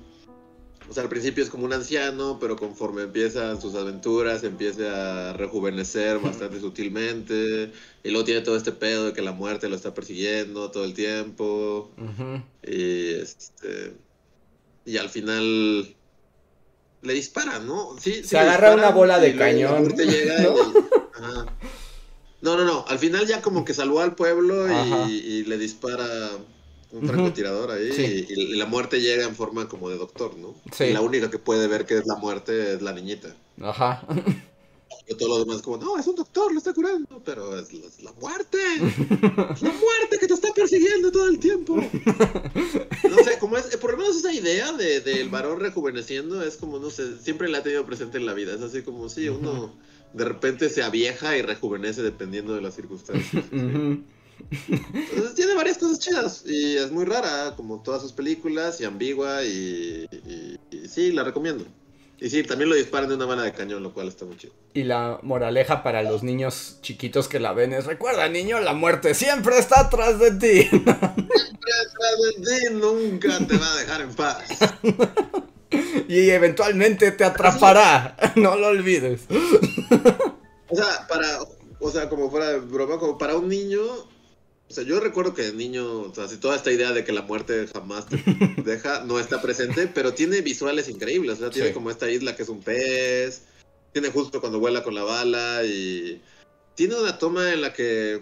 O 0.90 0.94
sea, 0.94 1.04
al 1.04 1.10
principio 1.10 1.42
es 1.42 1.50
como 1.50 1.64
un 1.64 1.72
anciano, 1.72 2.38
pero 2.38 2.58
conforme 2.58 3.04
empiezan 3.04 3.62
sus 3.62 3.74
aventuras, 3.76 4.44
empieza 4.44 5.30
a 5.30 5.34
rejuvenecer 5.34 6.20
bastante 6.20 6.60
sutilmente. 6.60 7.72
Y 8.04 8.10
luego 8.10 8.26
tiene 8.26 8.42
todo 8.42 8.58
este 8.58 8.74
pedo 8.74 9.06
de 9.06 9.14
que 9.14 9.22
la 9.22 9.32
muerte 9.32 9.70
lo 9.70 9.76
está 9.78 9.94
persiguiendo 9.94 10.70
todo 10.70 10.84
el 10.84 10.94
tiempo. 10.94 11.90
Y 12.62 13.12
este... 13.14 13.94
Y 14.86 14.98
al 14.98 15.08
final... 15.10 15.95
Le 17.06 17.14
dispara, 17.14 17.60
¿no? 17.60 17.96
Sí, 18.00 18.24
Se 18.24 18.38
agarra 18.38 18.70
disparan 18.72 18.80
una 18.80 18.90
bola 18.90 19.20
de 19.20 19.36
cañón, 19.36 19.96
llega 19.96 20.40
¿no? 20.40 20.56
y- 20.58 20.74
Ajá. 21.24 21.46
No, 22.42 22.58
no, 22.58 22.64
no. 22.66 22.86
Al 22.88 23.00
final 23.00 23.26
ya 23.26 23.42
como 23.42 23.64
que 23.66 23.74
salvó 23.74 24.02
al 24.02 24.16
pueblo 24.16 24.68
y, 25.08 25.12
y 25.14 25.44
le 25.46 25.58
dispara 25.58 26.06
un 26.92 27.08
francotirador 27.08 27.72
ahí 27.72 27.92
Sí. 27.92 28.26
y, 28.30 28.42
y 28.42 28.56
la 28.56 28.66
muerte 28.66 29.02
llega 29.02 29.26
en 29.26 29.36
forma 29.36 29.68
como 29.68 29.90
de 29.90 29.98
doctor, 29.98 30.38
¿no? 30.38 30.56
Sí. 30.72 30.86
Y 30.86 30.94
la 30.94 31.02
única 31.02 31.30
que 31.32 31.40
puede 31.40 31.68
ver 31.68 31.86
que 31.86 31.98
es 31.98 32.06
la 32.06 32.16
muerte 32.16 32.74
es 32.74 32.82
la 32.82 32.94
niñita. 32.94 33.36
Ajá. 33.62 34.04
Y 35.08 35.14
todos 35.16 35.30
los 35.38 35.46
demás 35.48 35.62
como, 35.62 35.78
no, 35.78 35.98
es 36.00 36.08
un 36.08 36.16
doctor, 36.16 36.52
lo 36.52 36.58
está 36.58 36.74
curando, 36.74 37.22
pero 37.24 37.60
es, 37.60 37.72
la- 37.74 37.86
es 37.86 38.02
la 38.02 38.12
muerte. 38.14 38.58
Es 38.76 38.98
la 39.62 39.72
muerte 39.72 40.18
que 40.20 40.28
te 40.28 40.34
está 40.34 40.52
persiguiendo 40.54 41.12
todo 41.12 41.28
el 41.28 41.38
tiempo. 41.38 41.76
No 41.76 43.18
sé, 43.24 43.38
como 43.40 43.56
es, 43.58 43.66
por 43.78 43.92
lo 43.92 43.98
menos 43.98 44.16
esa 44.18 44.34
idea 44.34 44.72
de, 44.74 45.02
del 45.02 45.30
varón 45.30 45.60
rejuveneciendo 45.60 46.42
es 46.44 46.58
como, 46.58 46.80
no 46.80 46.90
sé, 46.90 47.20
siempre 47.20 47.50
la 47.50 47.60
he 47.60 47.62
tenido 47.62 47.86
presente 47.86 48.18
en 48.18 48.26
la 48.26 48.34
vida. 48.34 48.54
Es 48.56 48.62
así 48.62 48.82
como, 48.82 49.08
sí, 49.10 49.30
uno 49.30 49.76
de 50.14 50.26
repente 50.26 50.70
se 50.70 50.82
avieja 50.82 51.38
y 51.38 51.42
rejuvenece 51.44 52.02
dependiendo 52.02 52.56
de 52.56 52.62
las 52.62 52.74
circunstancias. 52.76 53.44
Entonces 53.52 55.36
tiene 55.36 55.54
varias 55.54 55.78
cosas 55.78 56.00
chidas 56.00 56.44
y 56.46 56.78
es 56.78 56.92
muy 56.92 57.06
rara, 57.06 57.54
como 57.56 57.82
todas 57.82 58.02
sus 58.02 58.12
películas, 58.12 58.82
y 58.82 58.86
ambigua, 58.86 59.44
y, 59.44 60.08
y- 60.12 60.60
y 60.72 60.88
sí, 60.88 61.12
la 61.12 61.24
recomiendo. 61.24 61.66
Y 62.20 62.30
sí, 62.30 62.44
también 62.44 62.70
lo 62.70 62.76
disparan 62.76 63.10
de 63.10 63.16
una 63.16 63.26
bala 63.26 63.44
de 63.44 63.52
cañón, 63.52 63.84
lo 63.84 63.94
cual 63.94 64.08
está 64.08 64.26
muy 64.26 64.38
chido. 64.38 64.54
Y 64.74 64.84
la 64.84 65.20
moraleja 65.22 65.84
para 65.84 66.02
los 66.02 66.24
niños 66.24 66.78
chiquitos 66.82 67.28
que 67.28 67.40
la 67.40 67.54
ven 67.54 67.74
es, 67.74 67.86
recuerda 67.86 68.30
niño, 68.30 68.60
la 68.62 68.74
muerte 68.74 69.14
siempre 69.14 69.58
está 69.58 69.82
atrás 69.82 70.20
de 70.20 70.32
ti. 70.32 70.70
Detrás 70.72 71.16
de 71.18 72.42
ti 72.42 72.74
nunca 72.74 73.38
te 73.46 73.58
va 73.58 73.72
a 73.72 73.76
dejar 73.78 74.02
en 74.02 74.16
paz. 74.16 74.44
y 76.08 76.30
eventualmente 76.30 77.12
te 77.12 77.24
atrapará. 77.24 78.16
No 78.36 78.56
lo 78.56 78.68
olvides. 78.68 79.22
O 80.68 80.76
sea, 80.76 81.08
para, 81.08 81.40
o 81.80 81.92
sea, 81.92 82.10
como 82.10 82.30
fuera 82.30 82.50
de 82.50 82.60
broma, 82.60 83.00
como 83.00 83.18
para 83.18 83.36
un 83.36 83.48
niño, 83.48 83.82
o 84.70 84.74
sea, 84.74 84.84
yo 84.84 85.00
recuerdo 85.00 85.34
que 85.34 85.44
de 85.44 85.54
niño, 85.54 86.02
o 86.02 86.14
sea, 86.16 86.28
si 86.28 86.38
toda 86.38 86.56
esta 86.56 86.72
idea 86.72 86.92
de 86.92 87.04
que 87.04 87.12
la 87.12 87.22
muerte 87.22 87.68
jamás 87.72 88.08
te 88.08 88.18
deja, 88.64 89.04
no 89.06 89.20
está 89.20 89.42
presente, 89.42 89.88
pero 89.88 90.14
tiene 90.14 90.42
visuales 90.42 90.90
increíbles, 90.90 91.38
o 91.38 91.42
sea, 91.42 91.50
tiene 91.52 91.70
Sí. 91.70 91.74
como 91.74 91.92
esta 91.92 92.10
isla 92.10 92.36
que 92.36 92.44
es 92.44 92.50
un 92.50 92.62
pez, 92.62 93.44
tiene 93.94 94.10
justo 94.10 94.42
cuando 94.42 94.60
vuela 94.60 94.84
con 94.84 94.96
la 94.96 95.04
bala 95.04 95.64
y 95.64 96.22
tiene 96.76 96.96
una 96.96 97.18
toma 97.18 97.54
en 97.54 97.62
la 97.62 97.72
que 97.74 98.22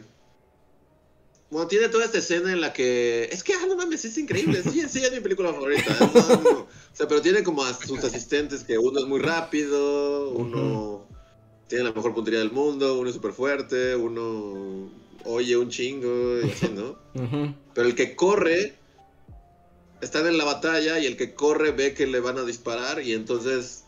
bueno, 1.49 1.67
tiene 1.67 1.87
toda 1.87 2.05
esta 2.05 2.17
escena 2.17 2.51
en 2.51 2.61
la 2.61 2.73
que. 2.73 3.25
Es 3.31 3.43
que, 3.43 3.53
ah, 3.53 3.65
no 3.67 3.75
mames, 3.75 4.03
es 4.05 4.17
increíble. 4.17 4.63
Sí, 4.63 4.83
sí, 4.89 5.03
es 5.03 5.11
mi 5.11 5.19
película 5.19 5.53
favorita. 5.53 5.83
¿eh? 5.91 6.09
No, 6.15 6.27
no, 6.27 6.41
no. 6.41 6.59
O 6.61 6.67
sea, 6.95 7.07
pero 7.07 7.21
tiene 7.21 7.43
como 7.43 7.63
a 7.63 7.71
sus 7.75 8.03
asistentes 8.03 8.63
que 8.63 8.79
uno 8.79 8.99
es 8.99 9.05
muy 9.05 9.19
rápido, 9.19 10.31
uno 10.31 11.07
tiene 11.67 11.83
la 11.83 11.91
mejor 11.91 12.15
puntería 12.15 12.39
del 12.39 12.51
mundo, 12.51 12.99
uno 12.99 13.07
es 13.07 13.15
súper 13.15 13.33
fuerte, 13.33 13.95
uno 13.95 14.89
oye 15.25 15.57
un 15.57 15.69
chingo 15.69 16.39
y 16.41 16.49
así, 16.51 16.69
¿no? 16.69 16.97
Pero 17.73 17.87
el 17.87 17.95
que 17.95 18.15
corre. 18.15 18.75
Están 20.01 20.27
en 20.27 20.37
la 20.37 20.43
batalla 20.43 20.99
y 20.99 21.05
el 21.05 21.15
que 21.15 21.33
corre 21.33 21.71
ve 21.71 21.93
que 21.93 22.05
le 22.07 22.19
van 22.19 22.37
a 22.37 22.43
disparar 22.43 23.01
y 23.01 23.13
entonces 23.13 23.85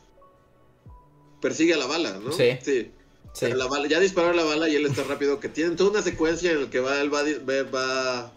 persigue 1.42 1.74
a 1.74 1.78
la 1.78 1.88
bala, 1.88 2.20
¿no? 2.24 2.32
Sí. 2.32 2.58
Sí. 2.64 2.92
Sí. 3.34 3.48
La 3.54 3.66
bala- 3.68 3.88
ya 3.90 4.00
disparó 4.00 4.32
la 4.32 4.46
bala 4.46 4.70
y 4.70 4.76
él 4.76 4.86
está 4.86 5.04
rápido. 5.04 5.42
Que 5.42 5.50
tienen 5.50 5.76
toda 5.76 5.90
una 5.92 6.02
secuencia 6.02 6.52
en 6.52 6.62
la 6.64 6.70
que 6.70 6.80
va, 6.80 7.02
él 7.02 7.14
va, 7.14 7.22
va- 7.24 7.70
va 7.70 8.32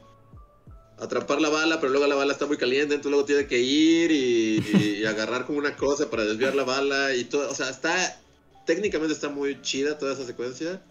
atrapar 0.98 1.40
la 1.40 1.48
bala, 1.50 1.78
pero 1.80 1.92
luego 1.92 2.08
la 2.08 2.16
bala 2.16 2.32
está 2.32 2.46
muy 2.46 2.56
caliente, 2.56 2.94
entonces 2.96 3.10
luego 3.12 3.24
tiene 3.24 3.46
que 3.46 3.60
ir 3.60 4.10
y, 4.10 4.98
y 5.00 5.04
agarrar 5.04 5.46
como 5.46 5.58
una 5.58 5.76
cosa 5.76 6.10
para 6.10 6.24
desviar 6.24 6.56
la 6.56 6.64
bala 6.64 7.14
y 7.14 7.22
todo. 7.24 7.48
O 7.48 7.54
sea, 7.54 7.70
está. 7.70 8.20
Técnicamente 8.66 9.14
está 9.14 9.28
muy 9.28 9.62
chida 9.62 9.96
toda 9.98 10.14
esa 10.14 10.26
secuencia. 10.26 10.82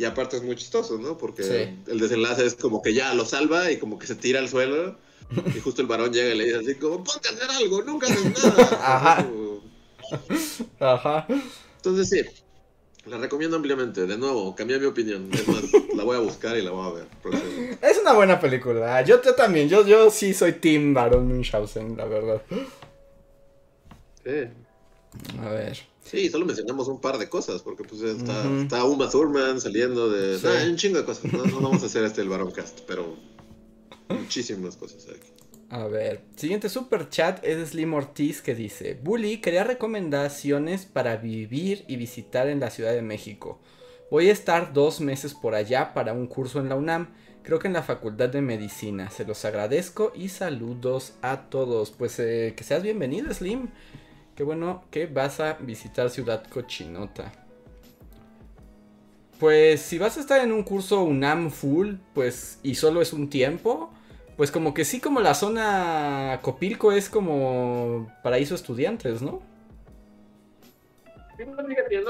Y 0.00 0.04
aparte 0.06 0.38
es 0.38 0.42
muy 0.42 0.56
chistoso, 0.56 0.96
¿no? 0.96 1.18
Porque 1.18 1.42
Sí. 1.42 1.78
el 1.90 2.00
desenlace 2.00 2.46
es 2.46 2.54
como 2.54 2.80
que 2.80 2.94
ya 2.94 3.12
lo 3.12 3.26
salva 3.26 3.70
y 3.70 3.78
como 3.78 3.98
que 3.98 4.06
se 4.06 4.14
tira 4.14 4.40
al 4.40 4.48
suelo. 4.48 4.96
Y 5.54 5.60
justo 5.60 5.82
el 5.82 5.88
varón 5.88 6.10
llega 6.10 6.34
y 6.34 6.38
le 6.38 6.44
dice 6.44 6.56
así 6.56 6.74
como, 6.76 7.04
ponte 7.04 7.28
a 7.28 7.32
hacer 7.32 7.50
algo, 7.50 7.82
nunca 7.82 8.06
haces 8.06 8.24
nada. 8.24 8.80
Ajá. 8.96 9.26
Como- 9.26 9.60
Ajá. 10.80 11.26
entonces 11.76 12.08
sí, 12.08 12.22
la 13.10 13.18
recomiendo 13.18 13.56
ampliamente. 13.56 14.06
De 14.06 14.16
nuevo, 14.16 14.54
cambié 14.56 14.78
mi 14.78 14.86
opinión. 14.86 15.28
Es 15.34 15.46
más, 15.46 15.64
la 15.94 16.02
voy 16.04 16.16
a 16.16 16.20
buscar 16.20 16.56
y 16.56 16.62
la 16.62 16.70
voy 16.70 16.86
a 16.88 16.92
ver. 16.94 17.06
Es 17.82 17.98
una 18.00 18.14
buena 18.14 18.40
película. 18.40 18.96
Ah, 18.96 19.02
Yo, 19.02 19.20
yo 19.22 19.34
también. 19.34 19.68
Yo, 19.68 19.86
yo 19.86 20.10
sí 20.10 20.32
soy 20.32 20.54
Team 20.54 20.94
Baron 20.94 21.28
Munchausen, 21.28 21.94
la 21.96 22.06
verdad. 22.06 22.40
Sí. 24.24 24.48
A 25.44 25.48
ver. 25.50 25.78
Sí, 26.04 26.28
solo 26.28 26.46
mencionamos 26.46 26.88
un 26.88 27.00
par 27.00 27.18
de 27.18 27.28
cosas, 27.28 27.62
porque 27.62 27.84
pues 27.84 28.02
está, 28.02 28.84
Uma 28.84 29.08
Thurman 29.08 29.60
saliendo 29.60 30.10
de... 30.10 30.38
Sí. 30.38 30.46
Nah, 30.46 30.68
un 30.68 30.76
chingo 30.76 30.98
de 30.98 31.04
cosas. 31.04 31.32
No, 31.32 31.44
no 31.44 31.60
vamos 31.60 31.82
a 31.82 31.86
hacer 31.86 32.04
este 32.04 32.22
el 32.22 32.28
Baron 32.28 32.50
Cast, 32.50 32.80
pero 32.86 33.16
muchísimas 34.08 34.76
cosas 34.76 35.06
aquí. 35.08 35.28
A 35.70 35.86
ver, 35.86 36.22
siguiente 36.34 36.68
super 36.68 37.08
chat 37.10 37.44
es 37.44 37.56
de 37.56 37.64
Slim 37.64 37.94
Ortiz 37.94 38.42
que 38.42 38.56
dice, 38.56 38.98
Bully, 39.00 39.40
quería 39.40 39.62
recomendaciones 39.62 40.84
para 40.84 41.16
vivir 41.16 41.84
y 41.86 41.94
visitar 41.94 42.48
en 42.48 42.58
la 42.58 42.70
Ciudad 42.70 42.92
de 42.92 43.02
México. 43.02 43.60
Voy 44.10 44.28
a 44.28 44.32
estar 44.32 44.72
dos 44.72 45.00
meses 45.00 45.32
por 45.32 45.54
allá 45.54 45.94
para 45.94 46.12
un 46.12 46.26
curso 46.26 46.58
en 46.58 46.68
la 46.68 46.74
UNAM, 46.74 47.14
creo 47.44 47.60
que 47.60 47.68
en 47.68 47.74
la 47.74 47.84
Facultad 47.84 48.30
de 48.30 48.40
Medicina. 48.40 49.10
Se 49.10 49.24
los 49.24 49.44
agradezco 49.44 50.10
y 50.12 50.30
saludos 50.30 51.12
a 51.22 51.48
todos. 51.48 51.92
Pues 51.92 52.18
eh, 52.18 52.54
que 52.56 52.64
seas 52.64 52.82
bienvenido, 52.82 53.32
Slim. 53.32 53.68
Qué 54.40 54.44
bueno 54.44 54.84
que 54.90 55.04
vas 55.04 55.38
a 55.38 55.52
visitar 55.60 56.08
Ciudad 56.08 56.42
Cochinota. 56.48 57.30
Pues 59.38 59.82
si 59.82 59.98
vas 59.98 60.16
a 60.16 60.20
estar 60.20 60.40
en 60.40 60.50
un 60.50 60.62
curso 60.62 61.02
UNAM 61.02 61.50
full, 61.50 61.96
pues 62.14 62.58
y 62.62 62.76
solo 62.76 63.02
es 63.02 63.12
un 63.12 63.28
tiempo, 63.28 63.90
pues 64.38 64.50
como 64.50 64.72
que 64.72 64.86
sí, 64.86 64.98
como 64.98 65.20
la 65.20 65.34
zona 65.34 66.38
Copilco 66.40 66.90
es 66.90 67.10
como 67.10 68.10
paraíso 68.22 68.54
estudiantes, 68.54 69.20
¿no? 69.20 69.42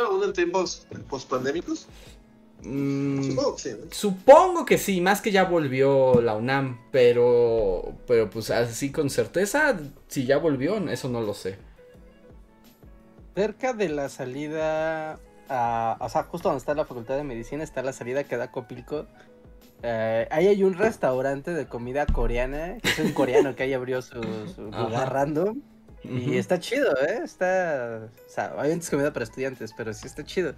¿Aún 0.09 0.23
en 0.23 0.33
tiempos 0.33 0.87
post-pandémicos? 1.09 1.89
Mm, 2.63 3.25
Supongo 3.25 3.57
que 3.57 3.63
sí, 3.63 3.71
¿no? 3.71 3.87
supongo 3.91 4.65
que 4.65 4.79
sí, 4.79 5.01
más 5.01 5.21
que 5.21 5.33
ya 5.33 5.47
volvió 5.47 6.21
la 6.23 6.37
UNAM, 6.37 6.79
pero, 6.93 7.93
pero 8.07 8.31
pues 8.31 8.53
así 8.53 8.93
con 8.93 9.11
certeza, 9.11 9.81
si 10.07 10.27
ya 10.27 10.39
volvió, 10.39 10.77
eso 10.91 11.09
no 11.09 11.23
lo 11.23 11.35
sé. 11.35 11.59
Cerca 13.35 13.73
de 13.73 13.89
la 13.89 14.09
salida, 14.09 15.19
a- 15.49 15.97
o 16.01 16.09
sea, 16.09 16.25
justo 16.25 16.49
donde 16.49 16.59
está 16.59 16.75
la 16.75 16.85
Facultad 16.85 17.17
de 17.17 17.25
Medicina, 17.25 17.63
está 17.63 17.83
la 17.83 17.93
salida 17.93 18.25
que 18.25 18.37
da 18.37 18.51
Copilco. 18.51 19.07
Eh, 19.83 20.29
ahí 20.31 20.47
hay 20.47 20.63
un 20.63 20.75
restaurante 20.75 21.53
de 21.55 21.67
comida 21.67 22.07
coreana, 22.07 22.77
que 22.83 22.89
es 22.89 22.99
un 22.99 23.13
coreano 23.13 23.55
que 23.55 23.63
ahí 23.63 23.73
abrió 23.73 24.03
su, 24.03 24.21
lugar 24.57 25.13
random. 25.13 25.61
Y 26.03 26.37
está 26.37 26.59
chido, 26.59 26.91
¿eh? 27.03 27.21
Está... 27.23 28.09
O 28.27 28.31
sea, 28.31 28.53
obviamente 28.55 28.85
es 28.85 28.91
comida 28.91 29.13
para 29.13 29.25
estudiantes, 29.25 29.73
pero 29.77 29.93
sí 29.93 30.07
está 30.07 30.25
chido. 30.25 30.55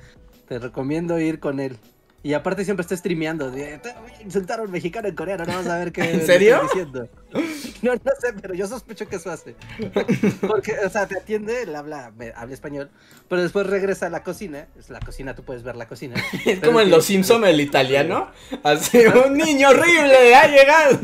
Te 0.47 0.59
recomiendo 0.59 1.19
ir 1.19 1.41
con 1.41 1.61
él. 1.61 1.79
Y 2.25 2.35
aparte 2.35 2.65
siempre 2.65 2.83
está 2.83 2.97
streameando. 2.97 3.51
De, 3.51 3.79
"Te 3.79 3.93
voy 4.01 4.13
a 4.17 4.23
insultar 4.23 4.61
a 4.61 4.63
un 4.63 4.71
mexicano 4.71 5.09
en 5.09 5.15
coreano, 5.17 5.45
no 5.45 5.55
vas 5.55 5.67
a 5.67 5.79
ver 5.79 5.91
qué 5.93 6.03
¿En 6.13 6.25
serio? 6.27 6.61
diciendo". 6.63 7.09
No, 7.83 7.95
no 7.95 8.01
sé, 8.21 8.33
pero 8.41 8.55
yo 8.55 8.69
sospecho 8.69 9.09
que 9.09 9.17
eso 9.17 9.29
hace. 9.29 9.57
Porque, 10.47 10.77
o 10.87 10.89
sea, 10.89 11.09
te 11.09 11.19
atiende, 11.19 11.63
él 11.63 11.75
habla, 11.75 12.13
me- 12.17 12.33
habla 12.37 12.55
español, 12.55 12.91
pero 13.29 13.43
después 13.43 13.67
regresa 13.67 14.07
a 14.07 14.11
la 14.11 14.23
cocina. 14.23 14.69
Es 14.79 14.89
la 14.89 15.01
cocina, 15.01 15.35
tú 15.35 15.43
puedes 15.43 15.65
ver 15.65 15.75
la 15.75 15.89
cocina. 15.89 16.15
Es 16.47 16.61
como 16.61 16.81
en 16.81 16.91
Los 16.91 17.07
Simpson 17.07 17.45
el 17.45 17.61
italiano. 17.61 18.31
Así, 18.63 18.99
un 19.07 19.37
niño 19.37 19.71
horrible 19.71 20.33
ha 20.37 20.47
llegado. 20.47 20.99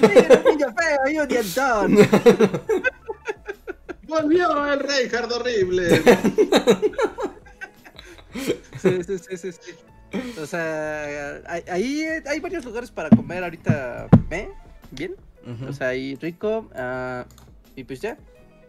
¡Mira, 0.00 0.42
niño 0.50 0.66
feo 0.74 1.12
y 1.12 1.18
un 1.18 1.28
dientón! 1.28 1.98
Volvió 4.04 4.72
el 4.72 4.80
rey 4.80 5.08
Hard 5.14 5.32
horrible. 5.32 6.02
Sí, 8.34 9.02
sí, 9.04 9.18
sí, 9.18 9.36
sí, 9.36 9.52
sí. 9.52 9.72
O 10.40 10.46
sea, 10.46 11.40
hay- 11.46 11.64
ahí 11.68 12.02
hay 12.26 12.40
varios 12.40 12.64
lugares 12.64 12.90
para 12.90 13.08
comer 13.10 13.42
ahorita. 13.44 14.08
¿eh? 14.30 14.50
¿Bien? 14.90 15.14
O 15.68 15.72
sea, 15.72 15.88
ahí 15.88 16.14
rico. 16.16 16.70
ah, 16.74 17.26
y 17.76 17.84
pues 17.84 18.00
ya. 18.00 18.16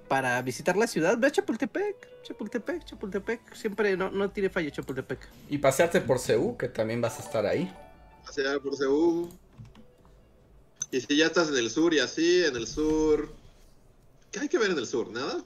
Para 0.07 0.41
visitar 0.41 0.75
la 0.77 0.85
ciudad, 0.87 1.17
ve 1.17 1.27
a 1.27 1.31
Chapultepec. 1.31 1.95
Chapultepec, 2.23 2.83
Chapultepec. 2.85 3.53
Siempre 3.55 3.97
no, 3.97 4.09
no 4.11 4.29
tiene 4.29 4.49
fallo 4.49 4.69
Chapultepec. 4.69 5.19
Y 5.49 5.57
pasearte 5.57 6.01
por 6.01 6.19
Ceú, 6.19 6.55
que 6.57 6.67
también 6.69 7.01
vas 7.01 7.19
a 7.19 7.23
estar 7.23 7.45
ahí. 7.45 7.73
Pasear 8.25 8.59
por 8.59 8.75
Seúl. 8.75 9.29
Y 10.91 11.01
si 11.01 11.17
ya 11.17 11.25
estás 11.27 11.49
en 11.49 11.55
el 11.57 11.69
sur 11.69 11.93
y 11.93 11.99
así, 11.99 12.43
en 12.45 12.55
el 12.55 12.67
sur. 12.67 13.33
¿Qué 14.31 14.39
hay 14.41 14.49
que 14.49 14.57
ver 14.59 14.71
en 14.71 14.77
el 14.77 14.85
sur? 14.85 15.09
¿Nada? 15.11 15.43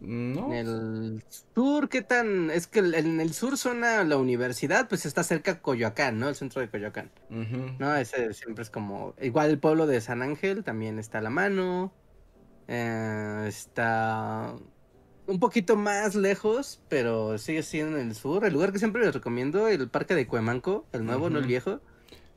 ¿No? 0.00 0.52
En 0.54 0.66
el 0.68 1.24
sur, 1.54 1.88
¿qué 1.88 2.02
tan? 2.02 2.50
Es 2.50 2.68
que 2.68 2.78
el- 2.78 2.94
en 2.94 3.20
el 3.20 3.32
sur 3.34 3.58
zona 3.58 4.04
la 4.04 4.16
universidad, 4.16 4.88
pues 4.88 5.04
está 5.06 5.24
cerca 5.24 5.60
Coyoacán, 5.60 6.20
¿no? 6.20 6.28
El 6.28 6.36
centro 6.36 6.60
de 6.60 6.68
Coyoacán. 6.70 7.10
No, 7.78 7.96
ese 7.96 8.32
siempre 8.32 8.62
es 8.62 8.70
como. 8.70 9.14
Igual 9.20 9.50
el 9.50 9.58
pueblo 9.58 9.86
de 9.88 10.00
San 10.00 10.22
Ángel 10.22 10.62
también 10.62 10.98
está 11.00 11.18
a 11.18 11.22
la 11.22 11.30
mano. 11.30 11.92
Eh, 12.68 13.44
está 13.48 14.54
un 15.26 15.40
poquito 15.40 15.76
más 15.76 16.14
lejos, 16.14 16.80
pero 16.88 17.36
sigue 17.38 17.62
siendo 17.62 17.98
en 17.98 18.08
el 18.08 18.14
sur. 18.14 18.44
El 18.44 18.52
lugar 18.52 18.72
que 18.72 18.78
siempre 18.78 19.02
les 19.04 19.12
recomiendo, 19.12 19.68
el 19.68 19.88
parque 19.88 20.14
de 20.14 20.26
Cuemanco, 20.26 20.86
el 20.92 21.04
nuevo, 21.04 21.28
no 21.28 21.38
el 21.38 21.46
viejo. 21.46 21.80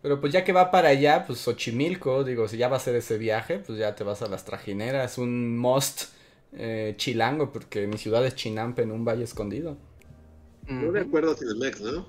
Pero 0.02 0.20
pues 0.20 0.34
ya 0.34 0.44
que 0.44 0.52
va 0.52 0.72
para 0.72 0.90
allá, 0.90 1.26
pues 1.28 1.40
Xochimilco, 1.40 2.24
digo, 2.24 2.48
si 2.48 2.58
ya 2.58 2.68
va 2.70 2.78
a 2.78 2.80
hacer 2.80 2.96
ese 2.96 3.18
viaje, 3.20 3.60
pues 3.60 3.78
ya 3.78 3.94
te 3.96 4.04
vas 4.04 4.24
a 4.24 4.28
las 4.28 4.46
trajineras, 4.46 5.20
un 5.20 5.58
must 5.60 6.06
eh, 6.54 6.96
chilango, 6.98 7.52
porque 7.52 7.88
mi 7.88 7.98
ciudad 7.98 8.26
es 8.26 8.36
Chinampe 8.36 8.84
en 8.84 8.92
un 8.92 9.06
valle 9.06 9.24
escondido. 9.24 9.78
No 10.68 11.32
a 11.32 11.36
Cinemex, 11.36 11.82
¿no? 11.82 12.06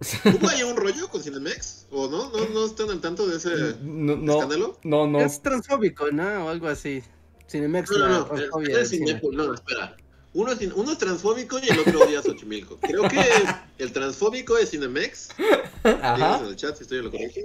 ¿Hubo 0.24 0.48
ahí 0.48 0.62
un 0.62 0.76
rollo 0.76 1.08
con 1.08 1.22
Cinemex? 1.22 1.86
¿O 1.90 2.08
no? 2.08 2.30
¿No, 2.30 2.48
no 2.48 2.66
están 2.66 2.90
al 2.90 3.00
tanto 3.00 3.26
de 3.26 3.36
ese 3.36 3.50
No, 3.82 4.16
no, 4.16 4.34
escándalo? 4.34 4.78
no, 4.84 5.06
no. 5.06 5.20
Es 5.20 5.42
transfóbico, 5.42 6.10
¿no? 6.12 6.46
O 6.46 6.48
algo 6.48 6.68
así. 6.68 7.02
Cinemex, 7.48 7.90
No, 7.90 7.98
no, 7.98 8.08
no. 8.08 8.36
Es. 8.36 8.92
No, 9.32 9.54
espera. 9.54 9.96
Uno 10.34 10.52
es, 10.52 10.60
uno 10.74 10.92
es 10.92 10.98
transfóbico 10.98 11.58
y 11.58 11.68
el 11.68 11.80
otro 11.80 12.02
odia 12.02 12.20
a 12.20 12.22
Xochimilco. 12.22 12.78
Creo 12.80 13.08
que 13.08 13.18
el 13.78 13.92
transfóbico 13.92 14.56
es 14.56 14.70
Cinemex. 14.70 15.30
Díganos 15.82 16.02
Ajá. 16.02 16.38
en 16.40 16.46
el 16.46 16.56
chat 16.56 16.76
si 16.76 16.82
estoy 16.82 16.98
en 16.98 17.04
lo 17.04 17.10
correcto. 17.10 17.40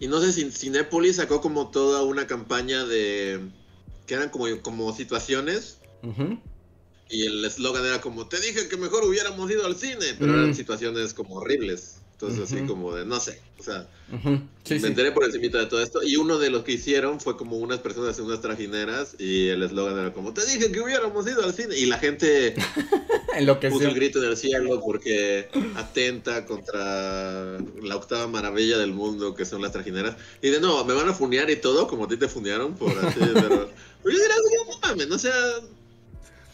Y 0.00 0.08
no 0.08 0.20
sé 0.20 0.32
si 0.32 0.50
Cinépolis 0.50 1.16
sacó 1.16 1.40
como 1.40 1.70
toda 1.70 2.02
una 2.02 2.26
campaña 2.26 2.84
de. 2.84 3.40
Que 4.06 4.14
eran 4.14 4.28
como, 4.30 4.46
como 4.62 4.94
situaciones. 4.94 5.78
Ujú. 6.02 6.38
Y 7.10 7.26
el 7.26 7.44
eslogan 7.44 7.84
era 7.84 8.00
como: 8.00 8.26
Te 8.28 8.40
dije 8.40 8.68
que 8.68 8.76
mejor 8.76 9.04
hubiéramos 9.04 9.50
ido 9.50 9.66
al 9.66 9.76
cine. 9.76 10.14
Pero 10.18 10.32
Mm. 10.32 10.38
eran 10.38 10.54
situaciones 10.54 11.14
como 11.14 11.36
horribles. 11.36 11.96
Entonces, 12.12 12.44
así 12.44 12.56
Ujú. 12.58 12.66
como 12.68 12.94
de, 12.94 13.04
no 13.04 13.18
sé. 13.20 13.40
O 13.58 13.62
sea. 13.62 13.88
Sí, 14.64 14.74
me 14.74 14.80
sí. 14.80 14.86
enteré 14.86 15.10
por 15.12 15.24
encima 15.24 15.58
de 15.58 15.66
todo 15.66 15.82
esto. 15.82 16.02
Y 16.02 16.16
uno 16.16 16.38
de 16.38 16.48
los 16.48 16.62
que 16.64 16.72
hicieron 16.72 17.20
fue 17.20 17.36
como 17.36 17.56
unas 17.58 17.80
personas 17.80 18.18
en 18.18 18.26
unas 18.26 18.40
trajineras. 18.40 19.16
Y 19.18 19.48
el 19.48 19.62
eslogan 19.62 19.98
era 19.98 20.12
como: 20.12 20.32
Te 20.32 20.44
dije 20.46 20.70
que 20.72 20.80
hubiéramos 20.80 21.26
ido 21.26 21.42
al 21.44 21.52
cine. 21.52 21.76
Y 21.76 21.86
la 21.86 21.98
gente 21.98 22.54
puso 23.70 23.86
el 23.88 23.94
grito 23.94 24.22
en 24.22 24.30
el 24.30 24.36
cielo 24.36 24.80
porque 24.80 25.48
atenta 25.76 26.46
contra 26.46 27.58
la 27.82 27.96
octava 27.96 28.26
maravilla 28.28 28.78
del 28.78 28.92
mundo 28.92 29.34
que 29.34 29.44
son 29.44 29.60
las 29.60 29.72
trajineras. 29.72 30.16
Y 30.40 30.48
de 30.50 30.60
no, 30.60 30.84
me 30.84 30.94
van 30.94 31.08
a 31.08 31.14
funear 31.14 31.50
y 31.50 31.56
todo, 31.56 31.86
como 31.88 32.04
a 32.04 32.08
ti 32.08 32.16
te 32.16 32.28
funearon 32.28 32.74
por 32.74 32.90
así, 33.04 33.20
pero. 33.34 33.68
pero 34.04 34.16
yo 34.16 34.22
diría, 34.22 34.36
no 34.68 34.78
mames, 34.88 35.10
o 35.10 35.18
sea. 35.18 35.32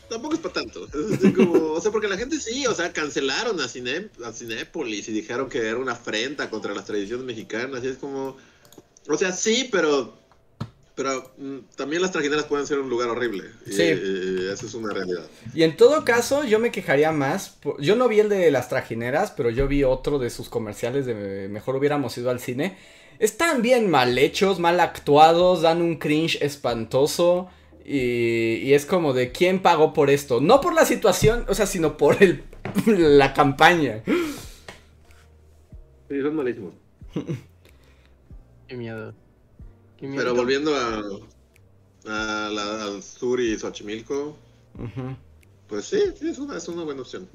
Tampoco 0.09 0.35
es 0.35 0.40
para 0.40 0.55
tanto. 0.55 0.86
Es 0.89 1.18
así 1.18 1.32
como, 1.32 1.52
o 1.72 1.81
sea, 1.81 1.93
porque 1.93 2.09
la 2.09 2.16
gente 2.16 2.40
sí, 2.40 2.66
o 2.66 2.74
sea, 2.74 2.93
cancelaron 2.93 3.60
a, 3.60 3.68
Cine, 3.68 4.09
a 4.24 4.32
Cinépolis 4.32 5.09
y 5.09 5.12
dijeron 5.12 5.48
que 5.48 5.59
era 5.59 5.77
una 5.77 5.93
afrenta 5.93 6.51
contra 6.51 6.74
las 6.74 6.85
tradiciones 6.85 7.24
mexicanas. 7.24 7.85
Y 7.85 7.89
es 7.89 7.97
como. 7.98 8.36
O 9.09 9.16
sea, 9.16 9.31
sí, 9.32 9.68
pero. 9.70 10.18
Pero 10.97 11.32
mm, 11.39 11.59
también 11.77 12.02
las 12.02 12.10
trajineras 12.10 12.44
pueden 12.47 12.66
ser 12.66 12.81
un 12.81 12.90
lugar 12.90 13.09
horrible. 13.09 13.44
Y, 13.66 13.72
Sí. 13.72 13.82
y 13.85 14.48
eso 14.52 14.66
es 14.66 14.74
una 14.74 14.93
realidad. 14.93 15.22
Y 15.55 15.62
en 15.62 15.77
todo 15.77 16.05
caso, 16.05 16.43
yo 16.44 16.59
me 16.59 16.72
quejaría 16.72 17.12
más. 17.12 17.48
por- 17.51 17.81
Yo 17.81 17.94
no 17.94 18.09
vi 18.09 18.18
el 18.20 18.28
de 18.28 18.51
las 18.51 18.68
trajineras, 18.68 19.31
pero 19.31 19.48
yo 19.51 19.68
vi 19.68 19.85
otro 19.85 20.18
de 20.18 20.28
sus 20.31 20.48
comerciales 20.48 21.06
de 21.06 21.47
mejor 21.48 21.77
hubiéramos 21.77 22.18
ido 22.18 22.31
al 22.31 22.40
cine. 22.40 22.77
Están 23.20 23.62
bien 23.62 23.88
mal 23.88 24.18
hechos, 24.18 24.59
mal 24.59 24.80
actuados, 24.80 25.62
dan 25.62 25.80
un 25.80 25.97
cringe 25.97 26.38
espantoso. 26.42 27.48
Y, 27.84 28.56
y 28.56 28.74
es 28.74 28.84
como 28.86 29.12
de 29.12 29.30
quién 29.30 29.62
pagó 29.62 29.92
por 29.92 30.10
esto. 30.10 30.40
No 30.40 30.60
por 30.60 30.74
la 30.74 30.84
situación, 30.84 31.44
o 31.48 31.55
sea, 31.55 31.66
sino 31.66 31.97
por 31.97 32.20
el, 32.22 32.42
la 32.86 33.32
campaña. 33.34 34.02
Sí, 36.09 36.20
son 36.22 36.34
malísimos. 36.34 36.72
Qué 38.68 38.76
miedo. 38.76 39.14
Qué 39.98 40.06
miedo. 40.06 40.22
Pero 40.22 40.34
volviendo 40.34 40.74
a, 40.74 40.98
a 42.06 42.48
la- 42.51 42.84
al 42.84 43.02
sur 43.02 43.40
y 43.40 43.59
Xochimilco, 43.59 44.36
pues 45.68 45.84
sí, 45.84 45.98
sí, 46.18 46.28
es 46.30 46.38
una, 46.38 46.56
es 46.56 46.68
una 46.68 46.84
buena 46.84 47.02
opción. 47.02 47.28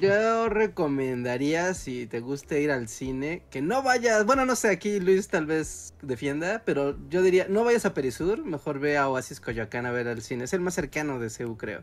Yo 0.00 0.48
recomendaría, 0.48 1.74
si 1.74 2.06
te 2.06 2.20
gusta 2.20 2.58
ir 2.58 2.70
al 2.70 2.88
cine, 2.88 3.42
que 3.50 3.62
no 3.62 3.82
vayas, 3.82 4.24
bueno, 4.26 4.44
no 4.46 4.56
sé, 4.56 4.68
aquí 4.70 5.00
Luis 5.00 5.28
tal 5.28 5.46
vez 5.46 5.94
defienda, 6.02 6.62
pero 6.64 6.96
yo 7.08 7.22
diría, 7.22 7.46
no 7.48 7.64
vayas 7.64 7.84
a 7.86 7.94
Perisur, 7.94 8.44
mejor 8.44 8.78
ve 8.80 8.96
a 8.98 9.08
Oasis 9.08 9.40
Coyoacán 9.40 9.86
a 9.86 9.92
ver 9.92 10.08
al 10.08 10.22
cine. 10.22 10.44
Es 10.44 10.52
el 10.52 10.60
más 10.60 10.74
cercano 10.74 11.18
de 11.18 11.30
CEU, 11.30 11.56
creo. 11.56 11.82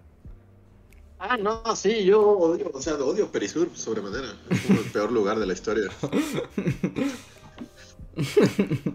Ah, 1.20 1.38
no, 1.38 1.62
sí, 1.76 2.04
yo 2.04 2.20
odio, 2.22 2.72
o 2.74 2.82
sea, 2.82 2.96
odio 2.96 3.32
Perisur 3.32 3.70
sobremanera. 3.76 4.34
Es 4.50 4.62
como 4.62 4.80
el 4.80 4.90
peor 4.92 5.12
lugar 5.12 5.40
de 5.40 5.46
la 5.46 5.54
historia. 5.54 5.90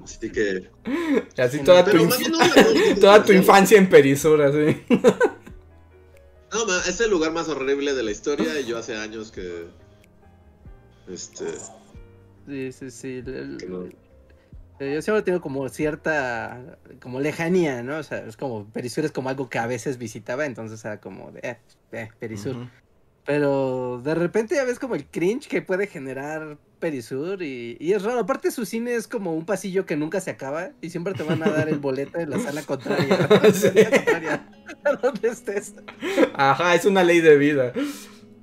Así 0.05 0.31
que. 0.33 0.71
Y 1.37 1.41
así 1.41 1.61
toda 1.61 1.89
tu, 1.89 1.97
Pero 1.97 2.05
inf- 2.05 2.09
más 2.09 2.19
bien 2.19 2.33
no, 2.33 2.39
no, 2.39 2.55
no, 2.55 2.97
toda 3.01 3.25
tu 3.25 3.33
no, 3.33 3.39
infancia 3.39 3.79
en 3.79 3.89
Perisura, 3.89 4.51
sí. 4.53 4.85
No, 6.57 6.67
ma, 6.67 6.79
es 6.89 7.01
el 7.01 7.11
lugar 7.11 7.33
más 7.33 7.49
horrible 7.49 7.93
de 7.95 8.03
la 8.03 8.11
historia 8.11 8.59
y 8.61 8.65
yo 8.67 8.79
hace 8.79 8.97
años 8.97 9.31
que. 9.31 9.67
Este. 11.09 11.47
Sí, 12.47 12.73
sí, 12.73 12.91
sí. 12.91 13.09
el- 13.27 13.29
el- 13.35 13.57
Que 13.59 13.67
no. 13.67 13.85
eh, 14.81 14.95
Yo 14.95 15.03
siempre 15.03 15.23
tengo 15.23 15.41
como 15.41 15.69
cierta, 15.69 16.79
como 17.01 17.21
lejanía, 17.21 17.83
¿no? 17.83 17.99
O 17.99 18.03
sea, 18.03 18.19
es 18.27 18.37
como, 18.37 18.67
Perisur 18.71 19.05
es 19.05 19.13
como 19.13 19.29
algo 19.29 19.49
que 19.49 19.59
a 19.59 19.67
veces 19.67 19.99
visitaba, 19.99 20.47
entonces 20.47 20.85
era 20.85 21.01
como 21.01 21.31
de, 21.33 21.41
eh, 21.41 21.59
eh, 21.93 22.09
Perisur. 22.19 22.69
Pero 23.25 24.01
de 24.05 24.15
repente 24.15 24.55
ya 24.55 24.65
ves 24.65 24.79
como 24.79 24.95
el 24.95 25.05
cringe 25.07 25.49
que 25.49 25.61
puede 25.63 25.87
generar 25.89 26.59
Perisur 26.79 27.43
y, 27.43 27.77
y 27.81 27.93
es 27.93 28.03
raro. 28.03 28.21
Aparte 28.21 28.51
su 28.51 28.67
cine 28.67 28.95
es 28.95 29.09
como 29.09 29.35
un 29.35 29.45
pasillo 29.47 29.87
que 29.87 29.97
nunca 29.97 30.21
se 30.21 30.31
acaba 30.31 30.71
y 30.81 30.91
siempre 30.91 31.15
te 31.15 31.23
van 31.23 31.43
a 31.43 31.51
dar 31.51 31.69
el 31.69 31.79
boleto 31.79 32.19
en 32.19 32.31
la 32.31 32.39
sala 32.39 32.63
contraria. 32.63 33.29
Sí. 33.55 33.71
La 33.75 33.91
contraria, 33.91 34.49
donde 35.03 35.29
estés. 35.29 35.75
Ajá, 36.35 36.75
es 36.75 36.85
una 36.85 37.03
ley 37.03 37.21
de 37.21 37.37
vida. 37.39 37.73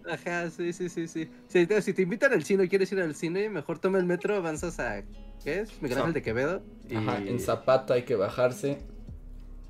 Ajá, 0.10 0.50
sí, 0.50 0.74
sí, 0.74 0.90
sí, 0.90 1.08
sí. 1.08 1.30
Si 1.48 1.66
te, 1.66 1.82
si 1.82 1.94
te 1.94 2.02
invitan 2.02 2.34
al 2.34 2.44
cine 2.44 2.66
y 2.66 2.68
quieres 2.70 2.92
ir 2.92 3.00
al 3.00 3.16
cine, 3.16 3.50
mejor 3.50 3.80
toma 3.80 4.00
el 4.00 4.06
metro, 4.06 4.36
avanzas 4.36 4.80
a... 4.80 5.04
¿Qué 5.44 5.62
es? 5.62 5.82
Miguel 5.82 5.98
Ángel 6.00 6.14
de 6.14 6.22
Quevedo. 6.22 6.62
y- 6.90 6.96
Ajá, 6.96 7.18
en 7.20 7.40
Zapata 7.40 7.94
hay 7.94 8.04
que 8.04 8.16
bajarse. 8.16 8.80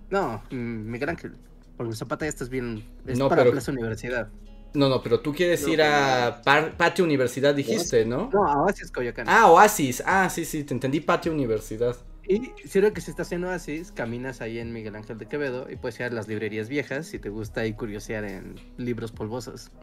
No, 0.10 0.42
mm, 0.52 0.56
Miguel 0.92 1.10
Ángel. 1.10 1.34
Porque 1.78 1.92
en 1.92 1.96
Zapata 1.98 2.26
ya 2.26 2.30
estás 2.30 2.50
bien... 2.50 2.84
Es 3.06 3.18
No, 3.20 3.30
para 3.30 3.42
pero- 3.44 3.52
Plaza 3.52 3.72
Universidad. 3.72 4.30
No, 4.74 4.90
no, 4.90 5.04
pero 5.04 5.20
tú 5.20 5.34
quieres 5.34 5.62
No, 5.64 5.70
ir 5.74 5.82
a 5.84 6.42
Par- 6.44 6.76
Patio 6.78 7.06
Universidad, 7.06 7.54
dijiste, 7.54 8.06
¿no? 8.06 8.30
No, 8.34 8.48
a 8.48 8.64
Oasis 8.64 8.92
Coyoacán. 8.92 9.28
Ah, 9.30 9.52
Oasis. 9.52 10.02
Ah, 10.06 10.30
sí, 10.30 10.46
sí, 10.46 10.64
te 10.64 10.74
entendí 10.74 11.00
Patio 11.00 11.32
Universidad. 11.32 11.96
Y 12.28 12.52
sirve 12.68 12.94
que 12.94 13.02
si 13.02 13.12
estás 13.12 13.32
en 13.34 13.44
Oasis, 13.44 13.92
caminas 13.92 14.42
ahí 14.42 14.58
en 14.58 14.72
Miguel 14.74 14.96
Ángel 14.96 15.18
de 15.18 15.28
Quevedo 15.28 15.68
y 15.70 15.76
puedes 15.76 16.00
ir 16.00 16.06
a 16.06 16.10
las 16.10 16.28
librerías 16.28 16.70
viejas 16.70 17.06
si 17.06 17.20
te 17.20 17.30
gusta 17.30 17.62
ahí 17.62 17.74
curiosear 17.74 18.24
en 18.24 18.56
libros 18.78 19.12
polvosos. 19.12 19.70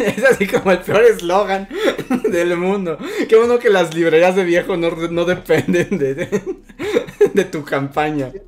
Es 0.00 0.24
así 0.24 0.46
como 0.48 0.72
el 0.72 0.80
peor 0.80 1.04
eslogan 1.04 1.68
del 2.32 2.56
mundo. 2.56 2.98
Qué 3.28 3.36
bueno 3.36 3.60
que 3.60 3.70
las 3.70 3.94
librerías 3.94 4.34
de 4.34 4.42
viejo 4.44 4.76
no, 4.76 4.90
no 4.90 5.24
dependen 5.24 5.98
de, 5.98 6.14
de, 6.14 6.56
de 7.32 7.44
tu 7.44 7.64
campaña. 7.64 8.32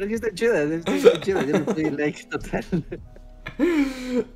Pero 0.00 0.08
sí 0.08 0.14
está 0.14 0.32
chida, 0.32 0.66
sí 0.66 0.74
está 0.74 1.20
yo 1.20 1.42
le 1.42 1.58
doy 1.58 1.90
like 1.90 2.24
total. 2.24 2.64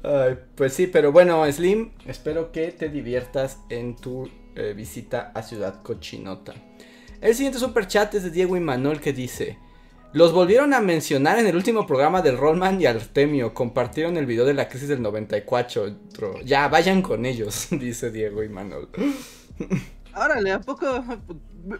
Ay, 0.02 0.38
pues 0.54 0.74
sí, 0.74 0.86
pero 0.88 1.10
bueno, 1.10 1.50
Slim, 1.50 1.92
espero 2.04 2.52
que 2.52 2.70
te 2.72 2.90
diviertas 2.90 3.60
en 3.70 3.96
tu 3.96 4.28
eh, 4.56 4.74
visita 4.76 5.32
a 5.34 5.42
Ciudad 5.42 5.82
Cochinota. 5.82 6.52
El 7.22 7.34
siguiente 7.34 7.58
super 7.58 7.86
chat 7.86 8.14
es 8.14 8.24
de 8.24 8.30
Diego 8.30 8.58
y 8.58 8.60
Manuel 8.60 9.00
que 9.00 9.14
dice: 9.14 9.56
Los 10.12 10.34
volvieron 10.34 10.74
a 10.74 10.82
mencionar 10.82 11.38
en 11.38 11.46
el 11.46 11.56
último 11.56 11.86
programa 11.86 12.20
del 12.20 12.36
Rollman 12.36 12.78
y 12.82 12.84
Artemio. 12.84 13.54
Compartieron 13.54 14.18
el 14.18 14.26
video 14.26 14.44
de 14.44 14.52
la 14.52 14.68
crisis 14.68 14.90
del 14.90 15.00
94. 15.00 15.96
Ya, 16.44 16.68
vayan 16.68 17.00
con 17.00 17.24
ellos, 17.24 17.68
dice 17.70 18.10
Diego 18.10 18.42
y 18.42 18.50
Manuel. 18.50 18.88
Órale, 20.16 20.52
¿a 20.52 20.60
poco? 20.60 21.04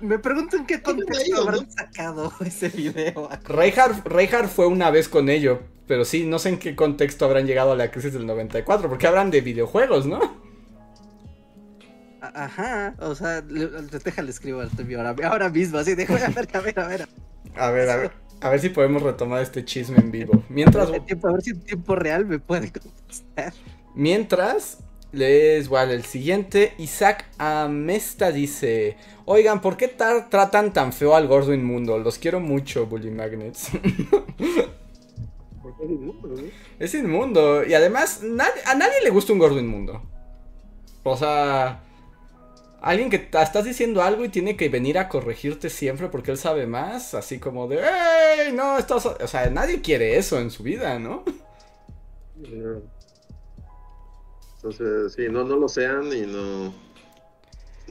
Me 0.01 0.19
pregunto 0.19 0.57
en 0.57 0.67
qué 0.67 0.83
contexto 0.83 1.43
habrán 1.43 1.71
sacado 1.71 2.33
ese 2.45 2.69
video. 2.69 3.29
Reinhardt 3.45 4.49
fue 4.49 4.67
una 4.67 4.91
vez 4.91 5.09
con 5.09 5.29
ello, 5.29 5.61
pero 5.87 6.05
sí, 6.05 6.27
no 6.27 6.39
sé 6.39 6.51
en 6.51 6.59
qué 6.59 6.75
contexto 6.75 7.25
habrán 7.25 7.47
llegado 7.47 7.73
a 7.73 7.77
la 7.77 7.91
crisis 7.91 8.13
del 8.13 8.27
94, 8.27 8.89
porque 8.89 9.07
hablan 9.07 9.31
de 9.31 9.41
videojuegos, 9.41 10.07
¿no? 10.07 10.43
Ajá, 12.21 12.95
o 13.01 13.15
sea, 13.15 13.43
déjale 13.43 14.31
escribo 14.31 14.63
ahora, 14.63 15.15
ahora 15.29 15.49
mismo, 15.51 15.79
así, 15.79 15.95
dejo, 15.95 16.15
a 16.25 16.29
ver, 16.29 16.49
a 16.57 16.61
ver, 16.61 16.79
a 16.81 16.87
ver. 16.87 17.09
A 17.57 17.71
ver, 17.71 17.91
a 17.91 17.97
ver, 17.97 18.13
a 18.41 18.49
ver 18.49 18.61
si 18.61 18.71
podemos 18.71 19.03
retomar 19.03 19.43
este 19.43 19.65
chisme 19.65 19.99
en 19.99 20.11
vivo. 20.11 20.43
Mientras... 20.49 20.89
A 20.89 20.93
ver 20.93 21.43
si 21.43 21.51
en 21.51 21.61
tiempo 21.61 21.95
real 21.95 22.25
me 22.25 22.39
puede 22.39 22.73
contestar. 22.73 23.53
Mientras, 23.95 24.79
les 25.15 25.69
voy 25.69 25.79
a 25.79 25.85
el 25.85 26.05
siguiente. 26.05 26.75
Isaac 26.79 27.27
Amesta 27.39 28.33
dice: 28.33 28.97
Oigan, 29.25 29.61
¿por 29.61 29.77
qué 29.77 29.89
tratan 29.89 30.73
tan 30.73 30.93
feo 30.93 31.15
al 31.15 31.29
gordo 31.29 31.55
inmundo? 31.55 31.99
Los 31.99 32.19
quiero 32.19 32.41
mucho, 32.41 32.87
Bully 32.87 33.11
Magnets. 33.11 33.71
es 33.75 33.81
inmundo, 35.89 36.35
Es 36.79 36.95
inmundo. 36.95 37.65
Y 37.65 37.75
además, 37.75 38.23
a 38.67 38.75
nadie 38.75 39.03
le 39.03 39.11
gusta 39.11 39.33
un 39.33 39.39
gordo 39.39 39.59
inmundo. 39.59 40.03
O 41.03 41.17
sea, 41.17 41.83
alguien 42.81 43.11
que 43.11 43.17
estás 43.17 43.65
diciendo 43.65 44.03
algo 44.03 44.25
y 44.25 44.29
tiene 44.29 44.57
que 44.57 44.69
venir 44.69 44.99
a 44.99 45.09
corregirte 45.09 45.71
siempre 45.71 46.09
porque 46.09 46.31
él 46.31 46.39
sabe 46.39 46.67
más. 46.67 47.15
Así 47.15 47.39
como 47.39 47.69
de, 47.69 47.79
¡Ey! 47.79 48.53
No, 48.53 48.79
estás. 48.79 49.07
O 49.07 49.27
sea, 49.27 49.49
nadie 49.51 49.81
quiere 49.81 50.17
eso 50.17 50.39
en 50.39 50.51
su 50.51 50.63
vida, 50.63 50.99
¿no? 50.99 51.25
Entonces, 54.65 55.13
sí, 55.13 55.27
no, 55.31 55.45
no 55.45 55.57
lo 55.57 55.69
sean 55.69 56.11
y 56.11 56.23
no. 56.23 56.73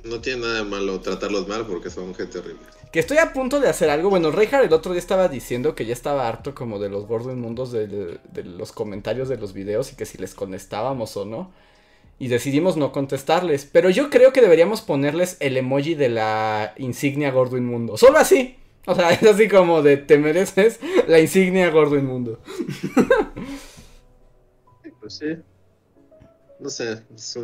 No 0.04 0.22
tiene 0.22 0.42
nada 0.42 0.56
de 0.56 0.64
malo 0.64 1.00
tratarlos 1.02 1.48
mal 1.48 1.68
porque 1.68 1.92
son 1.92 2.16
gente 2.16 2.40
horrible. 2.40 2.62
Que 2.92 3.00
estoy 3.00 3.20
a 3.20 3.32
punto 3.32 3.60
de 3.60 3.70
hacer 3.70 3.92
algo. 3.92 4.10
Bueno, 4.10 4.32
Reinhardt 4.32 4.66
el 4.66 4.74
otro 4.74 4.92
día 4.92 5.00
estaba 5.00 5.28
diciendo 5.28 5.76
que 5.76 5.86
ya 5.86 5.94
estaba 5.94 6.28
harto 6.28 6.56
como 6.56 6.80
de 6.80 6.90
los 6.90 7.06
gordos 7.06 7.32
inmundos 7.32 7.72
de, 7.72 7.86
de, 7.88 8.44
los 8.44 8.72
comentarios 8.72 9.30
de 9.30 9.38
los 9.38 9.54
videos 9.54 9.94
y 9.94 9.96
que 9.96 10.08
si 10.08 10.18
les 10.18 10.34
contestábamos 10.34 11.16
o 11.16 11.26
no. 11.26 11.52
Y 12.18 12.28
decidimos 12.28 12.76
no 12.76 12.92
contestarles. 12.92 13.70
Pero 13.72 13.92
yo 13.92 14.10
creo 14.10 14.34
que 14.34 14.42
deberíamos 14.42 14.82
ponerles 14.82 15.38
el 15.42 15.58
emoji 15.58 15.94
de 15.94 16.10
la 16.10 16.74
insignia 16.78 17.30
gordo 17.30 17.56
inmundo. 17.56 17.98
Solo 17.98 18.18
así. 18.18 18.58
O 18.88 18.96
sea, 18.96 19.12
es 19.14 19.22
así 19.22 19.48
como 19.48 19.84
de 19.84 19.98
te 19.98 20.18
mereces 20.18 20.80
la 21.08 21.20
insignia 21.20 21.70
gordo 21.70 21.98
inmundo. 21.98 22.40
Pues 25.00 25.18
sí. 25.18 25.36
No 26.64 26.70
sé, 26.70 27.04
es 27.14 27.38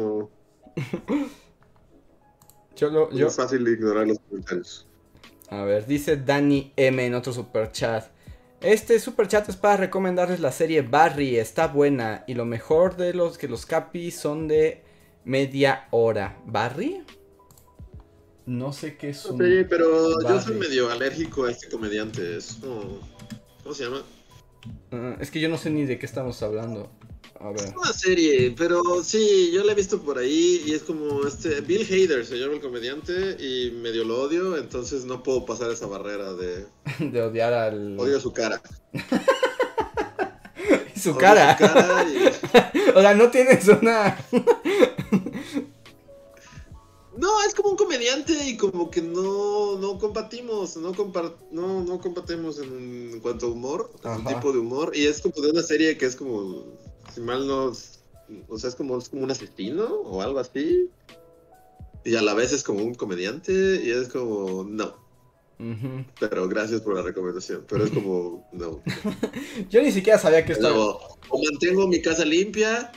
yo 2.76 2.90
lo, 2.90 3.12
Es 3.12 3.36
fácil 3.36 3.68
ignorar 3.68 4.08
los 4.08 4.18
comentarios. 4.20 4.88
A 5.50 5.64
ver, 5.64 5.86
dice 5.86 6.16
Dani 6.16 6.72
M 6.78 7.06
en 7.06 7.14
otro 7.14 7.34
super 7.34 7.70
chat. 7.74 8.06
Este 8.62 8.98
super 9.02 9.28
chat 9.28 9.50
es 9.50 9.58
para 9.58 9.76
recomendarles 9.76 10.40
la 10.40 10.54
serie 10.54 10.84
Barry, 10.84 11.36
está 11.38 11.68
buena 11.68 12.24
y 12.28 12.34
lo 12.34 12.46
mejor 12.46 12.96
de 12.96 13.14
los 13.14 13.38
que 13.38 13.50
los 13.50 13.66
capis 13.66 14.18
son 14.18 14.48
de 14.48 14.84
media 15.26 15.90
hora. 15.92 16.42
¿Barry? 16.46 17.04
No 18.46 18.72
sé 18.72 18.96
qué 18.96 19.10
es 19.10 19.26
un... 19.26 19.38
Sí, 19.38 19.66
pero 19.70 20.22
yo 20.22 20.42
soy 20.42 20.56
medio 20.56 20.90
alérgico 20.90 21.44
a 21.44 21.52
este 21.52 21.68
comediante. 21.68 22.38
Es 22.38 22.58
¿Cómo 23.64 23.76
se 23.76 23.84
llama? 23.84 24.02
Ah, 24.94 25.18
es 25.20 25.30
que 25.30 25.42
yo 25.42 25.50
no 25.50 25.58
sé 25.58 25.70
ni 25.72 25.86
de 25.86 26.00
qué 26.00 26.06
estamos 26.06 26.42
hablando. 26.42 26.90
Es 27.56 27.74
una 27.74 27.94
serie, 27.94 28.54
pero 28.58 29.02
sí, 29.02 29.50
yo 29.54 29.64
la 29.64 29.72
he 29.72 29.76
visto 29.76 30.02
por 30.02 30.18
ahí 30.18 30.62
y 30.66 30.74
es 30.74 30.84
como 30.84 31.26
este 31.26 31.62
Bill 31.62 31.88
Hader 31.90 32.26
se 32.26 32.36
llama 32.36 32.56
el 32.56 32.60
comediante 32.60 33.38
y 33.40 33.72
medio 33.72 34.04
lo 34.04 34.24
odio, 34.24 34.58
entonces 34.58 35.06
no 35.06 35.24
puedo 35.24 35.46
pasar 35.46 35.72
esa 35.72 35.88
barrera 35.88 36.34
de 36.34 36.66
de 37.00 37.22
odiar 37.22 37.54
al 37.54 37.98
odio 37.98 38.20
su 38.20 38.34
cara. 38.34 38.62
su 41.02 41.16
cara. 41.16 41.58
o 42.96 43.02
sea, 43.02 43.14
no 43.14 43.32
tienes 43.32 43.66
una 43.70 44.18
No, 47.16 47.42
es 47.48 47.56
como 47.56 47.70
un 47.70 47.78
comediante 47.78 48.34
y 48.48 48.58
como 48.58 48.92
que 48.92 49.02
no, 49.02 49.78
no 49.78 49.98
compartimos, 49.98 50.76
no, 50.76 50.92
no, 51.52 51.84
no 51.84 52.02
compartimos 52.02 52.60
en, 52.60 53.22
cuanto 53.22 53.46
a 53.46 53.50
humor, 53.50 53.92
un 54.04 54.26
tipo 54.26 54.52
de 54.52 54.60
humor, 54.60 54.92
y 54.94 55.06
es 55.06 55.22
como 55.22 55.42
de 55.42 55.52
una 55.52 55.62
serie 55.62 55.98
que 55.98 56.06
es 56.06 56.18
como 56.18 56.66
si 57.14 57.22
mal 57.22 57.48
no, 57.48 57.74
o 58.48 58.58
sea, 58.58 58.70
es 58.70 58.76
como, 58.76 58.98
es 58.98 59.10
como 59.10 59.24
un 59.24 59.32
asesino 59.32 59.86
o 59.86 60.22
algo 60.22 60.40
así. 60.40 60.90
Y 62.06 62.16
a 62.16 62.22
la 62.22 62.34
vez 62.34 62.54
es 62.54 62.64
como 62.64 62.84
un 62.84 62.96
comediante 62.96 63.82
y 63.84 63.92
es 63.92 64.08
como, 64.08 64.64
no. 64.64 65.10
Pero 66.20 66.48
gracias 66.48 66.80
por 66.80 66.96
la 66.96 67.02
recomendación. 67.02 67.66
Pero 67.68 67.84
es 67.84 67.92
como, 67.92 68.48
no. 68.54 68.82
Yo 69.70 69.82
ni 69.82 69.92
siquiera 69.92 70.18
sabía 70.18 70.46
que 70.46 70.54
estaba. 70.54 70.78
o 70.78 71.44
mantengo 71.44 71.86
mi 71.86 72.02
casa 72.02 72.24
limpia, 72.24 72.92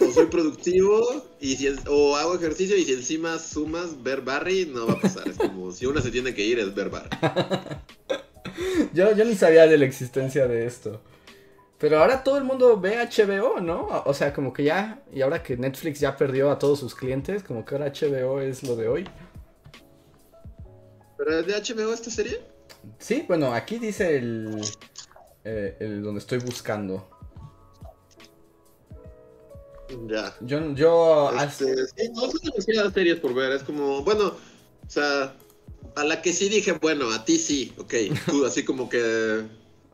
o 0.00 0.10
soy 0.10 0.26
productivo, 0.26 1.26
y 1.38 1.56
si 1.56 1.68
o 1.86 2.16
hago 2.16 2.34
ejercicio, 2.34 2.78
y 2.78 2.84
si 2.84 2.94
encima 2.94 3.38
sumas 3.38 4.02
ver 4.02 4.22
Barry, 4.22 4.64
no 4.64 4.86
va 4.86 4.94
a 4.94 5.00
pasar. 5.00 5.28
Es 5.28 5.36
como, 5.36 5.70
si 5.70 5.84
una 5.84 6.00
se 6.00 6.10
tiene 6.10 6.34
que 6.34 6.46
ir, 6.46 6.58
es 6.58 6.74
ver 6.74 6.88
Barry. 6.88 7.10
yo, 8.94 9.14
yo 9.14 9.24
ni 9.26 9.34
sabía 9.34 9.66
de 9.66 9.76
la 9.76 9.84
existencia 9.84 10.48
de 10.48 10.64
esto. 10.64 11.02
Pero 11.78 12.00
ahora 12.00 12.24
todo 12.24 12.38
el 12.38 12.44
mundo 12.44 12.78
ve 12.80 12.96
HBO, 12.96 13.60
¿no? 13.60 14.02
O 14.04 14.12
sea, 14.12 14.34
como 14.34 14.52
que 14.52 14.64
ya, 14.64 15.00
y 15.12 15.22
ahora 15.22 15.42
que 15.42 15.56
Netflix 15.56 16.00
ya 16.00 16.16
perdió 16.16 16.50
a 16.50 16.58
todos 16.58 16.80
sus 16.80 16.94
clientes, 16.94 17.44
como 17.44 17.64
que 17.64 17.76
ahora 17.76 17.92
HBO 17.92 18.40
es 18.40 18.64
lo 18.64 18.74
de 18.74 18.88
hoy. 18.88 19.08
¿Pero 21.16 21.38
es 21.38 21.46
de 21.46 21.54
HBO 21.54 21.92
esta 21.92 22.10
serie? 22.10 22.40
Sí, 22.98 23.24
bueno, 23.28 23.52
aquí 23.52 23.78
dice 23.78 24.16
el, 24.16 24.60
eh, 25.44 25.76
el 25.78 26.02
donde 26.02 26.18
estoy 26.18 26.38
buscando. 26.38 27.08
Ya. 30.06 30.34
Yo, 30.40 30.74
yo... 30.74 31.30
Este, 31.40 31.86
sí, 31.86 32.08
no 32.12 32.22
son 32.22 32.40
demasiadas 32.42 32.92
series 32.92 33.20
por 33.20 33.34
ver, 33.34 33.52
es 33.52 33.62
como, 33.62 34.02
bueno, 34.02 34.26
o 34.26 34.90
sea, 34.90 35.32
a 35.94 36.04
la 36.04 36.22
que 36.22 36.32
sí 36.32 36.48
dije, 36.48 36.72
bueno, 36.72 37.10
a 37.12 37.24
ti 37.24 37.38
sí, 37.38 37.72
ok, 37.78 37.94
tú 38.26 38.44
así 38.44 38.64
como 38.64 38.88
que 38.88 39.44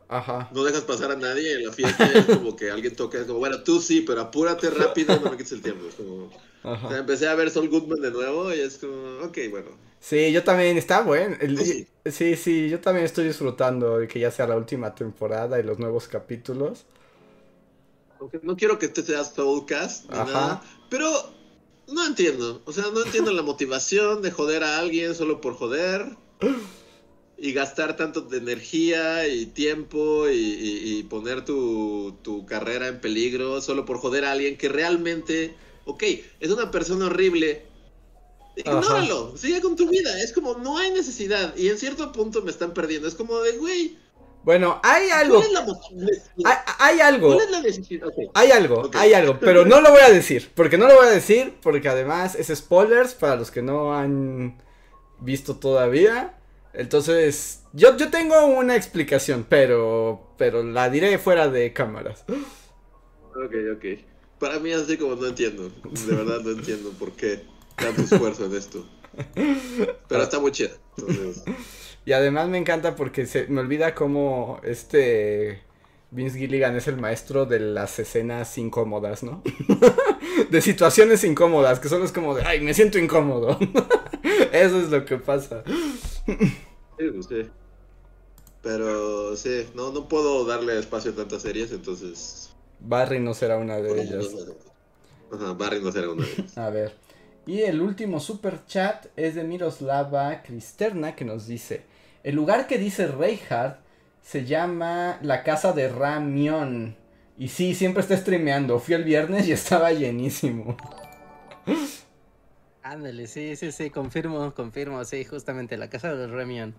Ajá. 0.09 0.49
No 0.53 0.65
dejas 0.65 0.83
pasar 0.83 1.11
a 1.11 1.17
nadie 1.17 1.55
en 1.55 1.67
la 1.67 1.73
fiesta, 1.73 2.05
es 2.07 2.25
como 2.37 2.57
que 2.57 2.71
alguien 2.71 2.95
toca, 2.95 3.19
es 3.19 3.25
como, 3.25 3.39
bueno, 3.39 3.63
tú 3.63 3.81
sí, 3.81 4.03
pero 4.03 4.21
apúrate 4.21 4.71
rápido, 4.71 5.19
no 5.21 5.31
me 5.31 5.37
quites 5.37 5.53
el 5.53 5.63
tiempo. 5.63 5.87
Es 5.89 5.95
como, 5.95 6.31
o 6.63 6.89
sea, 6.89 6.99
empecé 6.99 7.29
a 7.29 7.35
ver 7.35 7.51
Sol 7.51 7.69
Goodman 7.69 8.01
de 8.01 8.11
nuevo 8.11 8.53
y 8.53 8.61
es 8.61 8.79
como, 8.79 9.19
ok, 9.25 9.39
bueno. 9.51 9.71
Sí, 10.01 10.33
yo 10.33 10.45
también, 10.45 10.77
está 10.77 11.01
bueno. 11.01 11.37
sí, 12.07 12.37
sí, 12.37 12.69
yo 12.69 12.81
también 12.81 13.07
estoy 13.07 13.27
disfrutando 13.27 13.99
de 13.99 14.09
que 14.09 14.21
ya 14.21 14.31
sea 14.31 14.47
la 14.47 14.57
última 14.57 14.95
temporada 14.95 15.59
y 15.59 15.63
los 15.63 15.79
nuevos 15.79 16.09
capítulos. 16.09 16.85
Aunque 18.21 18.41
no 18.43 18.57
quiero 18.57 18.79
que 18.79 18.87
este 18.87 19.03
sea 19.03 19.25
Soulcast 19.25 20.11
ni 20.11 20.17
nada, 20.17 20.63
pero 20.91 21.09
no 21.89 22.07
entiendo. 22.07 22.63
O 22.65 22.73
sea, 22.73 22.85
no 22.93 23.05
entiendo 23.05 23.33
la 23.33 23.43
motivación 23.43 24.23
de 24.23 24.31
joder 24.31 24.65
a 24.65 24.79
alguien 24.79 25.15
solo 25.15 25.41
por 25.41 25.55
joder 25.55 26.17
y 27.45 27.53
gastar 27.53 27.95
tanto 27.95 28.23
de 28.23 28.39
energía 28.39 29.29
y 29.29 29.45
tiempo 29.45 30.31
y, 30.31 31.07
poner 31.11 31.45
tu, 31.45 32.47
carrera 32.49 32.89
en 32.89 33.03
peligro 33.03 33.61
solo 33.61 33.85
por 33.85 33.99
joder 33.99 34.25
a 34.25 34.33
alguien 34.33 34.57
que 34.57 34.71
realmente, 34.71 35.55
ok, 35.85 36.03
es 36.41 36.51
una 36.51 36.71
persona 36.71 37.05
horrible. 37.05 37.67
Ignóralo, 38.57 39.37
sigue 39.37 39.61
con 39.61 39.77
tu 39.77 39.91
vida. 39.91 40.19
Es 40.23 40.33
como, 40.33 40.55
no 40.55 40.79
hay 40.79 40.91
necesidad. 40.93 41.55
Y 41.55 41.69
en 41.69 41.77
cierto 41.77 42.13
punto 42.13 42.41
me 42.41 42.51
están 42.51 42.73
perdiendo. 42.73 43.07
Es 43.07 43.15
como 43.15 43.39
de, 43.41 43.59
güey. 43.59 43.99
Bueno, 44.43 44.81
hay 44.83 45.11
algo. 45.11 45.43
¿Cuál 45.43 46.09
es 46.11 46.23
la 46.37 46.67
hay, 46.79 47.01
algo. 47.01 47.35
¿Cuál 47.35 47.45
es 47.45 47.51
la 47.51 47.61
necesidad? 47.61 48.09
Hay 48.33 48.53
algo, 48.53 48.91
hay 48.95 49.13
algo. 49.13 49.39
Pero 49.39 49.67
no 49.67 49.83
lo 49.83 49.91
voy 49.91 50.01
a 50.01 50.11
decir. 50.11 50.51
Porque 50.55 50.79
no 50.79 50.89
lo 50.89 50.95
voy 50.95 51.09
a 51.09 51.11
decir. 51.11 51.57
Porque 51.61 51.91
además 51.91 52.37
es 52.37 52.57
spoilers 52.57 53.13
para 53.13 53.37
los 53.37 53.51
que 53.51 53.61
no 53.61 53.95
han 53.95 54.63
visto 55.21 55.57
todavía. 55.57 56.39
Entonces, 56.75 57.63
yo, 57.73 57.97
yo 57.97 58.11
tengo 58.11 58.47
una 58.47 58.77
explicación, 58.77 59.47
pero, 59.49 60.35
pero 60.37 60.63
la 60.63 60.91
diré 60.91 61.19
fuera 61.19 61.49
de 61.49 61.73
cámaras. 61.73 62.25
Ok, 62.29 63.55
ok. 63.77 63.85
Para 64.39 64.59
mí 64.59 64.73
así 64.73 64.97
como 64.97 65.15
no 65.15 65.27
entiendo. 65.27 65.71
De 66.07 66.15
verdad 66.15 66.41
no 66.41 66.51
entiendo 66.51 66.91
por 66.99 67.13
qué 67.13 67.43
tanto 67.77 68.03
esfuerzo 68.03 68.47
en 68.47 68.57
esto. 68.57 68.85
Pero 70.09 70.23
está 70.23 70.41
muy 70.41 70.51
chido. 70.53 70.71
Y 72.05 72.13
además 72.13 72.49
me 72.49 72.59
encanta 72.59 72.97
porque 72.97 73.27
se 73.27 73.47
me 73.47 73.61
olvida 73.61 73.95
cómo 73.95 74.61
este 74.65 75.63
Vince 76.11 76.39
Gilligan 76.39 76.77
es 76.77 76.87
el 76.87 76.97
maestro 76.97 77.47
de 77.47 77.59
las 77.59 77.99
escenas 77.99 78.57
incómodas, 78.59 79.23
¿no? 79.23 79.43
de 80.51 80.61
situaciones 80.61 81.25
incómodas, 81.25 81.81
que 81.81 81.89
solo 81.89 82.05
es 82.05 82.13
como 82.13 82.35
de, 82.35 82.45
ay, 82.45 82.61
me 82.61 82.75
siento 82.75 82.99
incómodo. 82.99 83.59
Eso 84.53 84.81
es 84.81 84.91
lo 84.91 85.05
que 85.05 85.19
pasa. 85.19 85.63
Sí, 86.27 87.11
pues 87.13 87.27
sí. 87.27 87.51
Pero 88.63 89.37
sí, 89.37 89.67
no, 89.75 89.93
no 89.93 90.09
puedo 90.09 90.47
darle 90.47 90.79
espacio 90.79 91.11
a 91.11 91.15
tantas 91.15 91.43
series, 91.43 91.71
entonces. 91.73 92.51
Barry 92.81 93.21
no 93.21 93.35
será 93.35 93.59
una 93.59 93.77
de 93.77 94.03
ellas. 94.03 94.27
Ajá, 95.31 95.53
Barry 95.53 95.83
no 95.83 95.93
será 95.93 96.11
una 96.11 96.25
de 96.25 96.33
ellas. 96.33 96.57
A 96.59 96.71
ver. 96.71 96.95
Y 97.47 97.61
el 97.61 97.83
último 97.83 98.21
super 98.21 98.65
chat 98.67 99.07
es 99.17 99.35
de 99.35 99.45
Miroslava 99.45 100.43
Cristerna 100.43 101.15
que 101.15 101.27
nos 101.27 101.47
dice: 101.47 101.83
El 102.23 102.37
lugar 102.37 102.67
que 102.67 102.79
dice 102.79 103.07
Reinhardt 103.07 103.81
se 104.23 104.47
llama 104.47 105.19
la 105.21 105.43
casa 105.43 105.73
de 105.73 105.89
Ramión. 105.89 106.97
Y 107.37 107.49
sí, 107.49 107.75
siempre 107.75 108.01
está 108.01 108.17
streameando. 108.17 108.79
Fui 108.79 108.95
el 108.95 109.05
viernes 109.05 109.47
y 109.47 109.53
estaba 109.53 109.93
llenísimo. 109.93 110.77
Ándale, 112.85 113.27
sí, 113.27 113.57
sí, 113.57 113.73
sí, 113.73 113.89
confirmo, 113.89 114.53
confirmo, 114.55 115.03
sí, 115.07 115.25
justamente 115.25 115.79
la 115.79 115.89
casa 115.89 116.15
de 116.15 116.27
Ramión. 116.27 116.75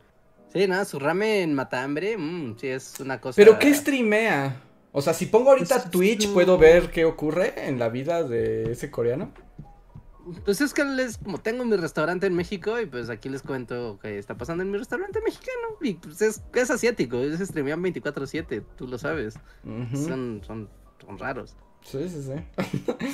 Sí, 0.54 0.68
nada, 0.68 0.86
su 0.86 1.00
ramen 1.00 1.56
mata 1.56 1.84
hambre, 1.84 2.16
mmm, 2.16 2.56
sí, 2.60 2.68
es 2.68 3.00
una 3.00 3.20
cosa... 3.20 3.36
¿Pero 3.36 3.58
qué 3.58 3.74
streamea? 3.74 4.62
O 4.92 5.02
sea, 5.02 5.16
si 5.16 5.26
pongo 5.26 5.50
ahorita 5.50 5.76
Pues, 5.80 5.90
Twitch, 5.90 6.28
no. 6.28 6.34
¿puedo 6.36 6.60
ver 6.60 6.92
qué 6.92 7.06
ocurre 7.06 7.68
en 7.68 7.80
la 7.80 7.90
vida 7.90 8.22
de 8.22 8.72
ese 8.72 8.92
coreano? 8.92 9.34
Pues 10.46 10.62
es 10.62 10.76
que 10.76 10.86
les, 10.86 11.18
como 11.18 11.40
tengo 11.40 11.66
mi 11.66 11.76
restaurante 11.76 12.28
en 12.28 12.36
México 12.36 12.80
y 12.80 12.86
pues 12.86 13.10
aquí 13.10 13.28
les 13.28 13.42
cuento 13.42 13.98
qué 14.00 14.20
está 14.20 14.36
pasando 14.36 14.64
en 14.64 14.70
mi 14.70 14.78
restaurante 14.78 15.20
mexicano. 15.22 15.78
Y 15.82 15.96
pues 15.96 16.22
es, 16.22 16.44
es 16.54 16.70
asiático, 16.70 17.18
es 17.18 17.40
streamean 17.40 17.84
24/7, 17.84 18.64
tú 18.78 18.88
lo 18.88 19.00
sabes. 19.00 19.40
Son, 19.64 20.42
son, 20.46 20.70
son 21.04 21.18
raros. 21.18 21.56
Sí, 21.82 22.08
sí, 22.08 22.22
sí. 22.24 23.06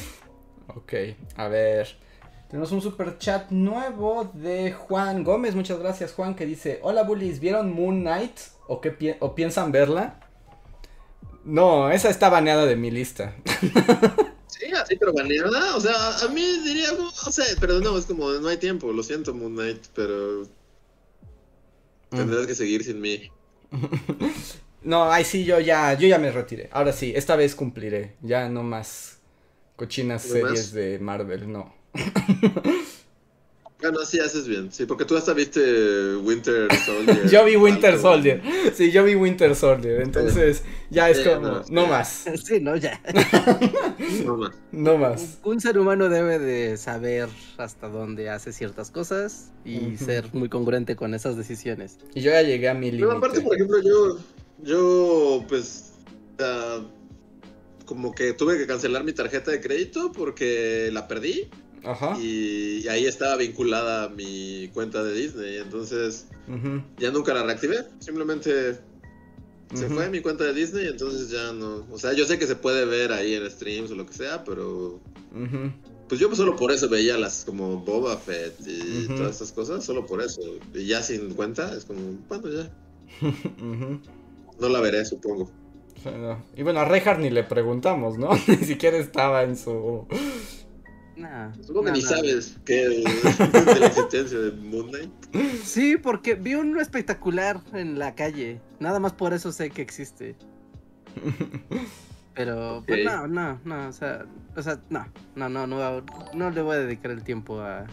ok, 0.68 0.94
a 1.38 1.48
ver. 1.48 1.98
Tenemos 2.52 2.72
un 2.74 2.82
super 2.82 3.18
chat 3.18 3.50
nuevo 3.50 4.30
de 4.34 4.74
Juan 4.74 5.24
Gómez. 5.24 5.56
Muchas 5.56 5.80
gracias, 5.80 6.14
Juan, 6.14 6.36
que 6.36 6.46
dice: 6.46 6.80
Hola, 6.84 7.04
bullies, 7.04 7.40
¿vieron 7.40 7.74
Moon 7.74 8.02
Knight? 8.02 8.38
¿O, 8.68 8.82
qué 8.82 8.92
pi- 8.92 9.16
o 9.22 9.34
piensan 9.36 9.72
verla? 9.72 10.20
No, 11.44 11.90
esa 11.92 12.10
está 12.10 12.30
baneada 12.30 12.66
de 12.66 12.76
mi 12.76 12.92
lista. 12.92 13.36
Sí, 14.48 14.72
así, 14.74 14.96
pero 14.98 15.14
baneada. 15.14 15.76
O 15.76 15.82
sea, 15.82 16.18
a 16.20 16.28
mí 16.30 16.42
diría, 16.64 16.90
no 16.94 17.12
sé, 17.32 17.44
pero 17.60 17.80
no, 17.80 17.98
es 17.98 18.06
como, 18.06 18.30
no 18.32 18.48
hay 18.48 18.58
tiempo. 18.58 18.92
Lo 18.94 19.02
siento, 19.04 19.34
Moon 19.34 19.54
Knight, 19.56 19.88
pero 19.96 20.44
tendrás 22.14 22.48
que 22.48 22.56
seguir 22.56 22.84
sin 22.84 23.00
mí. 23.02 23.32
No, 24.84 25.12
ay, 25.12 25.24
sí, 25.26 25.46
yo 25.46 25.60
ya, 25.60 25.94
yo 25.94 26.08
ya 26.08 26.18
me 26.18 26.32
retiré. 26.32 26.70
Ahora 26.72 26.92
sí, 26.92 27.14
esta 27.16 27.36
vez 27.36 27.56
cumpliré. 27.56 28.18
Ya 28.22 28.50
no 28.50 28.64
más 28.64 29.20
cochinas 29.76 30.24
series 30.24 30.72
de 30.74 30.98
Marvel, 31.00 31.52
no. 31.52 31.74
Ah, 33.84 33.90
no, 33.92 34.06
sí, 34.06 34.20
haces 34.20 34.48
bien. 34.48 34.72
Sí, 34.72 34.86
porque 34.86 35.06
tú 35.06 35.18
hasta 35.18 35.34
viste 35.34 36.16
Winter 36.18 36.68
Soldier. 36.86 37.28
Yo 37.32 37.44
vi 37.46 37.56
Winter 37.56 37.94
Falcon. 37.98 38.12
Soldier. 38.12 38.42
Sí, 38.76 38.92
yo 38.92 39.04
vi 39.04 39.16
Winter 39.16 39.56
Soldier. 39.56 40.02
Entonces, 40.02 40.62
ya 40.92 41.10
es 41.10 41.18
Sí, 41.18 41.24
como, 41.24 41.64
no, 41.68 41.88
más, 41.88 42.26
Sí, 42.46 42.60
no, 42.60 42.76
ya. 42.76 43.02
No 44.24 44.38
más. 44.38 44.52
no 44.72 44.98
más. 45.00 45.40
Un 45.44 45.60
ser 45.62 45.80
humano 45.80 46.10
debe 46.10 46.38
de 46.38 46.78
saber 46.78 47.28
hasta 47.58 47.88
dónde 47.90 48.30
hace 48.30 48.54
ciertas 48.54 48.92
cosas 48.92 49.52
y 49.66 49.98
ser 49.98 50.26
muy 50.32 50.48
congruente 50.48 50.96
con 50.96 51.16
esas 51.16 51.36
decisiones. 51.36 51.98
Y 52.14 52.22
yo 52.22 52.30
ya 52.30 52.44
llegué 52.44 52.70
a 52.70 52.76
mi 52.76 52.92
Pero 52.92 53.12
aparte, 53.14 53.40
límite. 53.40 53.48
por 53.48 53.56
ejemplo, 53.56 53.82
yo, 53.82 54.20
yo, 54.64 55.44
pues, 55.50 55.94
ah, 56.40 56.82
como 57.86 58.14
que 58.14 58.34
tuve 58.34 58.60
que 58.60 58.68
cancelar 58.68 59.04
mi 59.04 59.14
tarjeta 59.14 59.50
de 59.50 59.60
crédito 59.60 60.12
porque 60.12 60.90
la 60.94 61.08
perdí 61.08 61.50
Ajá. 61.84 62.18
y, 62.20 62.82
y 62.84 62.88
ahí 62.88 63.06
estaba 63.06 63.38
vinculada 63.38 64.10
mi 64.10 64.70
cuenta 64.74 65.04
de 65.04 65.14
Disney. 65.14 65.58
Entonces, 65.58 66.28
ya 66.98 67.12
nunca 67.12 67.34
la 67.34 67.44
reactivé. 67.44 67.86
Simplemente 68.00 68.80
se 69.74 69.86
ujú. 69.86 69.96
fue 69.96 70.10
mi 70.10 70.20
cuenta 70.22 70.44
de 70.44 70.54
Disney, 70.54 70.88
entonces 70.88 71.30
ya 71.30 71.54
no. 71.54 71.86
O 71.92 71.98
sea, 71.98 72.14
yo 72.14 72.26
sé 72.26 72.38
que 72.38 72.48
se 72.48 72.56
puede 72.56 72.86
ver 72.86 73.12
ahí 73.12 73.36
en 73.36 73.50
streams 73.50 73.92
o 73.92 73.96
lo 73.96 74.06
que 74.06 74.14
sea, 74.14 74.44
pero 74.44 75.00
pues 76.10 76.20
yo 76.20 76.34
solo 76.36 76.58
por 76.58 76.72
eso 76.72 76.90
veía 76.90 77.18
las 77.18 77.46
como 77.46 77.78
Boba 77.78 78.18
Fett 78.18 78.56
y 78.68 79.08
todas 79.08 79.32
estas 79.32 79.54
cosas, 79.54 79.86
solo 79.86 80.06
por 80.06 80.22
eso. 80.22 80.42
Y 80.74 80.86
ya 80.88 81.02
sin 81.02 81.34
cuenta, 81.36 81.74
es 81.76 81.86
como, 81.86 82.02
bueno, 82.28 82.50
ya. 82.50 82.70
No 84.60 84.70
la 84.70 84.80
veré, 84.80 85.04
supongo. 85.06 85.50
Y 86.56 86.64
bueno, 86.64 86.82
a 86.82 86.86
Reinhardt 86.86 87.20
ni 87.20 87.30
le 87.30 87.44
preguntamos, 87.44 88.18
¿no? 88.18 88.30
Ni 88.48 88.58
siquiera 88.58 88.98
estaba 88.98 89.44
en 89.44 89.58
su... 89.58 90.06
Nah, 91.22 91.54
Supongo 91.62 91.84
que 91.86 91.92
no, 91.92 91.96
ni 91.98 92.02
sabes 92.02 92.58
que 92.66 92.74
de 92.74 93.80
la 93.80 93.86
existencia 93.88 94.40
de 94.40 94.52
Moon 94.52 94.90
Knight. 94.90 95.12
Sí, 95.64 95.98
porque 95.98 96.36
vi 96.36 96.56
uno 96.56 96.82
espectacular 96.82 97.62
en 97.74 98.00
la 98.00 98.16
calle. 98.16 98.60
Nada 98.80 99.00
más 99.00 99.14
por 99.14 99.34
eso 99.34 99.52
sé 99.52 99.70
que 99.70 99.82
existe. 99.82 100.36
Pero, 102.34 102.84
pues 102.88 103.04
no, 103.04 103.28
no, 103.28 103.60
no, 103.66 103.90
o 103.90 103.92
sea, 103.92 104.26
o 104.56 104.62
sea, 104.62 104.80
no, 104.90 105.06
no, 105.36 105.50
no, 105.50 105.68
no, 105.68 106.04
no 106.34 106.50
le 106.50 106.62
voy 106.62 106.78
a 106.78 106.80
dedicar 106.80 107.12
el 107.12 107.24
tiempo 107.24 107.60
a, 107.60 107.86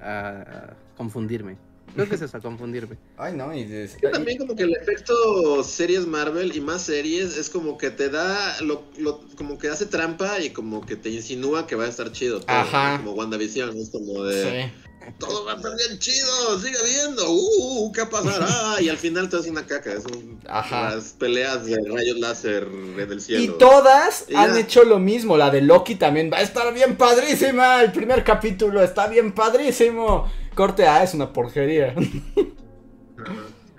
a, 0.00 0.28
a 0.28 0.76
confundirme. 0.96 1.56
Creo 1.94 2.08
que 2.08 2.14
es 2.14 2.22
eso, 2.22 2.36
a 2.36 2.40
confundirme. 2.40 2.96
Ay, 3.16 3.34
no, 3.34 3.54
y... 3.54 3.66
Yo 4.02 4.10
también 4.10 4.38
como 4.38 4.54
que 4.54 4.62
el 4.64 4.74
efecto 4.76 5.64
series 5.64 6.06
Marvel 6.06 6.54
y 6.56 6.60
más 6.60 6.82
series 6.82 7.36
es 7.36 7.50
como 7.50 7.76
que 7.78 7.90
te 7.90 8.08
da, 8.08 8.60
lo, 8.60 8.84
lo- 8.98 9.20
como 9.36 9.58
que 9.58 9.68
hace 9.68 9.86
trampa 9.86 10.38
y 10.40 10.50
como 10.50 10.84
que 10.84 10.96
te 10.96 11.08
insinúa 11.10 11.66
que 11.66 11.74
va 11.76 11.84
a 11.84 11.88
estar 11.88 12.12
chido. 12.12 12.40
todo, 12.40 12.56
Ajá. 12.56 12.98
¿no? 12.98 13.04
Como 13.04 13.12
WandaVision, 13.16 13.76
es 13.76 13.90
como 13.90 14.22
de, 14.24 14.70
Sí. 14.70 15.12
todo 15.18 15.44
va 15.46 15.52
a 15.54 15.56
estar 15.56 15.72
bien 15.76 15.98
chido, 15.98 16.60
sigue 16.60 16.76
viendo, 16.84 17.24
uh, 17.32 17.92
¿qué 17.92 18.04
pasará? 18.06 18.80
Y 18.80 18.88
al 18.90 18.98
final 18.98 19.28
te 19.28 19.36
hace 19.38 19.50
una 19.50 19.66
caca, 19.66 19.92
es 19.92 20.04
un, 20.04 20.38
Ajá. 20.48 20.94
las 20.94 21.14
peleas 21.18 21.64
de 21.64 21.76
rayos 21.90 22.18
láser 22.18 22.64
en 22.98 23.10
el 23.10 23.20
cielo. 23.20 23.42
Y 23.42 23.58
todas 23.58 24.26
Y 24.28 24.34
han 24.34 24.56
hecho 24.56 24.84
lo 24.84 24.98
mismo. 24.98 25.36
La 25.36 25.50
de 25.50 25.62
Loki 25.62 25.94
también 25.96 26.30
va 26.32 26.38
a 26.38 26.42
estar 26.42 26.72
bien 26.74 26.96
padrísima. 26.96 27.82
El 27.82 27.92
primer 27.92 28.22
capítulo 28.22 28.82
está 28.82 29.08
bien 29.08 29.32
padrísimo. 29.32 30.30
Corte 30.58 30.88
A 30.88 31.04
es 31.04 31.14
una 31.14 31.32
porquería. 31.32 31.94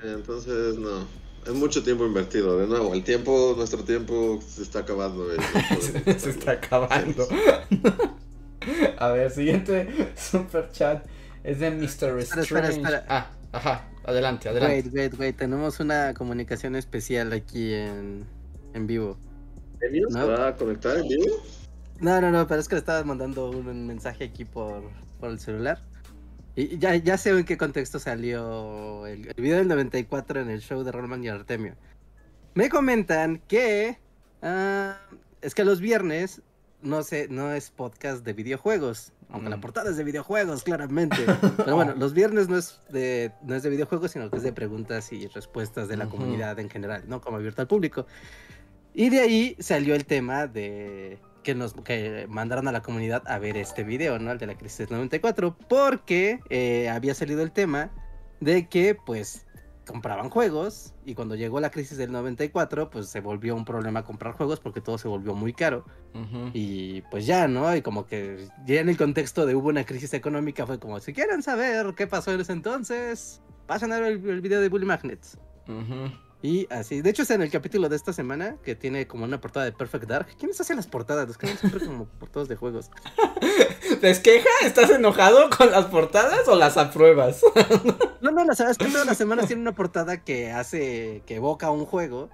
Entonces, 0.01 0.77
no. 0.77 1.05
Es 1.45 1.53
mucho 1.53 1.83
tiempo 1.83 2.05
invertido. 2.05 2.57
De 2.57 2.67
nuevo, 2.67 2.93
el 2.93 3.03
tiempo, 3.03 3.53
nuestro 3.57 3.83
tiempo 3.83 4.39
se 4.41 4.61
está 4.63 4.79
acabando. 4.79 5.29
eh, 5.33 5.37
Se 6.17 6.29
está 6.29 6.51
acabando. 6.53 7.27
A 8.97 9.09
ver, 9.09 9.29
siguiente 9.29 10.13
super 10.15 10.71
chat 10.71 11.05
es 11.43 11.59
de 11.59 11.69
Mr. 11.69 11.83
Espera, 11.83 12.19
Strange. 12.19 12.41
espera, 12.43 12.69
espera. 12.69 13.05
Ah, 13.09 13.27
ajá. 13.51 13.85
Adelante, 14.05 14.47
adelante. 14.47 14.75
Wait, 14.89 14.93
wait, 14.93 15.19
wait, 15.19 15.35
tenemos 15.35 15.81
una 15.81 16.13
comunicación 16.13 16.77
especial 16.77 17.33
aquí 17.33 17.73
en, 17.73 18.25
en 18.73 18.87
vivo. 18.87 19.17
¿Emilio 19.81 20.07
No. 20.11 20.21
se 20.21 20.25
va 20.31 20.47
a 20.47 20.55
conectar 20.55 20.95
en 20.95 21.09
vivo? 21.09 21.25
No, 21.99 22.21
no, 22.21 22.31
no, 22.31 22.47
pero 22.47 22.61
es 22.61 22.69
que 22.69 22.75
le 22.75 22.79
estaba 22.79 23.03
mandando 23.03 23.49
un, 23.49 23.67
un 23.67 23.85
mensaje 23.85 24.23
aquí 24.23 24.45
por, 24.45 24.83
por 25.19 25.29
el 25.29 25.39
celular. 25.41 25.81
Y 26.59 26.77
ya, 26.77 26.93
ya 26.95 27.17
sé 27.17 27.29
en 27.29 27.45
qué 27.45 27.57
contexto 27.57 27.99
salió 27.99 29.07
el, 29.07 29.27
el 29.27 29.41
video 29.41 29.59
del 29.59 29.69
94 29.69 30.41
en 30.41 30.49
el 30.49 30.59
show 30.59 30.83
de 30.83 30.91
Rollman 30.91 31.23
y 31.23 31.29
Artemio. 31.29 31.75
Me 32.53 32.67
comentan 32.67 33.41
que 33.47 33.97
ah, 34.41 34.97
es 35.41 35.55
que 35.55 35.63
los 35.63 35.79
viernes 35.79 36.41
no 36.81 37.01
sé, 37.03 37.27
no 37.29 37.53
es 37.53 37.71
podcast 37.71 38.25
de 38.25 38.33
videojuegos. 38.33 39.13
Aunque 39.29 39.47
Mm. 39.47 39.51
la 39.51 39.61
portada 39.61 39.89
es 39.89 39.95
de 39.95 40.03
videojuegos, 40.03 40.63
claramente. 40.63 41.15
Pero 41.57 41.75
bueno, 41.77 41.93
los 41.95 42.13
viernes 42.13 42.49
no 42.49 42.57
es 42.57 42.81
de, 42.89 43.31
no 43.41 43.55
es 43.55 43.63
de 43.63 43.69
videojuegos, 43.69 44.11
sino 44.11 44.29
que 44.29 44.35
es 44.35 44.43
de 44.43 44.51
preguntas 44.51 45.13
y 45.13 45.27
respuestas 45.27 45.87
de 45.87 45.95
la 45.95 46.09
comunidad 46.09 46.59
en 46.59 46.69
general, 46.69 47.03
¿no? 47.07 47.21
Como 47.21 47.37
abierto 47.37 47.61
al 47.61 47.69
público. 47.69 48.05
Y 48.93 49.09
de 49.09 49.21
ahí 49.21 49.55
salió 49.59 49.95
el 49.95 50.05
tema 50.05 50.47
de 50.47 51.19
que 51.43 51.55
nos 51.55 51.73
que 51.73 52.25
mandaron 52.29 52.67
a 52.67 52.71
la 52.71 52.81
comunidad 52.81 53.23
a 53.27 53.39
ver 53.39 53.57
este 53.57 53.83
video, 53.83 54.19
¿no? 54.19 54.31
El 54.31 54.37
de 54.37 54.47
la 54.47 54.55
crisis 54.55 54.79
del 54.79 54.89
94, 54.91 55.55
porque 55.67 56.39
eh, 56.49 56.89
había 56.89 57.13
salido 57.13 57.41
el 57.41 57.51
tema 57.51 57.91
de 58.39 58.67
que, 58.67 58.95
pues, 58.95 59.45
compraban 59.89 60.29
juegos 60.29 60.93
y 61.03 61.15
cuando 61.15 61.33
llegó 61.33 61.59
la 61.59 61.71
crisis 61.71 61.97
del 61.97 62.11
94, 62.11 62.91
pues 62.91 63.07
se 63.07 63.21
volvió 63.21 63.55
un 63.55 63.65
problema 63.65 64.03
comprar 64.03 64.33
juegos 64.35 64.59
porque 64.59 64.81
todo 64.81 64.99
se 64.99 65.07
volvió 65.07 65.33
muy 65.33 65.51
caro. 65.51 65.83
Y 66.53 67.01
pues 67.09 67.25
ya, 67.25 67.47
¿no? 67.47 67.75
Y 67.75 67.81
como 67.81 68.05
que 68.05 68.47
ya 68.65 68.81
en 68.81 68.89
el 68.89 68.97
contexto 68.97 69.47
de 69.47 69.55
hubo 69.55 69.69
una 69.69 69.85
crisis 69.85 70.13
económica 70.13 70.67
fue 70.67 70.79
como, 70.79 70.99
si 70.99 71.11
quieren 71.11 71.41
saber 71.41 71.95
qué 71.95 72.05
pasó 72.05 72.31
en 72.31 72.41
ese 72.41 72.53
entonces, 72.53 73.41
pasen 73.65 73.91
a 73.91 73.99
ver 73.99 74.11
el, 74.13 74.29
el 74.29 74.41
video 74.41 74.61
de 74.61 74.69
Bully 74.69 74.85
Magnets. 74.85 75.39
Ujú. 75.67 76.28
Y 76.41 76.67
así, 76.71 77.01
de 77.01 77.09
hecho 77.09 77.23
es 77.23 77.29
en 77.31 77.41
el 77.41 77.51
capítulo 77.51 77.89
de 77.89 77.97
esta 77.97 78.13
semana 78.13 78.55
que 78.63 78.73
tiene 78.73 79.07
como 79.07 79.25
una 79.25 79.41
portada 79.41 79.65
de 79.65 79.73
Perfect 79.73 80.05
Dark. 80.05 80.27
¿Quiénes 80.37 80.59
hacen 80.61 80.77
las 80.77 80.87
portadas? 80.87 81.27
Los 81.27 81.37
que 81.37 81.47
hacen 81.47 81.57
siempre 81.57 81.85
como 81.85 82.05
portadas 82.05 82.47
de 82.47 82.55
juegos. 82.55 82.89
¿Te 84.01 84.21
queja? 84.21 84.49
¿Estás 84.63 84.89
enojado 84.89 85.49
con 85.49 85.69
las 85.71 85.85
portadas 85.85 86.47
o 86.47 86.55
las 86.55 86.77
apruebas? 86.77 87.41
No, 88.21 88.31
no, 88.31 88.43
la 88.43 88.47
verdad 88.47 88.71
es 88.71 88.77
que 88.77 88.87
todas 88.87 89.05
las 89.05 89.17
semanas 89.17 89.47
tiene 89.47 89.61
una 89.61 89.73
portada 89.73 90.25
que 90.25 90.51
hace, 90.51 91.23
que 91.25 91.35
evoca 91.35 91.71
un 91.71 91.85
juego. 91.85 92.29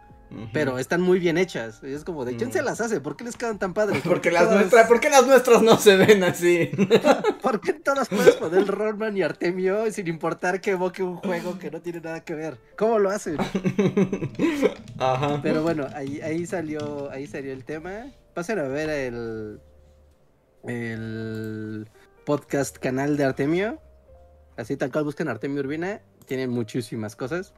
Pero 0.51 0.79
están 0.79 1.01
muy 1.01 1.19
bien 1.19 1.37
hechas. 1.37 1.81
Es 1.83 2.03
como 2.03 2.25
de, 2.25 2.35
¿quién 2.35 2.49
Mm. 2.49 2.53
se 2.53 2.61
las 2.61 2.81
hace? 2.81 2.99
¿Por 2.99 3.15
qué 3.15 3.23
les 3.23 3.37
quedan 3.37 3.57
tan 3.59 3.73
padres? 3.73 4.01
Porque 4.03 4.31
las 4.31 4.43
todas- 4.43 4.59
nuestras, 4.59 4.87
¿por 4.87 4.99
qué 4.99 5.09
las 5.09 5.25
nuestras 5.27 5.61
no 5.61 5.77
se 5.77 5.95
ven 5.97 6.23
así? 6.23 6.69
¿Por 7.41 7.61
qué 7.61 7.73
todas 7.73 8.09
puedes 8.09 8.35
poner 8.35 8.65
Rollman 8.67 9.15
y 9.15 9.21
Artemio 9.21 9.89
sin 9.91 10.07
importar 10.07 10.59
que 10.61 10.71
evoque 10.71 11.03
un 11.03 11.17
juego 11.17 11.57
que 11.59 11.69
no 11.71 11.81
tiene 11.81 12.01
nada 12.01 12.23
que 12.23 12.33
ver? 12.35 12.57
¿Cómo 12.77 12.99
lo 12.99 13.09
hacen? 13.11 13.37
Ajá. 14.97 15.39
Pero 15.41 15.61
bueno, 15.63 15.87
ahí, 15.93 16.19
ahí 16.21 16.45
salió, 16.45 17.09
ahí 17.11 17.27
salió 17.27 17.53
el 17.53 17.63
tema. 17.63 18.07
Pasen 18.33 18.59
a 18.59 18.63
ver 18.63 18.89
el, 18.89 19.59
el 20.67 21.87
podcast 22.25 22.77
canal 22.77 23.17
de 23.17 23.23
Artemio. 23.25 23.79
Así 24.57 24.75
tal 24.77 24.91
cual 24.91 25.03
buscan 25.03 25.27
Artemio 25.27 25.61
Urbina. 25.61 26.01
Tienen 26.25 26.49
muchísimas 26.49 27.15
cosas. 27.15 27.53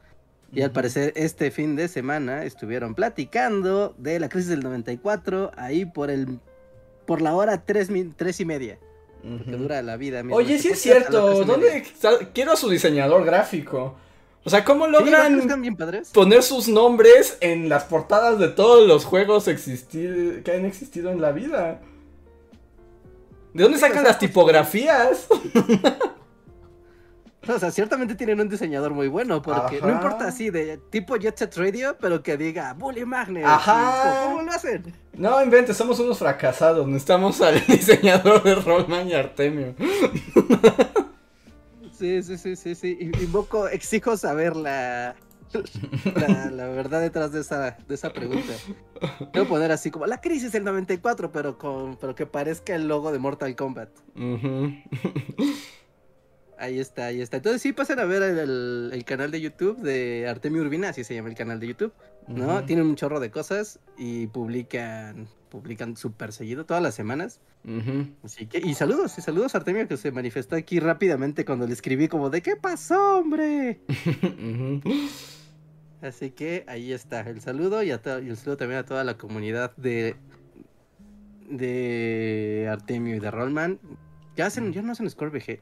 Y 0.53 0.61
al 0.61 0.72
parecer 0.72 1.11
este 1.15 1.52
fin 1.52 1.76
de 1.76 1.88
semana 1.88 2.44
estuvieron 2.45 2.95
platicando 2.95 3.94
de 3.98 4.19
la 4.19 4.30
crisis 4.30 4.49
del 4.49 4.61
94 4.61 5.52
ahí 5.57 5.86
por 5.86 6.10
el 6.10 6.40
por 7.06 7.22
la 7.22 7.34
hora 7.36 7.64
tres, 7.65 7.90
tres 8.15 8.40
y 8.40 8.45
media. 8.45 8.80
Porque 9.22 9.52
dura 9.57 9.82
la 9.82 9.98
vida. 9.98 10.24
misma. 10.24 10.38
Oye, 10.38 10.57
sí 10.60 10.69
es 10.69 10.80
cierto. 10.82 11.44
¿Dónde 11.44 11.78
está? 11.78 12.11
Quiero 12.34 12.53
a 12.53 12.56
su 12.56 12.69
diseñador 12.69 13.26
gráfico. 13.26 13.95
O 14.44 14.49
sea, 14.49 14.64
¿cómo 14.64 14.86
Sí, 14.86 14.91
¿no 14.91 14.98
crees 14.99 15.14
que 15.15 15.18
logran 15.24 15.40
están 15.41 15.61
bien 15.61 15.76
padres? 15.76 16.10
poner 16.11 16.41
sus 16.44 16.69
nombres 16.69 17.38
en 17.41 17.68
las 17.68 17.84
portadas 17.84 18.40
de 18.40 18.48
todos 18.48 18.88
los 18.88 19.03
juegos 19.03 19.48
existir- 19.49 20.44
que 20.44 20.52
han 20.53 20.64
existido 20.65 21.11
en 21.11 21.19
la 21.22 21.34
vida? 21.34 21.82
¿De 23.53 23.64
dónde 23.64 23.78
Sí, 23.78 23.82
sacan 23.82 23.98
sea, 23.98 24.03
las 24.10 24.18
pues, 24.18 24.30
tipografías? 24.30 25.28
O 27.56 27.60
sea, 27.60 27.72
ciertamente 27.72 28.15
tienen 28.15 28.40
un 28.40 28.49
diseñador 28.49 28.94
muy 28.94 29.07
bueno, 29.07 29.41
porque 29.41 29.80
no 29.82 29.90
importa 29.90 30.28
así 30.28 30.49
de 30.49 30.78
tipo 30.90 31.15
Jet 31.15 31.38
Set 31.38 31.56
Radio, 31.57 31.95
pero 31.99 32.22
que 32.22 32.38
diga 32.38 32.74
Bully 32.74 33.06
Magnet. 33.06 33.45
Ajá. 33.45 34.26
¿Cómo 34.26 34.41
lo 34.44 34.52
hacen? 34.52 34.94
No 35.14 35.41
inventes, 35.44 35.76
somos 35.78 35.99
unos 35.99 36.19
fracasados. 36.19 36.86
Necesitamos 36.88 37.41
al 37.41 37.65
diseñador 37.65 38.44
de 38.44 38.56
Rollman 38.56 39.07
y 39.10 39.14
Artemio. 39.14 39.76
Sí, 41.98 42.22
sí, 42.22 42.38
sí, 42.38 42.56
sí, 42.56 42.76
sí. 42.76 42.95
In- 42.99 43.11
Invoco, 43.19 43.68
exijo 43.68 44.15
saber 44.18 44.56
la, 44.56 45.15
la, 46.15 46.52
la 46.52 46.68
verdad 46.68 47.02
detrás 47.02 47.32
de 47.32 47.41
esa, 47.41 47.72
de 47.88 47.95
esa 47.95 48.14
pregunta. 48.14 48.53
Debo 49.34 49.48
poner 49.48 49.72
así 49.72 49.90
como 49.90 50.06
la 50.06 50.22
crisis 50.22 50.52
del 50.52 50.64
94, 50.64 51.32
pero 51.32 51.57
con, 51.57 51.95
pero 51.98 52.14
que 52.14 52.28
parezca 52.28 52.76
el 52.76 52.88
logo 52.88 53.11
de 53.11 53.18
Mortal 53.18 53.56
Kombat. 53.56 53.90
Ujú. 54.15 54.74
Ahí 56.59 56.79
está, 56.79 57.05
ahí 57.05 57.21
está. 57.21 57.38
Entonces 57.38 57.61
sí 57.61 57.71
pasen 57.71 57.99
a 57.99 58.05
ver 58.05 58.23
el, 58.23 58.39
el- 58.39 58.89
el 58.93 59.05
canal 59.05 59.29
de 59.31 59.39
YouTube 59.41 59.77
de 59.81 60.27
Artemio 60.27 60.61
Urbina, 60.63 60.89
así 60.89 61.03
se 61.03 61.13
llama 61.13 61.29
el 61.29 61.35
canal 61.35 61.59
de 61.59 61.67
YouTube. 61.67 61.93
¿no? 62.27 62.63
Tienen 62.65 62.85
un 62.88 62.95
chorro 62.95 63.19
de 63.19 63.29
cosas 63.31 63.79
y 63.97 64.27
publican, 64.27 65.27
publican 65.49 65.95
súper 65.95 66.34
seguido 66.34 66.65
todas 66.65 66.81
las 66.84 66.95
semanas. 66.95 67.39
Así 68.23 68.47
que, 68.47 68.57
y 68.59 68.73
saludos, 68.73 69.17
y 69.17 69.21
saludos 69.21 69.53
a 69.53 69.59
Artemio 69.59 69.88
que 69.88 69.97
se 69.97 70.11
manifestó 70.11 70.55
aquí 70.55 70.79
rápidamente 70.79 71.45
cuando 71.45 71.67
le 71.67 71.73
escribí 71.73 72.07
como 72.07 72.29
de 72.29 72.41
¿qué 72.41 72.55
pasó, 72.55 73.19
hombre? 73.19 73.79
Así 76.01 76.31
que 76.31 76.63
ahí 76.67 76.91
está 76.91 77.21
el 77.21 77.41
saludo 77.41 77.81
y, 77.84 77.91
a 77.91 78.01
y 78.23 78.29
el 78.29 78.38
saludo 78.38 78.57
también 78.57 78.79
a 78.79 78.85
toda 78.85 79.03
la 79.03 79.17
comunidad 79.17 79.75
de 79.77 80.15
de 81.49 82.67
Artemio 82.69 83.15
y 83.15 83.19
de 83.19 83.31
Rollman. 83.31 83.79
Ya 84.35 84.45
hacen, 84.47 84.71
ya 84.73 84.81
no 84.81 84.91
hacen 84.91 85.09
Score 85.09 85.31
VG. 85.31 85.59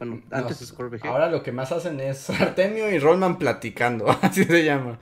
Bueno, 0.00 0.22
No, 0.30 0.36
antes 0.36 0.58
Score 0.66 0.88
VG. 0.90 1.06
Ahora 1.06 1.30
lo 1.30 1.42
que 1.42 1.52
más 1.52 1.70
hacen 1.72 2.00
es 2.00 2.28
Artemio 2.30 2.90
y 2.90 2.98
Rollman 2.98 3.38
platicando, 3.38 4.06
así 4.22 4.44
se 4.44 4.64
llama. 4.64 4.98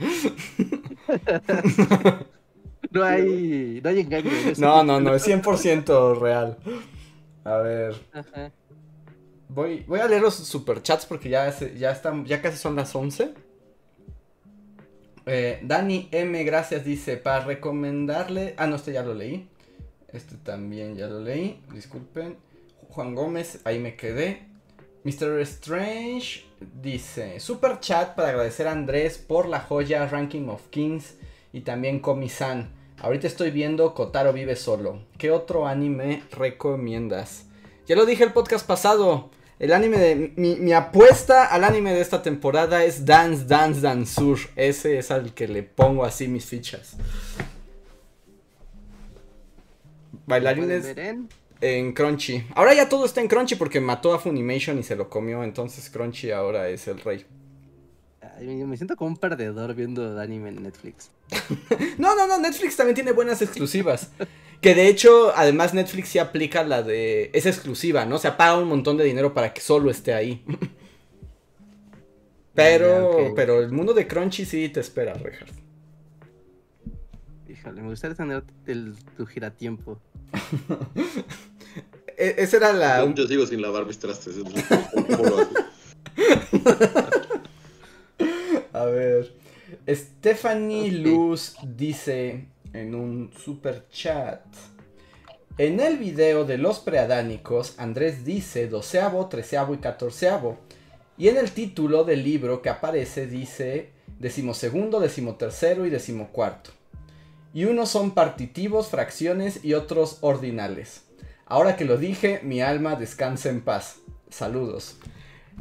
No 2.90 3.04
hay, 3.04 3.80
no 3.82 3.90
hay 3.90 4.00
engaño. 4.00 4.30
No, 4.58 4.82
no, 4.82 5.00
no, 5.00 5.14
es 5.14 5.22
100% 5.26 6.18
real. 6.18 6.58
A 7.44 7.56
ver, 7.58 7.94
Ajá. 8.12 8.52
voy, 9.48 9.84
voy 9.86 10.00
a 10.00 10.06
leer 10.08 10.22
los 10.22 10.34
superchats 10.34 11.06
porque 11.06 11.28
ya, 11.28 11.50
se- 11.52 11.78
ya, 11.78 11.92
están, 11.92 12.24
ya 12.26 12.42
casi 12.42 12.56
son 12.58 12.76
las 12.76 12.94
11. 12.94 13.34
Eh, 15.26 15.60
Dani 15.62 16.08
M, 16.10 16.42
gracias, 16.44 16.84
dice, 16.84 17.16
para 17.18 17.44
recomendarle... 17.44 18.54
Ah, 18.56 18.66
no, 18.66 18.76
este 18.76 18.92
ya 18.92 19.02
lo 19.02 19.14
leí. 19.14 19.48
Este 20.12 20.36
también 20.36 20.96
ya 20.96 21.06
lo 21.06 21.20
leí, 21.20 21.62
disculpen. 21.72 22.38
Juan 22.88 23.14
Gómez, 23.14 23.60
ahí 23.64 23.78
me 23.78 23.94
quedé. 23.96 24.47
Mr. 25.08 25.40
Strange 25.40 26.44
dice, 26.60 27.40
super 27.40 27.80
chat 27.80 28.14
para 28.14 28.28
agradecer 28.28 28.68
a 28.68 28.72
Andrés 28.72 29.16
por 29.16 29.48
la 29.48 29.60
joya 29.60 30.06
Ranking 30.06 30.48
of 30.48 30.68
Kings 30.68 31.14
y 31.50 31.62
también 31.62 32.00
Komi-san. 32.00 32.68
Ahorita 32.98 33.26
estoy 33.26 33.50
viendo 33.50 33.94
Kotaro 33.94 34.34
vive 34.34 34.54
solo. 34.54 35.00
¿Qué 35.16 35.30
otro 35.30 35.66
anime 35.66 36.24
recomiendas? 36.32 37.46
Ya 37.86 37.96
lo 37.96 38.04
dije 38.04 38.22
el 38.22 38.34
podcast 38.34 38.66
pasado. 38.66 39.30
El 39.58 39.72
anime 39.72 39.96
de. 39.96 40.34
Mi, 40.36 40.56
mi 40.56 40.74
apuesta 40.74 41.46
al 41.46 41.64
anime 41.64 41.94
de 41.94 42.02
esta 42.02 42.22
temporada 42.22 42.84
es 42.84 43.06
Dance 43.06 43.46
Dance 43.46 43.80
Dansur. 43.80 44.38
Ese 44.56 44.98
es 44.98 45.10
al 45.10 45.32
que 45.32 45.48
le 45.48 45.62
pongo 45.62 46.04
así 46.04 46.28
mis 46.28 46.44
fichas. 46.44 46.96
¿Pueden 50.26 50.44
Bailarines 50.44 50.94
en? 51.60 51.92
Crunchy. 51.92 52.44
Ahora 52.54 52.74
ya 52.74 52.88
todo 52.88 53.04
está 53.04 53.20
en 53.20 53.28
Crunchy 53.28 53.56
porque 53.56 53.80
mató 53.80 54.12
a 54.14 54.18
Funimation 54.18 54.78
y 54.78 54.82
se 54.82 54.96
lo 54.96 55.10
comió. 55.10 55.42
Entonces 55.44 55.90
Crunchy 55.90 56.30
ahora 56.30 56.68
es 56.68 56.86
el 56.88 57.00
rey. 57.00 57.24
Ay, 58.36 58.46
me- 58.64 58.76
siento 58.76 58.96
como 58.96 59.10
un 59.10 59.16
perdedor 59.16 59.74
viendo 59.74 60.18
anime 60.20 60.50
en 60.50 60.62
Netflix. 60.62 61.10
No, 61.98 62.14
no, 62.16 62.26
no, 62.28 62.38
Netflix 62.38 62.76
también 62.76 62.94
tiene 62.94 63.12
buenas 63.12 63.42
exclusivas. 63.42 64.10
Que 64.60 64.74
de 64.74 64.86
hecho, 64.88 65.32
además 65.36 65.74
Netflix 65.74 66.08
sí 66.10 66.18
aplica 66.18 66.64
la 66.64 66.82
de... 66.82 67.30
Es 67.34 67.44
exclusiva, 67.46 68.06
¿no? 68.06 68.16
O 68.16 68.18
sea, 68.18 68.36
paga 68.36 68.56
un 68.58 68.68
montón 68.68 68.96
de 68.96 69.04
dinero 69.04 69.34
para 69.34 69.52
que 69.52 69.60
solo 69.60 69.90
esté 69.90 70.14
ahí. 70.14 70.44
Pero, 72.54 73.10
ok. 73.10 73.32
pero 73.36 73.60
el 73.60 73.70
mundo 73.70 73.94
de 73.94 74.08
Crunchy 74.08 74.44
sí 74.44 74.68
te 74.68 74.80
espera, 74.80 75.14
Reinhardt. 75.14 75.52
Híjole, 77.48 77.82
me 77.82 77.88
gustaría 77.88 78.16
tener 78.16 78.42
el, 78.66 78.94
tu 79.16 79.26
giratiempo. 79.26 80.00
E- 82.18 82.34
esa 82.38 82.56
era 82.56 82.72
la... 82.72 83.04
Yo, 83.04 83.14
yo 83.14 83.28
sigo 83.28 83.46
sin 83.46 83.62
lavar 83.62 83.86
mis 83.86 83.98
trastes. 83.98 84.34
A 88.72 88.84
ver. 88.86 89.32
Stephanie 89.88 90.90
Luz 90.90 91.54
dice 91.62 92.48
en 92.72 92.94
un 92.96 93.30
super 93.32 93.86
chat. 93.90 94.42
En 95.58 95.80
el 95.80 95.98
video 95.98 96.44
de 96.44 96.58
los 96.58 96.80
preadánicos, 96.80 97.74
Andrés 97.78 98.24
dice 98.24 98.68
doceavo, 98.68 99.28
treceavo 99.28 99.74
y 99.74 99.78
catorceavo. 99.78 100.58
Y 101.16 101.28
en 101.28 101.36
el 101.36 101.52
título 101.52 102.04
del 102.04 102.22
libro 102.24 102.62
que 102.62 102.68
aparece 102.68 103.26
dice 103.26 103.90
decimosegundo, 104.18 105.00
decimotercero 105.00 105.86
y 105.86 105.90
decimocuarto. 105.90 106.70
Y 107.58 107.64
unos 107.64 107.88
son 107.88 108.12
partitivos, 108.12 108.86
fracciones 108.86 109.64
y 109.64 109.74
otros 109.74 110.18
ordinales. 110.20 111.02
Ahora 111.44 111.74
que 111.74 111.84
lo 111.84 111.96
dije, 111.96 112.38
mi 112.44 112.62
alma 112.62 112.94
descansa 112.94 113.48
en 113.48 113.62
paz. 113.62 113.96
Saludos. 114.30 114.94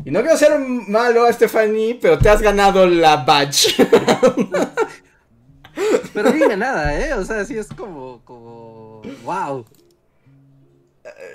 Y 0.05 0.11
no 0.11 0.21
quiero 0.21 0.37
ser 0.37 0.59
malo, 0.59 1.25
Stephanie, 1.33 1.97
pero 1.99 2.19
te 2.19 2.29
has 2.29 2.39
ganado 2.39 2.85
la 2.85 3.15
badge. 3.25 3.73
Pero 6.13 6.31
de 6.31 6.55
nada, 6.55 6.99
¿eh? 6.99 7.15
O 7.15 7.25
sea, 7.25 7.43
sí 7.45 7.57
es 7.57 7.67
como, 7.69 8.21
como, 8.25 9.01
wow. 9.23 9.65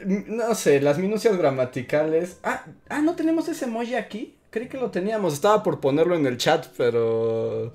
no 0.04 0.54
sé, 0.54 0.80
las 0.80 0.96
minucias 0.96 1.36
gramaticales. 1.36 2.38
Ah, 2.44 2.66
ah, 2.88 3.00
no 3.00 3.16
tenemos 3.16 3.48
ese 3.48 3.64
emoji 3.64 3.96
aquí. 3.96 4.36
Creí 4.50 4.68
que 4.68 4.78
lo 4.78 4.92
teníamos. 4.92 5.34
Estaba 5.34 5.64
por 5.64 5.80
ponerlo 5.80 6.14
en 6.14 6.24
el 6.24 6.38
chat, 6.38 6.68
pero. 6.76 7.72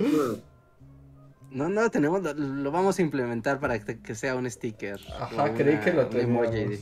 No, 1.57 1.69
no 1.69 1.81
lo 1.81 1.89
tenemos, 1.89 2.21
lo, 2.21 2.35
lo 2.35 2.71
vamos 2.71 2.99
a 2.99 3.01
implementar 3.01 3.59
para 3.59 3.79
que, 3.79 3.99
que 3.99 4.13
sea 4.13 4.35
un 4.35 4.47
sticker. 4.47 4.99
Ajá, 5.19 5.55
creí 5.55 5.79
que 5.79 5.91
lo 5.91 6.07
un 6.07 6.19
emoji. 6.19 6.51
teníamos. 6.51 6.79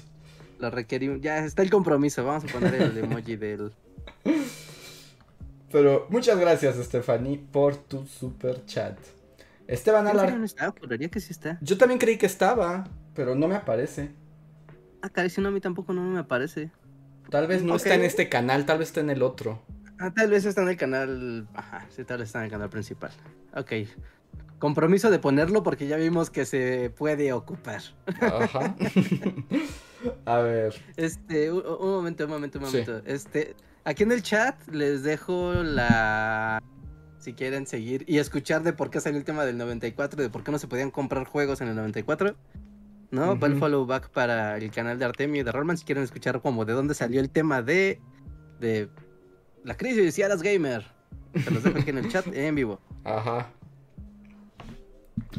Lo 0.60 0.70
requerimos, 0.70 1.22
ya 1.22 1.46
está 1.46 1.62
el 1.62 1.70
compromiso, 1.70 2.26
vamos 2.26 2.44
a 2.44 2.48
poner 2.48 2.76
el 2.76 2.98
emoji 2.98 3.38
del... 3.38 3.72
Pero 5.72 6.08
muchas 6.10 6.38
gracias, 6.38 6.76
Stephanie, 6.76 7.38
por 7.38 7.78
tu 7.78 8.06
super 8.06 8.66
chat. 8.66 8.98
Esteban 9.66 10.08
¿En 10.08 10.12
serio 10.12 10.22
Alar. 10.24 10.40
no 10.40 10.46
está? 10.46 10.74
Que 11.10 11.20
sí 11.22 11.32
está. 11.32 11.58
Yo 11.62 11.78
también 11.78 11.98
creí 11.98 12.18
que 12.18 12.26
estaba, 12.26 12.84
pero 13.14 13.34
no 13.34 13.48
me 13.48 13.56
aparece. 13.56 14.12
Ah, 15.02 15.10
caray, 15.10 15.30
si 15.30 15.40
no, 15.40 15.50
a 15.50 15.52
mí 15.52 15.62
tampoco 15.62 15.94
no 15.94 16.02
me 16.02 16.20
aparece. 16.20 16.70
Tal 17.30 17.48
vez 17.48 17.64
no 17.64 17.78
está 17.78 17.96
en 17.96 18.04
este 18.04 18.28
canal, 18.28 18.66
tal 18.66 18.80
vez 18.80 18.90
está 18.90 19.00
en 19.00 19.10
el 19.10 19.24
otro. 19.24 19.62
Ah, 20.00 20.14
tal 20.14 20.30
vez 20.30 20.46
está 20.46 20.62
en 20.62 20.70
el 20.70 20.78
canal. 20.78 21.48
Ajá, 21.54 21.88
sí, 21.90 22.04
tal 22.04 22.20
vez 22.20 22.28
está 22.28 22.40
en 22.40 22.46
el 22.46 22.52
canal 22.52 22.70
principal. 22.70 23.12
Ok. 23.56 23.72
Compromiso 24.60 25.12
de 25.12 25.20
ponerlo 25.20 25.64
porque 25.64 25.88
ya 25.88 25.98
vimos 25.98 26.30
que 26.30 26.46
se 26.46 26.90
puede 26.90 27.34
ocupar. 27.34 27.82
Ajá. 28.22 28.76
A 30.26 30.38
ver. 30.40 30.76
Este, 30.98 31.52
un, 31.52 31.64
un 31.66 31.90
momento, 31.92 32.26
un 32.26 32.30
momento, 32.32 32.60
un 32.60 32.66
Sí. 32.68 32.78
momento. 32.78 33.02
Este, 33.06 33.56
aquí 33.84 34.04
en 34.04 34.12
el 34.12 34.22
chat 34.22 34.56
les 34.70 35.04
dejo 35.04 35.54
la 35.56 36.62
Si 37.18 37.34
quieren 37.34 37.66
seguir 37.66 38.06
y 38.08 38.20
escuchar 38.20 38.62
de 38.64 38.72
por 38.74 38.90
qué 38.92 39.02
salió 39.02 39.18
el 39.18 39.26
tema 39.26 39.46
del 39.46 39.58
94, 39.58 40.22
de 40.22 40.30
por 40.30 40.44
qué 40.44 40.52
no 40.52 40.60
se 40.60 40.68
podían 40.68 40.92
comprar 40.92 41.26
juegos 41.26 41.60
en 41.62 41.68
el 41.70 41.76
94. 41.76 42.36
¿No? 43.12 43.40
Va 43.40 43.48
el 43.48 43.54
Ujú. 43.54 43.60
follow 43.62 43.86
back 43.86 44.10
para 44.10 44.58
el 44.58 44.72
canal 44.72 45.00
de 45.00 45.06
Artemio 45.06 45.42
y 45.42 45.44
de 45.44 45.52
Rollman 45.52 45.78
si 45.78 45.86
quieren 45.86 46.04
escuchar 46.04 46.42
como 46.42 46.66
de 46.66 46.74
dónde 46.74 46.94
salió 46.94 47.20
el 47.22 47.30
tema 47.30 47.62
de, 47.62 48.00
de 48.60 48.90
la 49.64 49.76
crisis 49.78 50.18
y 50.20 50.24
Aras 50.24 50.42
Gamer. 50.42 50.86
Se 51.44 51.52
los 51.52 51.64
dejo 51.64 51.78
aquí 51.80 51.90
en 51.90 51.98
el 52.00 52.10
chat 52.12 52.26
en 52.28 52.56
vivo. 52.56 52.80
Ajá. 53.04 53.50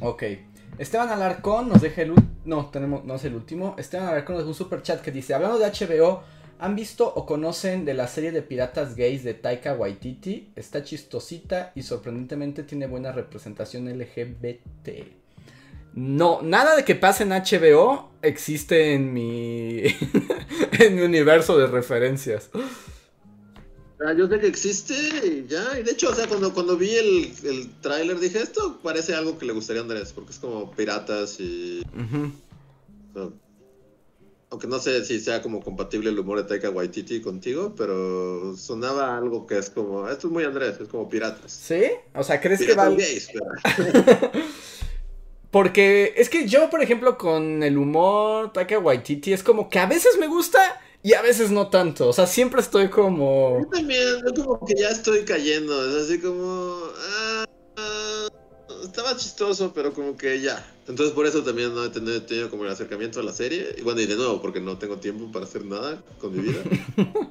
Ok. 0.01 0.23
Esteban 0.79 1.09
Alarcón 1.09 1.69
nos 1.69 1.81
deja 1.81 2.03
el 2.03 2.13
No, 2.45 2.67
tenemos, 2.67 3.05
no 3.05 3.15
es 3.15 3.25
el 3.25 3.35
último. 3.35 3.75
Esteban 3.79 4.09
Alarcón 4.09 4.37
nos 4.37 4.45
deja 4.45 4.49
un 4.51 4.55
super 4.55 4.83
chat 4.83 5.01
que 5.01 5.11
dice: 5.11 5.35
Hablando 5.35 5.59
de 5.59 5.67
HBO, 5.67 6.23
¿han 6.59 6.77
visto 6.77 7.11
o 7.15 7.25
conocen 7.25 7.85
de 7.85 7.95
la 7.95 8.07
serie 8.09 8.33
de 8.33 8.43
piratas 8.43 8.95
gays 8.95 9.25
de 9.25 9.35
Taika 9.35 9.75
Waititi? 9.75 10.53
Está 10.55 10.83
chistosita 10.83 11.73
y 11.75 11.83
sorprendentemente 11.83 12.63
tiene 12.63 12.87
buena 12.87 13.13
representación 13.13 13.89
LGBT. 13.89 14.89
No, 15.95 16.43
nada 16.43 16.77
de 16.77 16.85
que 16.85 16.95
pase 16.95 17.23
en 17.23 17.31
HBO 17.31 18.11
existe 18.21 18.93
en 18.93 19.15
mi. 19.15 19.83
en 20.79 20.95
mi 20.95 21.03
universo 21.03 21.57
de 21.57 21.67
referencias. 21.67 22.51
Ah, 24.05 24.13
yo 24.13 24.29
sé 24.29 24.39
que 24.39 24.47
existe 24.47 24.95
y 24.95 25.47
ya. 25.49 25.79
Y 25.79 25.83
de 25.83 25.93
hecho, 25.93 26.11
o 26.11 26.15
sea, 26.15 26.27
cuando, 26.27 26.53
cuando 26.53 26.77
vi 26.77 26.95
el, 26.95 27.33
el 27.45 27.81
tráiler 27.81 28.21
dije, 28.21 28.41
esto 28.41 28.79
parece 28.83 29.15
algo 29.15 29.39
que 29.39 29.47
le 29.47 29.55
gustaría 29.55 29.81
a 29.81 29.85
Andrés, 29.85 30.13
porque 30.13 30.33
es 30.33 30.39
como 30.39 30.71
piratas 30.73 31.41
y... 31.41 31.83
Aunque 34.49 34.69
no 34.69 34.79
sé 34.79 35.05
si 35.05 35.19
sea 35.19 35.43
como 35.43 35.61
compatible 35.61 36.11
el 36.11 36.19
humor 36.19 36.39
de 36.39 36.45
Taika 36.45 36.71
Waititi 36.71 37.21
contigo, 37.21 37.75
pero 37.77 38.55
sonaba 38.57 39.17
algo 39.17 39.47
que 39.47 39.59
es 39.59 39.71
como... 39.71 40.09
Esto 40.09 40.29
es 40.29 40.33
muy 40.33 40.45
Andrés, 40.45 40.79
es 40.81 40.89
como 40.89 41.09
piratas. 41.09 41.51
¿Sí? 41.51 41.83
O 42.15 42.23
sea, 42.23 42.41
¿crees 42.41 42.61
que 42.61 42.75
va.? 42.75 42.89
Porque 45.51 46.13
es 46.17 46.29
que 46.29 46.47
yo, 46.47 46.69
por 46.69 46.83
ejemplo, 46.83 47.17
con 47.17 47.63
el 47.63 47.79
humor 47.79 48.53
Taika 48.53 48.79
Waititi 48.79 49.33
es 49.33 49.43
como 49.43 49.71
que 49.71 49.79
a 49.79 49.87
veces 49.87 50.19
me 50.19 50.27
gusta 50.27 50.81
y 51.07 51.15
a 51.15 51.23
veces 51.23 51.53
no 51.53 51.69
tanto. 51.69 52.09
O 52.09 52.13
sea, 52.13 52.27
siempre 52.27 52.61
estoy 52.61 52.87
Yo 52.87 52.91
como. 52.91 53.65
también, 53.73 54.03
yo 54.27 54.45
como 54.45 54.67
que 54.67 54.75
ya 54.75 54.89
estoy 54.89 55.25
cayendo, 55.25 55.89
es 55.89 56.03
así 56.03 56.19
como... 56.19 56.81
ah, 56.99 57.45
ah, 57.77 58.27
estaba 58.83 59.17
chistoso, 59.17 59.73
pero 59.73 59.93
como 59.93 60.17
que 60.17 60.41
ya. 60.41 60.67
Entonces 60.89 61.15
por 61.15 61.25
eso 61.25 61.45
también 61.45 61.73
no 61.73 61.85
he 61.85 61.91
tenido, 61.91 62.17
he 62.17 62.21
tenido 62.23 62.51
como 62.51 62.65
el 62.65 62.73
acercamiento 62.73 63.21
a 63.21 63.23
la 63.23 63.33
serie. 63.33 63.77
Y 63.79 63.83
bueno, 63.83 64.01
y 64.01 64.07
de 64.07 64.17
nuevo, 64.17 64.43
porque 64.43 64.59
no 64.59 64.79
tengo 64.79 64.97
tiempo 64.97 65.31
para 65.31 65.45
hacer 65.45 65.65
nada 65.65 66.03
con 66.19 66.35
mi 66.35 66.43
vida. 66.43 66.61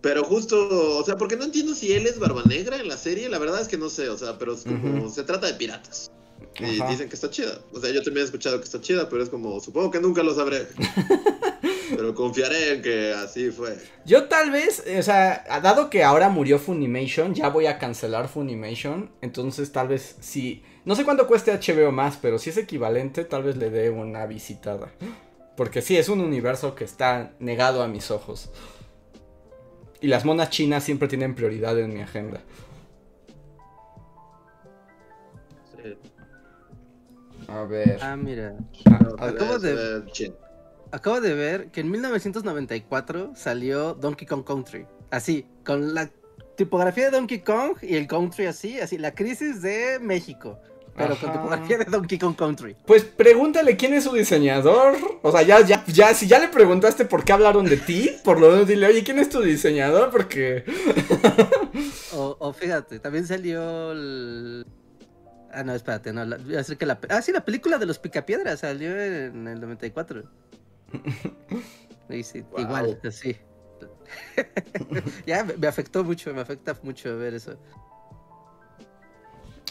Pero 0.00 0.24
justo, 0.24 0.98
o 0.98 1.04
sea, 1.04 1.16
porque 1.16 1.36
no 1.36 1.44
entiendo 1.44 1.76
si 1.76 1.92
él 1.92 2.08
es 2.08 2.18
Barba 2.18 2.42
Negra 2.44 2.76
en 2.76 2.88
la 2.88 2.96
serie, 2.96 3.28
la 3.28 3.38
verdad 3.38 3.60
es 3.60 3.68
que 3.68 3.78
no 3.78 3.88
sé, 3.88 4.08
o 4.08 4.18
sea, 4.18 4.36
pero 4.38 4.54
es 4.54 4.62
como, 4.62 5.08
se 5.10 5.24
trata 5.24 5.46
de 5.46 5.54
piratas. 5.54 6.10
Y 6.58 6.80
Ajá. 6.80 6.90
dicen 6.90 7.08
que 7.08 7.14
está 7.14 7.30
chida. 7.30 7.60
O 7.72 7.80
sea, 7.80 7.90
yo 7.90 8.02
también 8.02 8.22
he 8.22 8.26
escuchado 8.26 8.58
que 8.58 8.64
está 8.64 8.80
chida, 8.80 9.08
pero 9.08 9.22
es 9.22 9.28
como, 9.28 9.60
supongo 9.60 9.90
que 9.92 10.00
nunca 10.00 10.22
lo 10.24 10.34
sabré. 10.34 10.66
pero 11.90 12.14
confiaré 12.14 12.74
en 12.74 12.82
que 12.82 13.12
así 13.12 13.50
fue. 13.50 13.76
Yo 14.04 14.24
tal 14.24 14.50
vez, 14.50 14.84
o 14.98 15.02
sea, 15.02 15.44
dado 15.62 15.90
que 15.90 16.04
ahora 16.04 16.28
murió 16.28 16.58
Funimation, 16.58 17.34
ya 17.34 17.48
voy 17.48 17.66
a 17.66 17.78
cancelar 17.78 18.28
Funimation. 18.28 19.10
Entonces, 19.20 19.72
tal 19.72 19.88
vez 19.88 20.16
si. 20.20 20.62
No 20.84 20.94
sé 20.94 21.04
cuánto 21.04 21.26
cueste 21.26 21.52
HBO 21.52 21.90
más, 21.92 22.16
pero 22.16 22.38
si 22.38 22.50
es 22.50 22.56
equivalente, 22.56 23.24
tal 23.24 23.42
vez 23.42 23.56
le 23.56 23.70
dé 23.70 23.90
una 23.90 24.26
visitada. 24.26 24.92
Porque 25.56 25.82
sí, 25.82 25.96
es 25.96 26.08
un 26.08 26.20
universo 26.20 26.74
que 26.74 26.84
está 26.84 27.32
negado 27.40 27.82
a 27.82 27.88
mis 27.88 28.10
ojos. 28.10 28.50
Y 30.00 30.08
las 30.08 30.24
monas 30.24 30.50
chinas 30.50 30.84
siempre 30.84 31.08
tienen 31.08 31.34
prioridad 31.34 31.78
en 31.78 31.94
mi 31.94 32.02
agenda. 32.02 32.40
A 37.48 37.62
ver. 37.64 37.98
Ah, 38.02 38.16
mira. 38.16 38.56
Ah, 38.86 38.98
No, 39.00 39.24
acabo 39.24 39.58
de-. 39.58 40.02
Acabo 40.96 41.20
de 41.20 41.34
ver 41.34 41.70
que 41.72 41.82
en 41.82 41.90
1994 41.90 43.32
salió 43.36 43.92
Donkey 43.92 44.26
Kong 44.26 44.44
Country. 44.44 44.86
Así, 45.10 45.44
con 45.62 45.92
la 45.92 46.10
tipografía 46.56 47.04
de 47.04 47.10
Donkey 47.10 47.40
Kong 47.40 47.76
y 47.82 47.96
el 47.96 48.06
country 48.06 48.46
así, 48.46 48.80
así, 48.80 48.96
la 48.96 49.14
crisis 49.14 49.60
de 49.60 49.98
México. 50.00 50.58
Pero 50.96 51.14
con 51.16 51.32
tipografía 51.32 51.76
de 51.76 51.84
Donkey 51.84 52.18
Kong 52.18 52.34
Country. 52.34 52.76
Pues 52.86 53.04
pregúntale 53.04 53.76
quién 53.76 53.92
es 53.92 54.04
su 54.04 54.12
diseñador. 54.14 54.96
O 55.20 55.30
sea, 55.30 55.42
ya, 55.42 55.60
ya, 55.60 55.84
ya, 55.84 56.14
si 56.14 56.26
ya 56.26 56.38
le 56.38 56.48
preguntaste 56.48 57.04
por 57.04 57.24
qué 57.24 57.34
hablaron 57.34 57.66
de 57.66 57.76
ti, 57.76 58.12
por 58.24 58.40
lo 58.40 58.48
menos 58.48 58.66
dile, 58.66 58.86
oye, 58.86 59.04
¿quién 59.04 59.18
es 59.18 59.28
tu 59.28 59.42
diseñador? 59.42 60.10
Porque. 60.10 60.64
O, 62.14 62.34
o 62.38 62.52
fíjate, 62.54 62.98
también 62.98 63.26
salió 63.26 63.92
el... 63.92 64.64
Ah, 65.52 65.62
no, 65.62 65.74
espérate, 65.74 66.14
no. 66.14 66.24
La, 66.24 66.38
que 66.38 66.86
la, 66.86 66.98
ah, 67.10 67.20
sí, 67.20 67.30
la 67.30 67.44
película 67.44 67.76
de 67.76 67.84
los 67.84 67.98
Picapiedras 67.98 68.60
salió 68.60 68.98
en 68.98 69.46
el 69.46 69.60
94. 69.60 70.24
Sí, 72.08 72.22
sí, 72.22 72.40
Wow. 72.52 72.60
igual, 72.60 73.00
así. 73.04 73.36
ya 75.26 75.42
me, 75.42 75.56
me 75.56 75.66
afectó 75.66 76.04
mucho, 76.04 76.32
me 76.32 76.40
afecta 76.40 76.76
mucho 76.82 77.18
ver 77.18 77.34
eso. 77.34 77.56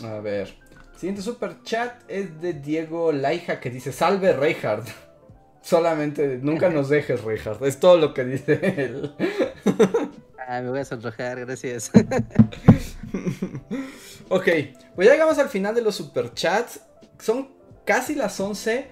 A 0.03 0.19
ver. 0.19 0.53
Siguiente 0.97 1.21
super 1.21 1.61
chat 1.63 2.03
es 2.09 2.41
de 2.41 2.51
Diego 2.53 3.13
Laija 3.13 3.61
que 3.61 3.69
dice: 3.69 3.93
Salve 3.93 4.33
Reinhardt. 4.33 4.87
Solamente 5.61 6.37
nunca 6.41 6.69
nos 6.69 6.89
dejes, 6.89 7.23
Reinhardt. 7.23 7.61
Es 7.63 7.79
todo 7.79 7.97
lo 7.97 8.13
que 8.13 8.25
dice 8.25 8.59
él. 8.83 9.15
Ah, 10.47 10.61
me 10.61 10.69
voy 10.69 10.79
a 10.79 10.85
sonrojar, 10.85 11.39
gracias. 11.39 11.89
Ok, 14.29 14.47
pues 14.95 15.07
ya 15.07 15.13
llegamos 15.13 15.37
al 15.39 15.49
final 15.49 15.73
de 15.73 15.81
los 15.81 15.95
superchats. 15.95 16.81
Son 17.19 17.49
casi 17.85 18.13
las 18.15 18.39
11, 18.39 18.87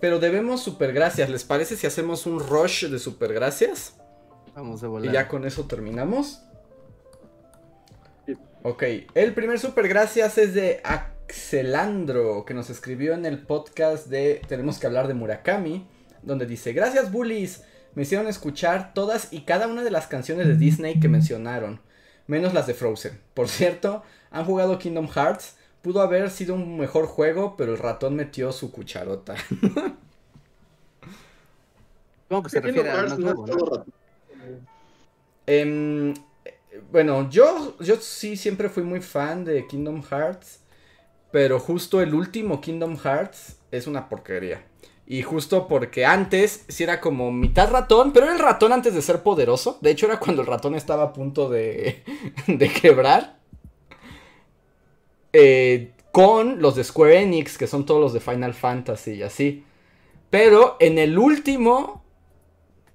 pero 0.00 0.18
debemos 0.18 0.62
supergracias. 0.62 1.28
¿Les 1.30 1.44
parece 1.44 1.76
si 1.76 1.86
hacemos 1.86 2.26
un 2.26 2.40
rush 2.40 2.86
de 2.86 2.98
supergracias? 2.98 3.94
Vamos 4.54 4.82
a 4.82 4.86
Y 4.86 4.88
volar. 4.88 5.12
ya 5.14 5.28
con 5.28 5.44
eso 5.44 5.66
terminamos. 5.66 6.42
Sí. 8.26 8.36
Ok, 8.62 8.82
el 9.14 9.34
primer 9.34 9.58
supergracias 9.58 10.36
es 10.38 10.54
de 10.54 10.80
Axelandro, 10.84 12.44
que 12.44 12.54
nos 12.54 12.70
escribió 12.70 13.14
en 13.14 13.24
el 13.26 13.38
podcast 13.46 14.08
de 14.08 14.40
Tenemos 14.48 14.78
que 14.78 14.86
hablar 14.86 15.08
de 15.08 15.14
Murakami, 15.14 15.86
donde 16.22 16.46
dice, 16.46 16.72
gracias 16.72 17.10
bullies, 17.12 17.62
me 17.94 18.02
hicieron 18.02 18.26
escuchar 18.28 18.92
todas 18.94 19.32
y 19.32 19.42
cada 19.42 19.66
una 19.66 19.82
de 19.82 19.90
las 19.90 20.06
canciones 20.06 20.46
de 20.46 20.56
Disney 20.56 21.00
que 21.00 21.08
mencionaron, 21.08 21.80
menos 22.26 22.52
las 22.54 22.66
de 22.66 22.74
Frozen. 22.74 23.20
Por 23.34 23.48
cierto, 23.48 24.02
han 24.30 24.44
jugado 24.44 24.78
Kingdom 24.78 25.08
Hearts, 25.08 25.56
pudo 25.82 26.00
haber 26.00 26.30
sido 26.30 26.54
un 26.54 26.78
mejor 26.78 27.06
juego, 27.06 27.56
pero 27.56 27.72
el 27.72 27.78
ratón 27.78 28.16
metió 28.16 28.52
su 28.52 28.70
cucharota. 28.70 29.36
Supongo 32.22 32.42
que 32.44 32.50
se 32.50 32.62
Kingdom 32.62 32.84
refiere 32.84 33.08
rato. 33.08 33.86
Em, 35.46 36.10
eh, 36.44 36.58
bueno, 36.92 37.28
yo, 37.30 37.76
yo 37.80 37.96
sí 37.96 38.36
siempre 38.36 38.68
fui 38.68 38.82
muy 38.84 39.00
fan 39.00 39.44
de 39.44 39.66
Kingdom 39.66 40.02
Hearts. 40.02 40.60
Pero 41.30 41.60
justo 41.60 42.00
el 42.00 42.14
último 42.14 42.60
Kingdom 42.60 42.96
Hearts 42.96 43.56
es 43.70 43.86
una 43.86 44.08
porquería. 44.08 44.64
Y 45.06 45.22
justo 45.22 45.66
porque 45.66 46.04
antes 46.04 46.64
sí 46.68 46.84
era 46.84 47.00
como 47.00 47.32
mitad 47.32 47.70
ratón, 47.70 48.12
pero 48.12 48.26
era 48.26 48.34
el 48.34 48.40
ratón 48.40 48.72
antes 48.72 48.94
de 48.94 49.02
ser 49.02 49.22
poderoso. 49.22 49.78
De 49.80 49.90
hecho, 49.90 50.06
era 50.06 50.20
cuando 50.20 50.42
el 50.42 50.48
ratón 50.48 50.74
estaba 50.74 51.04
a 51.04 51.12
punto 51.12 51.48
de, 51.48 52.04
de 52.46 52.72
quebrar. 52.72 53.39
Eh, 55.32 55.92
con 56.12 56.60
los 56.60 56.74
de 56.74 56.84
Square 56.84 57.22
Enix, 57.22 57.56
que 57.56 57.66
son 57.66 57.86
todos 57.86 58.00
los 58.00 58.12
de 58.12 58.20
Final 58.20 58.54
Fantasy 58.54 59.12
y 59.12 59.22
así. 59.22 59.64
Pero 60.28 60.76
en 60.80 60.98
el 60.98 61.18
último, 61.18 62.04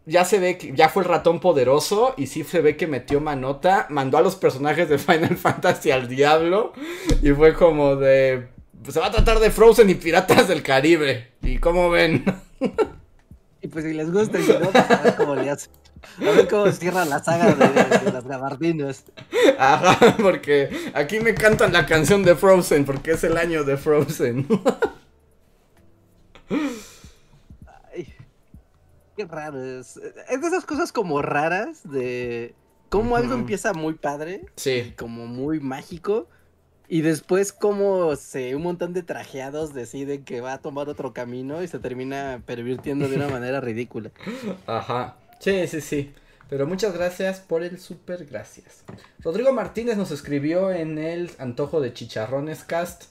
ya 0.05 0.25
se 0.25 0.39
ve 0.39 0.57
que 0.57 0.73
ya 0.75 0.89
fue 0.89 1.03
el 1.03 1.09
ratón 1.09 1.39
poderoso 1.39 2.13
y 2.17 2.27
sí 2.27 2.43
se 2.43 2.61
ve 2.61 2.77
que 2.77 2.87
metió 2.87 3.21
manota, 3.21 3.87
mandó 3.89 4.17
a 4.17 4.21
los 4.21 4.35
personajes 4.35 4.89
de 4.89 4.97
Final 4.99 5.37
Fantasy 5.37 5.91
al 5.91 6.07
diablo 6.07 6.73
y 7.21 7.31
fue 7.31 7.53
como 7.53 7.95
de 7.95 8.47
se 8.91 8.99
va 8.99 9.07
a 9.07 9.11
tratar 9.11 9.39
de 9.39 9.49
Frozen 9.51 9.89
y 9.89 9.95
Piratas 9.95 10.47
del 10.47 10.61
Caribe. 10.61 11.31
¿Y 11.41 11.57
cómo 11.57 11.89
ven? 11.89 12.23
Y 13.61 13.67
pues 13.67 13.83
si 13.83 13.93
les 13.93 14.11
gusta, 14.11 14.39
y 14.39 14.43
si 14.43 14.51
no, 14.51 14.69
pues 14.69 15.15
cómo 15.17 15.33
le 15.33 15.49
hace. 15.49 15.69
A 16.19 16.23
ver 16.31 16.47
cómo 16.47 16.71
cierra 16.71 17.05
la 17.05 17.23
saga 17.23 17.53
de, 17.53 17.99
de 18.05 18.11
las 18.11 18.25
gabardinas. 18.25 19.05
Ajá, 19.57 20.15
porque 20.21 20.69
aquí 20.93 21.19
me 21.19 21.33
cantan 21.35 21.73
la 21.73 21.85
canción 21.85 22.23
de 22.23 22.35
Frozen 22.35 22.85
porque 22.85 23.11
es 23.11 23.23
el 23.23 23.37
año 23.37 23.63
de 23.63 23.77
Frozen. 23.77 24.47
Ay, 27.93 28.13
qué 29.15 29.25
raro 29.25 29.63
es. 29.63 29.97
Es 30.29 30.41
de 30.41 30.47
esas 30.47 30.65
cosas 30.65 30.91
como 30.91 31.21
raras 31.21 31.81
de 31.89 32.53
cómo 32.89 33.15
algo 33.15 33.33
empieza 33.33 33.73
muy 33.73 33.93
padre, 33.95 34.45
Sí, 34.55 34.93
como 34.97 35.27
muy 35.27 35.59
mágico. 35.59 36.27
Y 36.87 37.01
después 37.01 37.51
como 37.51 38.15
se 38.15 38.55
un 38.55 38.61
montón 38.61 38.93
de 38.93 39.01
trajeados 39.01 39.73
deciden 39.73 40.23
que 40.23 40.39
va 40.41 40.53
a 40.53 40.57
tomar 40.59 40.87
otro 40.87 41.13
camino 41.13 41.63
y 41.63 41.67
se 41.67 41.79
termina 41.79 42.43
pervirtiendo 42.45 43.09
de 43.09 43.15
una 43.15 43.27
manera 43.29 43.59
ridícula. 43.59 44.11
ajá. 44.67 45.15
Sí, 45.39 45.67
sí, 45.67 45.81
sí. 45.81 46.13
Pero 46.49 46.67
muchas 46.67 46.93
gracias 46.93 47.39
por 47.39 47.63
el 47.63 47.79
super 47.79 48.25
gracias. 48.25 48.83
Rodrigo 49.19 49.51
Martínez 49.51 49.97
nos 49.97 50.11
escribió 50.11 50.71
en 50.71 50.97
el 50.97 51.31
Antojo 51.39 51.81
de 51.81 51.93
Chicharrones 51.93 52.63
Cast 52.63 53.05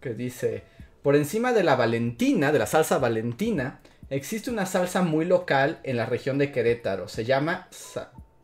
que 0.00 0.14
dice, 0.14 0.62
por 1.02 1.16
encima 1.16 1.52
de 1.52 1.64
la 1.64 1.74
Valentina, 1.74 2.52
de 2.52 2.60
la 2.60 2.66
salsa 2.66 2.98
Valentina, 2.98 3.80
existe 4.08 4.50
una 4.50 4.66
salsa 4.66 5.02
muy 5.02 5.24
local 5.24 5.80
en 5.82 5.96
la 5.96 6.06
región 6.06 6.38
de 6.38 6.52
Querétaro. 6.52 7.08
Se 7.08 7.24
llama 7.24 7.68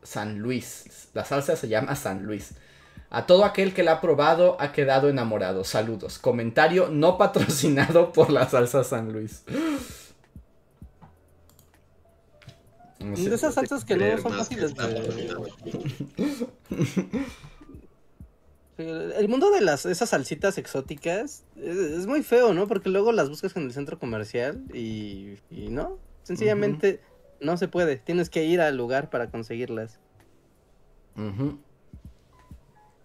San 0.02 0.40
Luis. 0.40 1.08
La 1.14 1.24
salsa 1.24 1.54
se 1.54 1.68
llama 1.68 1.94
San 1.94 2.24
Luis. 2.24 2.54
A 3.10 3.26
todo 3.26 3.44
aquel 3.44 3.74
que 3.74 3.82
la 3.82 3.92
ha 3.92 4.00
probado 4.00 4.56
ha 4.58 4.72
quedado 4.72 5.08
enamorado. 5.08 5.64
Saludos. 5.64 6.18
Comentario 6.18 6.88
no 6.88 7.18
patrocinado 7.18 8.12
por 8.12 8.30
la 8.30 8.48
salsa 8.48 8.82
San 8.82 9.12
Luis. 9.12 9.44
De 13.02 13.34
esas 13.34 13.54
salsas 13.54 13.84
que 13.84 13.96
no 13.96 14.18
son 14.18 14.32
fáciles 14.32 14.74
de... 14.74 15.36
El 18.78 19.28
mundo 19.28 19.50
de 19.50 19.60
las 19.60 19.84
esas 19.86 20.08
salsitas 20.08 20.56
exóticas 20.58 21.44
es, 21.56 22.06
muy 22.06 22.22
feo, 22.22 22.54
¿no? 22.54 22.66
Porque 22.66 22.88
luego 22.88 23.12
las 23.12 23.28
buscas 23.28 23.54
en 23.56 23.64
el 23.64 23.72
centro 23.72 23.98
comercial 23.98 24.62
y, 24.72 25.36
y 25.50 25.68
no, 25.68 25.98
sencillamente 26.22 27.00
no 27.40 27.56
se 27.56 27.68
puede. 27.68 27.96
Tienes 27.96 28.30
que 28.30 28.44
ir 28.44 28.60
al 28.60 28.76
lugar 28.76 29.10
para 29.10 29.30
conseguirlas. 29.30 29.98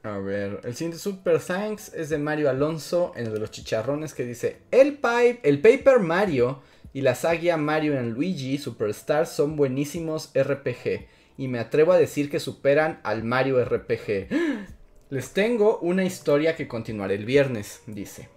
A 0.03 0.17
ver, 0.19 0.61
el 0.63 0.73
siguiente 0.73 0.99
Super 0.99 1.41
Thanks 1.41 1.93
es 1.93 2.09
de 2.09 2.17
Mario 2.17 2.49
Alonso, 2.49 3.11
en 3.15 3.27
el 3.27 3.33
de 3.33 3.39
los 3.39 3.51
chicharrones, 3.51 4.13
que 4.13 4.23
dice: 4.23 4.61
El, 4.71 4.93
pipe, 4.93 5.41
el 5.43 5.59
Paper 5.59 5.99
Mario 5.99 6.61
y 6.97 7.01
la 7.01 7.13
saga 7.13 7.57
Mario 7.57 7.95
en 7.95 8.09
Luigi 8.09 8.57
Superstar 8.57 9.27
son 9.27 9.55
buenísimos 9.55 10.31
RPG. 10.33 11.05
Y 11.37 11.47
me 11.47 11.59
atrevo 11.59 11.91
a 11.91 11.99
decir 11.99 12.27
que 12.27 12.39
superan 12.39 13.01
al 13.03 13.23
Mario 13.23 13.63
RPG. 13.63 14.29
Les 15.11 15.31
tengo 15.31 15.77
una 15.77 16.05
historia 16.05 16.55
que 16.55 16.67
continuaré 16.67 17.13
el 17.13 17.25
viernes, 17.25 17.83
dice. 17.85 18.29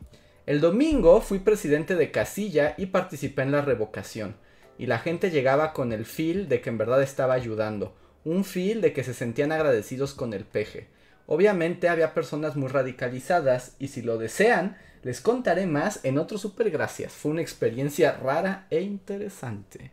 El 0.44 0.60
domingo 0.60 1.22
fui 1.22 1.38
presidente 1.38 1.96
de 1.96 2.10
casilla 2.10 2.74
y 2.76 2.84
participé 2.84 3.40
en 3.40 3.52
la 3.52 3.62
revocación. 3.62 4.36
Y 4.76 4.84
la 4.84 4.98
gente 4.98 5.30
llegaba 5.30 5.72
con 5.72 5.90
el 5.94 6.04
feel 6.04 6.46
de 6.46 6.60
que 6.60 6.68
en 6.68 6.76
verdad 6.76 7.02
estaba 7.02 7.32
ayudando. 7.32 7.96
Un 8.26 8.44
feel 8.44 8.82
de 8.82 8.92
que 8.92 9.04
se 9.04 9.14
sentían 9.14 9.52
agradecidos 9.52 10.12
con 10.12 10.34
el 10.34 10.44
peje. 10.44 10.88
Obviamente 11.24 11.88
había 11.88 12.12
personas 12.12 12.56
muy 12.56 12.68
radicalizadas 12.68 13.74
y 13.78 13.88
si 13.88 14.02
lo 14.02 14.18
desean, 14.18 14.76
les 15.02 15.20
contaré 15.20 15.66
más 15.66 16.05
en 16.05 16.18
otro 16.18 16.39
Super 16.39 16.70
Gracias. 16.70 17.12
Fue 17.12 17.31
una 17.31 17.40
experiencia 17.40 18.12
rara 18.12 18.66
e 18.70 18.81
interesante. 18.81 19.93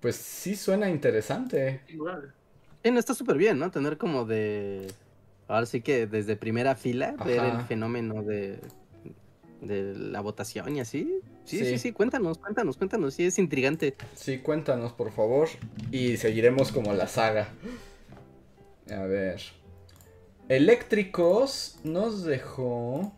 Pues 0.00 0.16
sí 0.16 0.54
suena 0.54 0.88
interesante. 0.88 1.80
Igual. 1.88 2.32
está 2.82 3.14
súper 3.14 3.36
bien, 3.36 3.58
¿no? 3.58 3.70
Tener 3.70 3.98
como 3.98 4.24
de... 4.24 4.92
Ahora 5.48 5.66
sí 5.66 5.80
que 5.80 6.06
desde 6.06 6.36
primera 6.36 6.74
fila 6.74 7.14
ver 7.24 7.44
el 7.44 7.60
fenómeno 7.62 8.22
de, 8.22 8.58
de 9.60 9.94
la 9.94 10.20
votación 10.20 10.76
y 10.76 10.80
así. 10.80 11.20
Sí, 11.44 11.58
sí, 11.64 11.78
sí, 11.78 11.92
cuéntanos, 11.92 12.38
cuéntanos, 12.38 12.76
cuéntanos. 12.76 13.14
Sí, 13.14 13.26
es 13.26 13.38
intrigante. 13.38 13.94
Sí, 14.14 14.38
cuéntanos, 14.38 14.92
por 14.92 15.12
favor. 15.12 15.48
Y 15.92 16.16
seguiremos 16.16 16.72
como 16.72 16.92
la 16.92 17.06
saga. 17.06 17.48
A 18.90 19.04
ver. 19.04 19.40
Eléctricos 20.48 21.78
nos 21.82 22.24
dejó. 22.24 23.12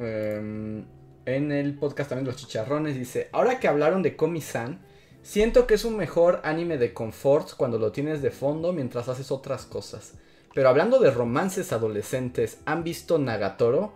Em, 0.00 0.84
en 1.24 1.52
el 1.52 1.78
podcast 1.78 2.10
también 2.10 2.26
Los 2.26 2.36
Chicharrones. 2.36 2.96
Dice: 2.96 3.28
Ahora 3.32 3.60
que 3.60 3.68
hablaron 3.68 4.02
de 4.02 4.16
Komi-san, 4.16 4.80
siento 5.22 5.66
que 5.66 5.74
es 5.74 5.84
un 5.84 5.96
mejor 5.96 6.40
anime 6.42 6.78
de 6.78 6.92
confort 6.92 7.50
cuando 7.56 7.78
lo 7.78 7.92
tienes 7.92 8.22
de 8.22 8.32
fondo 8.32 8.72
mientras 8.72 9.08
haces 9.08 9.30
otras 9.30 9.66
cosas. 9.66 10.14
Pero 10.52 10.68
hablando 10.68 10.98
de 10.98 11.10
romances 11.10 11.72
adolescentes, 11.72 12.58
¿han 12.64 12.82
visto 12.84 13.18
Nagatoro? 13.18 13.94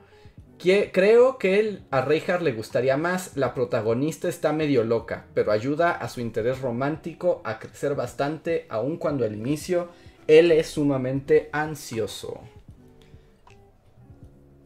creo 0.93 1.39
que 1.39 1.81
a 1.91 2.01
Reinhardt 2.01 2.43
le 2.43 2.53
gustaría 2.53 2.97
más. 2.97 3.37
La 3.37 3.55
protagonista 3.55 4.29
está 4.29 4.53
medio 4.53 4.83
loca, 4.85 5.27
pero 5.35 5.53
ayuda 5.53 5.93
a 5.93 6.09
su 6.09 6.20
interés 6.20 6.61
romántico 6.61 7.41
a 7.45 7.59
crecer 7.59 7.95
bastante, 7.95 8.66
aun 8.69 8.97
cuando 8.97 9.25
al 9.25 9.35
inicio 9.35 9.89
él 10.29 10.53
es 10.53 10.69
sumamente 10.69 11.49
ansioso. 11.53 12.41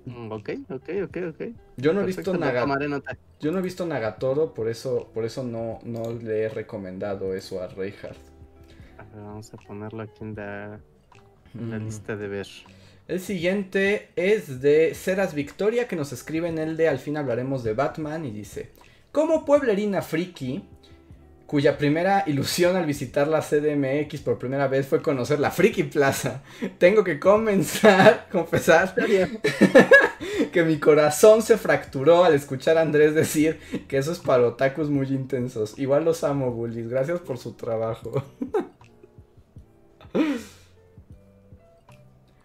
Mm, 0.04 0.32
ok, 0.32 0.50
ok, 0.68 0.88
ok, 1.04 1.16
ok. 1.30 1.42
Yo 1.76 1.92
no 1.92 2.02
he 2.02 2.06
visto 2.06 2.36
Nagatoro. 2.36 3.02
Yo 3.40 3.52
no 3.52 3.60
he 3.60 3.62
visto 3.62 3.86
Nagatoro, 3.86 4.52
por 4.52 4.68
eso, 4.68 5.10
por 5.14 5.24
eso 5.24 5.44
no, 5.44 5.78
no 5.84 6.12
le 6.12 6.42
he 6.42 6.48
recomendado 6.48 7.34
eso 7.34 7.62
a 7.62 7.68
Reinhardt. 7.68 8.18
vamos 9.14 9.54
a 9.54 9.56
ponerlo 9.56 10.02
aquí 10.02 10.24
en 10.24 10.34
la, 10.34 10.80
mm. 11.54 11.84
lista 11.84 12.16
de 12.16 12.28
ver. 12.28 12.48
El 13.06 13.20
siguiente 13.20 14.10
es 14.16 14.60
de 14.60 14.94
Ceras 14.94 15.34
Victoria, 15.34 15.86
que 15.86 15.96
nos 15.96 16.12
escribe 16.12 16.48
en 16.48 16.58
el 16.58 16.76
de 16.76 16.88
Al 16.88 16.98
fin 16.98 17.16
hablaremos 17.16 17.62
de 17.62 17.74
Batman 17.74 18.24
y 18.24 18.32
dice: 18.32 18.72
Como 19.12 19.44
pueblerina 19.44 20.02
friki, 20.02 20.64
cuya 21.52 21.76
primera 21.76 22.24
ilusión 22.26 22.76
al 22.76 22.86
visitar 22.86 23.28
la 23.28 23.42
CDMX 23.42 24.22
por 24.22 24.38
primera 24.38 24.68
vez 24.68 24.86
fue 24.86 25.02
conocer 25.02 25.38
la 25.38 25.50
Friki 25.50 25.82
Plaza. 25.82 26.42
Tengo 26.78 27.04
que 27.04 27.20
comenzar, 27.20 28.26
confesar 28.32 28.94
que 30.52 30.62
mi 30.62 30.78
corazón 30.78 31.42
se 31.42 31.58
fracturó 31.58 32.24
al 32.24 32.32
escuchar 32.32 32.78
a 32.78 32.80
Andrés 32.80 33.14
decir 33.14 33.60
que 33.86 33.98
eso 33.98 34.12
es 34.12 34.18
para 34.18 34.46
otakus 34.46 34.88
muy 34.88 35.08
intensos. 35.08 35.78
Igual 35.78 36.06
los 36.06 36.24
amo, 36.24 36.52
bullies. 36.52 36.88
Gracias 36.88 37.20
por 37.20 37.36
su 37.36 37.52
trabajo. 37.52 38.24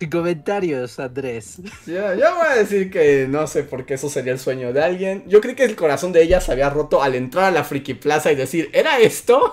Comentarios, 0.06 1.00
Andrés. 1.00 1.58
Ya, 1.88 2.14
yo 2.14 2.36
voy 2.36 2.48
a 2.48 2.56
decir 2.56 2.92
que 2.92 3.28
no 3.28 3.48
sé 3.48 3.64
por 3.64 3.86
qué 3.86 3.96
eso 3.96 4.10
sería 4.10 4.32
el 4.32 4.40
sueño 4.40 4.72
de 4.72 4.84
alguien. 4.84 5.24
Yo 5.28 5.42
creí 5.42 5.56
que 5.56 5.64
el 5.64 5.76
corazón 5.76 6.12
de 6.12 6.22
ella 6.22 6.40
se 6.40 6.52
había 6.52 6.70
roto 6.70 7.02
al 7.02 7.16
entrar 7.16 7.46
a 7.46 7.52
la 7.52 7.64
Friki 7.64 7.96
Plaza 7.96 8.32
y 8.32 8.36
decir, 8.36 8.70
¿era 8.74 9.00
esto? 9.00 9.52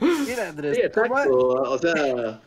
Mira, 0.00 0.48
Andrés. 0.48 0.76
Sí, 0.76 0.82
exacto. 0.82 1.30
O 1.30 1.78
sea, 1.78 2.40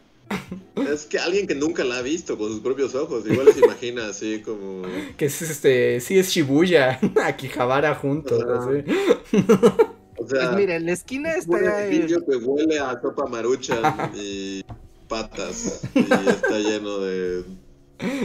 es 0.91 1.05
que 1.05 1.19
alguien 1.19 1.45
que 1.45 1.55
nunca 1.55 1.83
la 1.83 1.97
ha 1.97 2.01
visto 2.01 2.37
con 2.37 2.49
sus 2.49 2.61
propios 2.61 2.95
ojos, 2.95 3.23
igual 3.27 3.53
se 3.53 3.59
imagina 3.59 4.07
así 4.07 4.41
como. 4.41 4.83
Que 5.17 5.25
es 5.25 5.41
este, 5.41 5.99
sí 5.99 6.17
es 6.17 6.29
Shibuya, 6.29 6.99
Akihabara 7.23 7.95
juntos, 7.95 8.41
así. 8.41 8.83
O 10.17 10.27
sea, 10.27 10.49
pues 10.49 10.55
mira, 10.55 10.75
en 10.75 10.85
la 10.85 10.93
esquina 10.93 11.33
está. 11.33 11.57
Un 11.57 11.65
edificio 11.65 12.25
que 12.25 12.35
huele 12.37 12.79
a 12.79 12.99
sopa 13.01 13.25
marucha 13.27 14.11
y 14.15 14.63
patas 15.11 15.81
y 15.93 15.99
está 15.99 16.57
lleno 16.57 16.99
de 16.99 17.43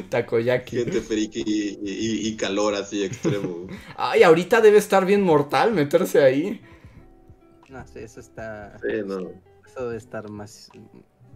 Takoyaki. 0.08 0.76
Gente 0.76 1.00
friki 1.00 1.44
y, 1.82 2.36
calor 2.36 2.74
así 2.74 3.04
extremo. 3.04 3.66
Ay, 3.96 4.22
ahorita 4.22 4.60
debe 4.60 4.78
estar 4.78 5.04
bien 5.04 5.22
mortal 5.22 5.72
meterse 5.72 6.22
ahí. 6.22 6.62
No 7.68 7.84
sé, 7.86 8.04
eso 8.04 8.20
está. 8.20 8.78
Sí, 8.78 9.02
no. 9.04 9.32
Eso 9.66 9.86
debe 9.86 9.96
estar 9.96 10.30
más 10.30 10.70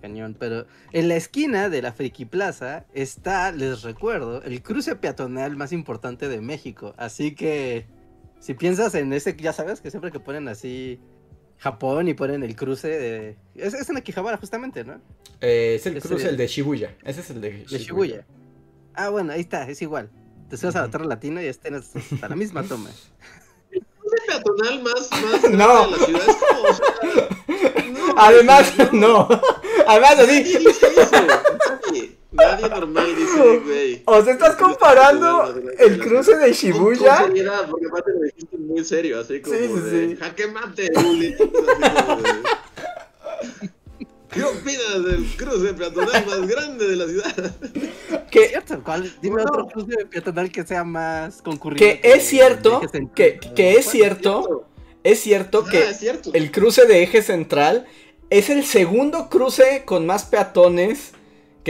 cañón. 0.01 0.37
Pero 0.39 0.67
en 0.93 1.09
la 1.09 1.17
esquina 1.17 1.69
de 1.69 1.83
la 1.83 1.93
Friki 1.93 2.25
Plaza 2.25 2.87
está, 2.95 3.51
les 3.51 3.83
recuerdo, 3.83 4.43
el 4.43 4.63
cruce 4.63 4.95
peatonal 4.95 5.57
más 5.57 5.73
importante 5.73 6.29
de 6.29 6.41
México. 6.41 6.95
Así 6.97 7.35
que. 7.35 7.87
Si 8.39 8.55
piensas 8.55 8.95
en 8.95 9.13
ese, 9.13 9.37
ya 9.37 9.53
sabes 9.53 9.83
que 9.83 9.91
siempre 9.91 10.11
que 10.11 10.19
ponen 10.19 10.49
así 10.49 10.99
Japón 11.61 12.09
y 12.09 12.15
ponen 12.15 12.43
el 12.43 12.57
cruce 12.57 12.89
de. 12.89 13.37
Es, 13.55 13.75
es 13.75 13.89
en 13.91 13.99
Akihabara, 13.99 14.39
justamente, 14.39 14.83
¿no? 14.83 14.99
Eh, 15.43 15.75
es 15.77 15.87
el 15.87 16.01
cruce, 16.01 16.31
el 16.31 16.37
de 16.39 16.47
Shibuya. 16.47 16.97
Ese 17.05 17.21
es 17.21 17.31
el 17.31 17.41
de 17.43 17.65
Shibuya. 17.67 18.25
Ah, 18.95 19.11
bueno, 19.11 19.33
ahí 19.33 19.41
está, 19.41 19.69
es 19.69 19.83
igual. 19.83 20.11
Te 20.49 20.57
subes 20.57 20.75
a 20.77 20.81
la 20.83 20.91
Torre 20.91 21.07
Latina 21.07 21.43
y 21.43 21.47
estén 21.47 21.75
hasta 21.75 22.29
la 22.29 22.35
misma 22.35 22.63
toma. 22.63 22.89
El 23.71 23.85
cruce 23.85 24.17
peatonal 24.27 24.83
más, 24.83 25.11
más 25.11 25.43
no. 25.51 25.85
de 25.85 25.91
la 25.91 26.07
ciudad 26.07 26.23
es 26.29 26.37
como. 27.85 28.07
no, 28.07 28.15
Además, 28.17 28.75
no. 28.93 29.29
Además, 29.87 30.19
así. 30.19 30.65
Nadie 31.87 32.20
normal 32.33 33.17
dice, 33.17 33.59
güey. 33.59 34.03
O 34.05 34.23
sea, 34.23 34.33
estás 34.33 34.57
comparando 34.57 35.55
el 35.79 35.99
cruce 35.99 36.37
de 36.37 36.53
Shibuya. 36.53 37.27
porque 37.69 37.87
aparte 37.87 38.13
lo 38.13 38.21
dijiste 38.21 38.57
muy 38.59 38.85
serio, 38.85 39.21
así 39.21 39.41
como 39.41 39.57
sí, 39.57 39.67
de 39.67 40.09
sí. 40.09 40.17
jaque 40.17 40.47
mate, 40.47 40.91
¿Qué 44.31 44.45
opinas 44.45 45.05
del 45.05 45.27
cruce 45.37 45.75
peatonal 45.75 46.25
más 46.25 46.47
grande 46.47 46.87
de 46.87 46.97
la 46.97 47.07
ciudad? 47.07 47.57
Que, 48.31 48.49
¿Cierto? 48.49 48.81
¿Cuál? 48.85 49.13
Dime 49.21 49.43
otro 49.43 49.67
cruce 49.67 50.07
peatonal 50.07 50.53
que 50.53 50.65
sea 50.65 50.85
más 50.85 51.43
concurrido. 51.43 51.79
Que, 51.85 52.01
es 52.05 52.29
cierto, 52.29 52.81
que, 53.13 53.41
que 53.57 53.73
es 53.73 53.87
cierto, 53.87 54.69
es 55.03 55.19
cierto 55.19 55.65
que 55.65 55.79
ah, 55.79 55.91
es 55.91 55.99
cierto. 55.99 56.31
el 56.33 56.53
cruce 56.53 56.87
de 56.87 57.03
eje 57.03 57.23
central 57.23 57.87
es 58.29 58.51
el 58.51 58.65
segundo 58.65 59.29
cruce 59.29 59.83
con 59.85 60.07
más 60.07 60.27
peatones 60.27 61.13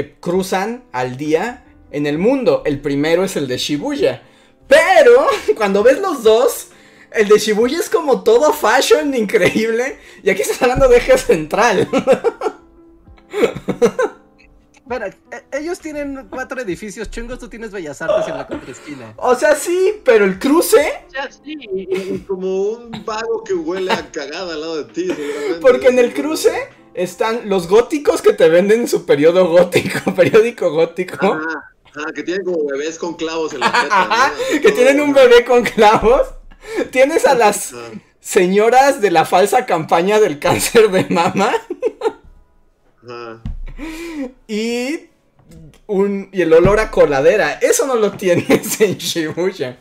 que 0.01 0.15
cruzan 0.19 0.85
al 0.93 1.17
día 1.17 1.65
en 1.91 2.07
el 2.07 2.17
mundo. 2.19 2.63
El 2.65 2.81
primero 2.81 3.25
es 3.25 3.37
el 3.37 3.47
de 3.49 3.59
Shibuya. 3.59 4.23
Pero 4.67 5.27
cuando 5.57 5.83
ves 5.83 6.01
los 6.01 6.23
dos, 6.23 6.69
el 7.13 7.29
de 7.29 7.39
Shibuya 7.39 7.79
es 7.79 7.91
como 7.91 8.23
todo 8.23 8.53
fashion 8.53 9.15
increíble. 9.15 9.99
Y 10.23 10.31
aquí 10.31 10.43
estás 10.43 10.63
hablando 10.63 10.89
de 10.89 10.97
eje 10.97 11.19
central. 11.19 11.89
Bueno, 14.85 15.07
e- 15.07 15.57
ellos 15.57 15.79
tienen 15.79 16.27
cuatro 16.29 16.61
edificios 16.61 17.09
chungos, 17.13 17.39
tú 17.39 17.49
tienes 17.49 17.71
Bellas 17.71 18.03
Artes 18.03 18.27
en 18.27 18.37
la 18.37 18.49
contraesquina. 18.49 19.15
O 19.19 19.37
sea, 19.37 19.55
sí, 19.55 20.01
pero 20.05 20.25
el 20.25 20.41
cruce. 20.41 21.05
Ya 21.15 21.31
sí, 21.31 21.57
y 21.73 22.19
como 22.27 22.63
un 22.73 22.91
vago 23.05 23.45
que 23.45 23.55
huele 23.55 23.93
a 23.93 24.11
cagada 24.11 24.53
al 24.55 24.61
lado 24.61 24.83
de 24.83 24.93
ti. 24.93 25.07
seguramente. 25.07 25.61
Porque 25.61 25.87
en 25.87 25.99
el 26.01 26.13
cruce 26.13 26.51
están 26.95 27.49
los 27.49 27.69
góticos 27.69 28.23
que 28.23 28.33
te 28.33 28.49
venden 28.49 28.89
su 28.89 29.07
periodo 29.07 29.49
gótico, 29.49 30.15
periódico 30.17 30.71
gótico. 30.71 31.17
Ajá, 31.21 31.73
ajá, 31.95 32.13
que 32.13 32.23
tienen 32.23 32.45
como 32.45 32.65
bebés 32.67 32.99
con 32.99 33.15
clavos 33.15 33.53
en 33.53 33.61
la 33.61 33.73
teta. 33.83 34.03
Ajá, 34.03 34.33
que 34.61 34.73
tienen 34.73 35.01
un 35.01 35.13
bebé 35.13 35.45
con 35.45 35.63
clavos. 35.63 36.29
Tienes 36.91 37.25
a 37.27 37.35
las 37.35 37.73
Ajá. 37.73 37.91
señoras 38.21 39.01
de 39.01 39.11
la 39.11 39.25
falsa 39.25 39.67
campaña 39.67 40.21
del 40.21 40.39
cáncer 40.39 40.91
de 40.91 41.07
mama. 41.09 41.53
Ajá. 43.03 43.41
Y, 44.47 45.09
un, 45.87 46.29
y 46.33 46.43
el 46.43 46.53
olor 46.53 46.81
a 46.81 46.91
coladera. 46.91 47.55
Eso 47.55 47.87
no 47.87 47.95
lo 47.95 48.13
tienes 48.13 48.81
en 48.81 48.99
Shibuya. 48.99 49.79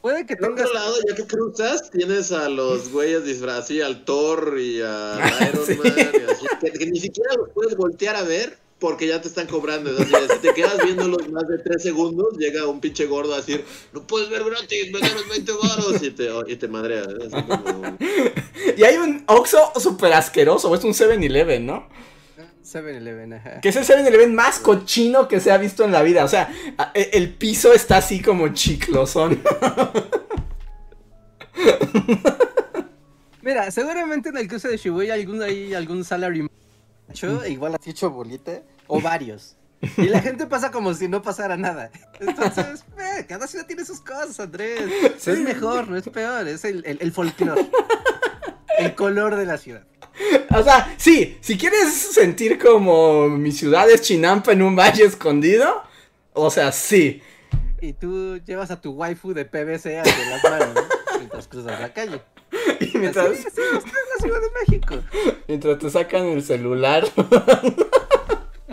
Puede 0.00 0.26
que 0.26 0.36
Por 0.36 0.48
tengas. 0.50 0.66
otro 0.66 0.74
lado, 0.74 0.94
ya 1.08 1.14
que 1.16 1.26
cruzas, 1.26 1.90
tienes 1.90 2.30
a 2.32 2.48
los 2.48 2.88
güeyes 2.92 3.24
disfrazados, 3.24 3.64
así, 3.64 3.80
al 3.80 4.04
Thor 4.04 4.56
y 4.58 4.80
al 4.80 5.18
Iron 5.52 5.66
Sí. 5.66 5.74
Man, 5.74 5.92
y 5.96 6.30
así, 6.30 6.46
que, 6.60 6.70
que 6.72 6.86
ni 6.86 7.00
siquiera 7.00 7.30
los 7.36 7.50
puedes 7.50 7.76
voltear 7.76 8.16
a 8.16 8.22
ver 8.22 8.56
porque 8.78 9.08
ya 9.08 9.20
te 9.20 9.26
están 9.26 9.48
cobrando. 9.48 9.90
Así, 9.98 10.12
si 10.34 10.38
te 10.38 10.54
quedas 10.54 10.76
viéndolos 10.84 11.28
más 11.30 11.48
de 11.48 11.58
tres 11.58 11.82
segundos, 11.82 12.28
llega 12.38 12.64
un 12.68 12.78
pinche 12.80 13.06
gordo 13.06 13.34
a 13.34 13.38
decir, 13.38 13.64
no 13.92 14.06
puedes 14.06 14.30
ver 14.30 14.44
gratis, 14.44 14.92
me 14.92 15.00
ganas 15.00 15.28
20 15.28 15.52
baros, 15.60 16.00
y 16.02 16.10
te, 16.12 16.28
y 16.46 16.54
te 16.56 16.68
madrea. 16.68 17.02
¿eh? 17.02 17.28
Así 17.32 17.42
como- 17.44 17.98
Y 18.76 18.84
hay 18.84 18.96
un 18.98 19.24
Oxxo 19.26 19.72
súper 19.80 20.12
asqueroso. 20.12 20.72
Es 20.76 20.84
un 20.84 20.92
7-Eleven, 20.92 21.66
¿no? 21.66 21.88
7-Eleven, 22.68 23.34
ajá. 23.34 23.60
Que 23.60 23.70
es 23.70 23.76
el 23.76 23.84
7-Eleven 23.84 24.32
más 24.34 24.58
cochino 24.58 25.26
que 25.28 25.40
se 25.40 25.50
ha 25.50 25.56
visto 25.58 25.84
en 25.84 25.92
la 25.92 26.02
vida. 26.02 26.24
O 26.24 26.28
sea, 26.28 26.52
e- 26.94 27.10
el 27.14 27.32
piso 27.34 27.72
está 27.72 27.96
así 27.98 28.20
como 28.22 28.48
chiclosón. 28.48 29.40
Mira, 33.42 33.70
seguramente 33.70 34.28
en 34.28 34.36
el 34.36 34.48
cruce 34.48 34.68
de 34.68 34.76
Shibuya 34.76 35.14
algún, 35.14 35.42
hay 35.42 35.72
algún 35.74 36.04
salary 36.04 36.46
macho, 37.08 37.46
igual 37.46 37.76
así 37.76 37.90
hecho 37.90 38.10
bolita, 38.10 38.62
o 38.86 39.00
varios. 39.00 39.56
Y 39.96 40.08
la 40.08 40.20
gente 40.20 40.46
pasa 40.46 40.70
como 40.72 40.92
si 40.92 41.06
no 41.08 41.22
pasara 41.22 41.56
nada. 41.56 41.90
Entonces, 42.20 42.84
eh, 42.98 43.24
cada 43.28 43.46
ciudad 43.46 43.64
tiene 43.66 43.84
sus 43.84 44.00
cosas, 44.00 44.38
Andrés. 44.40 44.82
Sí. 45.18 45.30
Es 45.30 45.38
mejor, 45.38 45.88
no 45.88 45.96
es 45.96 46.08
peor, 46.08 46.48
es 46.48 46.64
el, 46.64 46.84
el, 46.84 46.98
el 47.00 47.12
folclore. 47.12 47.70
El 48.78 48.94
color 48.94 49.36
de 49.36 49.46
la 49.46 49.56
ciudad. 49.56 49.84
O 50.54 50.62
sea, 50.62 50.94
sí, 50.96 51.36
si 51.40 51.56
quieres 51.56 51.92
sentir 51.92 52.58
como 52.58 53.28
mi 53.28 53.52
ciudad 53.52 53.88
es 53.90 54.02
Chinampa 54.02 54.52
en 54.52 54.62
un 54.62 54.74
valle 54.74 55.04
escondido, 55.04 55.82
o 56.32 56.50
sea, 56.50 56.72
sí. 56.72 57.22
Y 57.80 57.92
tú 57.92 58.38
llevas 58.44 58.70
a 58.70 58.80
tu 58.80 58.92
waifu 58.92 59.34
de 59.34 59.44
PVC 59.44 59.98
ante 59.98 60.10
las 60.30 60.42
manos 60.42 60.74
¿no? 60.74 61.18
mientras 61.18 61.46
cruzas 61.48 61.80
la 61.80 61.92
calle. 61.92 62.20
Y 62.80 62.96
mientras, 62.96 63.26
Así, 63.26 63.46
en 63.56 63.74
la 63.74 64.22
Ciudad 64.22 64.40
de 64.40 64.48
México. 64.66 64.94
mientras 65.48 65.78
te 65.78 65.90
sacan 65.90 66.26
el 66.26 66.42
celular. 66.42 67.04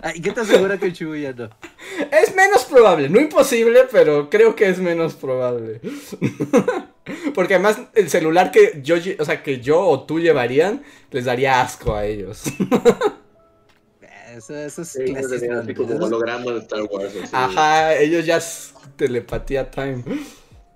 Ah, 0.06 0.12
¿Y 0.14 0.22
qué 0.22 0.32
te 0.32 0.42
asegura 0.42 0.78
que 0.78 0.92
Shibuya 0.92 1.34
no? 1.34 1.50
Es 2.12 2.36
menos 2.36 2.66
probable, 2.66 3.10
no 3.10 3.20
imposible, 3.20 3.88
pero 3.92 4.30
creo 4.30 4.56
que 4.56 4.70
es 4.70 4.78
menos 4.78 5.16
probable. 5.16 5.82
Porque 7.34 7.56
además 7.56 7.80
el 7.96 8.08
celular 8.12 8.52
que 8.52 8.82
yo, 8.84 8.98
o 9.18 9.26
sea, 9.26 9.42
que 9.42 9.62
yo 9.62 9.80
o 9.80 10.04
tú 10.06 10.20
llevarían, 10.20 10.84
les 11.10 11.26
daría 11.26 11.60
asco 11.60 11.96
a 11.96 12.06
ellos. 12.06 12.44
Eso, 14.36 14.54
eso 14.54 14.82
es 14.82 14.90
Sí, 14.90 15.06
como 15.74 15.96
holograma 15.96 16.52
de 16.52 16.60
Star 16.60 16.84
Wars. 16.84 17.14
así. 17.24 17.30
Ajá, 17.32 17.96
ellos 17.96 18.26
ya 18.26 18.36
es 18.36 18.74
telepatía 18.98 19.72
time. 19.72 20.04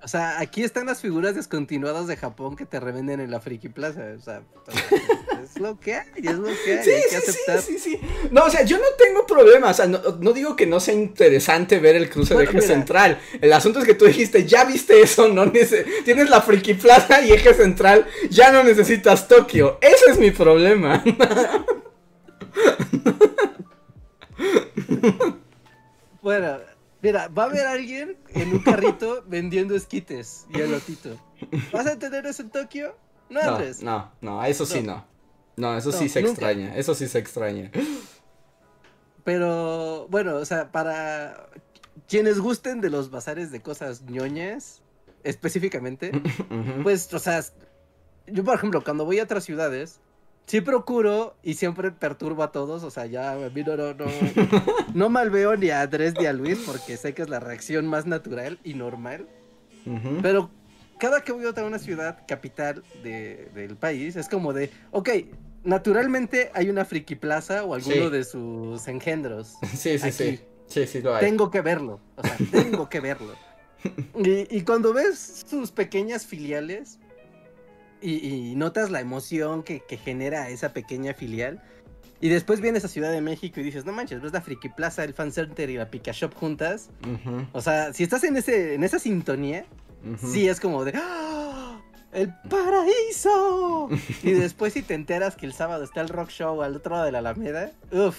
O 0.01 0.07
sea, 0.07 0.39
aquí 0.39 0.63
están 0.63 0.85
las 0.85 1.01
figuras 1.01 1.35
descontinuadas 1.35 2.07
de 2.07 2.15
Japón 2.15 2.55
que 2.55 2.65
te 2.65 2.79
revenden 2.79 3.19
en 3.19 3.31
la 3.31 3.41
Friki 3.41 3.67
Plaza. 3.67 4.01
O 4.17 4.21
sea, 4.21 4.41
es 5.43 5.59
lo 5.59 5.77
que 5.79 5.95
hay, 5.95 6.07
es 6.15 6.35
lo 6.35 6.45
que 6.45 6.79
hay. 6.79 6.83
Sí, 6.83 6.91
hay 6.91 7.01
que 7.03 7.09
sí, 7.09 7.15
aceptar. 7.15 7.61
sí, 7.61 7.79
sí, 7.79 7.97
sí. 7.97 8.01
No, 8.31 8.45
o 8.45 8.49
sea, 8.49 8.63
yo 8.63 8.77
no 8.77 8.85
tengo 8.97 9.25
problema. 9.27 9.71
O 9.71 9.73
sea, 9.73 9.87
no, 9.87 9.99
no 10.19 10.31
digo 10.31 10.55
que 10.55 10.65
no 10.65 10.79
sea 10.79 10.93
interesante 10.93 11.79
ver 11.79 11.97
el 11.97 12.09
cruce 12.09 12.33
Bueno, 12.33 12.49
de 12.51 12.57
eje 12.57 12.65
mira. 12.65 12.75
central. 12.75 13.19
El 13.41 13.51
asunto 13.51 13.79
es 13.79 13.85
que 13.85 13.93
tú 13.93 14.05
dijiste, 14.05 14.45
ya 14.45 14.63
viste 14.63 15.01
eso, 15.01 15.27
no 15.27 15.51
tienes 15.51 16.29
la 16.29 16.41
Friki 16.41 16.75
Plaza 16.75 17.21
y 17.21 17.31
eje 17.33 17.53
central, 17.53 18.05
ya 18.29 18.51
no 18.51 18.63
necesitas 18.63 19.27
Tokio. 19.27 19.79
Ese 19.81 20.11
es 20.11 20.17
mi 20.19 20.31
problema. 20.31 21.03
Bueno, 26.21 26.57
mira, 27.01 27.27
va 27.29 27.43
a 27.43 27.45
haber 27.47 27.65
alguien 27.67 28.17
en 28.29 28.53
un 28.53 28.59
carrito 28.59 29.23
vendiendo 29.27 29.75
esquites 29.75 30.45
y 30.53 30.59
elotito. 30.61 31.17
¿Vas 31.71 31.87
a 31.87 31.97
tener 31.97 32.25
eso 32.25 32.41
en 32.43 32.49
Tokio? 32.49 32.95
No, 33.29 33.41
No, 33.43 33.49
Andrés. 33.55 33.83
no, 33.83 34.11
no, 34.21 34.43
eso 34.43 34.65
sí 34.65 34.81
no. 34.81 35.05
No, 35.55 35.77
eso 35.77 35.91
sí 35.91 36.07
se 36.09 36.21
nunca. 36.21 36.31
extraña. 36.31 36.75
Eso 36.77 36.95
sí 36.95 37.07
se 37.07 37.19
extraña. 37.19 37.69
Pero, 39.23 40.07
bueno, 40.09 40.35
o 40.37 40.45
sea, 40.45 40.71
para 40.71 41.49
quienes 42.07 42.39
gusten 42.39 42.81
de 42.81 42.89
los 42.89 43.11
bazares 43.11 43.51
de 43.51 43.61
cosas 43.61 44.03
ñoñas, 44.03 44.81
específicamente, 45.23 46.11
pues, 46.83 47.13
o 47.13 47.19
sea, 47.19 47.43
yo, 48.27 48.43
por 48.43 48.55
ejemplo, 48.55 48.83
cuando 48.83 49.05
voy 49.05 49.19
a 49.19 49.23
otras 49.23 49.43
ciudades, 49.43 49.99
sí 50.49 50.61
procuro 50.61 51.35
y 51.43 51.53
siempre 51.53 51.91
perturbo 51.91 52.41
a 52.41 52.51
todos, 52.51 52.83
o 52.83 52.89
sea, 52.89 53.05
ya 53.05 53.33
a 53.33 53.49
mí 53.51 53.63
no, 53.63 53.77
no, 53.77 53.93
no, 53.93 54.05
no 54.95 55.09
malveo 55.09 55.55
ni 55.55 55.69
a 55.69 55.81
Andrés 55.81 56.15
ni 56.19 56.25
a 56.25 56.33
Luis 56.33 56.57
porque 56.65 56.97
sé 56.97 57.13
que 57.13 57.21
es 57.21 57.29
la 57.29 57.39
reacción 57.39 57.85
más 57.85 58.05
natural 58.07 58.59
y 58.63 58.73
normal, 58.73 59.27
Ujú. 59.85 60.17
pero 60.23 60.49
cada 60.97 61.21
que 61.23 61.31
voy 61.31 61.45
a 61.45 61.63
una 61.63 61.77
ciudad 61.79 62.23
capital 62.27 62.83
de- 63.03 63.49
del 63.53 63.77
país, 63.77 64.15
es 64.15 64.27
como 64.27 64.51
de, 64.51 64.71
ok, 64.91 65.09
naturalmente 65.63 66.49
hay 66.55 66.69
una 66.69 66.83
friki 66.83 67.15
plaza 67.15 67.63
o 67.63 67.75
alguno 67.75 68.05
Sí. 68.05 68.09
de 68.09 68.23
sus 68.23 68.87
engendros. 68.87 69.53
Sí, 69.77 69.99
sí, 69.99 70.11
sí. 70.11 70.23
aquí. 70.23 70.39
Sí, 70.67 70.85
sí 70.87 71.01
lo 71.01 71.15
hay. 71.15 71.21
Tengo 71.25 71.49
que 71.51 71.61
verlo, 71.61 71.99
o 72.15 72.21
sea, 72.23 72.37
tengo 72.51 72.89
que 72.89 72.99
verlo. 72.99 73.33
Y, 74.17 74.57
y 74.57 74.63
cuando 74.63 74.91
ves 74.93 75.45
sus 75.49 75.71
pequeñas 75.71 76.25
filiales 76.25 76.98
y, 78.01 78.51
y 78.51 78.55
notas 78.55 78.89
la 78.89 78.99
emoción 78.99 79.63
que, 79.63 79.81
que 79.81 79.97
genera 79.97 80.49
esa 80.49 80.73
pequeña 80.73 81.13
filial, 81.13 81.61
y 82.21 82.29
después 82.29 82.59
vienes 82.59 82.83
a 82.83 82.89
Ciudad 82.89 83.11
de 83.11 83.21
México 83.21 83.61
y 83.61 83.63
dices, 83.63 83.85
no 83.85 83.93
manches, 83.93 84.21
ves 84.21 84.33
la 84.33 84.41
Friki 84.41 84.69
Plaza, 84.69 85.03
el 85.03 85.13
Fan 85.13 85.31
Center 85.31 85.69
y 85.69 85.77
la 85.77 85.89
Pika 85.89 86.11
Shop 86.11 86.33
juntas. 86.33 86.89
O 87.53 87.61
sea, 87.61 87.93
si 87.93 88.03
estás 88.03 88.23
en, 88.25 88.35
ese, 88.35 88.73
en 88.73 88.83
esa 88.83 88.99
sintonía, 88.99 89.65
sí 90.31 90.49
es 90.49 90.59
como 90.59 90.83
de 90.83 90.93
¡Ah! 90.95 91.79
¡El 92.11 92.33
paraíso! 92.49 93.89
y 94.23 94.31
después 94.31 94.73
si 94.73 94.81
te 94.81 94.95
enteras 94.95 95.35
que 95.35 95.45
el 95.45 95.53
sábado 95.53 95.83
está 95.83 96.01
el 96.01 96.09
rock 96.09 96.29
show 96.29 96.61
al 96.61 96.75
otro 96.75 96.95
lado 96.95 97.05
de 97.05 97.11
la 97.13 97.19
Alameda, 97.19 97.71
uff. 97.91 98.17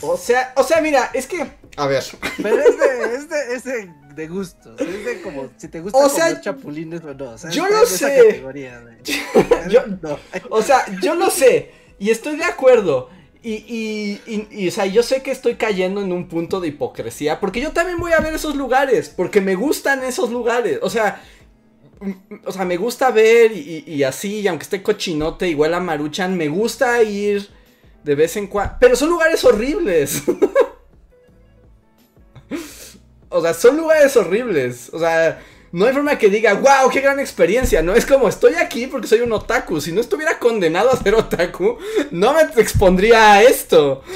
O 0.00 0.16
sea, 0.16 0.52
o 0.56 0.64
sea, 0.64 0.80
mira, 0.80 1.10
es 1.12 1.26
que. 1.26 1.46
A 1.76 1.86
ver. 1.86 2.02
Pero 2.42 2.58
es 2.58 2.78
de, 2.78 3.14
es 3.14 3.28
de, 3.28 3.54
es 3.54 3.64
de, 3.64 3.94
de 4.14 4.28
gustos. 4.28 4.80
Es 4.80 5.04
de 5.04 5.20
como 5.22 5.50
si 5.56 5.68
te 5.68 5.80
gusta 5.80 5.98
O 5.98 6.08
sea, 6.08 6.26
comer 6.28 6.40
chapulines 6.40 7.02
o 7.04 7.14
no. 7.14 7.30
O 7.32 7.38
sea, 7.38 7.50
yo 7.50 7.66
lo 7.68 7.84
sé. 7.86 8.42
Yo- 9.70 9.84
No. 10.02 10.18
O 10.50 10.62
sea, 10.62 10.84
yo 11.02 11.14
lo 11.14 11.30
sé. 11.30 11.70
Y 11.98 12.10
estoy 12.10 12.36
de 12.36 12.44
acuerdo. 12.44 13.10
Y, 13.42 13.52
y, 13.68 14.20
y, 14.26 14.48
y, 14.50 14.68
o 14.68 14.70
sea, 14.70 14.86
yo 14.86 15.02
sé 15.02 15.22
que 15.22 15.30
estoy 15.30 15.56
cayendo 15.56 16.00
en 16.00 16.12
un 16.12 16.28
punto 16.28 16.60
de 16.60 16.68
hipocresía. 16.68 17.40
Porque 17.40 17.60
yo 17.60 17.72
también 17.72 17.98
voy 17.98 18.12
a 18.12 18.20
ver 18.20 18.34
esos 18.34 18.56
lugares. 18.56 19.10
Porque 19.10 19.40
me 19.40 19.54
gustan 19.54 20.02
esos 20.04 20.30
lugares. 20.30 20.78
O 20.82 20.90
sea. 20.90 21.22
O 22.44 22.52
sea, 22.52 22.64
me 22.64 22.76
gusta 22.76 23.10
ver 23.10 23.52
y, 23.52 23.84
y 23.86 24.02
así, 24.02 24.40
y 24.40 24.48
aunque 24.48 24.64
esté 24.64 24.82
cochinote, 24.82 25.48
igual 25.48 25.72
a 25.72 25.80
Maruchan, 25.80 26.36
me 26.36 26.48
gusta 26.48 27.02
ir 27.02 27.48
de 28.02 28.14
vez 28.14 28.36
en 28.36 28.46
cuando. 28.48 28.74
Pero 28.80 28.94
son 28.96 29.08
lugares 29.08 29.42
horribles. 29.44 30.22
o 33.34 33.42
sea, 33.42 33.52
son 33.54 33.76
lugares 33.76 34.16
horribles. 34.16 34.90
O 34.92 34.98
sea, 34.98 35.40
no 35.72 35.86
hay 35.86 35.92
forma 35.92 36.16
que 36.16 36.28
diga, 36.28 36.54
wow, 36.54 36.88
qué 36.92 37.00
gran 37.00 37.18
experiencia. 37.18 37.82
No 37.82 37.94
es 37.94 38.06
como, 38.06 38.28
estoy 38.28 38.54
aquí 38.54 38.86
porque 38.86 39.08
soy 39.08 39.20
un 39.20 39.32
otaku. 39.32 39.80
Si 39.80 39.90
no 39.92 40.00
estuviera 40.00 40.38
condenado 40.38 40.90
a 40.90 40.96
ser 40.96 41.14
otaku, 41.14 41.76
no 42.12 42.32
me 42.34 42.42
expondría 42.60 43.32
a 43.34 43.42
esto. 43.42 44.02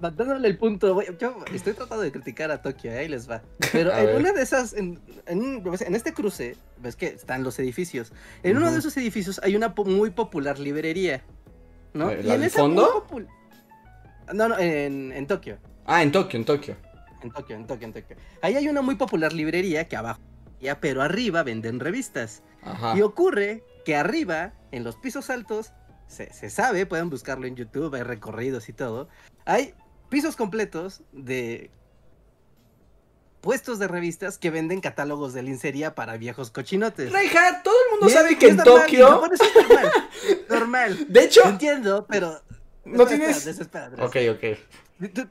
Dándole 0.00 0.46
el 0.46 0.58
punto, 0.58 1.02
yo 1.18 1.36
estoy 1.52 1.72
tratando 1.72 2.04
de 2.04 2.12
criticar 2.12 2.50
a 2.50 2.60
Tokio, 2.62 2.92
ahí 2.92 3.08
les 3.08 3.28
va. 3.28 3.42
Pero 3.72 3.92
A 3.94 4.00
en 4.00 4.06
ver. 4.06 4.16
una 4.16 4.32
de 4.32 4.42
esas, 4.42 4.74
en, 4.74 5.00
en, 5.26 5.94
este 5.94 6.12
cruce, 6.12 6.56
ves 6.78 6.96
que 6.96 7.06
están 7.06 7.42
los 7.42 7.58
edificios. 7.58 8.12
En 8.42 8.56
uno 8.58 8.70
de 8.70 8.78
esos 8.78 8.96
edificios 8.96 9.40
hay 9.42 9.56
una 9.56 9.74
po- 9.74 9.84
muy 9.84 10.10
popular 10.10 10.58
librería. 10.58 11.22
¿no? 11.94 12.06
¿La 12.06 12.12
Y 12.14 12.18
en 12.18 12.26
del 12.26 12.42
esa 12.44 12.58
fondo? 12.60 13.06
No, 14.32 14.48
no, 14.48 14.58
en, 14.58 15.12
en 15.12 15.26
Tokio. 15.26 15.58
Ah, 15.92 16.02
en 16.04 16.12
Tokio, 16.12 16.38
en 16.38 16.44
Tokio. 16.44 16.76
En 17.20 17.32
Tokio, 17.32 17.56
en 17.56 17.66
Tokio, 17.66 17.86
en 17.88 17.92
Tokio. 17.92 18.16
Ahí 18.42 18.54
hay 18.54 18.68
una 18.68 18.80
muy 18.80 18.94
popular 18.94 19.32
librería 19.32 19.88
que 19.88 19.96
abajo 19.96 20.20
Ya, 20.60 20.80
pero 20.80 21.02
arriba 21.02 21.42
venden 21.42 21.80
revistas. 21.80 22.42
Ajá. 22.62 22.96
Y 22.96 23.02
ocurre 23.02 23.64
que 23.84 23.96
arriba, 23.96 24.52
en 24.70 24.84
los 24.84 24.94
pisos 24.96 25.30
altos, 25.30 25.72
se, 26.06 26.32
se 26.32 26.48
sabe, 26.48 26.86
pueden 26.86 27.10
buscarlo 27.10 27.46
en 27.46 27.56
YouTube, 27.56 27.94
hay 27.94 28.02
recorridos 28.04 28.68
y 28.68 28.72
todo. 28.72 29.08
Hay 29.46 29.74
pisos 30.10 30.36
completos 30.36 31.02
de 31.12 31.70
puestos 33.40 33.78
de 33.78 33.88
revistas 33.88 34.38
que 34.38 34.50
venden 34.50 34.80
catálogos 34.80 35.32
de 35.32 35.42
lencería 35.42 35.94
para 35.94 36.16
viejos 36.18 36.50
cochinotes. 36.50 37.10
Reinhardt, 37.12 37.62
todo 37.64 37.74
el 37.86 37.90
mundo 37.92 38.06
es- 38.06 38.12
sabe 38.12 38.38
que 38.38 38.48
en 38.48 38.56
normal, 38.58 38.80
Tokio. 38.82 39.24
eso 39.32 39.44
es 39.44 39.54
normal. 39.68 39.92
normal. 40.48 41.06
De 41.08 41.24
hecho. 41.24 41.42
Entiendo, 41.48 42.06
pero. 42.08 42.40
No 42.84 43.06
tienes- 43.06 43.46
Ok, 43.98 44.16
ok. 44.30 45.24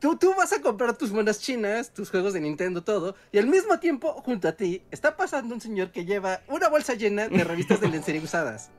Tú, 0.00 0.16
tú- 0.16 0.34
vas 0.36 0.52
a 0.52 0.60
comprar 0.60 0.96
tus 0.96 1.12
monas 1.12 1.40
chinas, 1.40 1.92
tus 1.92 2.10
juegos 2.10 2.34
de 2.34 2.40
Nintendo, 2.40 2.82
todo, 2.82 3.14
y 3.32 3.38
al 3.38 3.46
mismo 3.46 3.78
tiempo, 3.78 4.12
junto 4.24 4.48
a 4.48 4.52
ti, 4.52 4.82
está 4.90 5.16
pasando 5.16 5.54
un 5.54 5.60
señor 5.60 5.90
que 5.92 6.04
lleva 6.04 6.40
una 6.48 6.68
bolsa 6.68 6.94
llena 6.94 7.28
de 7.28 7.42
revistas 7.44 7.80
de 7.80 7.88
lencería 7.88 8.20
usadas. 8.24 8.70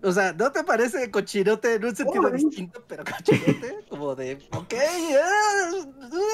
O 0.00 0.12
sea, 0.12 0.32
¿no 0.32 0.52
te 0.52 0.62
parece 0.62 1.10
cochinote 1.10 1.74
en 1.74 1.84
un 1.84 1.96
sentido 1.96 2.30
distinto, 2.30 2.84
pero 2.86 3.02
cochinote? 3.04 3.78
Como 3.90 4.14
de, 4.14 4.38
ok, 4.52 4.74
ah, 5.20 5.70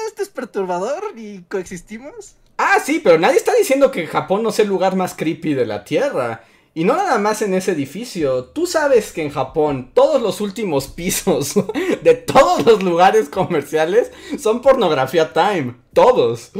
esto 0.07 0.21
es 0.21 0.29
perturbador 0.29 1.13
y 1.15 1.41
coexistimos. 1.49 2.35
Ah, 2.57 2.77
sí, 2.83 3.01
pero 3.03 3.17
nadie 3.17 3.37
está 3.37 3.53
diciendo 3.55 3.91
que 3.91 4.05
Japón 4.07 4.43
no 4.43 4.51
sea 4.51 4.63
el 4.63 4.69
lugar 4.69 4.95
más 4.95 5.15
creepy 5.15 5.55
de 5.55 5.65
la 5.65 5.83
Tierra. 5.83 6.43
Y 6.77 6.83
no 6.83 6.97
nada 6.97 7.17
más 7.19 7.41
en 7.41 7.53
ese 7.53 7.71
edificio. 7.71 8.47
Tú 8.47 8.67
sabes 8.67 9.13
que 9.13 9.23
en 9.23 9.29
Japón 9.29 9.91
todos 9.93 10.21
los 10.21 10.41
últimos 10.41 10.89
pisos 10.89 11.53
de 12.03 12.13
todos 12.15 12.65
los 12.65 12.83
lugares 12.83 13.29
comerciales 13.29 14.11
son 14.37 14.61
pornografía 14.61 15.31
time. 15.31 15.77
Todos. 15.93 16.51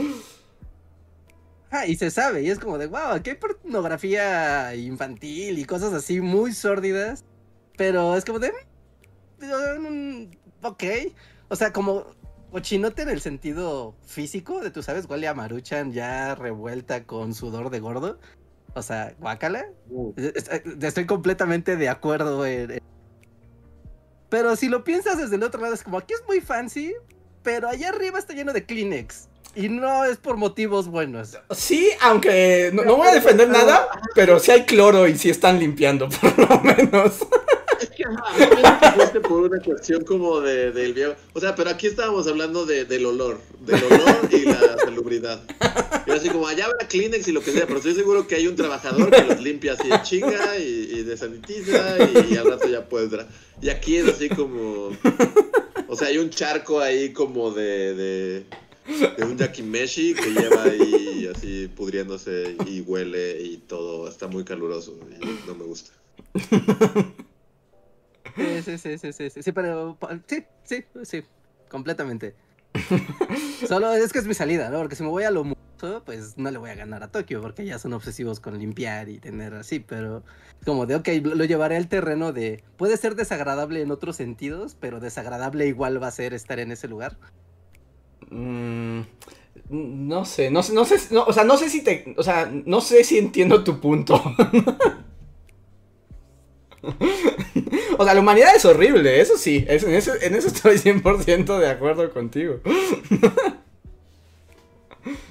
Ah, 1.70 1.86
y 1.86 1.98
se 1.98 2.10
sabe, 2.12 2.44
y 2.44 2.50
es 2.50 2.60
como 2.60 2.78
de, 2.78 2.88
wow, 2.88 3.12
aquí 3.12 3.32
hay 3.32 3.36
pornografía 3.36 4.74
infantil 4.76 5.60
y 5.60 5.66
cosas 5.66 5.92
así 5.92 6.22
muy 6.22 6.54
sórdidas, 6.54 7.26
pero 7.76 8.16
es 8.16 8.24
como 8.24 8.40
de, 8.40 8.54
mm, 9.42 10.32
ok, 10.62 10.84
o 11.50 11.56
sea, 11.58 11.74
como 11.74 12.06
cochinote 12.52 13.02
en 13.02 13.10
el 13.10 13.20
sentido 13.20 13.98
físico, 14.06 14.62
de 14.62 14.72
tú 14.72 14.82
sabes, 14.82 15.10
huele 15.10 15.28
a 15.28 15.34
maruchan 15.34 15.92
ya 15.92 16.36
revuelta 16.36 17.04
con 17.04 17.34
sudor 17.34 17.70
de 17.70 17.82
gordo, 17.82 18.20
o 18.76 18.82
sea, 18.82 19.14
guácala, 19.20 19.66
es- 20.18 20.50
estoy 20.84 21.06
completamente 21.06 21.76
de 21.78 21.90
acuerdo 21.90 22.46
en... 22.46 22.72
en- 22.72 22.80
Pero 24.30 24.56
si 24.56 24.68
lo 24.70 24.84
piensas 24.84 25.18
desde 25.18 25.36
el 25.38 25.44
otro 25.44 25.62
lado, 25.62 25.74
es 25.74 25.82
como, 25.84 25.98
aquí 25.98 26.14
es 26.14 26.24
muy 26.28 26.42
fancy, 26.42 26.94
pero 27.42 27.68
allá 27.70 27.90
arriba 27.90 28.20
está 28.20 28.34
lleno 28.34 28.54
de 28.54 28.66
Kleenex. 28.66 29.30
Y 29.56 29.70
no 29.70 30.04
es 30.04 30.18
por 30.18 30.36
motivos 30.36 30.88
buenos. 30.90 31.38
Sí, 31.52 31.90
aunque 32.02 32.72
no, 32.74 32.84
no 32.84 32.98
voy 32.98 33.08
a 33.08 33.14
defender 33.14 33.48
nada, 33.48 33.88
pero 34.14 34.38
sí 34.40 34.52
hay 34.52 34.66
cloro 34.66 35.08
y 35.08 35.18
sí 35.18 35.30
están 35.30 35.60
limpiando, 35.60 36.10
por 36.22 36.38
lo 36.38 36.60
menos. 36.60 37.20
Es 37.86 37.90
que, 37.92 38.04
fuiste 38.96 39.20
por 39.22 39.42
una 39.42 39.60
cuestión 39.62 40.04
como 40.04 40.42
de, 40.42 40.72
del 40.72 40.94
viejo. 40.94 41.14
O 41.34 41.40
sea, 41.40 41.56
pero 41.56 41.70
aquí 41.70 41.88
estábamos 41.88 42.28
hablando 42.28 42.66
de, 42.66 42.86
del 42.86 43.06
olor. 43.06 43.40
Del 43.62 43.84
olor 43.84 44.30
y 44.32 44.46
la 44.46 44.78
salubridad. 44.78 45.42
Y 46.08 46.12
así 46.12 46.30
como, 46.30 46.48
allá 46.48 46.66
habrá 46.66 46.88
Kleenex 46.88 47.28
y 47.28 47.32
lo 47.32 47.42
que 47.42 47.52
sea, 47.52 47.66
pero 47.66 47.78
estoy 47.78 47.96
seguro 47.96 48.28
que 48.28 48.36
hay 48.36 48.48
un 48.48 48.56
trabajador 48.56 49.12
que 49.12 49.24
los 49.24 49.42
limpia 49.42 49.74
así 49.74 49.90
en 49.90 50.02
chinga 50.04 50.58
y, 50.58 50.90
y 50.94 51.04
desanitiza 51.04 51.98
y, 52.30 52.38
al 52.38 52.46
rato 52.46 52.68
ya 52.68 52.88
puedes. 52.88 53.12
Y 53.62 53.70
aquí 53.70 53.98
es 53.98 54.08
así 54.08 54.30
como. 54.30 54.92
O 55.88 55.96
sea, 55.96 56.08
hay 56.08 56.18
un 56.18 56.30
charco 56.30 56.80
ahí 56.80 57.14
como 57.14 57.52
de. 57.52 57.94
de 57.94 58.46
de 58.86 59.24
un 59.26 59.38
yakimeshi 59.38 60.14
que 60.14 60.30
lleva 60.30 60.64
ahí 60.64 61.28
así 61.34 61.68
pudriéndose 61.76 62.56
y 62.68 62.82
huele 62.82 63.42
y 63.42 63.58
todo 63.58 64.08
está 64.08 64.28
muy 64.28 64.44
caluroso 64.44 64.98
y 65.20 65.48
no 65.48 65.56
me 65.56 65.64
gusta. 65.64 65.92
Sí, 68.36 68.62
sí, 68.64 68.78
sí, 68.78 68.98
sí, 68.98 69.30
sí, 69.30 69.42
sí, 69.44 69.52
pero 69.52 69.98
sí, 70.28 70.44
sí, 70.64 70.84
sí, 71.04 71.24
completamente. 71.70 72.36
Solo 73.68 73.94
es 73.94 74.12
que 74.12 74.20
es 74.20 74.28
mi 74.28 74.34
salida, 74.34 74.70
¿no? 74.70 74.80
Porque 74.80 74.96
si 74.96 75.04
me 75.04 75.10
voy 75.10 75.24
a 75.24 75.32
lo 75.32 75.46
mucho, 75.46 76.04
pues 76.06 76.38
no 76.38 76.52
le 76.52 76.58
voy 76.58 76.70
a 76.70 76.76
ganar 76.76 77.04
a 77.04 77.12
Tokio, 77.12 77.42
porque 77.42 77.66
ya 77.66 77.80
son 77.80 77.94
obsesivos 77.94 78.40
con 78.40 78.58
limpiar 78.58 79.08
y 79.10 79.20
tener 79.20 79.54
así, 79.54 79.80
pero 79.80 80.24
como 80.66 80.86
de, 80.86 80.96
ok, 80.96 81.08
lo 81.24 81.46
llevaré 81.46 81.78
al 81.78 81.88
terreno 81.88 82.34
de, 82.34 82.64
puede 82.78 82.98
ser 82.98 83.16
desagradable 83.16 83.82
en 83.82 83.92
otros 83.92 84.18
sentidos, 84.18 84.76
pero 84.80 85.00
desagradable 85.00 85.68
igual 85.68 86.02
va 86.02 86.08
a 86.08 86.12
ser 86.12 86.34
estar 86.34 86.60
en 86.60 86.72
ese 86.72 86.88
lugar. 86.88 87.18
Mm, 88.30 89.02
no 89.70 90.26
sé, 90.26 90.52
no 90.52 90.62
sé, 90.62 90.74
no 90.74 90.86
sé, 90.86 90.98
no, 91.14 91.24
o 91.24 91.34
sea, 91.34 91.44
no 91.44 91.58
sé 91.58 91.70
si 91.70 91.82
te, 91.84 92.16
o 92.18 92.24
sea, 92.24 92.52
no 92.66 92.82
sé 92.82 93.04
si 93.04 93.18
entiendo 93.18 93.64
tu 93.64 93.80
punto. 93.80 94.22
O 97.98 98.04
sea, 98.04 98.14
la 98.14 98.20
humanidad 98.22 98.56
es 98.56 98.66
horrible, 98.66 99.20
eso 99.22 99.38
sí, 99.38 99.66
en, 99.68 99.94
eso, 99.94 100.14
en 100.22 100.36
eso 100.36 100.48
estoy 100.48 100.78
100% 100.78 101.60
de 101.60 101.70
acuerdo 101.70 102.12
contigo. 102.12 102.60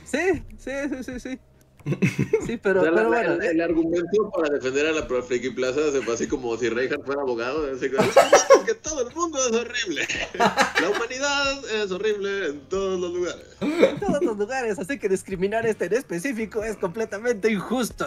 Sí, 0.04 0.42
sí, 0.58 0.70
sí, 0.90 1.04
sí, 1.04 1.20
sí. 1.20 1.38
Sí, 2.46 2.56
pero, 2.62 2.80
O 2.80 2.84
sea, 2.84 2.92
la- 2.92 2.96
pero 2.96 3.10
la- 3.10 3.16
bueno, 3.18 3.32
el, 3.34 3.42
eh, 3.42 3.50
el 3.50 3.60
argumento 3.60 4.30
para 4.34 4.54
defender 4.54 4.86
a 4.86 4.92
la 4.92 5.02
Friki 5.22 5.50
Plaza 5.50 5.92
se 5.92 6.00
fue 6.00 6.14
así 6.14 6.26
como 6.26 6.56
si 6.56 6.68
Reinhardt 6.70 7.04
fuera 7.04 7.20
abogado. 7.22 7.66
así 7.74 7.90
que 8.66 8.74
todo 8.74 9.06
el 9.06 9.14
mundo 9.14 9.38
es 9.38 9.52
horrible. 9.54 10.06
La 10.80 10.88
humanidad 10.90 11.62
es 11.74 11.90
horrible 11.90 12.46
en 12.46 12.60
todos 12.70 12.98
los 13.00 13.12
lugares. 13.12 13.44
en 13.60 14.00
todos 14.00 14.22
los 14.22 14.36
lugares, 14.38 14.78
así 14.78 14.98
que 14.98 15.08
discriminar 15.10 15.66
este 15.66 15.84
en 15.86 15.92
específico 15.94 16.62
es 16.64 16.76
completamente 16.78 17.50
injusto. 17.50 18.06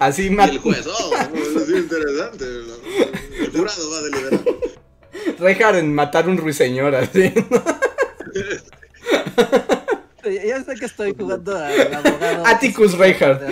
Así 0.00 0.22
Y 0.24 0.28
el 0.40 0.58
juez, 0.58 0.86
oh, 0.86 1.14
es 1.14 1.68
interesante. 1.68 2.44
El 2.44 3.50
jurado 3.52 3.90
va 3.90 3.98
a 3.98 4.02
deliberar. 4.02 4.40
Reinhardt 5.38 5.78
en 5.78 5.94
matar 5.94 6.28
un 6.28 6.38
ruiseñor, 6.38 6.94
así. 6.94 7.32
Ya 10.24 10.44
ya 10.46 10.64
sé 10.64 10.74
que 10.76 10.86
estoy 10.86 11.14
jugando 11.16 11.56
al 11.56 11.94
abogado. 11.94 12.46
Atticus 12.46 12.96
Reinhardt. 12.96 13.42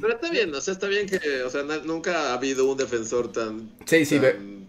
Pero 0.00 0.14
está 0.14 0.30
bien, 0.30 0.54
o 0.54 0.60
sea, 0.60 0.72
está 0.74 0.88
bien 0.88 1.06
que, 1.06 1.42
o 1.42 1.50
sea, 1.50 1.62
nunca 1.84 2.30
ha 2.30 2.34
habido 2.34 2.68
un 2.70 2.76
defensor 2.76 3.30
tan, 3.30 3.70
Sí, 3.84 4.04
sí, 4.04 4.18
ve- 4.18 4.32
tan 4.32 4.66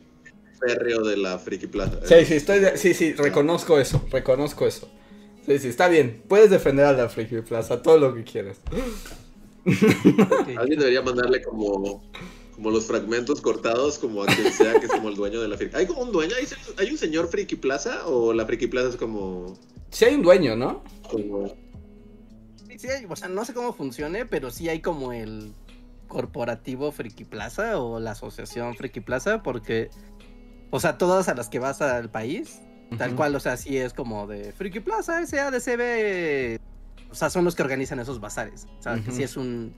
férreo 0.59 1.01
de 1.03 1.17
la 1.17 1.39
Friki 1.39 1.67
Plaza. 1.67 1.99
Sí, 2.03 2.25
sí, 2.25 2.33
estoy 2.35 2.59
de- 2.59 2.77
sí, 2.77 2.93
sí, 2.93 3.13
reconozco 3.13 3.79
eso, 3.79 4.05
reconozco 4.11 4.67
eso. 4.67 4.89
Sí, 5.47 5.57
sí, 5.59 5.67
está 5.69 5.87
bien. 5.87 6.21
Puedes 6.27 6.49
defender 6.51 6.85
a 6.85 6.91
la 6.93 7.09
Friki 7.09 7.41
Plaza, 7.41 7.81
todo 7.81 7.97
lo 7.97 8.13
que 8.13 8.23
quieras. 8.23 8.57
Alguien 10.57 10.79
debería 10.79 11.01
mandarle 11.01 11.41
como, 11.41 12.03
como 12.55 12.71
los 12.71 12.85
fragmentos 12.85 13.41
cortados, 13.41 13.97
como 13.97 14.23
a 14.23 14.25
quien 14.27 14.51
sea 14.51 14.79
que 14.79 14.85
es 14.85 14.91
como 14.91 15.09
el 15.09 15.15
dueño 15.15 15.41
de 15.41 15.47
la 15.47 15.57
Friki. 15.57 15.75
¿Hay 15.75 15.85
como 15.87 16.01
un 16.03 16.11
dueño? 16.11 16.35
¿Hay, 16.37 16.45
hay 16.77 16.91
un 16.91 16.97
señor 16.97 17.27
Friki 17.29 17.55
Plaza? 17.55 18.05
¿O 18.07 18.33
la 18.33 18.45
Friki 18.45 18.67
Plaza 18.67 18.89
es 18.89 18.95
como, 18.97 19.57
Sí 19.89 20.05
hay 20.05 20.15
un 20.15 20.21
dueño, 20.23 20.55
¿no? 20.55 20.83
como 21.09 21.47
Sí, 22.67 22.77
sí 22.79 22.87
hay- 22.89 23.05
o 23.09 23.15
sea, 23.15 23.27
no 23.29 23.45
sé 23.45 23.53
cómo 23.53 23.73
funcione, 23.73 24.25
pero 24.25 24.51
sí 24.51 24.67
hay 24.69 24.81
como 24.81 25.13
el 25.13 25.53
corporativo 26.07 26.91
Friki 26.91 27.23
Plaza 27.25 27.79
o 27.79 27.99
la 27.99 28.11
asociación 28.11 28.75
Friki 28.75 28.99
Plaza, 28.99 29.43
porque, 29.43 29.89
o 30.71 30.79
sea, 30.79 30.97
todas 30.97 31.27
a 31.29 31.33
las 31.35 31.49
que 31.49 31.59
vas 31.59 31.81
al 31.81 32.09
país, 32.11 32.59
tal 32.97 33.15
cual, 33.15 33.35
o 33.35 33.39
sea, 33.39 33.57
sí 33.57 33.77
es 33.77 33.93
como 33.93 34.27
de 34.27 34.51
Friki 34.51 34.79
Plaza, 34.79 35.25
SADCB, 35.25 36.59
o 37.11 37.15
sea, 37.15 37.29
son 37.29 37.45
los 37.45 37.55
que 37.55 37.63
organizan 37.63 37.99
esos 37.99 38.19
bazares, 38.19 38.67
o 38.79 38.81
sea, 38.81 38.95
que 39.03 39.11
sí 39.11 39.23
es 39.23 39.37
un, 39.37 39.73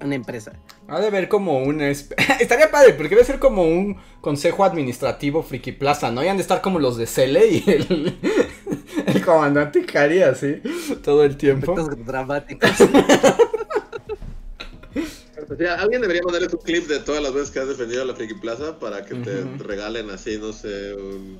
una 0.00 0.14
empresa. 0.14 0.52
Ha 0.88 1.00
de 1.00 1.06
haber 1.06 1.28
como 1.28 1.58
un... 1.58 1.80
Estaría 2.40 2.70
padre, 2.70 2.94
porque 2.94 3.14
debe 3.14 3.24
ser 3.24 3.38
como 3.38 3.62
un 3.62 3.96
consejo 4.20 4.64
administrativo 4.64 5.42
Friki 5.42 5.72
Plaza, 5.72 6.10
¿no? 6.10 6.22
Y 6.24 6.28
han 6.28 6.36
de 6.36 6.42
estar 6.42 6.60
como 6.60 6.78
los 6.78 6.96
de 6.96 7.06
Cele 7.06 7.46
y 7.48 7.64
el, 7.66 8.18
el 9.06 9.24
comandante 9.24 9.84
Kari 9.84 10.22
así, 10.22 10.60
todo 11.02 11.24
el 11.24 11.36
tiempo. 11.36 11.72
Efectos 11.72 12.06
dramáticos. 12.06 12.70
O 15.48 15.54
sea, 15.54 15.74
alguien 15.76 16.00
debería 16.00 16.22
mandarles 16.22 16.52
un 16.52 16.60
clip 16.60 16.88
de 16.88 16.98
todas 16.98 17.22
las 17.22 17.32
veces 17.32 17.50
que 17.50 17.60
has 17.60 17.68
defendido 17.68 18.02
a 18.02 18.04
la 18.04 18.14
Friki 18.14 18.34
Plaza 18.34 18.78
para 18.78 19.04
que 19.04 19.14
te 19.14 19.44
regalen 19.58 20.10
así, 20.10 20.38
no 20.38 20.52
sé, 20.52 20.94
un, 20.94 21.38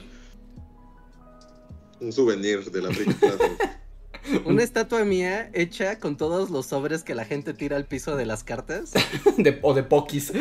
un 2.00 2.12
souvenir 2.12 2.70
de 2.70 2.82
la 2.82 2.90
Friki 2.92 3.14
Plaza. 3.14 3.44
Una 4.44 4.64
estatua 4.64 5.04
mía 5.04 5.50
hecha 5.54 6.00
con 6.00 6.16
todos 6.16 6.50
los 6.50 6.66
sobres 6.66 7.04
que 7.04 7.14
la 7.14 7.24
gente 7.24 7.54
tira 7.54 7.76
al 7.76 7.84
piso 7.86 8.16
de 8.16 8.26
las 8.26 8.42
cartas. 8.42 8.90
De- 9.36 9.60
o 9.62 9.72
de 9.72 9.84
Pokis. 9.84 10.32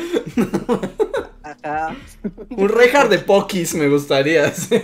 Ajá. 1.44 1.96
Un 2.50 2.70
Reinhardt 2.70 3.12
de 3.12 3.20
Pokis 3.20 3.76
me 3.76 3.88
gustaría. 3.88 4.52
sí. 4.52 4.82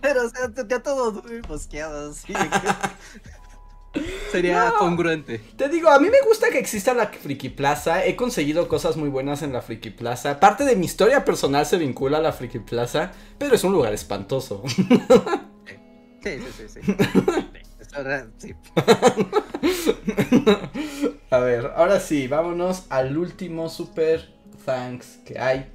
Pero, 0.00 0.26
o 0.26 0.30
sea, 0.30 0.50
ya 0.68 0.82
todo 0.82 1.12
muy 1.22 1.42
mosqueado, 1.48 2.10
así. 2.10 2.32
Sería 4.32 4.66
No. 4.70 4.74
congruente. 4.78 5.40
Te 5.56 5.68
digo, 5.68 5.88
a 5.90 5.98
mí 5.98 6.08
me 6.10 6.20
gusta 6.26 6.48
que 6.50 6.58
exista 6.58 6.94
la 6.94 7.06
Friki 7.08 7.48
Plaza. 7.50 8.04
He 8.04 8.16
conseguido 8.16 8.68
cosas 8.68 8.96
muy 8.96 9.08
buenas 9.08 9.42
en 9.42 9.52
la 9.52 9.62
Friki 9.62 9.90
Plaza. 9.90 10.40
Parte 10.40 10.64
de 10.64 10.76
mi 10.76 10.86
historia 10.86 11.24
personal 11.24 11.66
se 11.66 11.78
vincula 11.78 12.18
a 12.18 12.20
la 12.22 12.32
Friki 12.32 12.58
Plaza, 12.60 13.12
pero 13.38 13.54
es 13.54 13.64
un 13.64 13.72
lugar 13.72 13.92
espantoso. 13.94 14.62
Sí, 16.22 16.38
sí, 16.58 16.68
sí, 16.68 16.80
sí. 16.82 16.94
Sí. 18.38 18.54
A 21.30 21.38
ver, 21.38 21.72
ahora 21.76 22.00
sí, 22.00 22.26
vámonos 22.28 22.84
al 22.88 23.16
último 23.16 23.68
super 23.68 24.28
thanks 24.64 25.18
que 25.24 25.38
hay, 25.38 25.66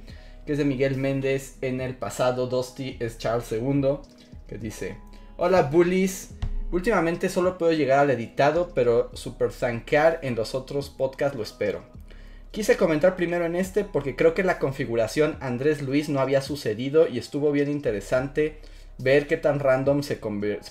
que 0.46 0.52
es 0.52 0.58
de 0.58 0.64
Miguel 0.64 0.96
Méndez 0.96 1.56
en 1.62 1.80
el 1.80 1.96
pasado. 1.96 2.46
Dusty 2.48 2.96
es 3.00 3.18
Charles 3.18 3.50
II, 3.52 3.96
que 4.46 4.58
dice: 4.58 4.98
Hola 5.36 5.62
bullies, 5.62 6.30
últimamente 6.72 7.28
solo 7.28 7.58
puedo 7.58 7.72
llegar 7.72 8.00
al 8.00 8.10
editado, 8.10 8.72
pero 8.74 9.10
super 9.14 9.52
thankear 9.52 10.18
en 10.22 10.34
los 10.34 10.56
otros 10.56 10.90
podcasts 10.90 11.36
lo 11.36 11.44
espero. 11.44 11.82
Quise 12.50 12.76
comentar 12.76 13.16
primero 13.16 13.46
en 13.46 13.54
este 13.54 13.84
porque 13.84 14.16
creo 14.16 14.34
que 14.34 14.42
la 14.42 14.58
configuración 14.58 15.36
Andrés 15.40 15.80
Luis 15.80 16.08
no 16.08 16.20
había 16.20 16.42
sucedido 16.42 17.08
y 17.08 17.18
estuvo 17.18 17.52
bien 17.52 17.70
interesante 17.70 18.58
ver 18.98 19.26
qué 19.26 19.36
tan 19.36 19.60
random 19.60 20.02
se 20.02 20.20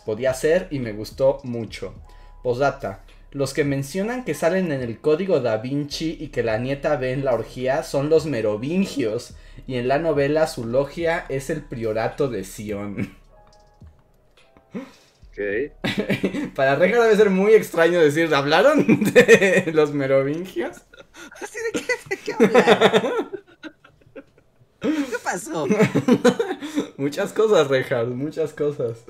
podía 0.05 0.31
hacer 0.31 0.67
y 0.69 0.79
me 0.79 0.93
gustó 0.93 1.39
mucho. 1.43 1.95
Posdata, 2.43 3.03
los 3.31 3.53
que 3.53 3.63
mencionan 3.63 4.25
que 4.25 4.33
salen 4.33 4.71
en 4.71 4.81
el 4.81 4.99
código 4.99 5.39
da 5.39 5.57
Vinci 5.57 6.17
y 6.19 6.27
que 6.27 6.43
la 6.43 6.57
nieta 6.57 6.97
ve 6.97 7.13
en 7.13 7.23
la 7.23 7.33
orgía 7.33 7.81
son 7.81 8.09
los 8.09 8.25
merovingios 8.25 9.35
y 9.67 9.75
en 9.75 9.87
la 9.87 9.99
novela 9.99 10.47
su 10.47 10.65
logia 10.65 11.25
es 11.29 11.49
el 11.49 11.61
priorato 11.61 12.27
de 12.27 12.43
Sion. 12.43 13.15
Ok. 15.31 16.51
Para 16.55 16.75
Reja 16.75 17.01
debe 17.01 17.15
ser 17.15 17.29
muy 17.29 17.53
extraño 17.53 17.99
decir, 18.01 18.33
¿hablaron 18.35 18.85
de 19.03 19.71
los 19.73 19.93
merovingios? 19.93 20.81
Así 21.41 21.57
de 21.73 21.79
qué, 21.79 21.93
de 22.09 22.17
qué? 22.17 22.33
¿Qué 24.81 25.17
pasó? 25.23 25.67
Muchas 26.97 27.31
cosas, 27.33 27.67
Reinhardt, 27.67 28.09
muchas 28.09 28.51
cosas. 28.53 29.03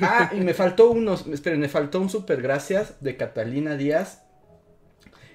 Ah, 0.00 0.30
y 0.32 0.40
me 0.40 0.54
faltó 0.54 0.90
unos, 0.90 1.26
esperen, 1.26 1.58
me 1.60 1.68
faltó 1.68 2.00
un 2.00 2.08
super 2.08 2.40
gracias 2.40 2.94
de 3.00 3.16
Catalina 3.16 3.76
Díaz. 3.76 4.22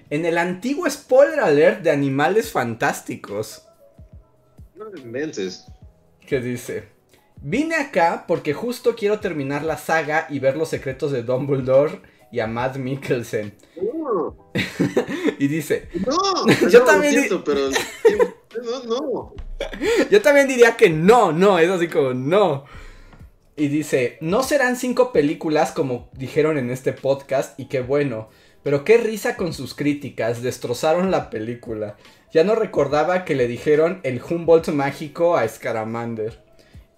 En 0.08 0.24
el 0.24 0.38
antiguo 0.38 0.88
spoiler 0.88 1.40
alert 1.40 1.82
de 1.82 1.90
Animales 1.90 2.50
Fantásticos, 2.50 3.66
No 4.74 4.90
me 4.90 5.00
inventes. 5.00 5.66
que 6.26 6.40
dice, 6.40 6.88
vine 7.42 7.76
acá 7.76 8.24
porque 8.26 8.54
justo 8.54 8.94
quiero 8.96 9.20
terminar 9.20 9.64
la 9.64 9.76
saga 9.76 10.26
y 10.30 10.38
ver 10.38 10.56
los 10.56 10.68
secretos 10.68 11.12
de 11.12 11.22
Dumbledore 11.22 12.00
y 12.30 12.40
a 12.40 12.46
Matt 12.46 12.76
Mikkelsen. 12.76 13.54
No, 13.76 14.50
Y 15.38 15.48
dice, 15.48 15.88
no. 16.06 16.46
Yo 16.70 16.80
no, 16.80 16.84
también 16.84 17.14
siento, 17.14 17.44
pero. 17.44 17.68
No, 18.62 18.82
no. 18.84 19.34
Yo 20.10 20.20
también 20.20 20.46
diría 20.46 20.76
que 20.76 20.90
no, 20.90 21.32
no, 21.32 21.58
es 21.58 21.70
así 21.70 21.88
como 21.88 22.12
no. 22.12 22.64
Y 23.56 23.68
dice, 23.68 24.18
no 24.20 24.42
serán 24.42 24.76
cinco 24.76 25.10
películas 25.10 25.72
como 25.72 26.10
dijeron 26.12 26.58
en 26.58 26.70
este 26.70 26.92
podcast 26.92 27.58
y 27.58 27.64
qué 27.64 27.80
bueno, 27.80 28.28
pero 28.62 28.84
qué 28.84 28.98
risa 28.98 29.36
con 29.36 29.54
sus 29.54 29.74
críticas, 29.74 30.42
destrozaron 30.42 31.10
la 31.10 31.30
película. 31.30 31.96
Ya 32.32 32.44
no 32.44 32.54
recordaba 32.54 33.24
que 33.24 33.34
le 33.34 33.48
dijeron 33.48 34.00
el 34.04 34.22
Humboldt 34.22 34.68
mágico 34.68 35.36
a 35.36 35.48
Scaramander. 35.48 36.42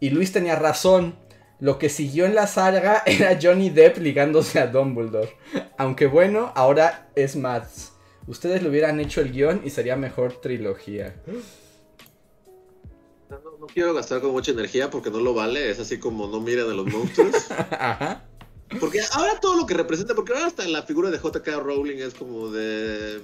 Y 0.01 0.11
Luis 0.11 0.33
tenía 0.33 0.57
razón, 0.57 1.15
lo 1.61 1.79
que 1.79 1.89
siguió 1.89 2.27
en 2.27 2.35
la 2.35 2.47
saga 2.47 3.03
era 3.07 3.39
Johnny 3.41 3.71
Depp 3.71 3.99
ligándose 3.99 4.59
a 4.59 4.67
Dumbledore. 4.67 5.37
Aunque 5.79 6.07
bueno, 6.07 6.53
ahora 6.55 7.11
es 7.15 7.37
Mads. 7.37 7.93
Ustedes 8.27 8.63
le 8.63 8.71
hubieran 8.71 9.01
hecho 9.01 9.21
el 9.21 9.33
guion 9.33 9.63
y 9.65 9.71
sería 9.71 9.97
mejor 9.97 10.41
trilogía. 10.41 11.15
No, 13.29 13.67
quiero 13.73 13.95
gastar 13.95 14.21
con 14.21 14.33
mucha 14.33 14.53
energía 14.53 14.91
porque 14.91 15.11
no 15.11 15.21
lo 15.21 15.35
vale. 15.35 15.71
Es 15.71 15.79
así 15.79 15.99
como 15.99 16.27
no 16.27 16.41
miren 16.41 16.71
a 16.71 16.75
los 16.75 16.87
monstruos. 16.87 17.51
Ajá. 17.71 18.25
Porque 18.81 19.01
ahora 19.13 19.39
todo 19.41 19.57
lo 19.57 19.67
que 19.67 19.75
representa, 19.75 20.15
porque 20.15 20.33
ahora 20.33 20.47
hasta 20.47 20.67
la 20.67 20.83
figura 20.83 21.11
de 21.11 21.19
JK 21.19 21.47
Rowling 21.63 21.99
es 21.99 22.15
como 22.15 22.51
de. 22.51 23.21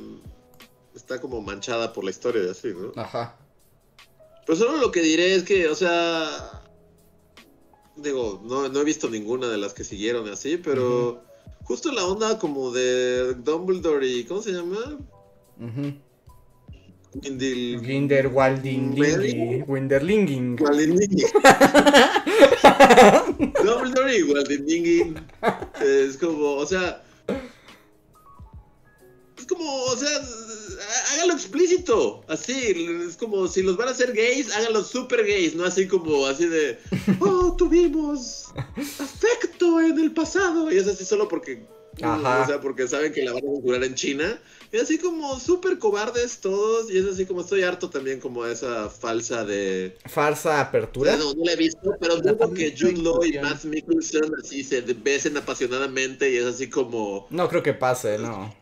Está 0.94 1.20
como 1.20 1.40
manchada 1.40 1.92
por 1.92 2.04
la 2.04 2.10
historia 2.10 2.42
y 2.44 2.48
así, 2.50 2.74
¿no? 2.74 2.92
Ajá. 3.00 3.36
Pero 4.46 4.58
solo 4.58 4.76
lo 4.76 4.90
que 4.90 5.00
diré 5.00 5.34
es 5.34 5.44
que, 5.44 5.68
o 5.68 5.74
sea. 5.74 6.59
Digo, 8.02 8.40
no, 8.44 8.68
no 8.68 8.80
he 8.80 8.84
visto 8.84 9.10
ninguna 9.10 9.48
de 9.48 9.58
las 9.58 9.74
que 9.74 9.84
siguieron 9.84 10.28
así, 10.28 10.56
pero. 10.56 11.22
Justo 11.64 11.92
la 11.92 12.04
onda 12.04 12.38
como 12.38 12.72
de 12.72 13.34
Dumbledore 13.34 14.06
y. 14.06 14.24
¿Cómo 14.24 14.42
se 14.42 14.52
llama? 14.52 14.98
Ujú. 15.58 15.92
Windil. 17.14 17.84
Ginderwaldingingi. 17.84 19.64
Winderlinging. 19.66 20.56
Waldinging. 20.60 21.10
Dumbledore 23.64 24.16
y 24.16 24.22
Waldinging. 24.22 25.16
Es 25.80 26.16
como, 26.16 26.56
o 26.56 26.66
sea. 26.66 27.02
Es 29.36 29.46
como, 29.46 29.84
o 29.84 29.96
sea, 29.96 30.20
hágalo 31.20 31.34
explícito. 31.34 32.24
Así, 32.28 32.74
es 33.06 33.16
como 33.16 33.46
si 33.46 33.62
los 33.62 33.76
van 33.76 33.88
a 33.88 33.90
hacer 33.92 34.12
gays, 34.12 34.54
háganlos 34.54 34.88
super 34.88 35.24
gays, 35.24 35.54
no 35.54 35.64
así 35.64 35.86
como, 35.86 36.26
así 36.26 36.46
de. 36.46 36.78
Oh, 37.20 37.54
tuvimos 37.56 38.46
afecto 38.98 39.80
en 39.80 39.98
el 39.98 40.12
pasado. 40.12 40.72
Y 40.72 40.78
es 40.78 40.86
así 40.86 41.04
solo 41.04 41.28
porque. 41.28 41.66
Ajá. 42.02 42.42
O 42.42 42.46
sea, 42.46 42.60
porque 42.60 42.86
saben 42.88 43.12
que 43.12 43.22
la 43.22 43.32
van 43.32 43.44
a 43.44 43.50
censurar 43.50 43.84
en 43.84 43.94
China. 43.94 44.40
Y 44.72 44.78
así 44.78 44.98
como 44.98 45.38
súper 45.38 45.78
cobardes 45.78 46.40
todos. 46.40 46.90
Y 46.90 46.96
es 46.96 47.04
así 47.04 47.26
como 47.26 47.42
estoy 47.42 47.62
harto 47.62 47.90
también 47.90 48.20
como 48.20 48.46
esa 48.46 48.88
falsa 48.88 49.44
de. 49.44 49.98
Farsa 50.06 50.60
apertura. 50.60 51.16
No, 51.16 51.34
no 51.34 51.44
la 51.44 51.52
he 51.52 51.56
visto, 51.56 51.94
pero 52.00 52.16
dudo 52.16 52.54
que 52.54 52.74
Jude 52.78 53.02
Law 53.02 53.24
y. 53.24 53.38
Matt 53.38 53.64
Mikkelsen 53.64 54.30
así 54.42 54.64
se 54.64 54.80
besen 54.80 55.36
apasionadamente 55.36 56.30
y 56.30 56.36
es 56.36 56.46
así 56.46 56.70
como 56.70 57.26
No 57.30 57.48
creo 57.48 57.62
que 57.62 57.74
pase, 57.74 58.18
no. 58.18 58.59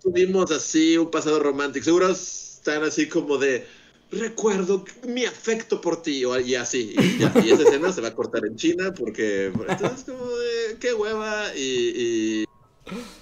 Tuvimos 0.00 0.50
así 0.50 0.96
un 0.96 1.10
pasado 1.10 1.40
romántico. 1.40 1.84
Seguro 1.84 2.10
están 2.10 2.82
así 2.82 3.08
como 3.08 3.38
de 3.38 3.66
recuerdo 4.10 4.84
mi 5.08 5.24
afecto 5.24 5.80
por 5.80 6.02
ti 6.02 6.24
o 6.24 6.38
y 6.38 6.54
así. 6.54 6.94
Y, 6.98 7.18
ya, 7.18 7.32
y 7.44 7.50
esa 7.50 7.62
escena 7.62 7.92
se 7.92 8.00
va 8.00 8.08
a 8.08 8.14
cortar 8.14 8.44
en 8.46 8.56
China 8.56 8.92
porque 8.96 9.46
entonces 9.46 10.04
como 10.04 10.26
de 10.26 10.76
qué 10.80 10.94
hueva 10.94 11.54
y, 11.54 12.44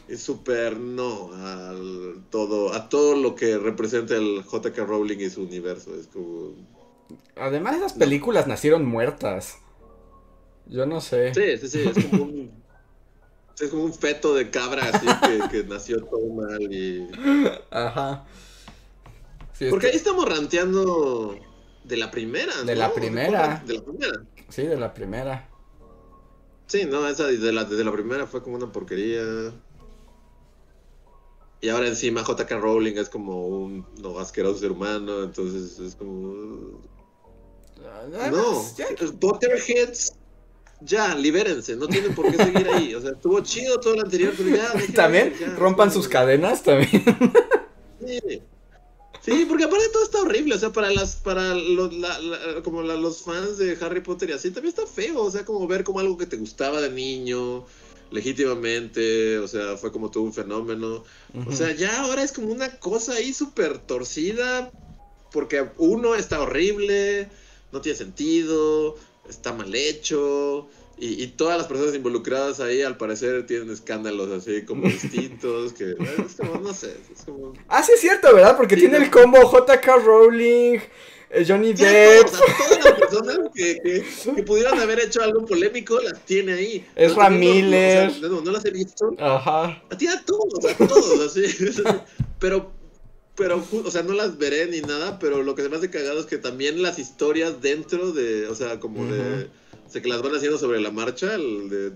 y, 0.09 0.13
y 0.13 0.17
súper 0.17 0.79
no 0.79 1.33
al 1.33 2.25
todo 2.31 2.73
a 2.75 2.89
todo 2.89 3.17
lo 3.17 3.35
que 3.35 3.59
representa 3.59 4.17
el 4.17 4.43
JK 4.45 4.77
Rowling 4.79 5.19
y 5.19 5.31
su 5.31 5.43
universo. 5.43 5.95
Es 5.95 6.07
como 6.07 6.55
Además, 7.37 7.77
esas 7.77 7.93
películas 7.95 8.47
nacieron 8.47 8.85
muertas. 8.85 9.59
Yo 10.67 10.87
no 10.87 11.01
sé. 11.01 11.35
Sí, 11.35 11.59
sí, 11.59 11.69
sí, 11.69 11.89
es 11.89 12.07
como 12.07 12.25
un, 12.25 12.62
es 13.61 13.71
como 13.71 13.85
un 13.85 13.95
feto 13.95 14.35
de 14.35 14.51
cabra 14.51 14.91
así 14.93 15.07
que, 15.07 15.49
que 15.51 15.65
nació 15.65 16.05
todo 16.05 16.27
mal 16.35 16.61
y... 16.73 17.07
Ajá. 17.71 18.25
Sí, 19.53 19.65
es 19.67 19.71
Porque 19.71 19.87
que- 19.87 19.93
ahí 19.93 19.97
estamos 19.97 20.29
ranteando 20.29 21.37
de 21.85 21.97
la 21.97 22.11
primera, 22.11 22.55
De 22.65 22.75
¿no? 22.75 22.79
la 22.81 22.93
primera. 22.93 23.63
De 23.67 23.75
la 23.75 23.83
primera. 23.85 24.23
Sí, 24.49 24.63
de 24.63 24.77
la 24.77 24.95
primera. 24.95 25.49
Sí, 26.67 26.85
no, 26.87 27.07
esa 27.07 27.27
de 27.27 27.53
la, 27.53 27.65
desde 27.65 27.85
la 27.85 27.93
primera 27.93 28.27
fue 28.27 28.43
como 28.43 28.57
una 28.57 28.71
porquería. 28.73 29.23
Y 31.61 31.69
ahora 31.69 31.87
encima 31.87 32.23
JK 32.25 32.51
Rowling 32.53 32.97
es 32.97 33.09
como 33.09 33.47
un 33.47 33.87
no, 34.01 34.19
asqueroso 34.19 34.59
ser 34.59 34.73
humano, 34.73 35.23
entonces 35.23 35.79
es 35.79 35.95
como... 35.95 36.81
Además, 38.01 38.33
no, 38.33 38.77
ya- 38.77 39.13
Potterheads, 39.21 40.15
ya, 40.85 41.15
libérense, 41.15 41.77
no 41.77 41.87
tienen 41.89 42.15
por 42.15 42.31
qué 42.31 42.37
seguir 42.43 42.69
ahí. 42.69 42.95
O 42.95 43.01
sea, 43.01 43.11
estuvo 43.13 43.41
chido 43.41 43.79
todo 43.81 43.97
lo 43.97 44.03
anterior, 44.03 44.33
pero 44.37 44.49
ya... 44.57 44.73
También 44.95 45.35
ya, 45.39 45.49
rompan 45.57 45.91
sus 45.93 46.09
cadenas 46.09 46.63
también. 46.63 47.05
Sí. 48.05 48.43
Sí, 49.25 49.47
porque 49.49 49.63
aparte 49.65 49.89
todo 49.93 50.03
está 50.03 50.21
horrible, 50.21 50.57
o 50.57 50.59
sea, 50.59 50.73
para 50.73 50.91
las, 50.91 51.15
para 51.15 51.55
los, 51.55 51.93
la- 51.95 52.19
la- 52.19 52.63
como 52.65 52.83
la- 52.83 52.97
los 52.97 53.23
fans 53.23 53.57
de 53.57 53.79
Harry 53.81 54.01
Potter 54.01 54.31
y 54.31 54.33
así, 54.33 54.51
también 54.51 54.75
está 54.77 54.85
feo, 54.85 55.23
o 55.23 55.31
sea, 55.31 55.45
como 55.45 55.65
ver 55.69 55.85
como 55.85 56.01
algo 56.01 56.19
que 56.19 56.27
te 56.27 56.37
gustaba 56.37 56.81
de 56.81 56.91
niño, 56.91 57.65
legítimamente, 58.11 59.39
o 59.39 59.47
sea, 59.47 59.77
fue 59.77 59.93
como 59.93 60.11
todo 60.11 60.25
un 60.25 60.35
fenómeno. 60.35 61.05
O 61.47 61.53
sea, 61.53 61.73
ya 61.73 62.01
ahora 62.03 62.25
es 62.25 62.33
como 62.33 62.49
una 62.53 62.79
cosa 62.81 63.13
ahí 63.15 63.33
súper 63.33 63.79
torcida, 63.79 64.73
porque 65.31 65.67
uno 65.79 66.17
está 66.17 66.41
horrible, 66.41 67.29
no 67.71 67.81
tiene 67.81 67.97
sentido, 67.97 68.97
está 69.29 69.53
mal 69.53 69.75
hecho, 69.75 70.69
y, 70.99 71.23
y 71.23 71.27
todas 71.29 71.57
las 71.59 71.67
personas 71.67 71.95
involucradas 71.95 72.61
ahí 72.61 72.83
al 72.83 72.97
parecer 72.97 73.47
tienen 73.47 73.71
escándalos 73.71 74.31
así 74.31 74.63
como 74.65 74.83
distintos, 74.89 75.73
que 75.73 75.93
es 76.27 76.35
como, 76.37 76.61
no 76.61 76.73
sé, 76.75 76.97
es 77.15 77.25
como... 77.25 77.53
Ah, 77.69 77.83
sí 77.83 77.93
es 77.95 78.01
cierto, 78.01 78.35
¿verdad? 78.35 78.57
Porque 78.57 78.75
Sí, 78.75 78.83
tiene 78.83 78.99
¿no? 78.99 79.05
el 79.05 79.11
combo 79.11 79.39
JK 79.51 79.87
Rowling, 80.05 80.79
Eh, 81.35 81.47
Johnny 81.49 81.73
Depp. 81.73 82.27
todo, 82.31 82.43
o 82.43 82.47
sea, 82.47 82.57
todas 82.69 82.85
las 82.85 82.93
personas 83.01 83.39
que, 83.55 83.79
que, 83.83 84.05
que 84.37 84.43
pudieron 84.47 84.79
haber 84.79 85.01
hecho 85.01 85.23
algo 85.23 85.47
polémico 85.47 85.99
las 86.01 86.21
tiene 86.27 86.53
ahí. 86.53 86.87
Ezra 86.95 87.31
No, 87.31 87.31
no, 87.31 87.31
no, 87.31 87.39
Miller. 87.41 88.09
o 88.09 88.11
sea, 88.13 88.29
no, 88.29 88.41
no 88.43 88.51
las 88.53 88.65
he 88.67 88.71
visto. 88.71 89.15
Ajá. 89.19 89.83
Tiene 89.99 90.15
a 90.15 90.25
todos, 90.27 90.63
a 90.67 90.87
todos, 90.87 91.21
así. 91.35 91.43
Pero, 92.39 92.71
pero, 93.43 93.65
o 93.85 93.91
sea, 93.91 94.03
no 94.03 94.13
las 94.13 94.39
veré 94.39 94.67
ni 94.67 94.81
nada, 94.81 95.19
pero 95.19 95.43
lo 95.43 95.55
que 95.55 95.63
se 95.63 95.69
me 95.69 95.77
hace 95.77 95.91
cagado 95.91 96.21
es 96.21 96.27
que 96.27 96.39
también 96.39 96.81
las 96.83 96.99
historias 96.99 97.61
dentro 97.61 98.13
de, 98.13 98.47
o 98.47 98.55
sea, 98.55 98.79
como 98.79 99.05
de, 99.07 99.49
o 99.87 99.91
sea, 99.91 100.01
que 100.01 100.09
las 100.09 100.23
van 100.23 100.35
haciendo 100.37 100.59
sobre 100.59 100.81
la 100.81 100.91
marcha, 100.91 101.35
el 101.35 101.69
de- 101.69 101.93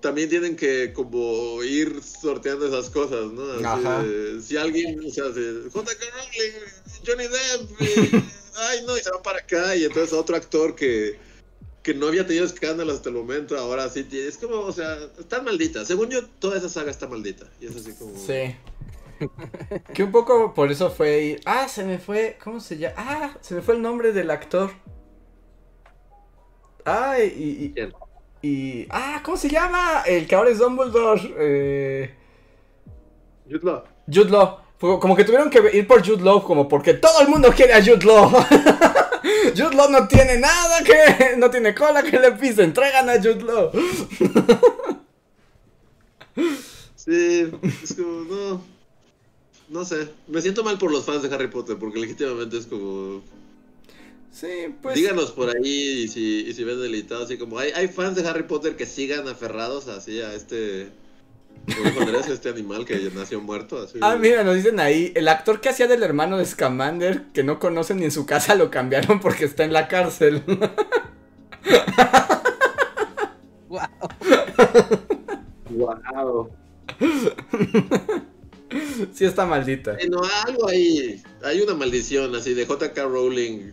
también 0.00 0.28
tienen 0.28 0.54
que 0.54 0.92
como 0.92 1.62
ir 1.64 2.00
sorteando 2.02 2.66
esas 2.66 2.90
cosas, 2.90 3.32
¿no? 3.32 3.50
Así 3.52 3.64
Ajá. 3.64 4.04
si 4.40 4.56
alguien, 4.56 5.00
o 5.04 5.10
sea, 5.10 5.32
se- 5.32 5.70
J.K. 5.72 6.04
Rowling, 6.14 6.52
Johnny 7.06 7.24
Depp, 7.24 7.80
y- 7.80 8.24
ay 8.56 8.84
no, 8.86 8.96
y 8.96 9.00
se 9.00 9.10
va 9.10 9.22
para 9.22 9.38
acá, 9.38 9.74
y 9.74 9.84
entonces 9.84 10.12
otro 10.12 10.36
actor 10.36 10.76
que, 10.76 11.18
que 11.82 11.94
no 11.94 12.06
había 12.06 12.26
tenido 12.26 12.44
escándalos 12.44 12.96
hasta 12.96 13.08
el 13.08 13.14
momento, 13.14 13.56
ahora 13.58 13.88
sí 13.88 14.04
tiene, 14.04 14.28
es 14.28 14.36
como, 14.36 14.60
o 14.60 14.72
sea, 14.72 14.98
están 15.18 15.44
malditas. 15.44 15.88
Según 15.88 16.10
yo, 16.10 16.24
toda 16.38 16.58
esa 16.58 16.68
saga 16.68 16.90
está 16.90 17.08
maldita, 17.08 17.50
y 17.60 17.66
es 17.66 17.74
así 17.76 17.92
como... 17.92 18.14
Sí. 18.26 18.54
Que 19.92 20.02
un 20.02 20.12
poco 20.12 20.54
por 20.54 20.70
eso 20.70 20.90
fue 20.90 21.22
ir. 21.22 21.40
Ah, 21.44 21.68
se 21.68 21.84
me 21.84 21.98
fue. 21.98 22.38
¿Cómo 22.42 22.60
se 22.60 22.78
llama? 22.78 22.94
Ah, 22.96 23.30
se 23.40 23.54
me 23.54 23.62
fue 23.62 23.74
el 23.74 23.82
nombre 23.82 24.12
del 24.12 24.30
actor. 24.30 24.70
Ah, 26.84 27.16
y. 27.18 27.74
y, 28.42 28.86
ah, 28.90 29.20
¿cómo 29.24 29.36
se 29.36 29.48
llama? 29.48 30.02
El 30.06 30.26
que 30.26 30.34
ahora 30.34 30.50
es 30.50 30.58
Dumbledore. 30.58 31.34
Eh, 31.38 32.14
Jude 33.50 33.64
Law. 33.64 33.84
Jude 34.06 34.30
Law. 34.30 34.58
Como 34.78 35.16
que 35.16 35.24
tuvieron 35.24 35.48
que 35.48 35.70
ir 35.72 35.86
por 35.86 36.06
Jude 36.06 36.22
Law, 36.22 36.42
como 36.42 36.68
porque 36.68 36.94
todo 36.94 37.20
el 37.20 37.28
mundo 37.28 37.50
quiere 37.54 37.72
a 37.72 37.82
Jude 37.82 38.04
Law. 38.04 38.30
Jude 39.56 39.74
Law 39.74 39.90
no 39.90 40.06
tiene 40.08 40.38
nada 40.38 40.82
que. 40.84 41.36
No 41.36 41.50
tiene 41.50 41.74
cola 41.74 42.02
que 42.02 42.18
le 42.18 42.32
pisen. 42.32 42.72
Traigan 42.72 43.08
a 43.08 43.14
Jude 43.16 43.42
Law. 43.42 43.70
Sí, 47.04 47.50
es 47.82 47.94
como, 47.94 48.20
no. 48.22 48.73
No 49.74 49.84
sé. 49.84 50.08
Me 50.28 50.40
siento 50.40 50.62
mal 50.62 50.78
por 50.78 50.92
los 50.92 51.04
fans 51.04 51.22
de 51.24 51.34
Harry 51.34 51.48
Potter, 51.48 51.76
porque 51.76 51.98
legítimamente 51.98 52.58
es 52.58 52.66
como. 52.66 53.22
Sí, 54.30 54.72
pues. 54.80 54.94
díganos 54.94 55.32
por 55.32 55.48
ahí 55.48 56.04
y 56.04 56.06
si, 56.06 56.46
y 56.46 56.52
si 56.52 56.62
ven 56.62 56.80
delitado, 56.80 57.24
así 57.24 57.36
como. 57.38 57.58
Hay, 57.58 57.72
hay 57.72 57.88
fans 57.88 58.14
de 58.14 58.24
Harry 58.24 58.44
Potter 58.44 58.76
que 58.76 58.86
sigan 58.86 59.26
aferrados 59.26 59.88
así 59.88 60.20
a 60.20 60.32
este. 60.32 60.90
¿Cómo? 61.66 62.08
Este 62.18 62.50
animal 62.50 62.84
que 62.84 63.10
nació 63.12 63.40
muerto. 63.40 63.82
Así. 63.82 63.98
Ah, 64.00 64.14
mira, 64.14 64.44
nos 64.44 64.54
dicen 64.54 64.78
ahí, 64.78 65.12
el 65.16 65.26
actor 65.26 65.60
que 65.60 65.70
hacía 65.70 65.88
del 65.88 66.04
hermano 66.04 66.38
de 66.38 66.46
Scamander, 66.46 67.24
que 67.32 67.42
no 67.42 67.58
conocen 67.58 67.96
ni 67.96 68.04
en 68.04 68.12
su 68.12 68.26
casa, 68.26 68.54
lo 68.54 68.70
cambiaron 68.70 69.18
porque 69.18 69.44
está 69.44 69.64
en 69.64 69.72
la 69.72 69.88
cárcel. 69.88 70.44
Wow. 75.70 76.50
Wow. 77.00 78.20
Sí 79.12 79.24
está 79.24 79.46
maldita. 79.46 79.96
no, 80.10 80.22
algo 80.46 80.68
ahí. 80.68 81.22
Hay 81.42 81.60
una 81.60 81.74
maldición 81.74 82.34
así 82.34 82.54
de 82.54 82.64
JK 82.64 82.96
Rowling 82.98 83.72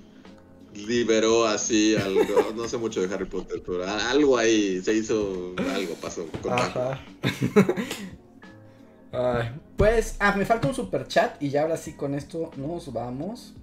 liberó 0.73 1.45
así 1.45 1.95
algo. 1.95 2.51
No 2.55 2.67
sé 2.67 2.77
mucho 2.77 3.01
de 3.05 3.13
Harry 3.13 3.25
Potter, 3.25 3.61
pero 3.65 3.85
algo 3.85 4.37
ahí 4.37 4.81
se 4.81 4.93
hizo. 4.93 5.53
Algo 5.73 5.95
pasó. 5.95 6.25
con 6.27 6.51
Paco. 6.51 6.79
Ajá. 6.79 6.99
Ay, 9.13 9.51
pues, 9.75 10.15
ah, 10.19 10.33
me 10.37 10.45
falta 10.45 10.69
un 10.69 10.75
super 10.75 11.05
chat 11.05 11.41
y 11.41 11.49
ya 11.49 11.63
ahora 11.63 11.75
sí 11.75 11.93
con 11.93 12.13
esto 12.13 12.51
nos 12.55 12.93
vamos. 12.93 13.53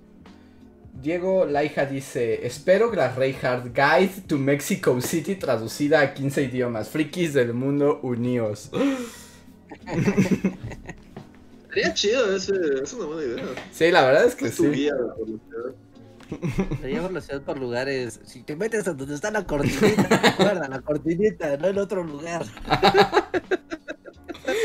Diego 1.00 1.46
Laija 1.46 1.86
dice, 1.86 2.44
espero 2.46 2.90
que 2.90 2.96
la 2.96 3.14
Reinhardt 3.14 3.66
Guide 3.66 4.22
to 4.26 4.36
Mexico 4.36 5.00
City 5.00 5.36
traducida 5.36 6.00
a 6.00 6.12
15 6.12 6.42
idiomas. 6.42 6.88
Frikis 6.88 7.34
del 7.34 7.54
mundo 7.54 8.00
unidos. 8.02 8.70
Sería 11.68 11.94
chido, 11.94 12.34
ese, 12.34 12.54
es 12.82 12.92
una 12.94 13.06
buena 13.06 13.22
idea. 13.22 13.44
Sí, 13.72 13.90
la 13.90 14.02
verdad 14.04 14.24
es 14.24 14.34
que 14.34 14.46
Es 14.46 14.56
tu 14.56 14.64
sí. 14.64 14.70
guía 14.70 14.94
de 14.94 15.12
publicidad. 15.14 15.74
Te 16.80 16.88
llevo 16.88 17.08
la 17.08 17.20
ciudad 17.20 17.42
por 17.42 17.58
lugares. 17.58 18.20
Si 18.24 18.42
te 18.42 18.54
metes 18.56 18.86
a 18.86 18.92
donde 18.92 19.14
está 19.14 19.30
la 19.30 19.44
cortinita, 19.44 20.02
recuerda, 20.22 20.68
la 20.68 20.80
cortinita, 20.80 21.56
no 21.56 21.68
en 21.68 21.78
otro 21.78 22.04
lugar. 22.04 22.44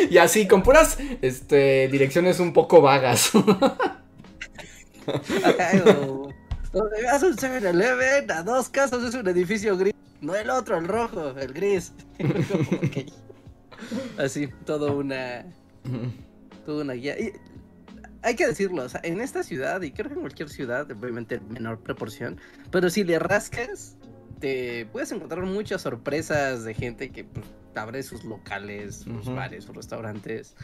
Y 0.09 0.17
así, 0.17 0.47
con 0.47 0.63
puras 0.63 0.97
este, 1.21 1.87
direcciones 1.89 2.39
un 2.39 2.53
poco 2.53 2.81
vagas. 2.81 3.31
Donde 6.73 7.01
veas 7.01 7.23
un 7.23 7.35
7-Eleven, 7.35 8.31
a 8.31 8.43
dos 8.43 8.69
casas 8.69 9.03
es 9.03 9.13
un 9.15 9.27
edificio 9.27 9.77
gris. 9.77 9.93
No 10.21 10.35
el 10.35 10.49
otro, 10.49 10.77
el 10.77 10.87
rojo, 10.87 11.33
el 11.37 11.53
gris. 11.53 11.91
Ok. 12.23 13.11
Así, 14.17 14.47
todo 14.65 14.95
una. 14.95 15.45
Toda 16.65 16.83
una 16.83 16.93
guía. 16.93 17.19
Y 17.19 17.33
hay 18.21 18.35
que 18.35 18.47
decirlo, 18.47 18.83
o 18.83 18.89
sea, 18.89 19.01
en 19.03 19.19
esta 19.21 19.43
ciudad, 19.43 19.81
y 19.81 19.91
creo 19.91 20.07
que 20.09 20.15
en 20.15 20.21
cualquier 20.21 20.49
ciudad, 20.49 20.89
obviamente 20.91 21.35
en 21.35 21.51
menor 21.51 21.79
proporción, 21.79 22.39
pero 22.71 22.89
si 22.89 23.03
le 23.03 23.19
rascas, 23.19 23.97
te 24.39 24.85
puedes 24.87 25.11
encontrar 25.11 25.43
muchas 25.45 25.81
sorpresas 25.81 26.63
de 26.63 26.73
gente 26.73 27.11
que 27.11 27.25
pues, 27.25 27.45
abre 27.75 28.01
sus 28.03 28.23
locales, 28.23 28.95
sus 28.97 29.27
Ujú. 29.27 29.35
bares, 29.35 29.65
sus 29.65 29.75
restaurantes. 29.75 30.55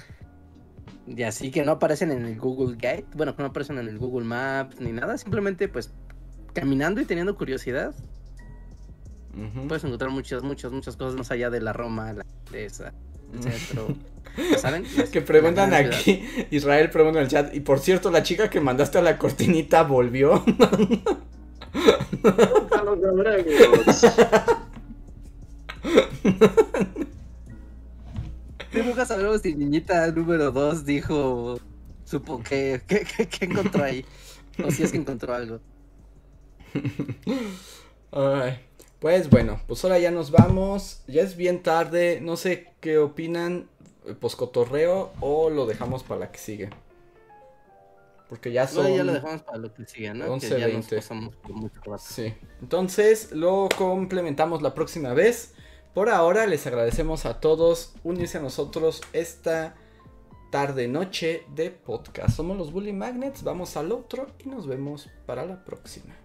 Y 1.07 1.23
así 1.23 1.51
que 1.51 1.63
no 1.63 1.73
aparecen 1.73 2.11
en 2.11 2.25
el 2.25 2.39
Google 2.39 2.75
Guide, 2.75 3.05
bueno, 3.15 3.35
que 3.35 3.41
no 3.43 3.49
aparecen 3.49 3.77
en 3.77 3.87
el 3.87 3.97
Google 3.97 4.25
Maps 4.25 4.79
ni 4.79 4.91
nada, 4.91 5.17
simplemente 5.17 5.67
pues 5.67 5.93
caminando 6.53 7.01
y 7.01 7.05
teniendo 7.05 7.35
curiosidad, 7.35 7.93
Ujú. 9.33 9.67
puedes 9.67 9.83
encontrar 9.83 10.11
muchas, 10.11 10.43
muchas, 10.43 10.71
muchas 10.71 10.95
cosas 10.95 11.15
más 11.15 11.31
allá 11.31 11.49
de 11.49 11.61
la 11.61 11.73
Roma, 11.73 12.13
la 12.13 12.23
Condesa, 12.23 12.93
¿Saben? 14.57 14.83
Que 15.11 15.21
preguntan 15.21 15.73
aquí, 15.73 16.23
Israel 16.51 16.89
pregunta 16.89 17.19
en 17.19 17.23
el 17.25 17.29
chat, 17.31 17.53
y 17.55 17.59
por 17.59 17.79
cierto, 17.79 18.09
la 18.11 18.23
chica 18.23 18.49
que 18.49 18.61
mandaste 18.61 18.97
a 18.97 19.01
la 19.01 19.17
cortinita 19.17 19.83
volvió. 19.83 20.43
Nunca 28.73 29.05
sabremos 29.05 29.41
si 29.41 29.55
niñita 29.55 30.11
número 30.11 30.51
2 30.51 30.85
dijo, 30.85 31.59
supo 32.05 32.41
que, 32.43 32.81
que, 32.87 33.01
que- 33.01 33.27
que 33.27 33.45
encontró 33.45 33.83
ahí. 33.83 34.05
O 34.63 34.71
si 34.71 34.83
es 34.83 34.91
que 34.91 34.97
encontró 34.97 35.33
algo. 35.33 35.59
Ay, 38.11 38.59
pues 38.99 39.29
bueno, 39.29 39.61
pues 39.67 39.83
ahora 39.83 39.99
ya 39.99 40.11
nos 40.11 40.31
vamos. 40.31 41.01
Ya 41.07 41.21
es 41.21 41.35
bien 41.37 41.63
tarde. 41.63 42.19
No 42.21 42.35
sé 42.37 42.73
qué 42.81 42.97
opinan. 42.97 43.69
eh, 44.05 44.13
Poscotorreo 44.13 45.11
o 45.21 45.49
lo 45.49 45.65
dejamos 45.65 46.03
para 46.03 46.21
la 46.21 46.31
que 46.31 46.39
sigue. 46.39 46.69
Porque 48.27 48.51
ya 48.51 48.67
son. 48.67 48.83
No, 48.89 48.95
ya 48.95 49.03
lo 49.03 49.13
dejamos 49.13 49.41
para 49.41 49.57
lo 49.57 49.73
que 49.73 49.85
sigue, 49.85 50.13
¿no? 50.13 50.37
que 50.39 50.49
ya 50.49 50.67
nos 50.67 50.85
11:20. 50.91 50.95
pasamos 50.97 51.35
por 51.35 51.51
mucho 51.53 51.79
rato. 51.83 52.03
Sí. 52.05 52.33
Entonces 52.61 53.31
lo 53.31 53.69
complementamos 53.77 54.61
la 54.61 54.73
próxima 54.73 55.13
vez. 55.13 55.53
Por 55.93 56.09
ahora 56.09 56.45
les 56.45 56.67
agradecemos 56.67 57.25
a 57.25 57.39
todos 57.39 57.93
unirse 58.03 58.37
a 58.37 58.41
nosotros 58.41 59.01
esta 59.13 59.75
tarde 60.51 60.87
noche 60.87 61.43
de 61.55 61.71
podcast. 61.71 62.35
Somos 62.37 62.57
los 62.57 62.71
Bully 62.71 62.93
Magnets. 62.93 63.43
Vamos 63.43 63.75
al 63.77 63.91
otro 63.91 64.27
y 64.45 64.49
nos 64.49 64.67
vemos 64.67 65.09
para 65.25 65.45
la 65.45 65.63
próxima. 65.65 66.15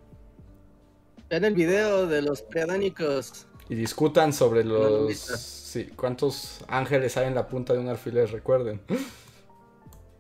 Vean 1.30 1.44
el 1.44 1.54
video 1.54 2.06
de 2.06 2.22
los 2.22 2.42
preadánicos. 2.42 3.46
Y 3.68 3.74
discutan 3.74 4.32
sobre 4.32 4.64
los. 4.64 5.16
Sí, 5.16 5.86
cuántos 5.96 6.64
ángeles 6.68 7.16
hay 7.16 7.26
en 7.26 7.34
la 7.34 7.48
punta 7.48 7.72
de 7.72 7.80
un 7.80 7.88
alfiler, 7.88 8.30
recuerden. 8.30 8.80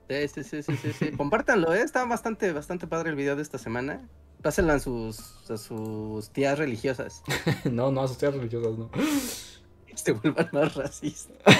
Sí, 0.08 0.28
sí, 0.28 0.44
sí, 0.44 0.62
sí, 0.62 0.76
sí, 0.76 0.92
sí. 0.92 1.10
Compártanlo, 1.12 1.72
¿eh? 1.74 1.82
Está 1.82 2.04
bastante, 2.04 2.52
bastante 2.52 2.86
padre 2.86 3.10
el 3.10 3.16
video 3.16 3.36
de 3.36 3.42
esta 3.42 3.58
semana. 3.58 4.08
Pásenlo 4.42 4.72
a 4.72 4.78
sus, 4.78 5.50
a 5.50 5.56
sus 5.56 6.30
tías 6.30 6.58
religiosas. 6.58 7.22
no, 7.70 7.90
no, 7.90 8.06
sus 8.08 8.18
tías 8.18 8.34
religiosas 8.34 8.78
no. 8.78 8.90
Se 9.94 10.12
vuelvan 10.12 10.48
más 10.52 10.74
racistas. 10.74 11.36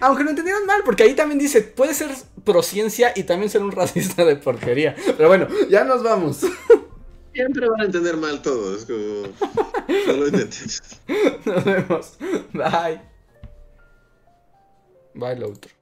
Aunque 0.00 0.24
lo 0.24 0.30
entendieron 0.30 0.66
mal, 0.66 0.80
porque 0.84 1.04
ahí 1.04 1.14
también 1.14 1.38
dice, 1.38 1.62
puede 1.62 1.94
ser 1.94 2.10
prociencia 2.44 3.12
y 3.14 3.24
también 3.24 3.50
ser 3.50 3.62
un 3.62 3.70
racista 3.70 4.24
de 4.24 4.36
porquería. 4.36 4.96
Pero 5.16 5.28
bueno, 5.28 5.46
ya 5.68 5.84
nos 5.84 6.02
vamos. 6.02 6.40
Siempre 7.32 7.68
van 7.68 7.80
a 7.80 7.84
entender 7.84 8.16
mal 8.16 8.42
todo. 8.42 8.76
Es 8.76 8.84
como. 8.84 9.22
No 10.06 10.12
lo 10.12 10.28
intentes. 10.28 10.80
Nos 11.44 11.64
vemos. 11.64 12.18
Bye. 12.52 13.00
Bye, 15.14 15.36
lo 15.36 15.48
otro. 15.50 15.81